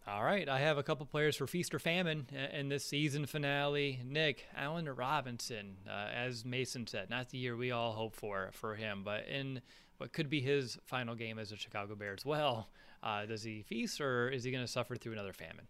All 0.08 0.24
right, 0.24 0.48
I 0.50 0.60
have 0.60 0.78
a 0.78 0.84
couple 0.84 1.06
players 1.06 1.36
for 1.36 1.46
feast 1.46 1.74
or 1.74 1.80
famine 1.80 2.28
uh, 2.34 2.58
in 2.58 2.70
this 2.70 2.84
season 2.86 3.28
finale. 3.28 4.00
Nick 4.04 4.46
Allen 4.56 4.90
Robinson, 4.90 5.76
uh, 5.88 6.08
as 6.12 6.44
Mason 6.44 6.88
said, 6.88 7.10
not 7.10 7.30
the 7.30 7.38
year 7.38 7.56
we 7.56 7.72
all 7.72 7.92
hope 7.92 8.16
for 8.16 8.50
for 8.54 8.76
him, 8.76 9.04
but 9.04 9.28
in 9.28 9.62
what 9.98 10.14
could 10.14 10.30
be 10.30 10.42
his 10.42 10.78
final 10.86 11.14
game 11.14 11.38
as 11.38 11.52
a 11.52 11.58
Chicago 11.58 11.96
Bears. 11.96 12.26
Well, 12.26 12.70
uh, 13.04 13.26
does 13.26 13.44
he 13.44 13.64
feast 13.64 14.02
or 14.02 14.30
is 14.30 14.44
he 14.44 14.52
going 14.52 14.64
to 14.64 14.72
suffer 14.72 14.96
through 14.96 15.14
another 15.14 15.34
famine? 15.34 15.68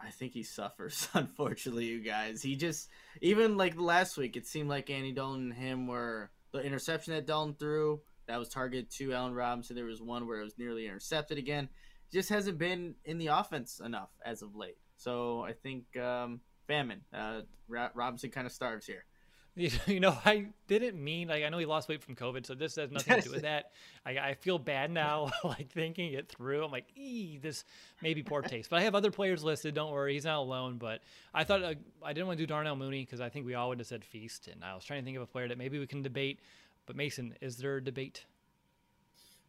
I 0.00 0.10
think 0.10 0.32
he 0.32 0.44
suffers, 0.44 1.08
unfortunately, 1.14 1.86
you 1.86 2.00
guys. 2.00 2.42
He 2.42 2.56
just 2.56 2.88
even 3.20 3.56
like 3.56 3.78
last 3.78 4.16
week, 4.16 4.36
it 4.36 4.46
seemed 4.46 4.68
like 4.68 4.90
Andy 4.90 5.12
Dalton 5.12 5.50
and 5.50 5.54
him 5.54 5.86
were 5.86 6.30
the 6.52 6.60
interception 6.60 7.14
that 7.14 7.26
Dalton 7.26 7.54
threw 7.58 8.00
that 8.28 8.38
was 8.38 8.48
targeted 8.48 8.90
to 8.92 9.12
Allen 9.12 9.34
Robinson. 9.34 9.74
There 9.74 9.86
was 9.86 10.00
one 10.00 10.26
where 10.26 10.40
it 10.40 10.44
was 10.44 10.58
nearly 10.58 10.86
intercepted 10.86 11.38
again. 11.38 11.68
Just 12.12 12.28
hasn't 12.28 12.58
been 12.58 12.94
in 13.04 13.18
the 13.18 13.28
offense 13.28 13.80
enough 13.84 14.10
as 14.24 14.42
of 14.42 14.54
late. 14.54 14.78
So 14.96 15.42
I 15.42 15.52
think 15.52 15.96
um, 15.96 16.40
famine. 16.66 17.00
Uh, 17.12 17.40
Robinson 17.68 18.30
kind 18.30 18.46
of 18.46 18.52
starves 18.52 18.86
here. 18.86 19.04
You 19.86 20.00
know, 20.00 20.16
I 20.24 20.46
didn't 20.66 21.02
mean 21.02 21.28
like 21.28 21.42
I 21.42 21.48
know 21.48 21.58
he 21.58 21.66
lost 21.66 21.88
weight 21.88 22.02
from 22.02 22.14
COVID, 22.14 22.46
so 22.46 22.54
this 22.54 22.76
has 22.76 22.90
nothing 22.90 23.16
to 23.16 23.20
do 23.22 23.30
with 23.30 23.42
that. 23.50 23.72
I, 24.06 24.18
I 24.18 24.34
feel 24.34 24.58
bad 24.58 24.90
now, 24.90 25.30
like 25.44 25.70
thinking 25.70 26.12
it 26.12 26.28
through. 26.28 26.64
I'm 26.64 26.70
like, 26.70 26.86
ee, 26.96 27.38
this 27.38 27.64
may 28.00 28.14
be 28.14 28.22
poor 28.22 28.42
taste. 28.42 28.70
But 28.70 28.78
I 28.78 28.82
have 28.82 28.94
other 28.94 29.10
players 29.10 29.42
listed. 29.42 29.74
Don't 29.74 29.92
worry, 29.92 30.14
he's 30.14 30.24
not 30.24 30.38
alone. 30.38 30.78
But 30.78 31.00
I 31.34 31.44
thought 31.44 31.62
uh, 31.62 31.74
I 32.04 32.12
didn't 32.12 32.26
want 32.26 32.38
to 32.38 32.42
do 32.42 32.46
Darnell 32.46 32.76
Mooney 32.76 33.04
because 33.04 33.20
I 33.20 33.28
think 33.28 33.46
we 33.46 33.54
all 33.54 33.70
would 33.70 33.78
have 33.80 33.88
said 33.88 34.04
Feast, 34.04 34.48
and 34.48 34.64
I 34.64 34.74
was 34.74 34.84
trying 34.84 35.00
to 35.00 35.04
think 35.04 35.16
of 35.16 35.22
a 35.22 35.26
player 35.26 35.48
that 35.48 35.58
maybe 35.58 35.78
we 35.78 35.86
can 35.86 36.02
debate. 36.02 36.40
But 36.86 36.96
Mason, 36.96 37.34
is 37.40 37.56
there 37.56 37.76
a 37.76 37.84
debate? 37.84 38.24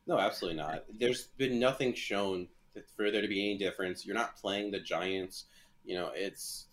No, 0.07 0.17
absolutely 0.17 0.57
not. 0.57 0.85
There's 0.97 1.27
been 1.37 1.59
nothing 1.59 1.93
shown 1.93 2.47
for 2.95 3.11
there 3.11 3.21
to 3.21 3.27
be 3.27 3.39
any 3.39 3.57
difference. 3.57 4.05
You're 4.05 4.15
not 4.15 4.35
playing 4.37 4.71
the 4.71 4.79
Giants. 4.79 5.45
You 5.85 5.95
know, 5.95 6.11
it's 6.15 6.65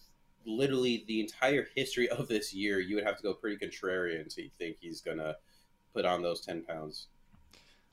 literally 0.46 1.04
the 1.06 1.20
entire 1.20 1.66
history 1.74 2.08
of 2.08 2.28
this 2.28 2.54
year, 2.54 2.80
you 2.80 2.94
would 2.96 3.04
have 3.04 3.16
to 3.16 3.22
go 3.22 3.34
pretty 3.34 3.56
contrarian 3.56 4.32
to 4.34 4.48
think 4.58 4.76
he's 4.80 5.00
going 5.00 5.18
to 5.18 5.36
put 5.94 6.04
on 6.04 6.22
those 6.22 6.40
10 6.40 6.62
pounds. 6.62 7.08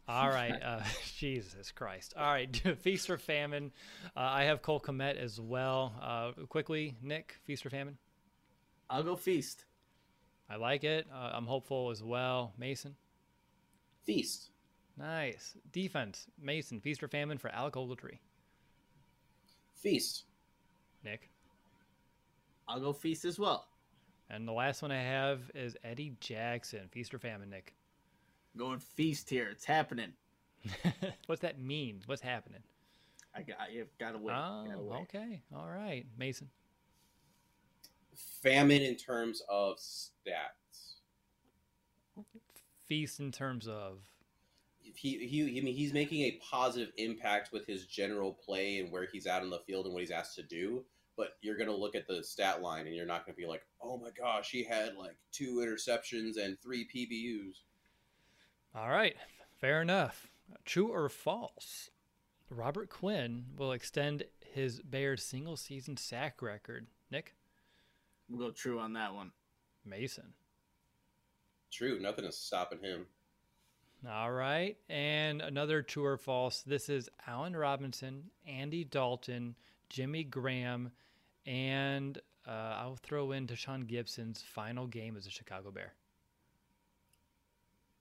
All 0.07 0.29
right. 0.29 0.61
Uh, 0.61 0.81
Jesus 1.17 1.71
Christ. 1.71 2.13
All 2.17 2.31
right. 2.31 2.55
Feast 2.81 3.09
or 3.09 3.17
famine. 3.17 3.71
Uh, 4.15 4.19
I 4.19 4.43
have 4.43 4.61
Cole 4.61 4.79
Kmet 4.79 5.17
as 5.17 5.39
well. 5.39 5.93
Uh, 6.01 6.31
quickly, 6.47 6.95
Nick, 7.01 7.37
feast 7.45 7.65
or 7.65 7.69
famine? 7.69 7.97
I'll 8.89 9.03
go 9.03 9.15
feast. 9.15 9.65
I 10.49 10.57
like 10.57 10.83
it. 10.83 11.07
Uh, 11.11 11.31
I'm 11.33 11.45
hopeful 11.45 11.89
as 11.89 12.03
well. 12.03 12.53
Mason? 12.57 12.95
Feast. 14.03 14.51
Nice. 14.97 15.55
Defense. 15.71 16.27
Mason, 16.39 16.79
feast 16.81 17.01
or 17.01 17.07
famine 17.07 17.37
for 17.37 17.49
Alec 17.49 17.73
Ogletree? 17.75 18.19
Feast. 19.75 20.25
Nick? 21.03 21.32
I'll 22.67 22.79
go 22.79 22.93
feast 22.93 23.25
as 23.25 23.39
well. 23.39 23.67
And 24.29 24.47
the 24.47 24.53
last 24.53 24.81
one 24.81 24.91
I 24.91 25.01
have 25.01 25.51
is 25.53 25.75
Eddie 25.83 26.15
Jackson. 26.19 26.87
Feast 26.91 27.13
or 27.13 27.19
famine, 27.19 27.49
Nick? 27.49 27.75
I'm 28.53 28.59
going 28.59 28.79
feast 28.79 29.29
here. 29.29 29.47
It's 29.51 29.65
happening. 29.65 30.13
What's 31.25 31.41
that 31.41 31.59
mean? 31.59 32.01
What's 32.05 32.21
happening? 32.21 32.61
I 33.35 33.41
got 33.41 33.71
you. 33.71 33.85
Got 33.99 34.11
to 34.11 34.17
wait. 34.19 34.33
Oh, 34.33 34.65
gotta 34.65 35.01
okay. 35.03 35.41
All 35.55 35.67
right, 35.67 36.05
Mason. 36.17 36.49
Famine 38.41 38.81
in 38.81 38.95
terms 38.95 39.41
of 39.49 39.77
stats. 39.77 40.95
Feast 42.85 43.19
in 43.19 43.31
terms 43.31 43.67
of. 43.67 43.99
He, 44.95 45.25
he, 45.25 45.57
I 45.57 45.61
mean, 45.61 45.73
he's 45.73 45.93
making 45.93 46.21
a 46.21 46.39
positive 46.51 46.93
impact 46.97 47.51
with 47.51 47.65
his 47.65 47.87
general 47.87 48.33
play 48.33 48.79
and 48.79 48.91
where 48.91 49.07
he's 49.11 49.25
at 49.25 49.41
on 49.41 49.49
the 49.49 49.59
field 49.65 49.85
and 49.85 49.93
what 49.93 50.01
he's 50.01 50.11
asked 50.11 50.35
to 50.35 50.43
do 50.43 50.83
but 51.15 51.37
you're 51.41 51.57
going 51.57 51.69
to 51.69 51.75
look 51.75 51.95
at 51.95 52.07
the 52.07 52.23
stat 52.23 52.61
line 52.61 52.87
and 52.87 52.95
you're 52.95 53.05
not 53.05 53.25
going 53.25 53.35
to 53.35 53.41
be 53.41 53.47
like, 53.47 53.65
oh 53.81 53.97
my 53.97 54.09
gosh, 54.17 54.49
he 54.49 54.63
had 54.63 54.95
like 54.95 55.15
two 55.31 55.57
interceptions 55.57 56.43
and 56.43 56.59
three 56.59 56.87
PBUs. 56.87 57.57
All 58.75 58.89
right, 58.89 59.15
fair 59.59 59.81
enough. 59.81 60.27
True 60.65 60.87
or 60.87 61.09
false? 61.09 61.89
Robert 62.49 62.89
Quinn 62.89 63.45
will 63.57 63.71
extend 63.71 64.23
his 64.53 64.81
Bears 64.81 65.23
single 65.23 65.57
season 65.57 65.97
sack 65.97 66.41
record. 66.41 66.87
Nick? 67.11 67.35
We'll 68.29 68.47
go 68.47 68.53
true 68.53 68.79
on 68.79 68.93
that 68.93 69.13
one. 69.13 69.31
Mason. 69.85 70.33
True, 71.71 71.99
nothing 71.99 72.25
is 72.25 72.37
stopping 72.37 72.79
him. 72.79 73.05
All 74.09 74.31
right, 74.31 74.77
and 74.89 75.41
another 75.41 75.81
true 75.81 76.05
or 76.05 76.17
false. 76.17 76.61
This 76.61 76.89
is 76.89 77.09
Allen 77.25 77.55
Robinson, 77.55 78.25
Andy 78.45 78.83
Dalton, 78.83 79.55
Jimmy 79.93 80.23
Graham, 80.23 80.91
and 81.45 82.17
uh, 82.47 82.51
I'll 82.79 82.95
throw 82.95 83.31
in 83.31 83.45
Tashaun 83.45 83.85
Gibson's 83.85 84.41
final 84.41 84.87
game 84.87 85.15
as 85.15 85.27
a 85.27 85.29
Chicago 85.29 85.69
Bear. 85.69 85.93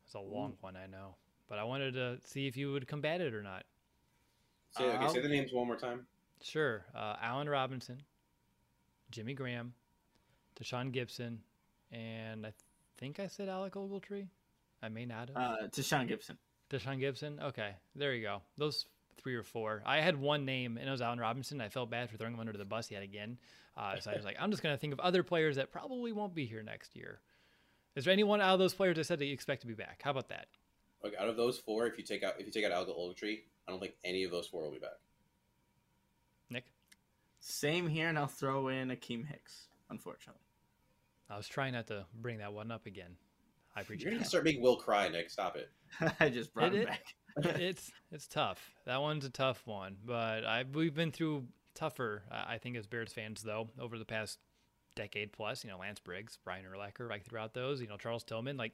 It's 0.06 0.14
a 0.14 0.18
long 0.18 0.52
Ooh. 0.52 0.56
one, 0.62 0.74
I 0.74 0.86
know, 0.86 1.16
but 1.50 1.58
I 1.58 1.64
wanted 1.64 1.92
to 1.94 2.16
see 2.24 2.46
if 2.46 2.56
you 2.56 2.72
would 2.72 2.88
combat 2.88 3.20
it 3.20 3.34
or 3.34 3.42
not. 3.42 3.64
Say, 4.76 4.84
okay, 4.84 5.08
say 5.12 5.20
the 5.20 5.28
names 5.28 5.52
one 5.52 5.66
more 5.66 5.76
time. 5.76 6.06
Sure. 6.42 6.82
Uh, 6.96 7.16
Allen 7.20 7.46
Robinson, 7.46 8.00
Jimmy 9.10 9.34
Graham, 9.34 9.74
Tashaun 10.58 10.92
Gibson, 10.92 11.40
and 11.92 12.46
I 12.46 12.54
think 12.96 13.20
I 13.20 13.26
said 13.26 13.50
Alec 13.50 13.74
Ogletree. 13.74 14.28
I 14.82 14.88
may 14.88 15.04
not 15.04 15.28
have. 15.28 15.36
Uh, 15.36 15.56
Tashaun 15.68 16.08
Gipson. 16.08 16.38
Tashaun 16.70 16.98
Gipson. 16.98 17.38
Okay, 17.42 17.72
there 17.94 18.14
you 18.14 18.22
go. 18.22 18.40
Those 18.56 18.86
three 19.16 19.34
or 19.34 19.42
four. 19.42 19.82
I 19.86 20.00
had 20.00 20.20
one 20.20 20.44
name, 20.44 20.76
and 20.76 20.88
it 20.88 20.90
was 20.90 21.02
Allen 21.02 21.18
Robinson. 21.18 21.60
I 21.60 21.68
felt 21.68 21.90
bad 21.90 22.10
for 22.10 22.16
throwing 22.16 22.34
him 22.34 22.40
under 22.40 22.52
the 22.52 22.64
bus 22.64 22.90
yet 22.90 23.02
again. 23.02 23.38
Uh, 23.76 23.98
so 23.98 24.10
I 24.10 24.16
was 24.16 24.24
like, 24.24 24.36
I'm 24.38 24.50
just 24.50 24.62
going 24.62 24.74
to 24.74 24.78
think 24.78 24.92
of 24.92 25.00
other 25.00 25.22
players 25.22 25.56
that 25.56 25.72
probably 25.72 26.12
won't 26.12 26.34
be 26.34 26.44
here 26.44 26.62
next 26.62 26.94
year. 26.94 27.20
Is 27.94 28.04
there 28.04 28.12
anyone 28.12 28.40
out 28.40 28.54
of 28.54 28.58
those 28.58 28.74
players 28.74 28.96
that 28.96 29.04
said 29.04 29.18
that 29.18 29.26
you 29.26 29.32
expect 29.32 29.62
to 29.62 29.66
be 29.66 29.74
back? 29.74 30.00
How 30.02 30.10
about 30.10 30.28
that? 30.28 30.46
Okay, 31.04 31.16
out 31.16 31.28
of 31.28 31.36
those 31.36 31.58
four, 31.58 31.86
if 31.86 31.98
you 31.98 32.04
take 32.04 32.22
out 32.22 32.34
if 32.38 32.46
you 32.46 32.52
take 32.52 32.64
out 32.64 32.72
Alec 32.72 32.88
Ogletree, 32.88 33.40
I 33.66 33.70
don't 33.70 33.80
think 33.80 33.94
any 34.04 34.24
of 34.24 34.30
those 34.30 34.46
four 34.46 34.62
will 34.62 34.70
be 34.70 34.78
back. 34.78 35.00
Nick, 36.48 36.64
same 37.40 37.88
here, 37.88 38.08
and 38.08 38.18
I'll 38.18 38.26
throw 38.26 38.68
in 38.68 38.88
Akiem 38.88 39.26
Hicks. 39.26 39.66
Unfortunately, 39.90 40.42
I 41.28 41.36
was 41.36 41.48
trying 41.48 41.72
not 41.72 41.88
to 41.88 42.06
bring 42.20 42.38
that 42.38 42.52
one 42.52 42.70
up 42.70 42.86
again. 42.86 43.16
I 43.74 43.80
appreciate. 43.80 44.04
You're 44.04 44.18
gonna 44.18 44.28
start 44.28 44.44
making 44.44 44.62
Will 44.62 44.76
cry, 44.76 45.08
Nick. 45.08 45.28
Stop 45.28 45.56
it. 45.56 45.70
I 46.20 46.28
just 46.28 46.54
brought 46.54 46.74
it, 46.74 46.82
him 46.82 46.86
back. 46.86 47.14
It's 47.36 47.92
it's 48.10 48.26
tough. 48.26 48.72
That 48.86 49.00
one's 49.00 49.24
a 49.24 49.30
tough 49.30 49.62
one, 49.66 49.96
but 50.04 50.44
I 50.44 50.64
we've 50.72 50.94
been 50.94 51.12
through 51.12 51.44
tougher. 51.74 52.22
I 52.30 52.58
think 52.58 52.76
as 52.76 52.86
Bears 52.86 53.12
fans 53.12 53.42
though 53.42 53.68
over 53.78 53.98
the 53.98 54.04
past 54.04 54.38
decade 54.94 55.32
plus. 55.32 55.64
You 55.64 55.70
know, 55.70 55.78
Lance 55.78 56.00
Briggs, 56.00 56.38
Brian 56.44 56.64
Urlacher, 56.64 57.08
right 57.08 57.24
throughout 57.24 57.54
those. 57.54 57.80
You 57.80 57.88
know, 57.88 57.96
Charles 57.96 58.24
Tillman. 58.24 58.56
Like 58.56 58.72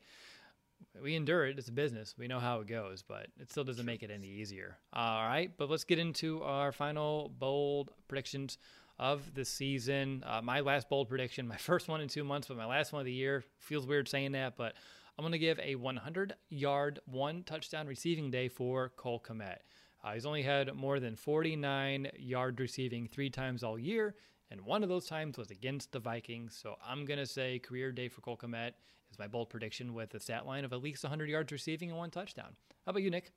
we 1.00 1.14
endure 1.14 1.46
it. 1.46 1.58
It's 1.58 1.68
a 1.68 1.72
business. 1.72 2.14
We 2.18 2.28
know 2.28 2.38
how 2.38 2.60
it 2.60 2.66
goes, 2.66 3.02
but 3.02 3.28
it 3.40 3.50
still 3.50 3.64
doesn't 3.64 3.86
make 3.86 4.02
it 4.02 4.10
any 4.10 4.28
easier. 4.28 4.76
All 4.92 5.26
right, 5.26 5.50
but 5.56 5.70
let's 5.70 5.84
get 5.84 5.98
into 5.98 6.42
our 6.42 6.72
final 6.72 7.32
bold 7.38 7.90
predictions 8.08 8.58
of 8.98 9.34
the 9.34 9.44
season. 9.44 10.24
Uh, 10.26 10.40
my 10.42 10.60
last 10.60 10.88
bold 10.88 11.08
prediction, 11.08 11.46
my 11.46 11.56
first 11.58 11.88
one 11.88 12.00
in 12.00 12.08
two 12.08 12.24
months, 12.24 12.48
but 12.48 12.56
my 12.56 12.66
last 12.66 12.92
one 12.92 13.00
of 13.00 13.06
the 13.06 13.12
year. 13.12 13.44
Feels 13.58 13.86
weird 13.86 14.08
saying 14.08 14.32
that, 14.32 14.56
but 14.56 14.74
I'm 15.18 15.24
going 15.24 15.32
to 15.32 15.38
give 15.38 15.58
a 15.58 15.74
100 15.74 16.34
yard, 16.48 17.00
one 17.04 17.42
touchdown 17.42 17.88
receiving 17.88 18.30
day 18.30 18.48
for 18.48 18.92
Cole 18.96 19.20
Kmet. 19.20 19.56
Uh, 20.04 20.12
he's 20.12 20.24
only 20.24 20.42
had 20.42 20.72
more 20.76 21.00
than 21.00 21.16
49 21.16 22.12
yard 22.16 22.60
receiving 22.60 23.08
three 23.08 23.28
times 23.28 23.64
all 23.64 23.76
year, 23.76 24.14
and 24.48 24.60
one 24.60 24.84
of 24.84 24.88
those 24.88 25.06
times 25.06 25.36
was 25.36 25.50
against 25.50 25.90
the 25.90 25.98
Vikings. 25.98 26.56
So 26.62 26.76
I'm 26.86 27.04
going 27.04 27.18
to 27.18 27.26
say 27.26 27.58
career 27.58 27.90
day 27.90 28.08
for 28.08 28.20
Cole 28.20 28.36
Kmet 28.36 28.74
is 29.10 29.18
my 29.18 29.26
bold 29.26 29.50
prediction 29.50 29.92
with 29.92 30.14
a 30.14 30.20
stat 30.20 30.46
line 30.46 30.64
of 30.64 30.72
at 30.72 30.82
least 30.82 31.02
100 31.02 31.28
yards 31.28 31.50
receiving 31.50 31.88
and 31.88 31.98
one 31.98 32.12
touchdown. 32.12 32.54
How 32.86 32.90
about 32.90 33.02
you, 33.02 33.10
Nick? 33.10 33.32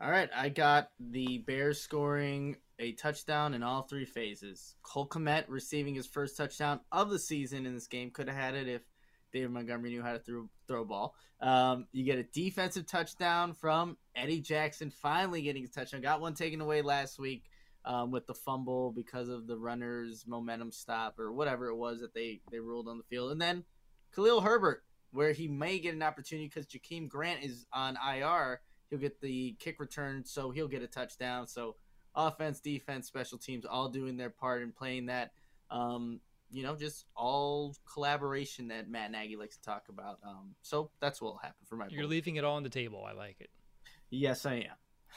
All 0.00 0.10
right, 0.10 0.30
I 0.34 0.48
got 0.48 0.92
the 0.98 1.38
Bears 1.38 1.78
scoring 1.78 2.56
a 2.78 2.92
touchdown 2.92 3.52
in 3.52 3.62
all 3.62 3.82
three 3.82 4.06
phases. 4.06 4.76
Cole 4.82 5.06
Kmet 5.06 5.44
receiving 5.48 5.94
his 5.94 6.06
first 6.06 6.38
touchdown 6.38 6.80
of 6.90 7.10
the 7.10 7.18
season 7.18 7.66
in 7.66 7.74
this 7.74 7.86
game 7.86 8.10
could 8.10 8.28
have 8.28 8.36
had 8.36 8.54
it 8.54 8.66
if 8.66 8.82
David 9.34 9.50
Montgomery 9.50 9.90
knew 9.90 10.00
how 10.00 10.12
to 10.12 10.20
throw 10.20 10.48
throw 10.68 10.82
a 10.82 10.84
ball. 10.84 11.16
Um, 11.40 11.88
you 11.90 12.04
get 12.04 12.18
a 12.18 12.22
defensive 12.22 12.86
touchdown 12.86 13.52
from 13.52 13.98
Eddie 14.14 14.40
Jackson, 14.40 14.90
finally 14.90 15.42
getting 15.42 15.64
a 15.64 15.68
touchdown. 15.68 16.00
Got 16.00 16.20
one 16.20 16.34
taken 16.34 16.60
away 16.60 16.82
last 16.82 17.18
week 17.18 17.42
um, 17.84 18.12
with 18.12 18.28
the 18.28 18.34
fumble 18.34 18.92
because 18.92 19.28
of 19.28 19.48
the 19.48 19.58
runner's 19.58 20.24
momentum 20.24 20.70
stop 20.70 21.18
or 21.18 21.32
whatever 21.32 21.66
it 21.66 21.74
was 21.74 22.00
that 22.00 22.14
they 22.14 22.42
they 22.52 22.60
ruled 22.60 22.86
on 22.86 22.96
the 22.96 23.04
field. 23.04 23.32
And 23.32 23.42
then 23.42 23.64
Khalil 24.14 24.40
Herbert, 24.40 24.84
where 25.10 25.32
he 25.32 25.48
may 25.48 25.80
get 25.80 25.94
an 25.94 26.02
opportunity 26.04 26.46
because 26.46 26.66
Jakeem 26.66 27.08
Grant 27.08 27.42
is 27.42 27.66
on 27.72 27.96
IR, 27.96 28.60
he'll 28.88 29.00
get 29.00 29.20
the 29.20 29.56
kick 29.58 29.80
return, 29.80 30.24
so 30.24 30.52
he'll 30.52 30.68
get 30.68 30.82
a 30.82 30.86
touchdown. 30.86 31.48
So 31.48 31.74
offense, 32.14 32.60
defense, 32.60 33.08
special 33.08 33.38
teams, 33.38 33.64
all 33.64 33.88
doing 33.88 34.16
their 34.16 34.30
part 34.30 34.62
in 34.62 34.70
playing 34.70 35.06
that. 35.06 35.32
Um, 35.72 36.20
you 36.54 36.62
know, 36.62 36.76
just 36.76 37.06
all 37.16 37.74
collaboration 37.92 38.68
that 38.68 38.88
Matt 38.88 39.10
Nagy 39.10 39.34
likes 39.34 39.56
to 39.56 39.62
talk 39.62 39.86
about. 39.88 40.20
Um, 40.24 40.54
so 40.62 40.90
that's 41.00 41.20
what 41.20 41.32
will 41.32 41.40
happen 41.40 41.66
for 41.66 41.74
my. 41.74 41.88
You're 41.88 42.06
leaving 42.06 42.36
it 42.36 42.44
all 42.44 42.54
on 42.54 42.62
the 42.62 42.68
table. 42.68 43.04
I 43.04 43.12
like 43.12 43.36
it. 43.40 43.50
Yes, 44.08 44.46
I 44.46 44.68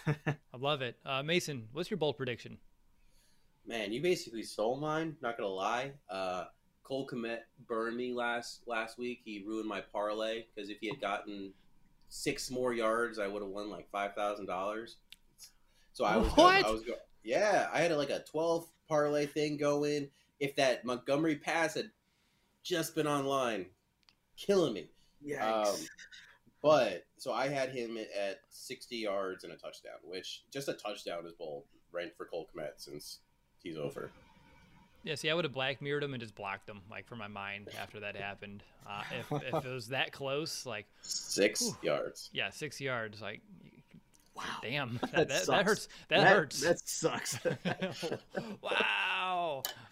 am. 0.07 0.15
I 0.27 0.57
love 0.57 0.81
it. 0.81 0.97
Uh, 1.05 1.21
Mason, 1.21 1.67
what's 1.73 1.91
your 1.91 1.99
bold 1.99 2.17
prediction? 2.17 2.57
Man, 3.67 3.93
you 3.93 4.01
basically 4.01 4.41
stole 4.41 4.79
mine. 4.79 5.15
Not 5.21 5.37
gonna 5.37 5.49
lie. 5.49 5.91
Uh, 6.09 6.45
Cole 6.81 7.07
Kmet 7.07 7.41
burned 7.67 7.97
me 7.97 8.13
last 8.13 8.61
last 8.65 8.97
week. 8.97 9.21
He 9.23 9.43
ruined 9.45 9.69
my 9.69 9.81
parlay 9.81 10.45
because 10.55 10.71
if 10.71 10.79
he 10.81 10.87
had 10.87 10.99
gotten 10.99 11.53
six 12.09 12.49
more 12.49 12.73
yards, 12.73 13.19
I 13.19 13.27
would 13.27 13.43
have 13.43 13.51
won 13.51 13.69
like 13.69 13.91
five 13.91 14.15
thousand 14.15 14.47
dollars. 14.47 14.95
So 15.93 16.03
I 16.03 16.17
was 16.17 16.29
what? 16.29 16.63
Going, 16.63 16.65
I 16.65 16.71
was 16.71 16.81
going. 16.81 16.99
Yeah, 17.23 17.67
I 17.71 17.79
had 17.79 17.91
a, 17.91 17.97
like 17.97 18.09
a 18.09 18.23
twelve 18.31 18.67
parlay 18.89 19.27
thing 19.27 19.57
going. 19.57 20.09
If 20.39 20.55
that 20.57 20.85
Montgomery 20.85 21.35
pass 21.35 21.73
had 21.73 21.91
just 22.63 22.95
been 22.95 23.07
online, 23.07 23.67
killing 24.37 24.73
me. 24.73 24.89
Yeah. 25.21 25.61
Um, 25.61 25.75
but 26.61 27.05
so 27.17 27.33
I 27.33 27.47
had 27.47 27.69
him 27.69 27.97
at 27.97 28.39
60 28.49 28.95
yards 28.95 29.43
and 29.43 29.53
a 29.53 29.55
touchdown, 29.55 29.97
which 30.03 30.43
just 30.51 30.67
a 30.67 30.73
touchdown 30.73 31.25
is 31.25 31.33
bold, 31.33 31.63
ranked 31.91 32.17
for 32.17 32.25
Cole 32.25 32.47
Kmet 32.55 32.73
since 32.77 33.19
he's 33.61 33.77
over. 33.77 34.11
Yeah, 35.03 35.15
see, 35.15 35.29
I 35.29 35.33
would 35.33 35.45
have 35.45 35.53
black 35.53 35.81
mirrored 35.81 36.03
him 36.03 36.13
and 36.13 36.21
just 36.21 36.35
blocked 36.35 36.67
him, 36.67 36.81
like 36.91 37.07
from 37.07 37.19
my 37.19 37.27
mind 37.27 37.69
after 37.79 38.01
that 38.01 38.17
happened. 38.17 38.63
Uh, 38.85 39.03
if, 39.17 39.43
if 39.43 39.65
it 39.65 39.73
was 39.73 39.87
that 39.89 40.11
close, 40.11 40.65
like 40.65 40.85
six 41.01 41.61
Whew. 41.61 41.77
yards. 41.81 42.29
Yeah, 42.33 42.49
six 42.49 42.81
yards. 42.81 43.21
Like, 43.21 43.41
wow, 44.35 44.43
damn, 44.61 44.97
that, 45.01 45.11
that, 45.11 45.27
that, 45.29 45.47
that 45.47 45.65
hurts. 45.65 45.87
That, 46.09 46.19
that 46.19 46.27
hurts. 46.27 46.61
That 46.61 46.79
sucks. 46.85 47.39
wow. 48.61 49.16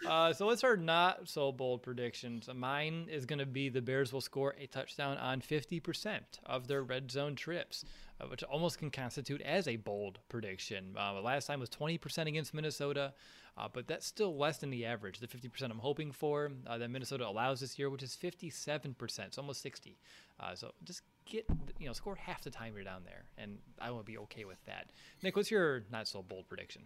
Uh, 0.08 0.34
so 0.34 0.46
what's 0.46 0.64
our 0.64 0.78
not 0.78 1.28
so 1.28 1.52
bold 1.52 1.82
predictions? 1.82 2.48
Mine 2.54 3.08
is 3.12 3.26
going 3.26 3.40
to 3.40 3.46
be 3.46 3.70
the 3.70 3.82
Bears 3.82 4.14
will 4.14 4.22
score 4.22 4.56
a 4.60 4.68
touchdown 4.68 5.18
on 5.18 5.42
50% 5.42 6.20
of 6.46 6.68
their 6.68 6.84
red 6.84 7.10
zone 7.12 7.36
trips, 7.36 7.86
uh, 8.22 8.26
which 8.28 8.44
almost 8.44 8.78
can 8.78 8.92
constitute 8.92 9.42
as 9.42 9.68
a 9.68 9.78
bold 9.78 10.20
prediction. 10.30 10.96
Uh, 10.98 11.20
last 11.22 11.48
time 11.48 11.60
was 11.60 11.70
20% 11.70 12.28
against 12.28 12.54
Minnesota, 12.54 13.14
uh, 13.58 13.68
but 13.72 13.88
that's 13.88 14.06
still 14.06 14.38
less 14.38 14.58
than 14.58 14.70
the 14.70 14.86
average, 14.86 15.20
the 15.20 15.28
50% 15.28 15.72
I'm 15.72 15.80
hoping 15.80 16.12
for 16.12 16.52
uh, 16.68 16.78
that 16.78 16.90
Minnesota 16.90 17.28
allows 17.28 17.62
this 17.62 17.80
year, 17.80 17.90
which 17.90 18.04
is 18.04 18.16
57%. 18.16 19.20
It's 19.20 19.38
almost 19.38 19.62
60. 19.62 19.98
Uh, 20.40 20.56
so 20.56 20.72
just 20.84 21.02
get, 21.26 21.46
you 21.80 21.88
know, 21.88 21.94
score 21.94 22.16
half 22.16 22.44
the 22.44 22.52
time 22.52 22.74
you're 22.76 22.84
down 22.84 23.04
there, 23.06 23.24
and 23.38 23.58
I 23.80 23.92
will 23.92 24.04
be 24.04 24.18
okay 24.20 24.46
with 24.46 24.64
that. 24.66 24.90
Nick, 25.24 25.36
what's 25.36 25.50
your 25.50 25.84
not 25.92 26.08
so 26.08 26.22
bold 26.22 26.48
prediction? 26.48 26.84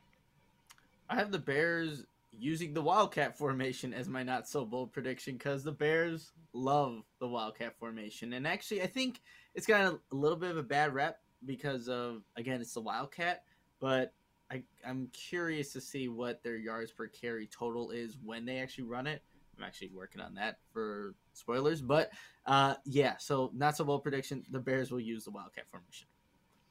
I 1.09 1.15
have 1.15 1.31
the 1.31 1.39
Bears 1.39 2.05
using 2.31 2.73
the 2.73 2.81
Wildcat 2.81 3.37
formation 3.37 3.93
as 3.93 4.07
my 4.07 4.23
not 4.23 4.47
so 4.47 4.65
bold 4.65 4.91
prediction 4.91 5.35
because 5.35 5.63
the 5.63 5.71
Bears 5.71 6.31
love 6.53 7.03
the 7.19 7.27
Wildcat 7.27 7.77
formation. 7.77 8.33
And 8.33 8.47
actually, 8.47 8.81
I 8.81 8.87
think 8.87 9.21
it's 9.55 9.65
got 9.65 9.81
a, 9.81 9.99
a, 10.11 10.15
little 10.15 10.37
bit 10.37 10.51
of 10.51 10.57
a 10.57 10.63
bad 10.63 10.93
rep 10.93 11.19
because 11.45 11.87
of, 11.87 12.21
again, 12.35 12.61
it's 12.61 12.73
the 12.73 12.81
Wildcat. 12.81 13.43
But 13.79 14.13
I, 14.51 14.63
I'm 14.87 15.09
curious 15.13 15.73
to 15.73 15.81
see 15.81 16.07
what 16.07 16.43
their 16.43 16.57
yards 16.57 16.91
per 16.91 17.07
carry 17.07 17.47
total 17.47 17.91
is 17.91 18.17
when 18.23 18.45
they 18.45 18.59
actually 18.59 18.85
run 18.85 19.07
it. 19.07 19.23
I'm 19.57 19.63
actually 19.63 19.91
working 19.93 20.21
on 20.21 20.35
that 20.35 20.59
for 20.71 21.15
spoilers. 21.33 21.81
But 21.81 22.11
uh, 22.45 22.75
yeah, 22.85 23.15
so 23.17 23.51
not 23.53 23.75
so 23.75 23.83
bold 23.83 24.03
prediction. 24.03 24.43
The 24.51 24.59
Bears 24.59 24.91
will 24.91 25.01
use 25.01 25.25
the 25.25 25.31
Wildcat 25.31 25.67
formation. 25.69 26.07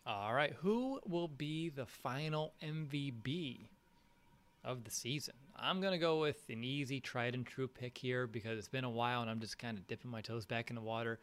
All 0.06 0.32
right. 0.32 0.54
Who 0.60 1.00
will 1.04 1.28
be 1.28 1.68
the 1.68 1.84
final 1.84 2.54
MVP 2.62 3.66
of 4.64 4.84
the 4.84 4.90
season. 4.90 5.34
I'm 5.56 5.80
going 5.80 5.92
to 5.92 5.98
go 5.98 6.20
with 6.20 6.48
an 6.48 6.62
easy, 6.62 7.00
tried 7.00 7.34
and 7.34 7.46
true 7.46 7.68
pick 7.68 7.98
here 7.98 8.26
because 8.26 8.58
it's 8.58 8.68
been 8.68 8.84
a 8.84 8.90
while 8.90 9.22
and 9.22 9.30
I'm 9.30 9.40
just 9.40 9.58
kind 9.58 9.78
of 9.78 9.86
dipping 9.86 10.10
my 10.10 10.20
toes 10.20 10.46
back 10.46 10.70
in 10.70 10.76
the 10.76 10.82
water 10.82 11.18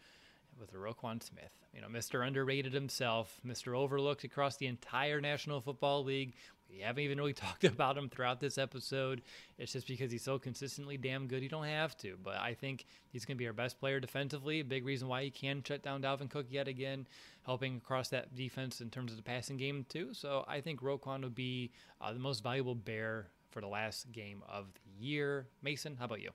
with 0.60 0.74
Roquan 0.74 1.22
Smith. 1.22 1.52
You 1.74 1.82
know, 1.82 1.88
Mr. 1.88 2.26
Underrated 2.26 2.74
himself, 2.74 3.40
Mr. 3.46 3.78
Overlooked 3.78 4.24
across 4.24 4.58
the 4.58 4.68
entire 4.68 5.20
National 5.20 5.62
Football 5.62 6.04
League. 6.04 6.36
We 6.70 6.80
haven't 6.80 7.04
even 7.04 7.18
really 7.18 7.34
talked 7.46 7.64
about 7.64 7.98
him 7.98 8.10
throughout 8.10 8.40
this 8.40 8.58
episode. 8.58 9.22
It's 9.58 9.74
just 9.74 9.88
because 9.88 10.12
he's 10.12 10.24
so 10.24 10.40
consistently 10.40 10.98
damn 10.98 11.28
good, 11.28 11.44
you 11.44 11.50
don't 11.50 11.66
have 11.66 11.98
to. 11.98 12.18
But 12.22 12.38
I 12.38 12.54
think 12.54 12.86
he's 13.10 13.26
going 13.26 13.38
to 13.38 13.40
be 13.40 13.48
our 13.48 13.54
best 13.54 13.80
player 13.80 14.00
defensively. 14.00 14.62
Big 14.62 14.86
reason 14.86 15.08
why 15.08 15.24
he 15.24 15.30
can 15.30 15.64
shut 15.64 15.84
down 15.84 16.02
Dalvin 16.02 16.30
Cook 16.30 16.48
yet 16.50 16.68
again, 16.68 17.08
helping 17.46 17.78
across 17.78 18.10
that 18.10 18.36
defense 18.36 18.82
in 18.82 18.90
terms 18.90 19.12
of 19.12 19.18
the 19.18 19.24
passing 19.24 19.58
game, 19.58 19.86
too. 19.90 20.14
So 20.14 20.46
I 20.48 20.62
think 20.62 20.82
Roquan 20.82 21.22
will 21.22 21.30
be 21.30 21.72
uh, 22.02 22.14
the 22.14 22.20
most 22.20 22.44
valuable 22.44 22.76
bear 22.76 23.28
for 23.52 23.62
the 23.62 23.68
last 23.68 24.12
game 24.12 24.44
of 24.50 24.66
the 24.74 25.06
year. 25.06 25.48
Mason, 25.62 25.96
how 25.98 26.06
about 26.06 26.22
you? 26.22 26.32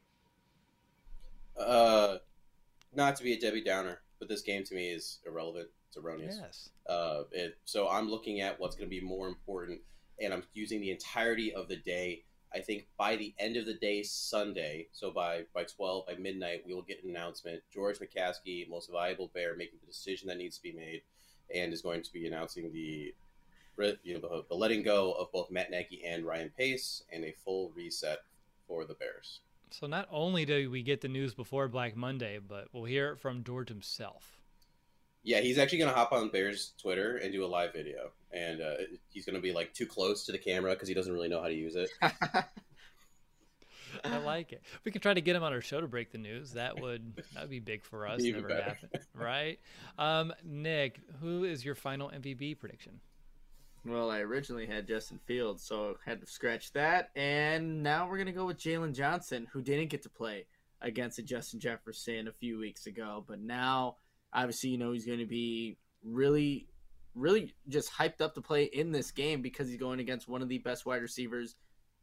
Uh, 1.59 2.17
not 2.95 3.17
to 3.17 3.23
be 3.23 3.35
a 3.35 3.39
Debbie 3.39 3.63
Downer, 3.63 4.01
but 4.19 4.29
this 4.29 4.43
game 4.43 4.65
to 4.65 4.75
me 4.75 4.91
is 4.91 5.19
irrelevant. 5.27 5.69
It's 5.89 5.97
erroneous. 5.97 6.39
Yes. 6.41 6.71
Uh, 6.89 7.23
it, 7.33 7.59
so 7.65 7.89
I'm 7.89 8.09
looking 8.09 8.41
at 8.41 8.59
what's 8.59 8.77
going 8.77 8.89
to 8.89 9.01
be 9.01 9.05
more 9.05 9.29
important, 9.29 9.81
and 10.21 10.33
I'm 10.33 10.43
using 10.53 10.81
the 10.81 10.91
entirety 10.91 11.53
of 11.53 11.69
the 11.69 11.77
day. 11.77 12.25
I 12.55 12.59
think 12.61 12.89
by 12.99 13.17
the 13.17 13.33
end 13.39 13.57
of 13.57 13.67
the 13.67 13.75
day, 13.75 14.03
Sunday, 14.03 14.89
so 14.93 15.11
by 15.11 15.45
by 15.55 15.65
12 15.65 16.07
by 16.07 16.15
midnight, 16.15 16.63
we 16.67 16.75
will 16.75 16.83
get 16.83 17.03
an 17.05 17.11
announcement. 17.11 17.63
George 17.73 17.99
McCaskey, 17.99 18.69
most 18.69 18.91
valuable 18.91 19.31
bear, 19.33 19.57
making 19.57 19.79
the 19.81 19.87
decision 19.87 20.29
that 20.29 20.39
needs 20.39 20.57
to 20.57 20.63
be 20.63 20.73
made, 20.73 21.03
and 21.55 21.73
is 21.73 21.83
going 21.83 22.03
to 22.03 22.13
be 22.13 22.27
announcing 22.27 22.73
the 22.73 23.15
you 24.03 24.15
know 24.15 24.21
the, 24.21 24.45
the 24.49 24.55
letting 24.55 24.83
go 24.83 25.13
of 25.13 25.33
both 25.33 25.51
Matt 25.51 25.71
Nagy 25.71 26.03
and 26.05 26.25
Ryan 26.25 26.51
Pace, 26.57 27.05
and 27.13 27.25
a 27.25 27.33
full 27.45 27.71
reset 27.75 28.19
for 28.67 28.85
the 28.85 28.95
Bears. 28.95 29.41
So 29.71 29.87
not 29.87 30.09
only 30.11 30.45
do 30.45 30.71
we 30.71 30.83
get 30.83 31.01
the 31.01 31.09
news 31.09 31.33
before 31.35 31.69
Black 31.69 31.97
Monday, 31.97 32.39
but 32.39 32.69
we'll 32.73 32.85
hear 32.85 33.13
it 33.13 33.21
from 33.21 33.45
George 33.45 33.69
himself. 33.69 34.40
Yeah, 35.23 35.41
he's 35.41 35.59
actually 35.59 35.79
going 35.79 35.91
to 35.91 35.97
hop 35.97 36.13
on 36.13 36.31
Bears 36.31 36.73
Twitter 36.81 37.19
and 37.19 37.33
do 37.33 37.45
a 37.45 37.47
live 37.47 37.73
video, 37.73 38.11
and 38.33 38.63
uh, 38.63 38.75
he's 39.11 39.27
going 39.27 39.37
to 39.37 39.43
be 39.43 39.53
like 39.53 39.75
too 39.75 39.87
close 39.87 40.25
to 40.27 40.33
the 40.33 40.39
camera 40.39 40.73
because 40.73 40.89
he 40.89 40.95
doesn't 40.95 41.13
really 41.13 41.29
know 41.29 41.41
how 41.41 41.49
to 41.49 41.55
use 41.55 41.77
it. 41.77 41.91
I 44.05 44.19
like 44.19 44.53
it. 44.53 44.63
We 44.85 44.93
could 44.93 45.03
try 45.03 45.15
to 45.15 45.21
get 45.21 45.37
him 45.37 45.43
on 45.43 45.53
our 45.53 45.61
show 45.61 45.81
to 45.81 45.87
break 45.87 46.13
the 46.13 46.19
news. 46.19 46.53
That 46.53 46.81
would 46.81 47.17
that 47.35 47.43
would 47.43 47.51
be 47.51 47.61
big 47.61 47.85
for 47.85 48.07
us. 48.07 48.23
Even 48.23 48.43
Never 48.43 48.55
better. 48.55 48.63
happened, 48.63 49.03
right? 49.15 49.59
Um, 49.99 50.33
Nick, 50.45 51.01
who 51.21 51.45
is 51.45 51.65
your 51.65 51.75
final 51.75 52.09
MVP 52.09 52.59
prediction? 52.59 53.01
Well, 53.85 54.11
I 54.11 54.21
originally 54.21 54.67
had 54.67 54.87
Justin 54.87 55.19
Fields, 55.27 55.63
so 55.63 55.97
I 56.07 56.11
had 56.11 56.21
to 56.21 56.27
scratch 56.27 56.73
that. 56.73 57.11
And 57.17 57.83
now 57.83 58.09
we're 58.09 58.17
going 58.17 58.27
to 58.27 58.33
go 58.33 58.45
with 58.45 58.59
Jaylon 58.59 58.95
Johnson, 58.95 59.47
who 59.53 59.63
didn't 59.63 59.89
get 59.89 60.03
to 60.03 60.11
play 60.11 60.45
against 60.83 61.23
Justin 61.25 61.61
Jefferson 61.61 62.29
a 62.29 62.33
few 62.33 62.59
weeks 62.59 62.87
ago. 62.87 63.25
But 63.27 63.41
now, 63.41 63.97
obviously, 64.33 64.71
you 64.71 64.79
know, 64.79 64.93
he's 64.93 65.07
going 65.07 65.19
to 65.19 65.27
be 65.27 65.79
really, 66.05 66.69
really 67.15 67.55
just 67.69 67.93
hyped 67.93 68.21
up 68.21 68.35
to 68.35 68.41
play 68.41 68.65
in 68.65 68.93
this 68.93 69.11
game 69.11 69.43
because 69.43 69.69
he's 69.69 69.79
going 69.79 70.01
against 70.01 70.29
one 70.29 70.43
of 70.43 70.49
the 70.49 70.59
best 70.59 70.87
wide 70.87 71.03
receivers 71.03 71.57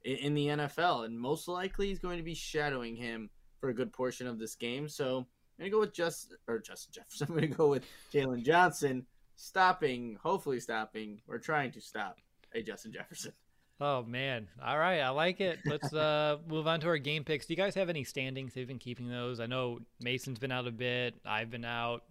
in, 0.03 0.17
in 0.17 0.33
the 0.33 0.47
NFL. 0.47 1.05
And 1.05 1.19
most 1.19 1.47
likely, 1.47 1.87
he's 1.87 1.99
going 1.99 2.17
to 2.17 2.23
be 2.23 2.35
shadowing 2.35 2.95
him 2.95 3.29
for 3.59 3.69
a 3.69 3.73
good 3.73 3.91
portion 3.91 4.27
of 4.27 4.39
this 4.39 4.55
game. 4.55 4.87
So 4.87 5.19
I'm 5.19 5.25
going 5.59 5.71
to 5.71 5.75
go 5.75 5.79
with 5.79 5.93
just, 5.93 6.35
or 6.47 6.59
Justin 6.59 6.93
Jefferson. 6.93 7.27
I'm 7.29 7.35
going 7.35 7.49
to 7.49 7.57
go 7.57 7.67
with 7.67 7.85
Jaylon 8.13 8.43
Johnson 8.43 9.05
stopping, 9.35 10.17
hopefully 10.21 10.59
stopping, 10.59 11.21
or 11.27 11.39
trying 11.39 11.71
to 11.71 11.81
stop 11.81 12.17
a 12.53 12.61
Justin 12.61 12.91
Jefferson. 12.91 13.33
Oh 13.79 14.03
man! 14.03 14.47
All 14.63 14.77
right, 14.77 15.01
I 15.01 15.09
like 15.09 15.39
it. 15.39 15.59
Let's 15.65 15.93
uh, 15.93 16.37
move 16.47 16.65
on 16.65 16.79
to 16.79 16.87
our 16.87 16.97
game 16.97 17.23
picks. 17.23 17.45
Do 17.45 17.53
you 17.53 17.57
guys 17.57 17.75
have 17.75 17.89
any 17.89 18.03
standings? 18.03 18.53
Have 18.55 18.61
you 18.61 18.65
been 18.65 18.79
keeping 18.79 19.07
those? 19.07 19.39
I 19.39 19.45
know 19.45 19.79
Mason's 20.01 20.39
been 20.39 20.51
out 20.51 20.67
a 20.67 20.71
bit. 20.71 21.13
I've 21.23 21.51
been 21.51 21.65
out. 21.65 22.03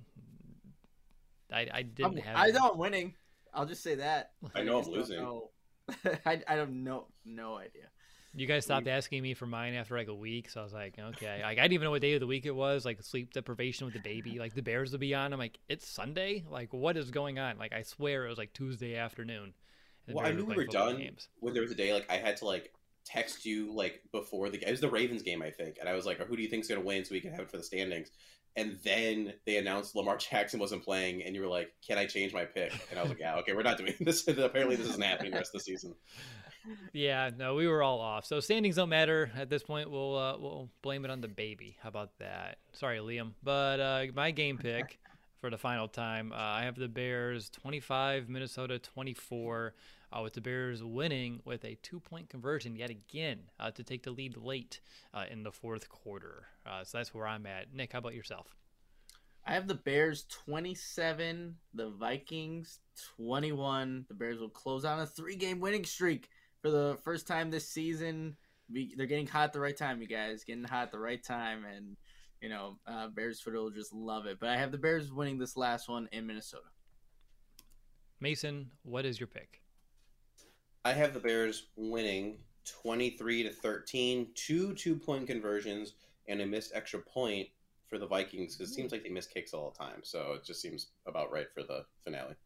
I, 1.53 1.69
I 1.73 1.83
didn't 1.83 2.13
I'm, 2.13 2.17
have. 2.19 2.37
I 2.37 2.51
know 2.51 2.71
I'm 2.73 2.79
winning. 2.79 3.15
I'll 3.55 3.67
just 3.67 3.83
say 3.83 3.97
that. 3.97 4.33
I 4.55 4.63
know 4.63 4.81
I'm 4.81 4.91
losing. 4.91 5.19
know. 5.19 5.51
I 6.27 6.43
I 6.49 6.55
have 6.55 6.71
no 6.71 7.07
no 7.25 7.57
idea. 7.57 7.89
You 8.35 8.47
guys 8.47 8.65
stopped 8.65 8.87
asking 8.87 9.23
me 9.23 9.33
for 9.33 9.47
mine 9.47 9.73
after 9.73 9.97
like 9.97 10.09
a 10.09 10.15
week, 10.15 10.51
so 10.51 10.61
I 10.61 10.65
was 10.65 10.75
like, 10.75 10.99
okay. 10.99 11.41
Like 11.43 11.59
I 11.59 11.63
didn't 11.63 11.73
even 11.73 11.85
know 11.87 11.93
what 11.93 12.03
day 12.03 12.13
of 12.13 12.21
the 12.21 12.27
week 12.27 12.45
it 12.45 12.55
was. 12.55 12.85
Like 12.85 13.03
sleep 13.03 13.33
deprivation 13.33 13.87
with 13.87 13.95
the 13.95 14.01
baby. 14.01 14.39
Like 14.39 14.55
the 14.55 14.63
Bears 14.63 14.93
will 14.93 14.99
be 14.99 15.15
on. 15.15 15.33
I'm 15.33 15.39
like, 15.39 15.59
it's 15.71 15.89
Sunday. 15.89 16.45
Like 16.51 16.73
what 16.75 16.99
is 16.99 17.11
going 17.11 17.39
on? 17.39 17.57
Like 17.57 17.73
I 17.73 17.83
swear 17.83 18.27
it 18.27 18.29
was 18.29 18.37
like 18.37 18.53
Tuesday 18.53 18.97
afternoon. 18.97 19.55
and 20.07 20.15
the 20.15 20.15
Well, 20.15 20.27
I 20.27 20.33
knew 20.33 20.45
we 20.45 20.55
were 20.55 20.65
football 20.65 20.89
done 20.89 20.99
Games. 20.99 21.29
when 21.39 21.55
there 21.55 21.63
was 21.63 21.71
a 21.71 21.77
day 21.77 21.95
like 21.95 22.11
I 22.11 22.17
had 22.17 22.37
to 22.39 22.45
like 22.45 22.75
text 23.07 23.47
you 23.47 23.73
like 23.73 24.03
before 24.13 24.51
the 24.51 24.59
game. 24.59 24.69
It 24.69 24.73
was 24.73 24.81
the 24.81 24.91
Ravens 24.91 25.23
game, 25.23 25.41
I 25.41 25.51
think, 25.51 25.79
and 25.81 25.89
I 25.89 25.95
was 25.95 26.05
like, 26.05 26.19
"Who 26.19 26.37
do 26.37 26.43
you 26.43 26.49
think's 26.49 26.69
going 26.69 26.81
to 26.81 26.87
win?" 26.87 27.05
So 27.05 27.13
we 27.13 27.21
can 27.21 27.31
have 27.31 27.41
it 27.41 27.51
for 27.51 27.57
the 27.57 27.63
standings. 27.63 28.11
And 28.57 28.79
then 28.83 29.35
they 29.45 29.59
announced 29.59 29.95
Lamar 29.95 30.17
Jackson 30.17 30.59
wasn't 30.59 30.83
playing, 30.83 31.23
and 31.23 31.35
you 31.35 31.43
were 31.43 31.47
like, 31.47 31.73
"Can 31.87 31.99
I 31.99 32.07
change 32.07 32.33
my 32.33 32.45
pick?" 32.45 32.73
And 32.91 32.99
I 32.99 33.03
was 33.03 33.11
like, 33.11 33.21
"Yeah, 33.21 33.37
okay, 33.37 33.53
we're 33.53 33.63
not 33.63 33.79
doing 33.79 33.95
this. 34.01 34.27
Apparently, 34.27 34.77
this 34.77 34.89
isn't 34.89 35.05
happening 35.05 35.33
the 35.33 35.39
rest 35.39 35.55
of 35.55 35.61
the 35.61 35.65
season." 35.65 35.95
Yeah, 36.93 37.31
no, 37.37 37.55
we 37.55 37.69
were 37.69 37.83
all 37.83 38.01
off. 38.01 38.25
So 38.25 38.41
standings 38.41 38.77
don't 38.77 38.89
matter 38.89 39.31
at 39.37 39.49
this 39.51 39.63
point. 39.63 39.91
We'll 39.91 40.17
uh, 40.17 40.39
we'll 40.39 40.71
blame 40.83 41.05
it 41.05 41.11
on 41.11 41.21
the 41.21 41.29
baby. 41.29 41.77
How 41.83 41.91
about 41.91 42.19
that? 42.19 42.59
Sorry, 42.73 42.99
Liam, 42.99 43.33
but 43.43 43.79
uh, 43.79 44.07
my 44.15 44.31
game 44.31 44.59
pick 44.59 44.99
for 45.41 45.51
the 45.51 45.59
final 45.59 45.87
time, 45.87 46.33
uh, 46.33 46.37
I 46.37 46.63
have 46.63 46.77
the 46.77 46.89
Bears 46.89 47.51
25, 47.51 48.29
Minnesota 48.29 48.79
24 48.79 49.75
uh, 50.17 50.23
with 50.23 50.35
the 50.35 50.41
Bears 50.41 50.83
winning 50.83 51.41
with 51.45 51.65
a 51.65 51.77
two 51.83 52.01
point 52.01 52.29
conversion 52.29 52.77
yet 52.77 52.91
again 52.91 53.41
uh, 53.61 53.71
to 53.73 53.83
take 53.83 54.03
the 54.03 54.11
lead 54.11 54.37
late 54.37 54.81
uh, 55.13 55.25
in 55.31 55.43
the 55.43 55.53
fourth 55.53 55.89
quarter. 55.89 56.47
Uh, 56.65 56.85
so 56.85 56.99
that's 56.99 57.13
where 57.13 57.27
I'm 57.27 57.47
at. 57.47 57.75
Nick, 57.75 57.93
how 57.93 57.99
about 57.99 58.15
yourself? 58.15 58.55
I 59.47 59.55
have 59.55 59.69
the 59.69 59.75
Bears 59.75 60.25
27, 60.45 61.55
the 61.75 61.91
Vikings 61.91 62.81
21. 63.17 64.07
The 64.09 64.15
Bears 64.15 64.41
will 64.41 64.49
close 64.49 64.85
on 64.85 65.01
a 65.01 65.07
three 65.07 65.37
game 65.37 65.61
winning 65.61 65.85
streak 65.85 66.29
for 66.63 66.71
the 66.71 66.99
first 67.05 67.27
time 67.27 67.51
this 67.51 67.69
season. 67.69 68.37
They're 68.69 69.07
getting 69.07 69.29
hot 69.29 69.45
at 69.45 69.53
the 69.53 69.61
right 69.61 69.77
time, 69.77 70.01
you 70.01 70.09
guys. 70.09 70.43
Getting 70.43 70.65
hot 70.65 70.85
at 70.85 70.93
the 70.93 70.99
right 70.99 71.23
time. 71.23 71.65
And, 71.65 71.97
you 72.41 72.49
know, 72.49 72.79
uh, 72.87 73.07
Bears 73.09 73.39
Twitter 73.39 73.59
will 73.59 73.71
just 73.71 73.93
love 73.93 74.27
it. 74.27 74.41
But 74.41 74.49
I 74.49 74.57
have 74.57 74.73
the 74.73 74.79
Bears 74.79 75.13
winning 75.13 75.39
this 75.39 75.57
last 75.57 75.89
one 75.89 76.09
in 76.11 76.27
Minnesota. 76.27 76.65
Mason, 78.19 78.71
what 78.83 79.05
is 79.05 79.21
your 79.21 79.29
pick? 79.29 79.61
I 80.87 80.93
have 80.93 81.15
the 81.15 81.19
Bears 81.19 81.67
winning 81.75 82.39
23 82.65 83.43
to 83.43 83.51
13, 83.51 84.29
two 84.37 84.73
two 84.75 84.95
point 84.95 85.27
conversions, 85.27 85.95
and 86.29 86.41
a 86.41 86.47
missed 86.47 86.71
extra 86.77 87.01
point 87.01 87.49
for 87.89 87.99
the 87.99 88.07
Vikings 88.07 88.55
because 88.55 88.71
it 88.71 88.75
seems 88.75 88.93
like 88.93 89.03
they 89.03 89.09
miss 89.09 89.27
kicks 89.27 89.53
all 89.53 89.73
the 89.73 89.85
time. 89.85 90.03
So 90.05 90.35
it 90.35 90.45
just 90.45 90.63
seems 90.63 90.93
about 91.05 91.33
right 91.33 91.49
for 91.53 91.65
the 91.65 91.87
finale. 92.05 92.37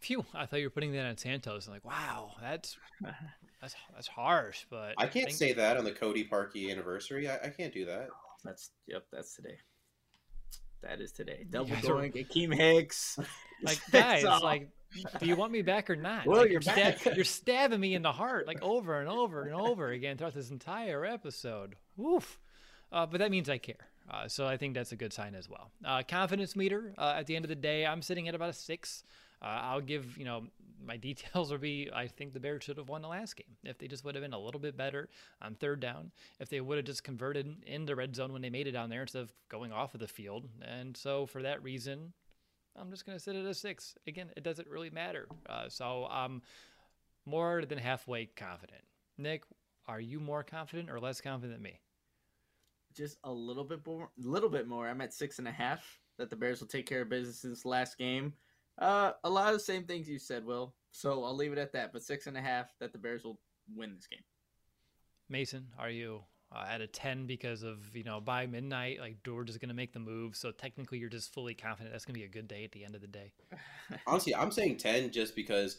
Phew! 0.00 0.22
I 0.34 0.44
thought 0.44 0.58
you 0.58 0.66
were 0.66 0.70
putting 0.70 0.92
that 0.92 1.06
on 1.06 1.16
Santos. 1.16 1.66
I'm 1.66 1.72
like, 1.72 1.84
wow, 1.86 2.32
that's 2.42 2.76
that's 3.62 3.74
that's 3.94 4.08
harsh. 4.08 4.66
But 4.68 4.92
I 4.98 5.06
can't 5.06 5.32
say 5.32 5.54
that 5.54 5.78
on 5.78 5.84
the 5.84 5.92
Cody 5.92 6.28
Parkey 6.30 6.70
anniversary. 6.70 7.26
I, 7.26 7.36
I 7.36 7.48
can't 7.48 7.72
do 7.72 7.86
that. 7.86 8.08
That's 8.44 8.72
yep. 8.86 9.06
That's 9.10 9.34
today. 9.34 9.56
That 10.82 11.00
is 11.00 11.12
today. 11.12 11.46
Double 11.48 11.74
doink, 11.76 12.14
Akiem 12.14 12.54
Hicks. 12.54 13.18
Like 13.62 13.80
guys, 13.90 14.22
like 14.22 14.68
do 15.18 15.26
you 15.26 15.36
want 15.36 15.52
me 15.52 15.62
back 15.62 15.88
or 15.90 15.96
not? 15.96 16.26
Well, 16.26 16.42
like, 16.42 16.50
you're, 16.50 16.60
stab- 16.60 16.98
you're 17.14 17.24
stabbing 17.24 17.80
me 17.80 17.94
in 17.94 18.02
the 18.02 18.12
heart 18.12 18.46
like 18.46 18.62
over 18.62 19.00
and 19.00 19.08
over 19.08 19.44
and 19.44 19.54
over 19.54 19.90
again 19.90 20.16
throughout 20.16 20.34
this 20.34 20.50
entire 20.50 21.04
episode. 21.04 21.76
Woof. 21.96 22.38
Uh, 22.92 23.06
but 23.06 23.18
that 23.18 23.30
means 23.30 23.48
I 23.48 23.58
care. 23.58 23.88
Uh, 24.08 24.28
so 24.28 24.46
I 24.46 24.56
think 24.56 24.74
that's 24.74 24.92
a 24.92 24.96
good 24.96 25.12
sign 25.12 25.34
as 25.34 25.48
well. 25.48 25.70
Uh, 25.84 26.02
confidence 26.06 26.54
meter 26.54 26.94
uh, 26.96 27.14
at 27.16 27.26
the 27.26 27.34
end 27.34 27.44
of 27.44 27.48
the 27.48 27.56
day, 27.56 27.84
I'm 27.84 28.02
sitting 28.02 28.28
at 28.28 28.34
about 28.34 28.50
a 28.50 28.52
six. 28.52 29.02
Uh, 29.42 29.60
I'll 29.62 29.80
give, 29.80 30.16
you 30.16 30.24
know, 30.24 30.44
my 30.84 30.96
details 30.96 31.50
will 31.50 31.58
be 31.58 31.90
I 31.92 32.06
think 32.06 32.32
the 32.32 32.40
Bears 32.40 32.64
should 32.64 32.76
have 32.78 32.88
won 32.88 33.02
the 33.02 33.08
last 33.08 33.36
game. 33.36 33.56
If 33.64 33.78
they 33.78 33.88
just 33.88 34.04
would 34.04 34.14
have 34.14 34.22
been 34.22 34.32
a 34.32 34.38
little 34.38 34.60
bit 34.60 34.76
better 34.76 35.08
on 35.42 35.54
third 35.54 35.80
down, 35.80 36.12
if 36.40 36.48
they 36.48 36.60
would 36.60 36.76
have 36.76 36.86
just 36.86 37.04
converted 37.04 37.64
in 37.66 37.86
the 37.86 37.96
red 37.96 38.14
zone 38.14 38.32
when 38.32 38.42
they 38.42 38.50
made 38.50 38.66
it 38.66 38.72
down 38.72 38.90
there 38.90 39.02
instead 39.02 39.22
of 39.22 39.32
going 39.48 39.72
off 39.72 39.94
of 39.94 40.00
the 40.00 40.08
field. 40.08 40.48
And 40.62 40.96
so 40.96 41.26
for 41.26 41.42
that 41.42 41.62
reason, 41.62 42.12
I'm 42.78 42.90
just 42.90 43.06
going 43.06 43.16
to 43.16 43.22
sit 43.22 43.36
at 43.36 43.44
a 43.44 43.54
six. 43.54 43.94
Again, 44.06 44.30
it 44.36 44.42
doesn't 44.42 44.68
really 44.68 44.90
matter. 44.90 45.26
Uh, 45.48 45.68
so 45.68 46.06
I'm 46.10 46.42
more 47.24 47.64
than 47.64 47.78
halfway 47.78 48.26
confident. 48.26 48.82
Nick, 49.18 49.44
are 49.88 50.00
you 50.00 50.20
more 50.20 50.42
confident 50.42 50.90
or 50.90 51.00
less 51.00 51.20
confident 51.20 51.58
than 51.58 51.62
me? 51.62 51.80
Just 52.94 53.18
a 53.24 53.32
little 53.32 53.64
bit 53.64 53.86
more. 53.86 54.10
A 54.24 54.28
little 54.28 54.48
bit 54.48 54.68
more. 54.68 54.88
I'm 54.88 55.00
at 55.00 55.14
six 55.14 55.38
and 55.38 55.48
a 55.48 55.52
half 55.52 56.00
that 56.18 56.30
the 56.30 56.36
Bears 56.36 56.60
will 56.60 56.68
take 56.68 56.86
care 56.86 57.02
of 57.02 57.08
business 57.08 57.44
in 57.44 57.50
this 57.50 57.64
last 57.64 57.98
game. 57.98 58.32
Uh, 58.78 59.12
a 59.24 59.30
lot 59.30 59.48
of 59.48 59.54
the 59.54 59.64
same 59.64 59.84
things 59.84 60.08
you 60.08 60.18
said, 60.18 60.44
Will. 60.44 60.74
So 60.90 61.24
I'll 61.24 61.36
leave 61.36 61.52
it 61.52 61.58
at 61.58 61.72
that. 61.72 61.92
But 61.92 62.02
six 62.02 62.26
and 62.26 62.36
a 62.36 62.40
half 62.40 62.66
that 62.80 62.92
the 62.92 62.98
Bears 62.98 63.24
will 63.24 63.38
win 63.74 63.94
this 63.94 64.06
game. 64.06 64.22
Mason, 65.28 65.66
are 65.78 65.90
you 65.90 66.22
uh, 66.54 66.64
at 66.68 66.80
a 66.80 66.86
10 66.86 67.26
because 67.26 67.62
of, 67.62 67.78
you 67.94 68.04
know, 68.04 68.20
by 68.20 68.46
midnight, 68.46 69.00
like 69.00 69.22
George 69.24 69.50
is 69.50 69.58
going 69.58 69.68
to 69.68 69.74
make 69.74 69.92
the 69.92 69.98
move. 69.98 70.36
So 70.36 70.52
technically, 70.52 70.98
you're 70.98 71.08
just 71.08 71.32
fully 71.32 71.54
confident 71.54 71.92
that's 71.92 72.04
going 72.04 72.14
to 72.14 72.20
be 72.20 72.24
a 72.26 72.28
good 72.28 72.48
day 72.48 72.64
at 72.64 72.72
the 72.72 72.84
end 72.84 72.94
of 72.94 73.00
the 73.00 73.08
day. 73.08 73.32
Honestly, 74.06 74.34
I'm 74.34 74.50
saying 74.50 74.78
10 74.78 75.10
just 75.10 75.34
because 75.34 75.78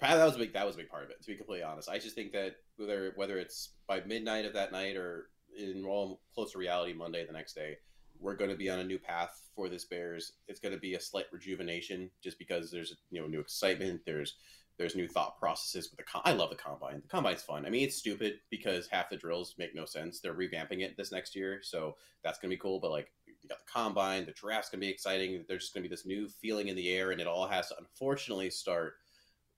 that 0.00 0.24
was 0.24 0.36
a 0.36 0.38
big 0.38 0.52
that 0.52 0.64
was 0.66 0.76
a 0.76 0.78
big 0.78 0.88
part 0.88 1.04
of 1.04 1.10
it. 1.10 1.20
To 1.22 1.26
be 1.26 1.36
completely 1.36 1.64
honest, 1.64 1.88
I 1.88 1.98
just 1.98 2.14
think 2.14 2.32
that 2.32 2.56
whether 2.76 3.12
whether 3.16 3.38
it's 3.38 3.70
by 3.88 4.00
midnight 4.06 4.44
of 4.44 4.52
that 4.54 4.70
night 4.70 4.96
or 4.96 5.30
in 5.58 5.84
all 5.84 6.20
close 6.34 6.52
to 6.52 6.58
reality 6.58 6.92
Monday 6.92 7.26
the 7.26 7.32
next 7.32 7.54
day, 7.54 7.78
we're 8.20 8.36
going 8.36 8.50
to 8.50 8.56
be 8.56 8.70
on 8.70 8.80
a 8.80 8.84
new 8.84 8.98
path 8.98 9.42
for 9.54 9.68
this 9.68 9.84
Bears. 9.84 10.32
It's 10.48 10.60
going 10.60 10.74
to 10.74 10.80
be 10.80 10.94
a 10.94 11.00
slight 11.00 11.26
rejuvenation 11.32 12.10
just 12.22 12.38
because 12.38 12.70
there's 12.70 12.94
you 13.10 13.20
know 13.20 13.26
new 13.26 13.40
excitement. 13.40 14.02
There's 14.04 14.34
there's 14.78 14.94
new 14.94 15.08
thought 15.08 15.38
processes 15.38 15.90
with 15.90 15.98
the. 15.98 16.04
Com- 16.04 16.22
I 16.24 16.32
love 16.32 16.50
the 16.50 16.56
combine. 16.56 17.00
The 17.02 17.08
combine's 17.08 17.42
fun. 17.42 17.66
I 17.66 17.70
mean, 17.70 17.84
it's 17.84 17.96
stupid 17.96 18.34
because 18.50 18.86
half 18.86 19.10
the 19.10 19.16
drills 19.16 19.54
make 19.58 19.74
no 19.74 19.84
sense. 19.84 20.20
They're 20.20 20.34
revamping 20.34 20.82
it 20.82 20.96
this 20.96 21.12
next 21.12 21.34
year, 21.34 21.60
so 21.62 21.96
that's 22.22 22.38
gonna 22.38 22.50
be 22.50 22.58
cool. 22.58 22.78
But 22.78 22.92
like, 22.92 23.10
you 23.26 23.48
got 23.48 23.58
the 23.58 23.72
combine. 23.72 24.24
The 24.24 24.32
draft's 24.32 24.70
gonna 24.70 24.80
be 24.80 24.88
exciting. 24.88 25.44
There's 25.48 25.64
just 25.64 25.74
gonna 25.74 25.82
be 25.82 25.88
this 25.88 26.06
new 26.06 26.28
feeling 26.28 26.68
in 26.68 26.76
the 26.76 26.90
air, 26.90 27.10
and 27.10 27.20
it 27.20 27.26
all 27.26 27.48
has 27.48 27.68
to 27.68 27.78
unfortunately 27.78 28.50
start 28.50 28.94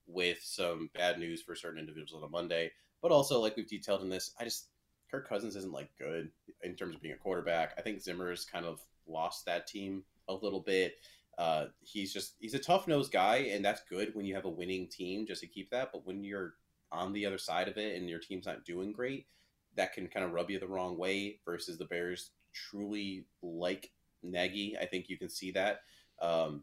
with 0.06 0.38
some 0.42 0.90
bad 0.94 1.18
news 1.18 1.42
for 1.42 1.54
certain 1.54 1.78
individuals 1.78 2.22
on 2.22 2.28
a 2.28 2.30
Monday. 2.30 2.70
But 3.02 3.12
also, 3.12 3.40
like 3.40 3.56
we've 3.56 3.68
detailed 3.68 4.02
in 4.02 4.08
this, 4.08 4.32
I 4.38 4.44
just 4.44 4.68
Kirk 5.10 5.28
Cousins 5.28 5.56
isn't 5.56 5.72
like 5.72 5.90
good 5.98 6.30
in 6.62 6.74
terms 6.74 6.94
of 6.94 7.02
being 7.02 7.14
a 7.14 7.18
quarterback. 7.18 7.74
I 7.78 7.82
think 7.82 8.00
Zimmer's 8.00 8.44
kind 8.44 8.64
of 8.64 8.80
lost 9.06 9.44
that 9.46 9.66
team 9.66 10.04
a 10.28 10.34
little 10.34 10.60
bit. 10.60 10.94
Uh, 11.38 11.66
he's 11.80 12.12
just 12.12 12.34
he's 12.38 12.54
a 12.54 12.58
tough 12.58 12.86
nosed 12.86 13.12
guy, 13.12 13.36
and 13.52 13.64
that's 13.64 13.82
good 13.88 14.14
when 14.14 14.26
you 14.26 14.34
have 14.34 14.44
a 14.44 14.50
winning 14.50 14.88
team 14.88 15.26
just 15.26 15.40
to 15.40 15.46
keep 15.46 15.70
that. 15.70 15.90
But 15.92 16.06
when 16.06 16.22
you're 16.22 16.54
on 16.92 17.12
the 17.12 17.26
other 17.26 17.38
side 17.38 17.68
of 17.68 17.78
it 17.78 17.96
and 17.96 18.08
your 18.08 18.18
team's 18.18 18.46
not 18.46 18.64
doing 18.64 18.92
great, 18.92 19.26
that 19.76 19.92
can 19.92 20.06
kind 20.08 20.24
of 20.24 20.32
rub 20.32 20.50
you 20.50 20.58
the 20.58 20.68
wrong 20.68 20.98
way. 20.98 21.40
Versus 21.44 21.78
the 21.78 21.86
Bears 21.86 22.30
truly 22.52 23.24
like 23.42 23.90
Nagy, 24.22 24.76
I 24.78 24.86
think 24.86 25.08
you 25.08 25.16
can 25.16 25.28
see 25.28 25.50
that 25.52 25.80
um, 26.20 26.62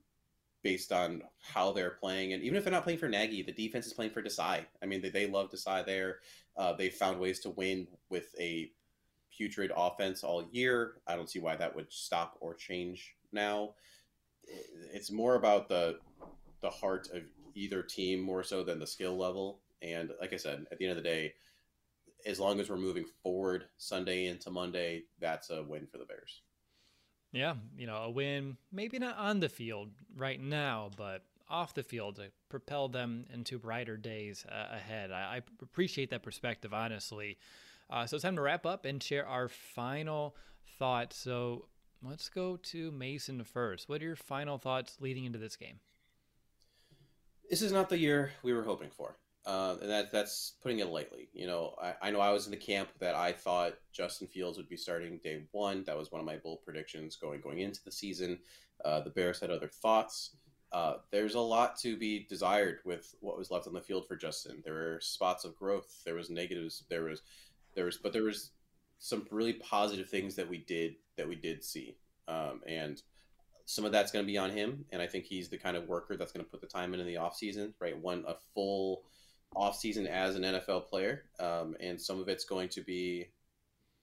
based 0.67 0.91
on 0.91 1.21
how 1.53 1.71
they're 1.71 1.91
playing, 1.91 2.33
and 2.33 2.43
even 2.43 2.57
if 2.57 2.63
they're 2.63 2.73
not 2.73 2.83
playing 2.83 2.99
for 2.99 3.07
Nagy, 3.07 3.41
the 3.41 3.51
defense 3.51 3.87
is 3.87 3.93
playing 3.93 4.11
for 4.11 4.21
Desai. 4.21 4.65
I 4.81 4.85
mean, 4.85 5.01
they, 5.01 5.09
they 5.09 5.27
love 5.27 5.51
Desai 5.51 5.85
there. 5.85 6.19
Uh, 6.57 6.73
they 6.73 6.89
found 6.89 7.19
ways 7.19 7.39
to 7.41 7.51
win 7.51 7.87
with 8.09 8.33
a 8.39 8.71
putrid 9.35 9.71
offense 9.75 10.23
all 10.23 10.47
year. 10.51 10.95
I 11.07 11.15
don't 11.15 11.29
see 11.29 11.39
why 11.39 11.55
that 11.55 11.75
would 11.75 11.91
stop 11.91 12.37
or 12.41 12.53
change 12.53 13.15
now 13.31 13.73
it's 14.93 15.11
more 15.11 15.35
about 15.35 15.67
the 15.67 15.99
the 16.61 16.69
heart 16.69 17.09
of 17.13 17.23
either 17.55 17.81
team 17.83 18.19
more 18.19 18.43
so 18.43 18.63
than 18.63 18.79
the 18.79 18.87
skill 18.87 19.17
level. 19.17 19.59
And 19.81 20.11
like 20.19 20.33
I 20.33 20.37
said, 20.37 20.65
at 20.71 20.77
the 20.77 20.85
end 20.85 20.97
of 20.97 21.03
the 21.03 21.09
day, 21.09 21.33
as 22.25 22.39
long 22.39 22.59
as 22.59 22.69
we're 22.69 22.77
moving 22.77 23.05
forward 23.21 23.65
Sunday 23.77 24.25
into 24.25 24.49
Monday, 24.49 25.03
that's 25.19 25.49
a 25.51 25.63
win 25.63 25.87
for 25.87 25.97
the 25.97 26.05
Bears. 26.05 26.41
Yeah, 27.31 27.55
you 27.77 27.87
know, 27.87 27.97
a 27.97 28.09
win, 28.09 28.57
maybe 28.71 28.99
not 28.99 29.17
on 29.17 29.39
the 29.39 29.49
field 29.49 29.89
right 30.15 30.39
now, 30.39 30.89
but 30.95 31.23
off 31.49 31.73
the 31.73 31.83
field 31.83 32.15
to 32.17 32.29
propel 32.49 32.87
them 32.87 33.25
into 33.33 33.59
brighter 33.59 33.97
days 33.97 34.45
uh, 34.49 34.75
ahead. 34.75 35.11
I, 35.11 35.37
I, 35.37 35.41
appreciate 35.61 36.09
that 36.09 36.23
perspective, 36.23 36.73
honestly. 36.73 37.37
Uh, 37.89 38.05
so 38.05 38.15
it's 38.17 38.23
time 38.23 38.35
to 38.35 38.41
wrap 38.41 38.65
up 38.65 38.85
and 38.85 39.01
share 39.01 39.25
our 39.25 39.47
final 39.47 40.35
thoughts. 40.77 41.17
So 41.17 41.67
Let's 42.03 42.29
go 42.29 42.57
to 42.57 42.91
Mason 42.91 43.43
first. 43.43 43.89
What 43.89 44.01
are 44.01 44.05
your 44.05 44.15
final 44.15 44.57
thoughts 44.57 44.97
leading 44.99 45.25
into 45.25 45.39
this 45.39 45.55
game? 45.55 45.79
This 47.49 47.61
is 47.61 47.71
not 47.71 47.89
the 47.89 47.97
year 47.97 48.31
we 48.43 48.53
were 48.53 48.63
hoping 48.63 48.89
for. 48.95 49.15
Uh, 49.47 49.77
and 49.81 49.89
that 49.89 50.11
that's 50.11 50.55
putting 50.61 50.79
it 50.79 50.89
lightly. 50.89 51.29
You 51.33 51.47
know, 51.47 51.73
I, 51.81 51.93
I, 52.01 52.11
know 52.11 52.19
I 52.19 52.33
was 52.33 52.45
in 52.45 52.51
the 52.51 52.57
camp 52.57 52.89
that 52.99 53.15
I 53.15 53.31
thought 53.31 53.75
Justin 53.93 54.27
Fields 54.27 54.57
would 54.57 54.67
be 54.67 54.75
starting 54.75 55.21
day 55.23 55.43
one. 55.51 55.85
That 55.85 55.97
was 55.97 56.11
one 56.11 56.19
of 56.19 56.25
my 56.25 56.35
bold 56.35 56.63
predictions 56.65 57.15
going 57.15 57.39
going 57.39 57.59
into 57.59 57.81
the 57.85 57.91
season. 57.91 58.39
Uh, 58.83 58.99
the 58.99 59.09
Bears 59.09 59.39
had 59.39 59.49
other 59.49 59.69
thoughts. 59.69 60.35
Uh, 60.73 60.95
there's 61.11 61.35
a 61.35 61.39
lot 61.39 61.77
to 61.79 61.95
be 61.95 62.27
desired 62.27 62.79
with 62.83 63.15
what 63.21 63.37
was 63.37 63.49
left 63.49 63.67
on 63.67 63.73
the 63.73 63.79
field 63.79 64.05
for 64.05 64.17
Justin. 64.17 64.61
There 64.65 64.73
were 64.73 64.99
spots 65.01 65.45
of 65.45 65.55
growth. 65.55 66.01
There 66.03 66.15
was 66.15 66.29
negatives. 66.29 66.83
There 66.89 67.03
was 67.03 67.21
there 67.73 67.85
was, 67.85 67.95
but 67.95 68.11
there 68.11 68.23
was 68.23 68.51
some 68.99 69.25
really 69.31 69.53
positive 69.53 70.09
things 70.09 70.35
that 70.35 70.49
we 70.49 70.57
did 70.57 70.95
that 71.15 71.27
we 71.29 71.35
did 71.35 71.63
see, 71.63 71.95
um, 72.27 72.59
and 72.67 73.01
some 73.65 73.85
of 73.85 73.93
that's 73.93 74.11
going 74.11 74.25
to 74.25 74.31
be 74.31 74.37
on 74.37 74.49
him. 74.49 74.83
And 74.91 75.01
I 75.01 75.07
think 75.07 75.23
he's 75.23 75.47
the 75.47 75.57
kind 75.57 75.77
of 75.77 75.87
worker 75.87 76.17
that's 76.17 76.33
going 76.33 76.43
to 76.43 76.51
put 76.51 76.59
the 76.59 76.67
time 76.67 76.93
in 76.93 76.99
in 76.99 77.07
the 77.07 77.15
off 77.15 77.37
season, 77.37 77.73
right? 77.79 77.97
One 77.97 78.25
a 78.27 78.35
full 78.53 79.03
off 79.55 79.77
season 79.77 80.07
as 80.07 80.35
an 80.35 80.43
NFL 80.43 80.87
player, 80.87 81.23
um, 81.39 81.75
and 81.79 81.99
some 81.99 82.19
of 82.19 82.27
it's 82.27 82.45
going 82.45 82.69
to 82.69 82.81
be 82.81 83.27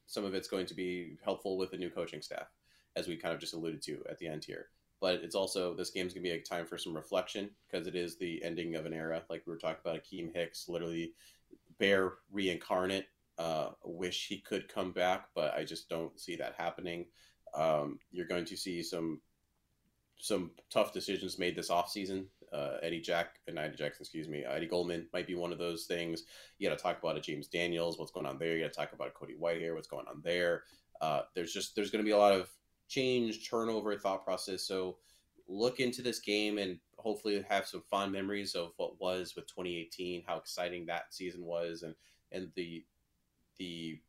some 0.06 0.24
of 0.24 0.34
it's 0.34 0.48
going 0.48 0.66
to 0.66 0.74
be 0.74 1.16
helpful 1.24 1.56
with 1.56 1.70
the 1.70 1.78
new 1.78 1.90
coaching 1.90 2.20
staff, 2.20 2.48
as 2.96 3.08
we 3.08 3.16
kind 3.16 3.34
of 3.34 3.40
just 3.40 3.54
alluded 3.54 3.82
to 3.82 4.02
at 4.08 4.18
the 4.18 4.26
end 4.26 4.44
here. 4.44 4.68
But 5.00 5.16
it's 5.22 5.34
also 5.34 5.74
this 5.74 5.90
game's 5.90 6.14
gonna 6.14 6.22
be 6.22 6.30
a 6.30 6.40
time 6.40 6.66
for 6.66 6.78
some 6.78 6.94
reflection 6.94 7.50
because 7.66 7.86
it 7.86 7.94
is 7.94 8.16
the 8.16 8.42
ending 8.42 8.74
of 8.74 8.86
an 8.86 8.92
era, 8.92 9.22
like 9.28 9.42
we 9.46 9.52
were 9.52 9.58
talking 9.58 9.80
about. 9.84 10.02
Akiem 10.02 10.34
Hicks, 10.34 10.68
literally 10.68 11.12
Bear 11.78 12.14
reincarnate. 12.30 13.06
Uh, 13.36 13.70
wish 13.84 14.28
he 14.28 14.38
could 14.38 14.72
come 14.72 14.92
back, 14.92 15.26
but 15.34 15.54
I 15.54 15.64
just 15.64 15.88
don't 15.88 16.18
see 16.20 16.36
that 16.36 16.54
happening. 16.56 17.06
Um, 17.52 17.98
you're 18.12 18.26
going 18.26 18.44
to 18.46 18.56
see 18.56 18.82
some 18.82 19.20
some 20.18 20.52
tough 20.70 20.92
decisions 20.92 21.38
made 21.38 21.56
this 21.56 21.70
offseason. 21.70 22.26
Uh, 22.54 22.76
Eddie 22.82 23.00
Jack, 23.00 23.40
and 23.48 23.58
uh, 23.58 23.62
Eddie 23.62 23.76
Jackson, 23.76 24.02
excuse 24.02 24.28
me, 24.28 24.44
Eddie 24.44 24.66
Goldman 24.66 25.08
might 25.12 25.26
be 25.26 25.34
one 25.34 25.52
of 25.52 25.58
those 25.58 25.86
things. 25.86 26.24
You 26.58 26.68
got 26.68 26.76
to 26.76 26.82
talk 26.82 27.02
about 27.02 27.16
a 27.16 27.20
James 27.20 27.48
Daniels, 27.48 27.98
what's 27.98 28.12
going 28.12 28.26
on 28.26 28.38
there. 28.38 28.56
You 28.56 28.62
got 28.62 28.72
to 28.72 28.78
talk 28.78 28.92
about 28.92 29.14
Cody 29.14 29.34
Whitehair, 29.40 29.74
what's 29.74 29.88
going 29.88 30.06
on 30.08 30.20
there. 30.22 30.62
Uh, 31.00 31.22
there's 31.34 31.52
just 31.52 31.74
there's 31.74 31.90
going 31.90 32.04
to 32.04 32.08
be 32.08 32.12
a 32.12 32.18
lot 32.18 32.32
of 32.32 32.48
change, 32.88 33.48
turnover, 33.48 33.96
thought 33.96 34.24
process. 34.24 34.62
So 34.62 34.98
look 35.48 35.80
into 35.80 36.00
this 36.00 36.20
game 36.20 36.58
and 36.58 36.78
hopefully 36.96 37.44
have 37.48 37.66
some 37.66 37.82
fond 37.90 38.12
memories 38.12 38.54
of 38.54 38.72
what 38.76 39.00
was 39.00 39.34
with 39.34 39.46
2018, 39.46 40.22
how 40.26 40.36
exciting 40.36 40.86
that 40.86 41.12
season 41.12 41.44
was, 41.44 41.82
and 41.82 41.94
and 42.32 42.50
the 42.54 42.84
the 43.58 44.00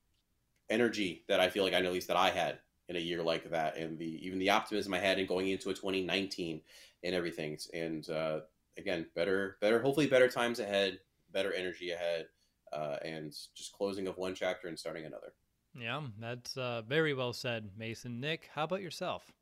energy 0.69 1.23
that 1.27 1.39
I 1.39 1.49
feel 1.49 1.63
like 1.63 1.73
I 1.73 1.79
know 1.79 1.87
at 1.87 1.93
least 1.93 2.07
that 2.07 2.17
I 2.17 2.29
had 2.29 2.59
in 2.87 2.95
a 2.95 2.99
year 2.99 3.23
like 3.23 3.49
that, 3.51 3.77
and 3.77 3.97
the 3.97 4.25
even 4.25 4.39
the 4.39 4.49
optimism 4.49 4.93
I 4.93 4.99
had 4.99 5.19
in 5.19 5.25
going 5.25 5.49
into 5.49 5.69
a 5.69 5.73
2019 5.73 6.61
and 7.03 7.15
everything. 7.15 7.57
And 7.73 8.07
uh, 8.09 8.39
again, 8.77 9.07
better, 9.15 9.57
better, 9.61 9.81
hopefully 9.81 10.07
better 10.07 10.27
times 10.27 10.59
ahead, 10.59 10.99
better 11.31 11.53
energy 11.53 11.91
ahead, 11.91 12.27
uh, 12.71 12.97
and 13.03 13.31
just 13.55 13.73
closing 13.73 14.07
of 14.07 14.17
one 14.17 14.35
chapter 14.35 14.67
and 14.67 14.77
starting 14.77 15.05
another. 15.05 15.33
Yeah, 15.77 16.01
that's 16.19 16.55
uh, 16.57 16.83
very 16.87 17.13
well 17.13 17.33
said, 17.33 17.69
Mason. 17.77 18.19
Nick, 18.21 18.49
how 18.53 18.63
about 18.63 18.81
yourself? 18.81 19.33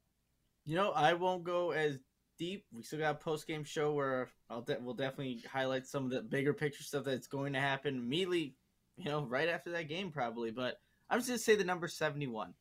You 0.65 0.75
know, 0.75 0.91
I 0.91 1.13
won't 1.13 1.43
go 1.43 1.71
as 1.71 1.99
deep. 2.39 2.65
We 2.73 2.83
still 2.83 2.99
got 2.99 3.15
a 3.15 3.23
post 3.23 3.45
game 3.45 3.63
show 3.63 3.93
where 3.93 4.29
I'll 4.49 4.61
de- 4.61 4.79
we'll 4.81 4.95
definitely 4.95 5.43
highlight 5.51 5.85
some 5.85 6.05
of 6.05 6.11
the 6.11 6.21
bigger 6.21 6.53
picture 6.53 6.83
stuff 6.83 7.03
that's 7.03 7.27
going 7.27 7.53
to 7.53 7.59
happen 7.59 7.97
immediately. 7.97 8.55
You 8.97 9.05
know, 9.05 9.23
right 9.25 9.49
after 9.49 9.71
that 9.71 9.89
game, 9.89 10.11
probably. 10.11 10.51
But 10.51 10.79
I'm 11.09 11.19
just 11.19 11.29
gonna 11.29 11.39
say 11.39 11.55
the 11.55 11.63
number 11.63 11.87
71, 11.87 12.53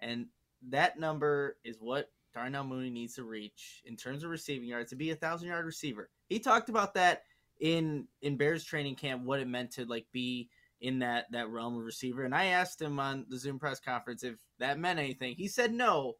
and 0.00 0.26
that 0.68 0.98
number 0.98 1.56
is 1.64 1.76
what 1.80 2.10
Darnell 2.32 2.64
Mooney 2.64 2.90
needs 2.90 3.14
to 3.14 3.24
reach 3.24 3.82
in 3.84 3.96
terms 3.96 4.22
of 4.22 4.30
receiving 4.30 4.68
yards 4.68 4.90
to 4.90 4.96
be 4.96 5.10
a 5.10 5.16
thousand 5.16 5.48
yard 5.48 5.66
receiver. 5.66 6.10
He 6.28 6.38
talked 6.38 6.68
about 6.68 6.94
that 6.94 7.22
in 7.60 8.06
in 8.22 8.36
Bears 8.36 8.64
training 8.64 8.96
camp, 8.96 9.24
what 9.24 9.40
it 9.40 9.48
meant 9.48 9.72
to 9.72 9.84
like 9.84 10.06
be 10.12 10.48
in 10.80 11.00
that 11.00 11.30
that 11.32 11.50
realm 11.50 11.76
of 11.76 11.84
receiver. 11.84 12.24
And 12.24 12.34
I 12.34 12.46
asked 12.46 12.80
him 12.80 12.98
on 12.98 13.26
the 13.28 13.38
Zoom 13.38 13.58
press 13.58 13.80
conference 13.80 14.24
if 14.24 14.36
that 14.58 14.78
meant 14.78 14.98
anything. 14.98 15.34
He 15.36 15.48
said 15.48 15.72
no, 15.72 16.16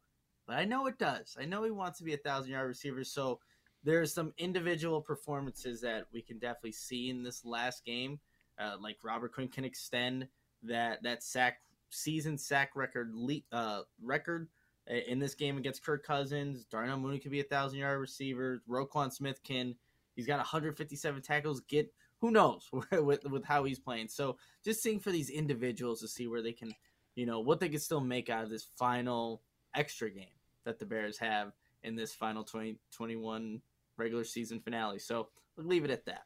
but 0.47 0.57
I 0.57 0.65
know 0.65 0.87
it 0.87 0.97
does. 0.97 1.37
I 1.39 1.45
know 1.45 1.63
he 1.63 1.71
wants 1.71 1.97
to 1.99 2.03
be 2.03 2.13
a 2.13 2.17
thousand 2.17 2.51
yard 2.51 2.67
receiver. 2.67 3.03
So 3.03 3.39
there's 3.83 4.13
some 4.13 4.33
individual 4.37 5.01
performances 5.01 5.81
that 5.81 6.05
we 6.13 6.21
can 6.21 6.37
definitely 6.37 6.73
see 6.73 7.09
in 7.09 7.23
this 7.23 7.43
last 7.43 7.83
game. 7.85 8.19
Uh, 8.59 8.75
like 8.79 8.97
Robert 9.03 9.33
Quinn 9.33 9.47
can 9.47 9.65
extend 9.65 10.27
that 10.63 11.01
that 11.01 11.23
sack 11.23 11.61
season 11.91 12.37
sack 12.37 12.71
record 12.75 13.13
uh, 13.51 13.81
record 14.01 14.47
in 14.87 15.19
this 15.19 15.35
game 15.35 15.57
against 15.57 15.85
Kirk 15.85 16.05
Cousins. 16.05 16.65
Darnell 16.65 16.97
Mooney 16.97 17.19
could 17.19 17.31
be 17.31 17.39
a 17.39 17.45
thousand 17.45 17.79
yard 17.79 17.99
receiver. 17.99 18.61
Roquan 18.69 19.11
Smith 19.11 19.41
can. 19.43 19.75
He's 20.15 20.27
got 20.27 20.37
157 20.37 21.21
tackles. 21.21 21.61
Get 21.61 21.93
who 22.19 22.31
knows 22.31 22.69
with 22.91 23.23
with 23.25 23.45
how 23.45 23.63
he's 23.63 23.79
playing. 23.79 24.07
So 24.07 24.37
just 24.63 24.81
seeing 24.81 24.99
for 24.99 25.11
these 25.11 25.29
individuals 25.29 26.01
to 26.01 26.07
see 26.07 26.27
where 26.27 26.41
they 26.41 26.53
can, 26.53 26.73
you 27.15 27.25
know, 27.25 27.39
what 27.39 27.59
they 27.59 27.69
can 27.69 27.79
still 27.79 28.01
make 28.01 28.29
out 28.29 28.43
of 28.43 28.49
this 28.49 28.67
final 28.77 29.41
extra 29.75 30.09
game 30.09 30.25
that 30.65 30.79
the 30.79 30.85
Bears 30.85 31.17
have 31.17 31.53
in 31.83 31.95
this 31.95 32.13
final 32.13 32.43
2021 32.43 33.61
regular 33.97 34.23
season 34.23 34.59
finale. 34.59 34.99
So 34.99 35.29
we'll 35.55 35.67
leave 35.67 35.85
it 35.85 35.91
at 35.91 36.05
that. 36.05 36.23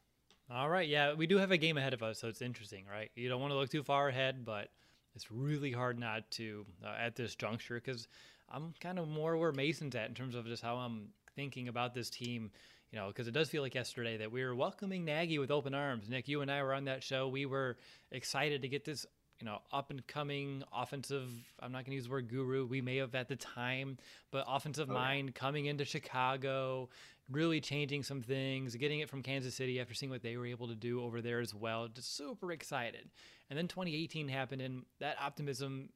All 0.50 0.70
right. 0.70 0.88
Yeah, 0.88 1.14
we 1.14 1.26
do 1.26 1.38
have 1.38 1.52
a 1.52 1.58
game 1.58 1.78
ahead 1.78 1.94
of 1.94 2.04
us, 2.04 2.20
so 2.20 2.28
it's 2.28 2.42
interesting, 2.42 2.86
right? 2.90 3.10
You 3.16 3.30
don't 3.30 3.42
want 3.42 3.52
to 3.52 3.58
look 3.58 3.70
too 3.70 3.84
far 3.84 4.10
ahead, 4.10 4.46
but 4.46 4.70
it's 5.16 5.32
really 5.32 5.72
hard 5.72 5.98
not 6.00 6.30
to 6.32 6.66
uh, 6.84 6.96
at 7.00 7.16
this 7.16 7.36
juncture 7.36 7.76
because 7.76 8.08
I'm 8.50 8.74
kind 8.80 9.00
of 9.00 9.08
more 9.08 9.38
where 9.38 9.52
Mason's 9.52 9.96
at 9.96 10.10
in 10.10 10.16
terms 10.16 10.36
of 10.36 10.46
just 10.46 10.62
how 10.62 10.76
I'm 10.78 11.10
thinking 11.36 11.68
about 11.68 11.94
this 11.94 12.10
team. 12.10 12.52
You 12.92 13.00
know, 13.00 13.08
because 13.08 13.28
it 13.28 13.34
does 13.34 13.50
feel 13.50 13.62
like 13.62 13.76
yesterday 13.76 14.18
that 14.18 14.32
we 14.32 14.44
were 14.44 14.56
welcoming 14.56 15.04
Nagy 15.04 15.38
with 15.38 15.52
open 15.52 15.74
arms. 15.74 16.08
Nick, 16.08 16.30
you 16.30 16.42
and 16.42 16.50
I 16.50 16.64
were 16.64 16.74
on 16.74 16.86
that 16.86 17.04
show. 17.04 17.28
We 17.28 17.46
were 17.46 17.76
excited 18.12 18.62
to 18.62 18.70
get 18.70 18.86
this 18.86 19.06
you 19.40 19.46
know, 19.46 19.60
up 19.74 19.92
and 19.92 20.06
coming 20.08 20.64
offensive. 20.74 21.30
I'm 21.60 21.72
not 21.72 21.80
going 21.80 21.92
to 21.92 21.96
use 21.96 22.06
the 22.06 22.12
word 22.12 22.30
guru. 22.30 22.66
We 22.66 22.82
may 22.82 22.98
have 22.98 23.16
at 23.16 23.28
the 23.28 23.36
time, 23.36 23.98
but 24.32 24.46
offensive 24.48 24.90
oh, 24.90 24.94
mind 24.94 25.34
yeah. 25.36 25.40
coming 25.40 25.66
into 25.66 25.84
Chicago, 25.84 26.90
really 27.30 27.60
changing 27.60 28.04
some 28.04 28.22
things, 28.22 28.76
getting 28.76 29.00
it 29.00 29.10
from 29.10 29.22
Kansas 29.22 29.56
City 29.56 29.80
after 29.82 29.94
seeing 29.94 30.10
what 30.10 30.22
they 30.22 30.38
were 30.38 30.46
able 30.46 30.68
to 30.70 30.76
do 30.76 31.04
over 31.04 31.22
there 31.22 31.40
as 31.42 31.54
well. 31.54 31.88
Just 31.88 32.16
super 32.16 32.52
excited. 32.52 33.10
And 33.50 33.58
then 33.58 33.68
2018 33.68 34.28
happened, 34.28 34.62
and 34.62 34.84
that 35.00 35.18
optimism 35.22 35.90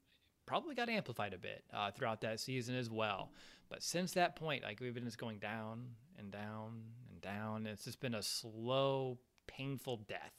probably 0.45 0.75
got 0.75 0.89
amplified 0.89 1.33
a 1.33 1.37
bit 1.37 1.63
uh, 1.73 1.91
throughout 1.91 2.21
that 2.21 2.39
season 2.39 2.75
as 2.75 2.89
well. 2.89 3.31
But 3.69 3.83
since 3.83 4.13
that 4.13 4.35
point, 4.35 4.63
like 4.63 4.79
we've 4.79 4.93
been 4.93 5.05
just 5.05 5.17
going 5.17 5.39
down 5.39 5.85
and 6.17 6.31
down 6.31 6.81
and 7.11 7.21
down. 7.21 7.65
It's 7.65 7.85
just 7.85 7.99
been 7.99 8.15
a 8.15 8.23
slow, 8.23 9.19
painful 9.47 9.97
death 10.07 10.33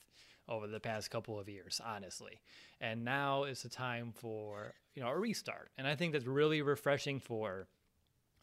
over 0.48 0.66
the 0.66 0.80
past 0.80 1.10
couple 1.10 1.38
of 1.38 1.48
years, 1.48 1.80
honestly. 1.84 2.40
And 2.80 3.04
now 3.04 3.44
is 3.44 3.62
the 3.62 3.68
time 3.68 4.12
for, 4.12 4.74
you 4.94 5.02
know, 5.02 5.08
a 5.08 5.16
restart. 5.16 5.70
And 5.78 5.86
I 5.86 5.94
think 5.94 6.12
that's 6.12 6.26
really 6.26 6.60
refreshing 6.62 7.20
for 7.20 7.68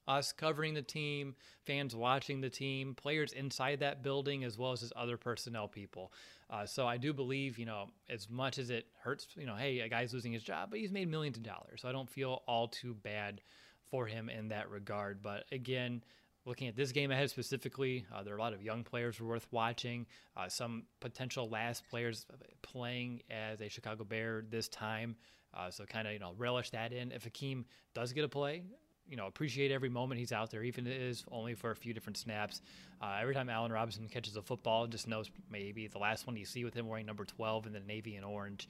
us 0.07 0.31
covering 0.31 0.73
the 0.73 0.81
team, 0.81 1.35
fans 1.65 1.95
watching 1.95 2.41
the 2.41 2.49
team, 2.49 2.95
players 2.95 3.33
inside 3.33 3.79
that 3.79 4.03
building, 4.03 4.43
as 4.43 4.57
well 4.57 4.71
as 4.71 4.81
his 4.81 4.93
other 4.95 5.17
personnel 5.17 5.67
people. 5.67 6.11
Uh, 6.49 6.65
so 6.65 6.87
I 6.87 6.97
do 6.97 7.13
believe, 7.13 7.59
you 7.59 7.65
know, 7.65 7.89
as 8.09 8.29
much 8.29 8.57
as 8.57 8.69
it 8.69 8.85
hurts, 9.01 9.27
you 9.35 9.45
know, 9.45 9.55
hey, 9.55 9.79
a 9.81 9.89
guy's 9.89 10.13
losing 10.13 10.31
his 10.31 10.43
job, 10.43 10.69
but 10.69 10.79
he's 10.79 10.91
made 10.91 11.09
millions 11.09 11.37
of 11.37 11.43
dollars. 11.43 11.81
So 11.81 11.89
I 11.89 11.91
don't 11.91 12.09
feel 12.09 12.43
all 12.47 12.67
too 12.67 12.93
bad 12.93 13.41
for 13.89 14.05
him 14.05 14.29
in 14.29 14.49
that 14.49 14.69
regard. 14.69 15.21
But 15.21 15.45
again, 15.51 16.03
looking 16.45 16.69
at 16.69 16.75
this 16.75 16.93
game 16.93 17.11
ahead 17.11 17.29
specifically, 17.29 18.05
uh, 18.13 18.23
there 18.23 18.33
are 18.33 18.37
a 18.37 18.41
lot 18.41 18.53
of 18.53 18.61
young 18.61 18.83
players 18.83 19.19
worth 19.19 19.47
watching. 19.51 20.05
Uh, 20.35 20.47
some 20.47 20.83
potential 21.01 21.49
last 21.49 21.83
players 21.89 22.25
playing 22.61 23.21
as 23.29 23.59
a 23.61 23.67
Chicago 23.67 24.05
Bear 24.05 24.43
this 24.49 24.69
time. 24.69 25.15
Uh, 25.53 25.71
so 25.71 25.85
kind 25.85 26.07
of 26.07 26.13
you 26.13 26.19
know 26.19 26.33
relish 26.37 26.69
that 26.71 26.93
in. 26.93 27.11
If 27.11 27.31
Akiem 27.31 27.65
does 27.93 28.13
get 28.13 28.23
a 28.23 28.29
play, 28.29 28.63
you 29.09 29.17
know 29.17 29.27
appreciate 29.27 29.71
every 29.71 29.89
moment 29.89 30.19
he's 30.19 30.31
out 30.31 30.51
there, 30.51 30.63
even 30.63 30.87
if 30.87 30.93
it 30.93 31.01
is 31.01 31.23
only 31.31 31.53
for 31.53 31.71
a 31.71 31.75
few 31.75 31.93
different 31.93 32.17
snaps. 32.17 32.61
Uh, 33.01 33.17
every 33.21 33.33
time 33.33 33.49
Allen 33.49 33.71
Robinson 33.71 34.07
catches 34.07 34.35
a 34.35 34.41
football, 34.41 34.87
just 34.87 35.07
knows 35.07 35.29
maybe 35.51 35.87
the 35.87 35.99
last 35.99 36.25
one 36.25 36.35
you 36.35 36.45
see 36.45 36.63
with 36.63 36.73
him 36.73 36.87
wearing 36.87 37.05
number 37.05 37.25
12 37.25 37.67
in 37.67 37.73
the 37.73 37.79
navy 37.81 38.15
and 38.15 38.25
orange 38.25 38.67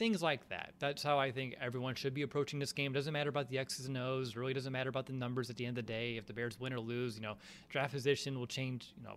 things 0.00 0.22
like 0.22 0.48
that. 0.48 0.72
That's 0.78 1.02
how 1.02 1.18
I 1.18 1.30
think 1.30 1.56
everyone 1.60 1.94
should 1.94 2.14
be 2.14 2.22
approaching 2.22 2.58
this 2.58 2.72
game. 2.72 2.90
Doesn't 2.90 3.12
matter 3.12 3.28
about 3.28 3.50
the 3.50 3.58
X's 3.58 3.84
and 3.84 3.98
O's. 3.98 4.34
Really 4.34 4.54
doesn't 4.54 4.72
matter 4.72 4.88
about 4.88 5.04
the 5.04 5.12
numbers 5.12 5.50
at 5.50 5.56
the 5.56 5.66
end 5.66 5.76
of 5.76 5.86
the 5.86 5.92
day. 5.92 6.16
If 6.16 6.26
the 6.26 6.32
Bears 6.32 6.58
win 6.58 6.72
or 6.72 6.80
lose, 6.80 7.16
you 7.16 7.22
know, 7.22 7.36
draft 7.68 7.92
position 7.92 8.38
will 8.38 8.46
change. 8.46 8.94
You 8.96 9.04
know, 9.04 9.16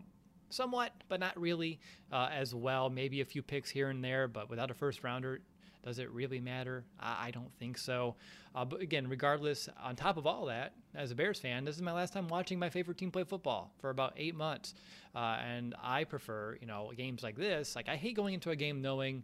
somewhat, 0.49 0.91
but 1.07 1.21
not 1.21 1.39
really 1.39 1.79
uh, 2.11 2.29
as 2.31 2.53
well. 2.53 2.89
Maybe 2.89 3.21
a 3.21 3.25
few 3.25 3.41
picks 3.41 3.69
here 3.69 3.89
and 3.89 4.03
there, 4.03 4.27
but 4.27 4.49
without 4.49 4.71
a 4.71 4.73
first 4.73 5.03
rounder, 5.03 5.39
does 5.83 5.99
it 5.99 6.09
really 6.11 6.39
matter? 6.39 6.85
I, 6.99 7.27
I 7.27 7.31
don't 7.31 7.53
think 7.59 7.77
so. 7.77 8.15
Uh, 8.55 8.65
but 8.65 8.81
again, 8.81 9.07
regardless, 9.07 9.67
on 9.81 9.95
top 9.95 10.17
of 10.17 10.25
all 10.25 10.45
that, 10.45 10.73
as 10.95 11.11
a 11.11 11.15
Bears 11.15 11.39
fan, 11.39 11.65
this 11.65 11.75
is 11.75 11.81
my 11.81 11.91
last 11.91 12.13
time 12.13 12.27
watching 12.27 12.59
my 12.59 12.69
favorite 12.69 12.97
team 12.97 13.11
play 13.11 13.23
football 13.23 13.73
for 13.79 13.89
about 13.89 14.13
eight 14.15 14.35
months, 14.35 14.73
uh, 15.15 15.39
and 15.43 15.75
I 15.81 16.03
prefer, 16.03 16.57
you 16.61 16.67
know, 16.67 16.91
games 16.95 17.23
like 17.23 17.35
this. 17.35 17.75
Like 17.75 17.89
I 17.89 17.95
hate 17.95 18.15
going 18.15 18.33
into 18.33 18.51
a 18.51 18.55
game 18.55 18.81
knowing 18.81 19.23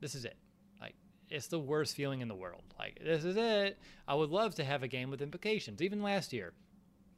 this 0.00 0.14
is 0.14 0.24
it 0.24 0.36
Like, 0.80 0.94
it's 1.28 1.48
the 1.48 1.58
worst 1.58 1.96
feeling 1.96 2.20
in 2.20 2.28
the 2.28 2.34
world. 2.34 2.62
Like 2.78 3.00
this 3.02 3.24
is 3.24 3.36
it. 3.36 3.78
I 4.06 4.14
would 4.14 4.30
love 4.30 4.54
to 4.56 4.64
have 4.64 4.82
a 4.82 4.88
game 4.88 5.10
with 5.10 5.22
implications. 5.22 5.82
Even 5.82 6.02
last 6.02 6.32
year, 6.32 6.52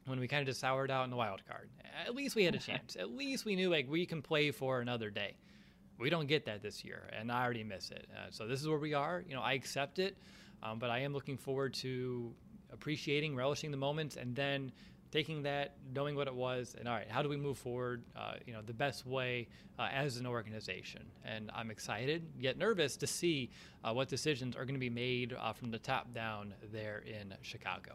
when 0.06 0.18
we 0.18 0.26
kind 0.28 0.40
of 0.40 0.46
just 0.46 0.60
soured 0.60 0.90
out 0.90 1.04
in 1.04 1.10
the 1.10 1.16
wild 1.16 1.42
card, 1.46 1.68
at 2.06 2.14
least 2.14 2.34
we 2.34 2.44
had 2.44 2.54
a 2.54 2.58
chance. 2.70 2.96
At 2.96 3.10
least 3.10 3.44
we 3.44 3.56
knew 3.56 3.70
like 3.70 3.88
we 3.88 4.06
can 4.06 4.22
play 4.22 4.50
for 4.50 4.80
another 4.80 5.10
day. 5.10 5.36
We 5.98 6.10
don't 6.10 6.28
get 6.28 6.44
that 6.46 6.62
this 6.62 6.84
year, 6.84 7.10
and 7.12 7.30
I 7.30 7.42
already 7.42 7.64
miss 7.64 7.90
it. 7.90 8.06
Uh, 8.14 8.26
so 8.30 8.46
this 8.46 8.60
is 8.60 8.68
where 8.68 8.78
we 8.78 8.94
are. 8.94 9.24
You 9.28 9.34
know, 9.34 9.42
I 9.42 9.54
accept 9.54 9.98
it, 9.98 10.16
um, 10.62 10.78
but 10.78 10.90
I 10.90 11.00
am 11.00 11.12
looking 11.12 11.36
forward 11.36 11.74
to 11.74 12.32
appreciating, 12.72 13.34
relishing 13.34 13.70
the 13.70 13.76
moments, 13.76 14.16
and 14.16 14.34
then 14.34 14.70
taking 15.10 15.42
that, 15.42 15.76
knowing 15.94 16.14
what 16.14 16.28
it 16.28 16.34
was, 16.34 16.76
and 16.78 16.86
all 16.86 16.94
right, 16.94 17.10
how 17.10 17.22
do 17.22 17.28
we 17.28 17.36
move 17.36 17.58
forward? 17.58 18.02
Uh, 18.14 18.34
you 18.46 18.52
know, 18.52 18.60
the 18.62 18.74
best 18.74 19.06
way 19.06 19.48
uh, 19.78 19.88
as 19.92 20.18
an 20.18 20.26
organization. 20.26 21.02
And 21.24 21.50
I'm 21.54 21.70
excited 21.70 22.26
yet 22.38 22.58
nervous 22.58 22.96
to 22.98 23.06
see 23.06 23.50
uh, 23.84 23.92
what 23.92 24.08
decisions 24.08 24.54
are 24.54 24.64
going 24.64 24.74
to 24.74 24.80
be 24.80 24.90
made 24.90 25.34
uh, 25.38 25.52
from 25.52 25.70
the 25.70 25.78
top 25.78 26.12
down 26.12 26.54
there 26.72 27.02
in 27.06 27.34
Chicago. 27.42 27.94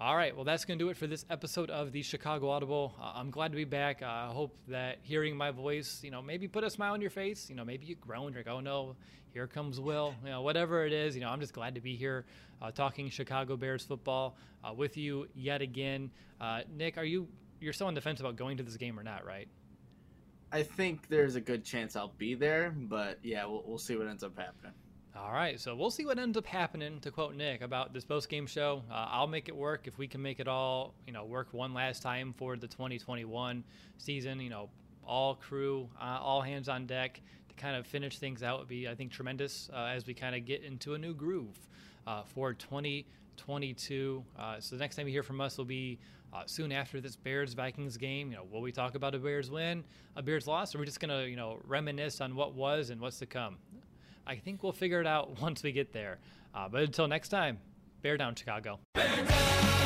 All 0.00 0.14
right, 0.14 0.32
well, 0.32 0.44
that's 0.44 0.64
going 0.64 0.78
to 0.78 0.84
do 0.84 0.90
it 0.90 0.96
for 0.96 1.08
this 1.08 1.24
episode 1.28 1.70
of 1.70 1.90
the 1.90 2.02
Chicago 2.02 2.50
Audible. 2.50 2.94
Uh, 3.02 3.14
I'm 3.16 3.32
glad 3.32 3.50
to 3.50 3.56
be 3.56 3.64
back. 3.64 4.00
I 4.00 4.28
hope 4.32 4.56
that 4.68 4.98
hearing 5.02 5.36
my 5.36 5.50
voice, 5.50 6.02
you 6.04 6.12
know, 6.12 6.22
maybe 6.22 6.46
put 6.46 6.62
a 6.62 6.70
smile 6.70 6.92
on 6.92 7.00
your 7.00 7.10
face. 7.10 7.50
You 7.50 7.56
know, 7.56 7.64
maybe 7.64 7.86
you 7.86 7.96
groaned, 7.96 8.36
you're 8.36 8.44
like, 8.44 8.52
oh 8.52 8.60
no, 8.60 8.94
here 9.32 9.48
comes 9.48 9.80
Will. 9.80 10.14
You 10.22 10.30
know, 10.30 10.42
whatever 10.42 10.86
it 10.86 10.92
is, 10.92 11.16
you 11.16 11.20
know, 11.20 11.28
I'm 11.28 11.40
just 11.40 11.52
glad 11.52 11.74
to 11.74 11.80
be 11.80 11.96
here 11.96 12.26
uh, 12.62 12.70
talking 12.70 13.10
Chicago 13.10 13.56
Bears 13.56 13.82
football 13.82 14.36
uh, 14.62 14.72
with 14.72 14.96
you 14.96 15.26
yet 15.34 15.62
again. 15.62 16.12
Uh, 16.40 16.60
Nick, 16.72 16.96
are 16.96 17.04
you 17.04 17.26
you're 17.58 17.72
still 17.72 17.88
on 17.88 17.94
the 17.94 18.00
fence 18.00 18.20
about 18.20 18.36
going 18.36 18.58
to 18.58 18.62
this 18.62 18.76
game 18.76 19.00
or 19.00 19.02
not, 19.02 19.26
right? 19.26 19.48
I 20.52 20.62
think 20.62 21.08
there's 21.08 21.34
a 21.34 21.40
good 21.40 21.64
chance 21.64 21.96
I'll 21.96 22.14
be 22.16 22.36
there, 22.36 22.70
but 22.70 23.18
yeah, 23.24 23.46
we'll, 23.46 23.64
we'll 23.66 23.78
see 23.78 23.96
what 23.96 24.06
ends 24.06 24.22
up 24.22 24.38
happening. 24.38 24.74
All 25.20 25.32
right, 25.32 25.58
so 25.58 25.74
we'll 25.74 25.90
see 25.90 26.06
what 26.06 26.18
ends 26.18 26.38
up 26.38 26.46
happening. 26.46 27.00
To 27.00 27.10
quote 27.10 27.34
Nick 27.34 27.60
about 27.60 27.92
this 27.92 28.04
post 28.04 28.28
game 28.28 28.46
show, 28.46 28.82
uh, 28.90 29.08
I'll 29.10 29.26
make 29.26 29.48
it 29.48 29.56
work 29.56 29.86
if 29.86 29.98
we 29.98 30.06
can 30.06 30.22
make 30.22 30.38
it 30.38 30.46
all, 30.46 30.94
you 31.06 31.12
know, 31.12 31.24
work 31.24 31.48
one 31.52 31.74
last 31.74 32.02
time 32.02 32.32
for 32.36 32.56
the 32.56 32.68
2021 32.68 33.64
season. 33.98 34.40
You 34.40 34.50
know, 34.50 34.70
all 35.04 35.34
crew, 35.34 35.88
uh, 36.00 36.18
all 36.20 36.40
hands 36.40 36.68
on 36.68 36.86
deck 36.86 37.20
to 37.48 37.54
kind 37.56 37.74
of 37.74 37.86
finish 37.86 38.18
things 38.18 38.44
out 38.44 38.60
would 38.60 38.68
be, 38.68 38.88
I 38.88 38.94
think, 38.94 39.10
tremendous 39.10 39.68
uh, 39.74 39.86
as 39.86 40.06
we 40.06 40.14
kind 40.14 40.36
of 40.36 40.44
get 40.46 40.62
into 40.62 40.94
a 40.94 40.98
new 40.98 41.14
groove 41.14 41.58
uh, 42.06 42.22
for 42.22 42.54
2022. 42.54 44.24
Uh, 44.38 44.60
so 44.60 44.76
the 44.76 44.80
next 44.80 44.94
time 44.94 45.08
you 45.08 45.12
hear 45.12 45.24
from 45.24 45.40
us 45.40 45.58
will 45.58 45.64
be 45.64 45.98
uh, 46.32 46.42
soon 46.46 46.70
after 46.70 47.00
this 47.00 47.16
Bears 47.16 47.54
Vikings 47.54 47.96
game. 47.96 48.30
You 48.30 48.36
know, 48.36 48.44
will 48.50 48.62
we 48.62 48.70
talk 48.70 48.94
about 48.94 49.14
a 49.16 49.18
Bears 49.18 49.50
win, 49.50 49.82
a 50.14 50.22
Bears 50.22 50.46
loss, 50.46 50.74
or 50.74 50.78
are 50.78 50.80
we 50.80 50.86
just 50.86 51.00
gonna, 51.00 51.24
you 51.24 51.36
know, 51.36 51.58
reminisce 51.66 52.20
on 52.20 52.36
what 52.36 52.54
was 52.54 52.90
and 52.90 53.00
what's 53.00 53.18
to 53.18 53.26
come? 53.26 53.56
I 54.28 54.36
think 54.36 54.62
we'll 54.62 54.72
figure 54.72 55.00
it 55.00 55.06
out 55.06 55.40
once 55.40 55.62
we 55.62 55.72
get 55.72 55.92
there. 55.92 56.18
Uh, 56.54 56.68
but 56.68 56.82
until 56.82 57.08
next 57.08 57.30
time, 57.30 57.58
bear 58.02 58.16
down, 58.16 58.34
Chicago. 58.34 58.78
Bear 58.94 59.24
down! 59.24 59.77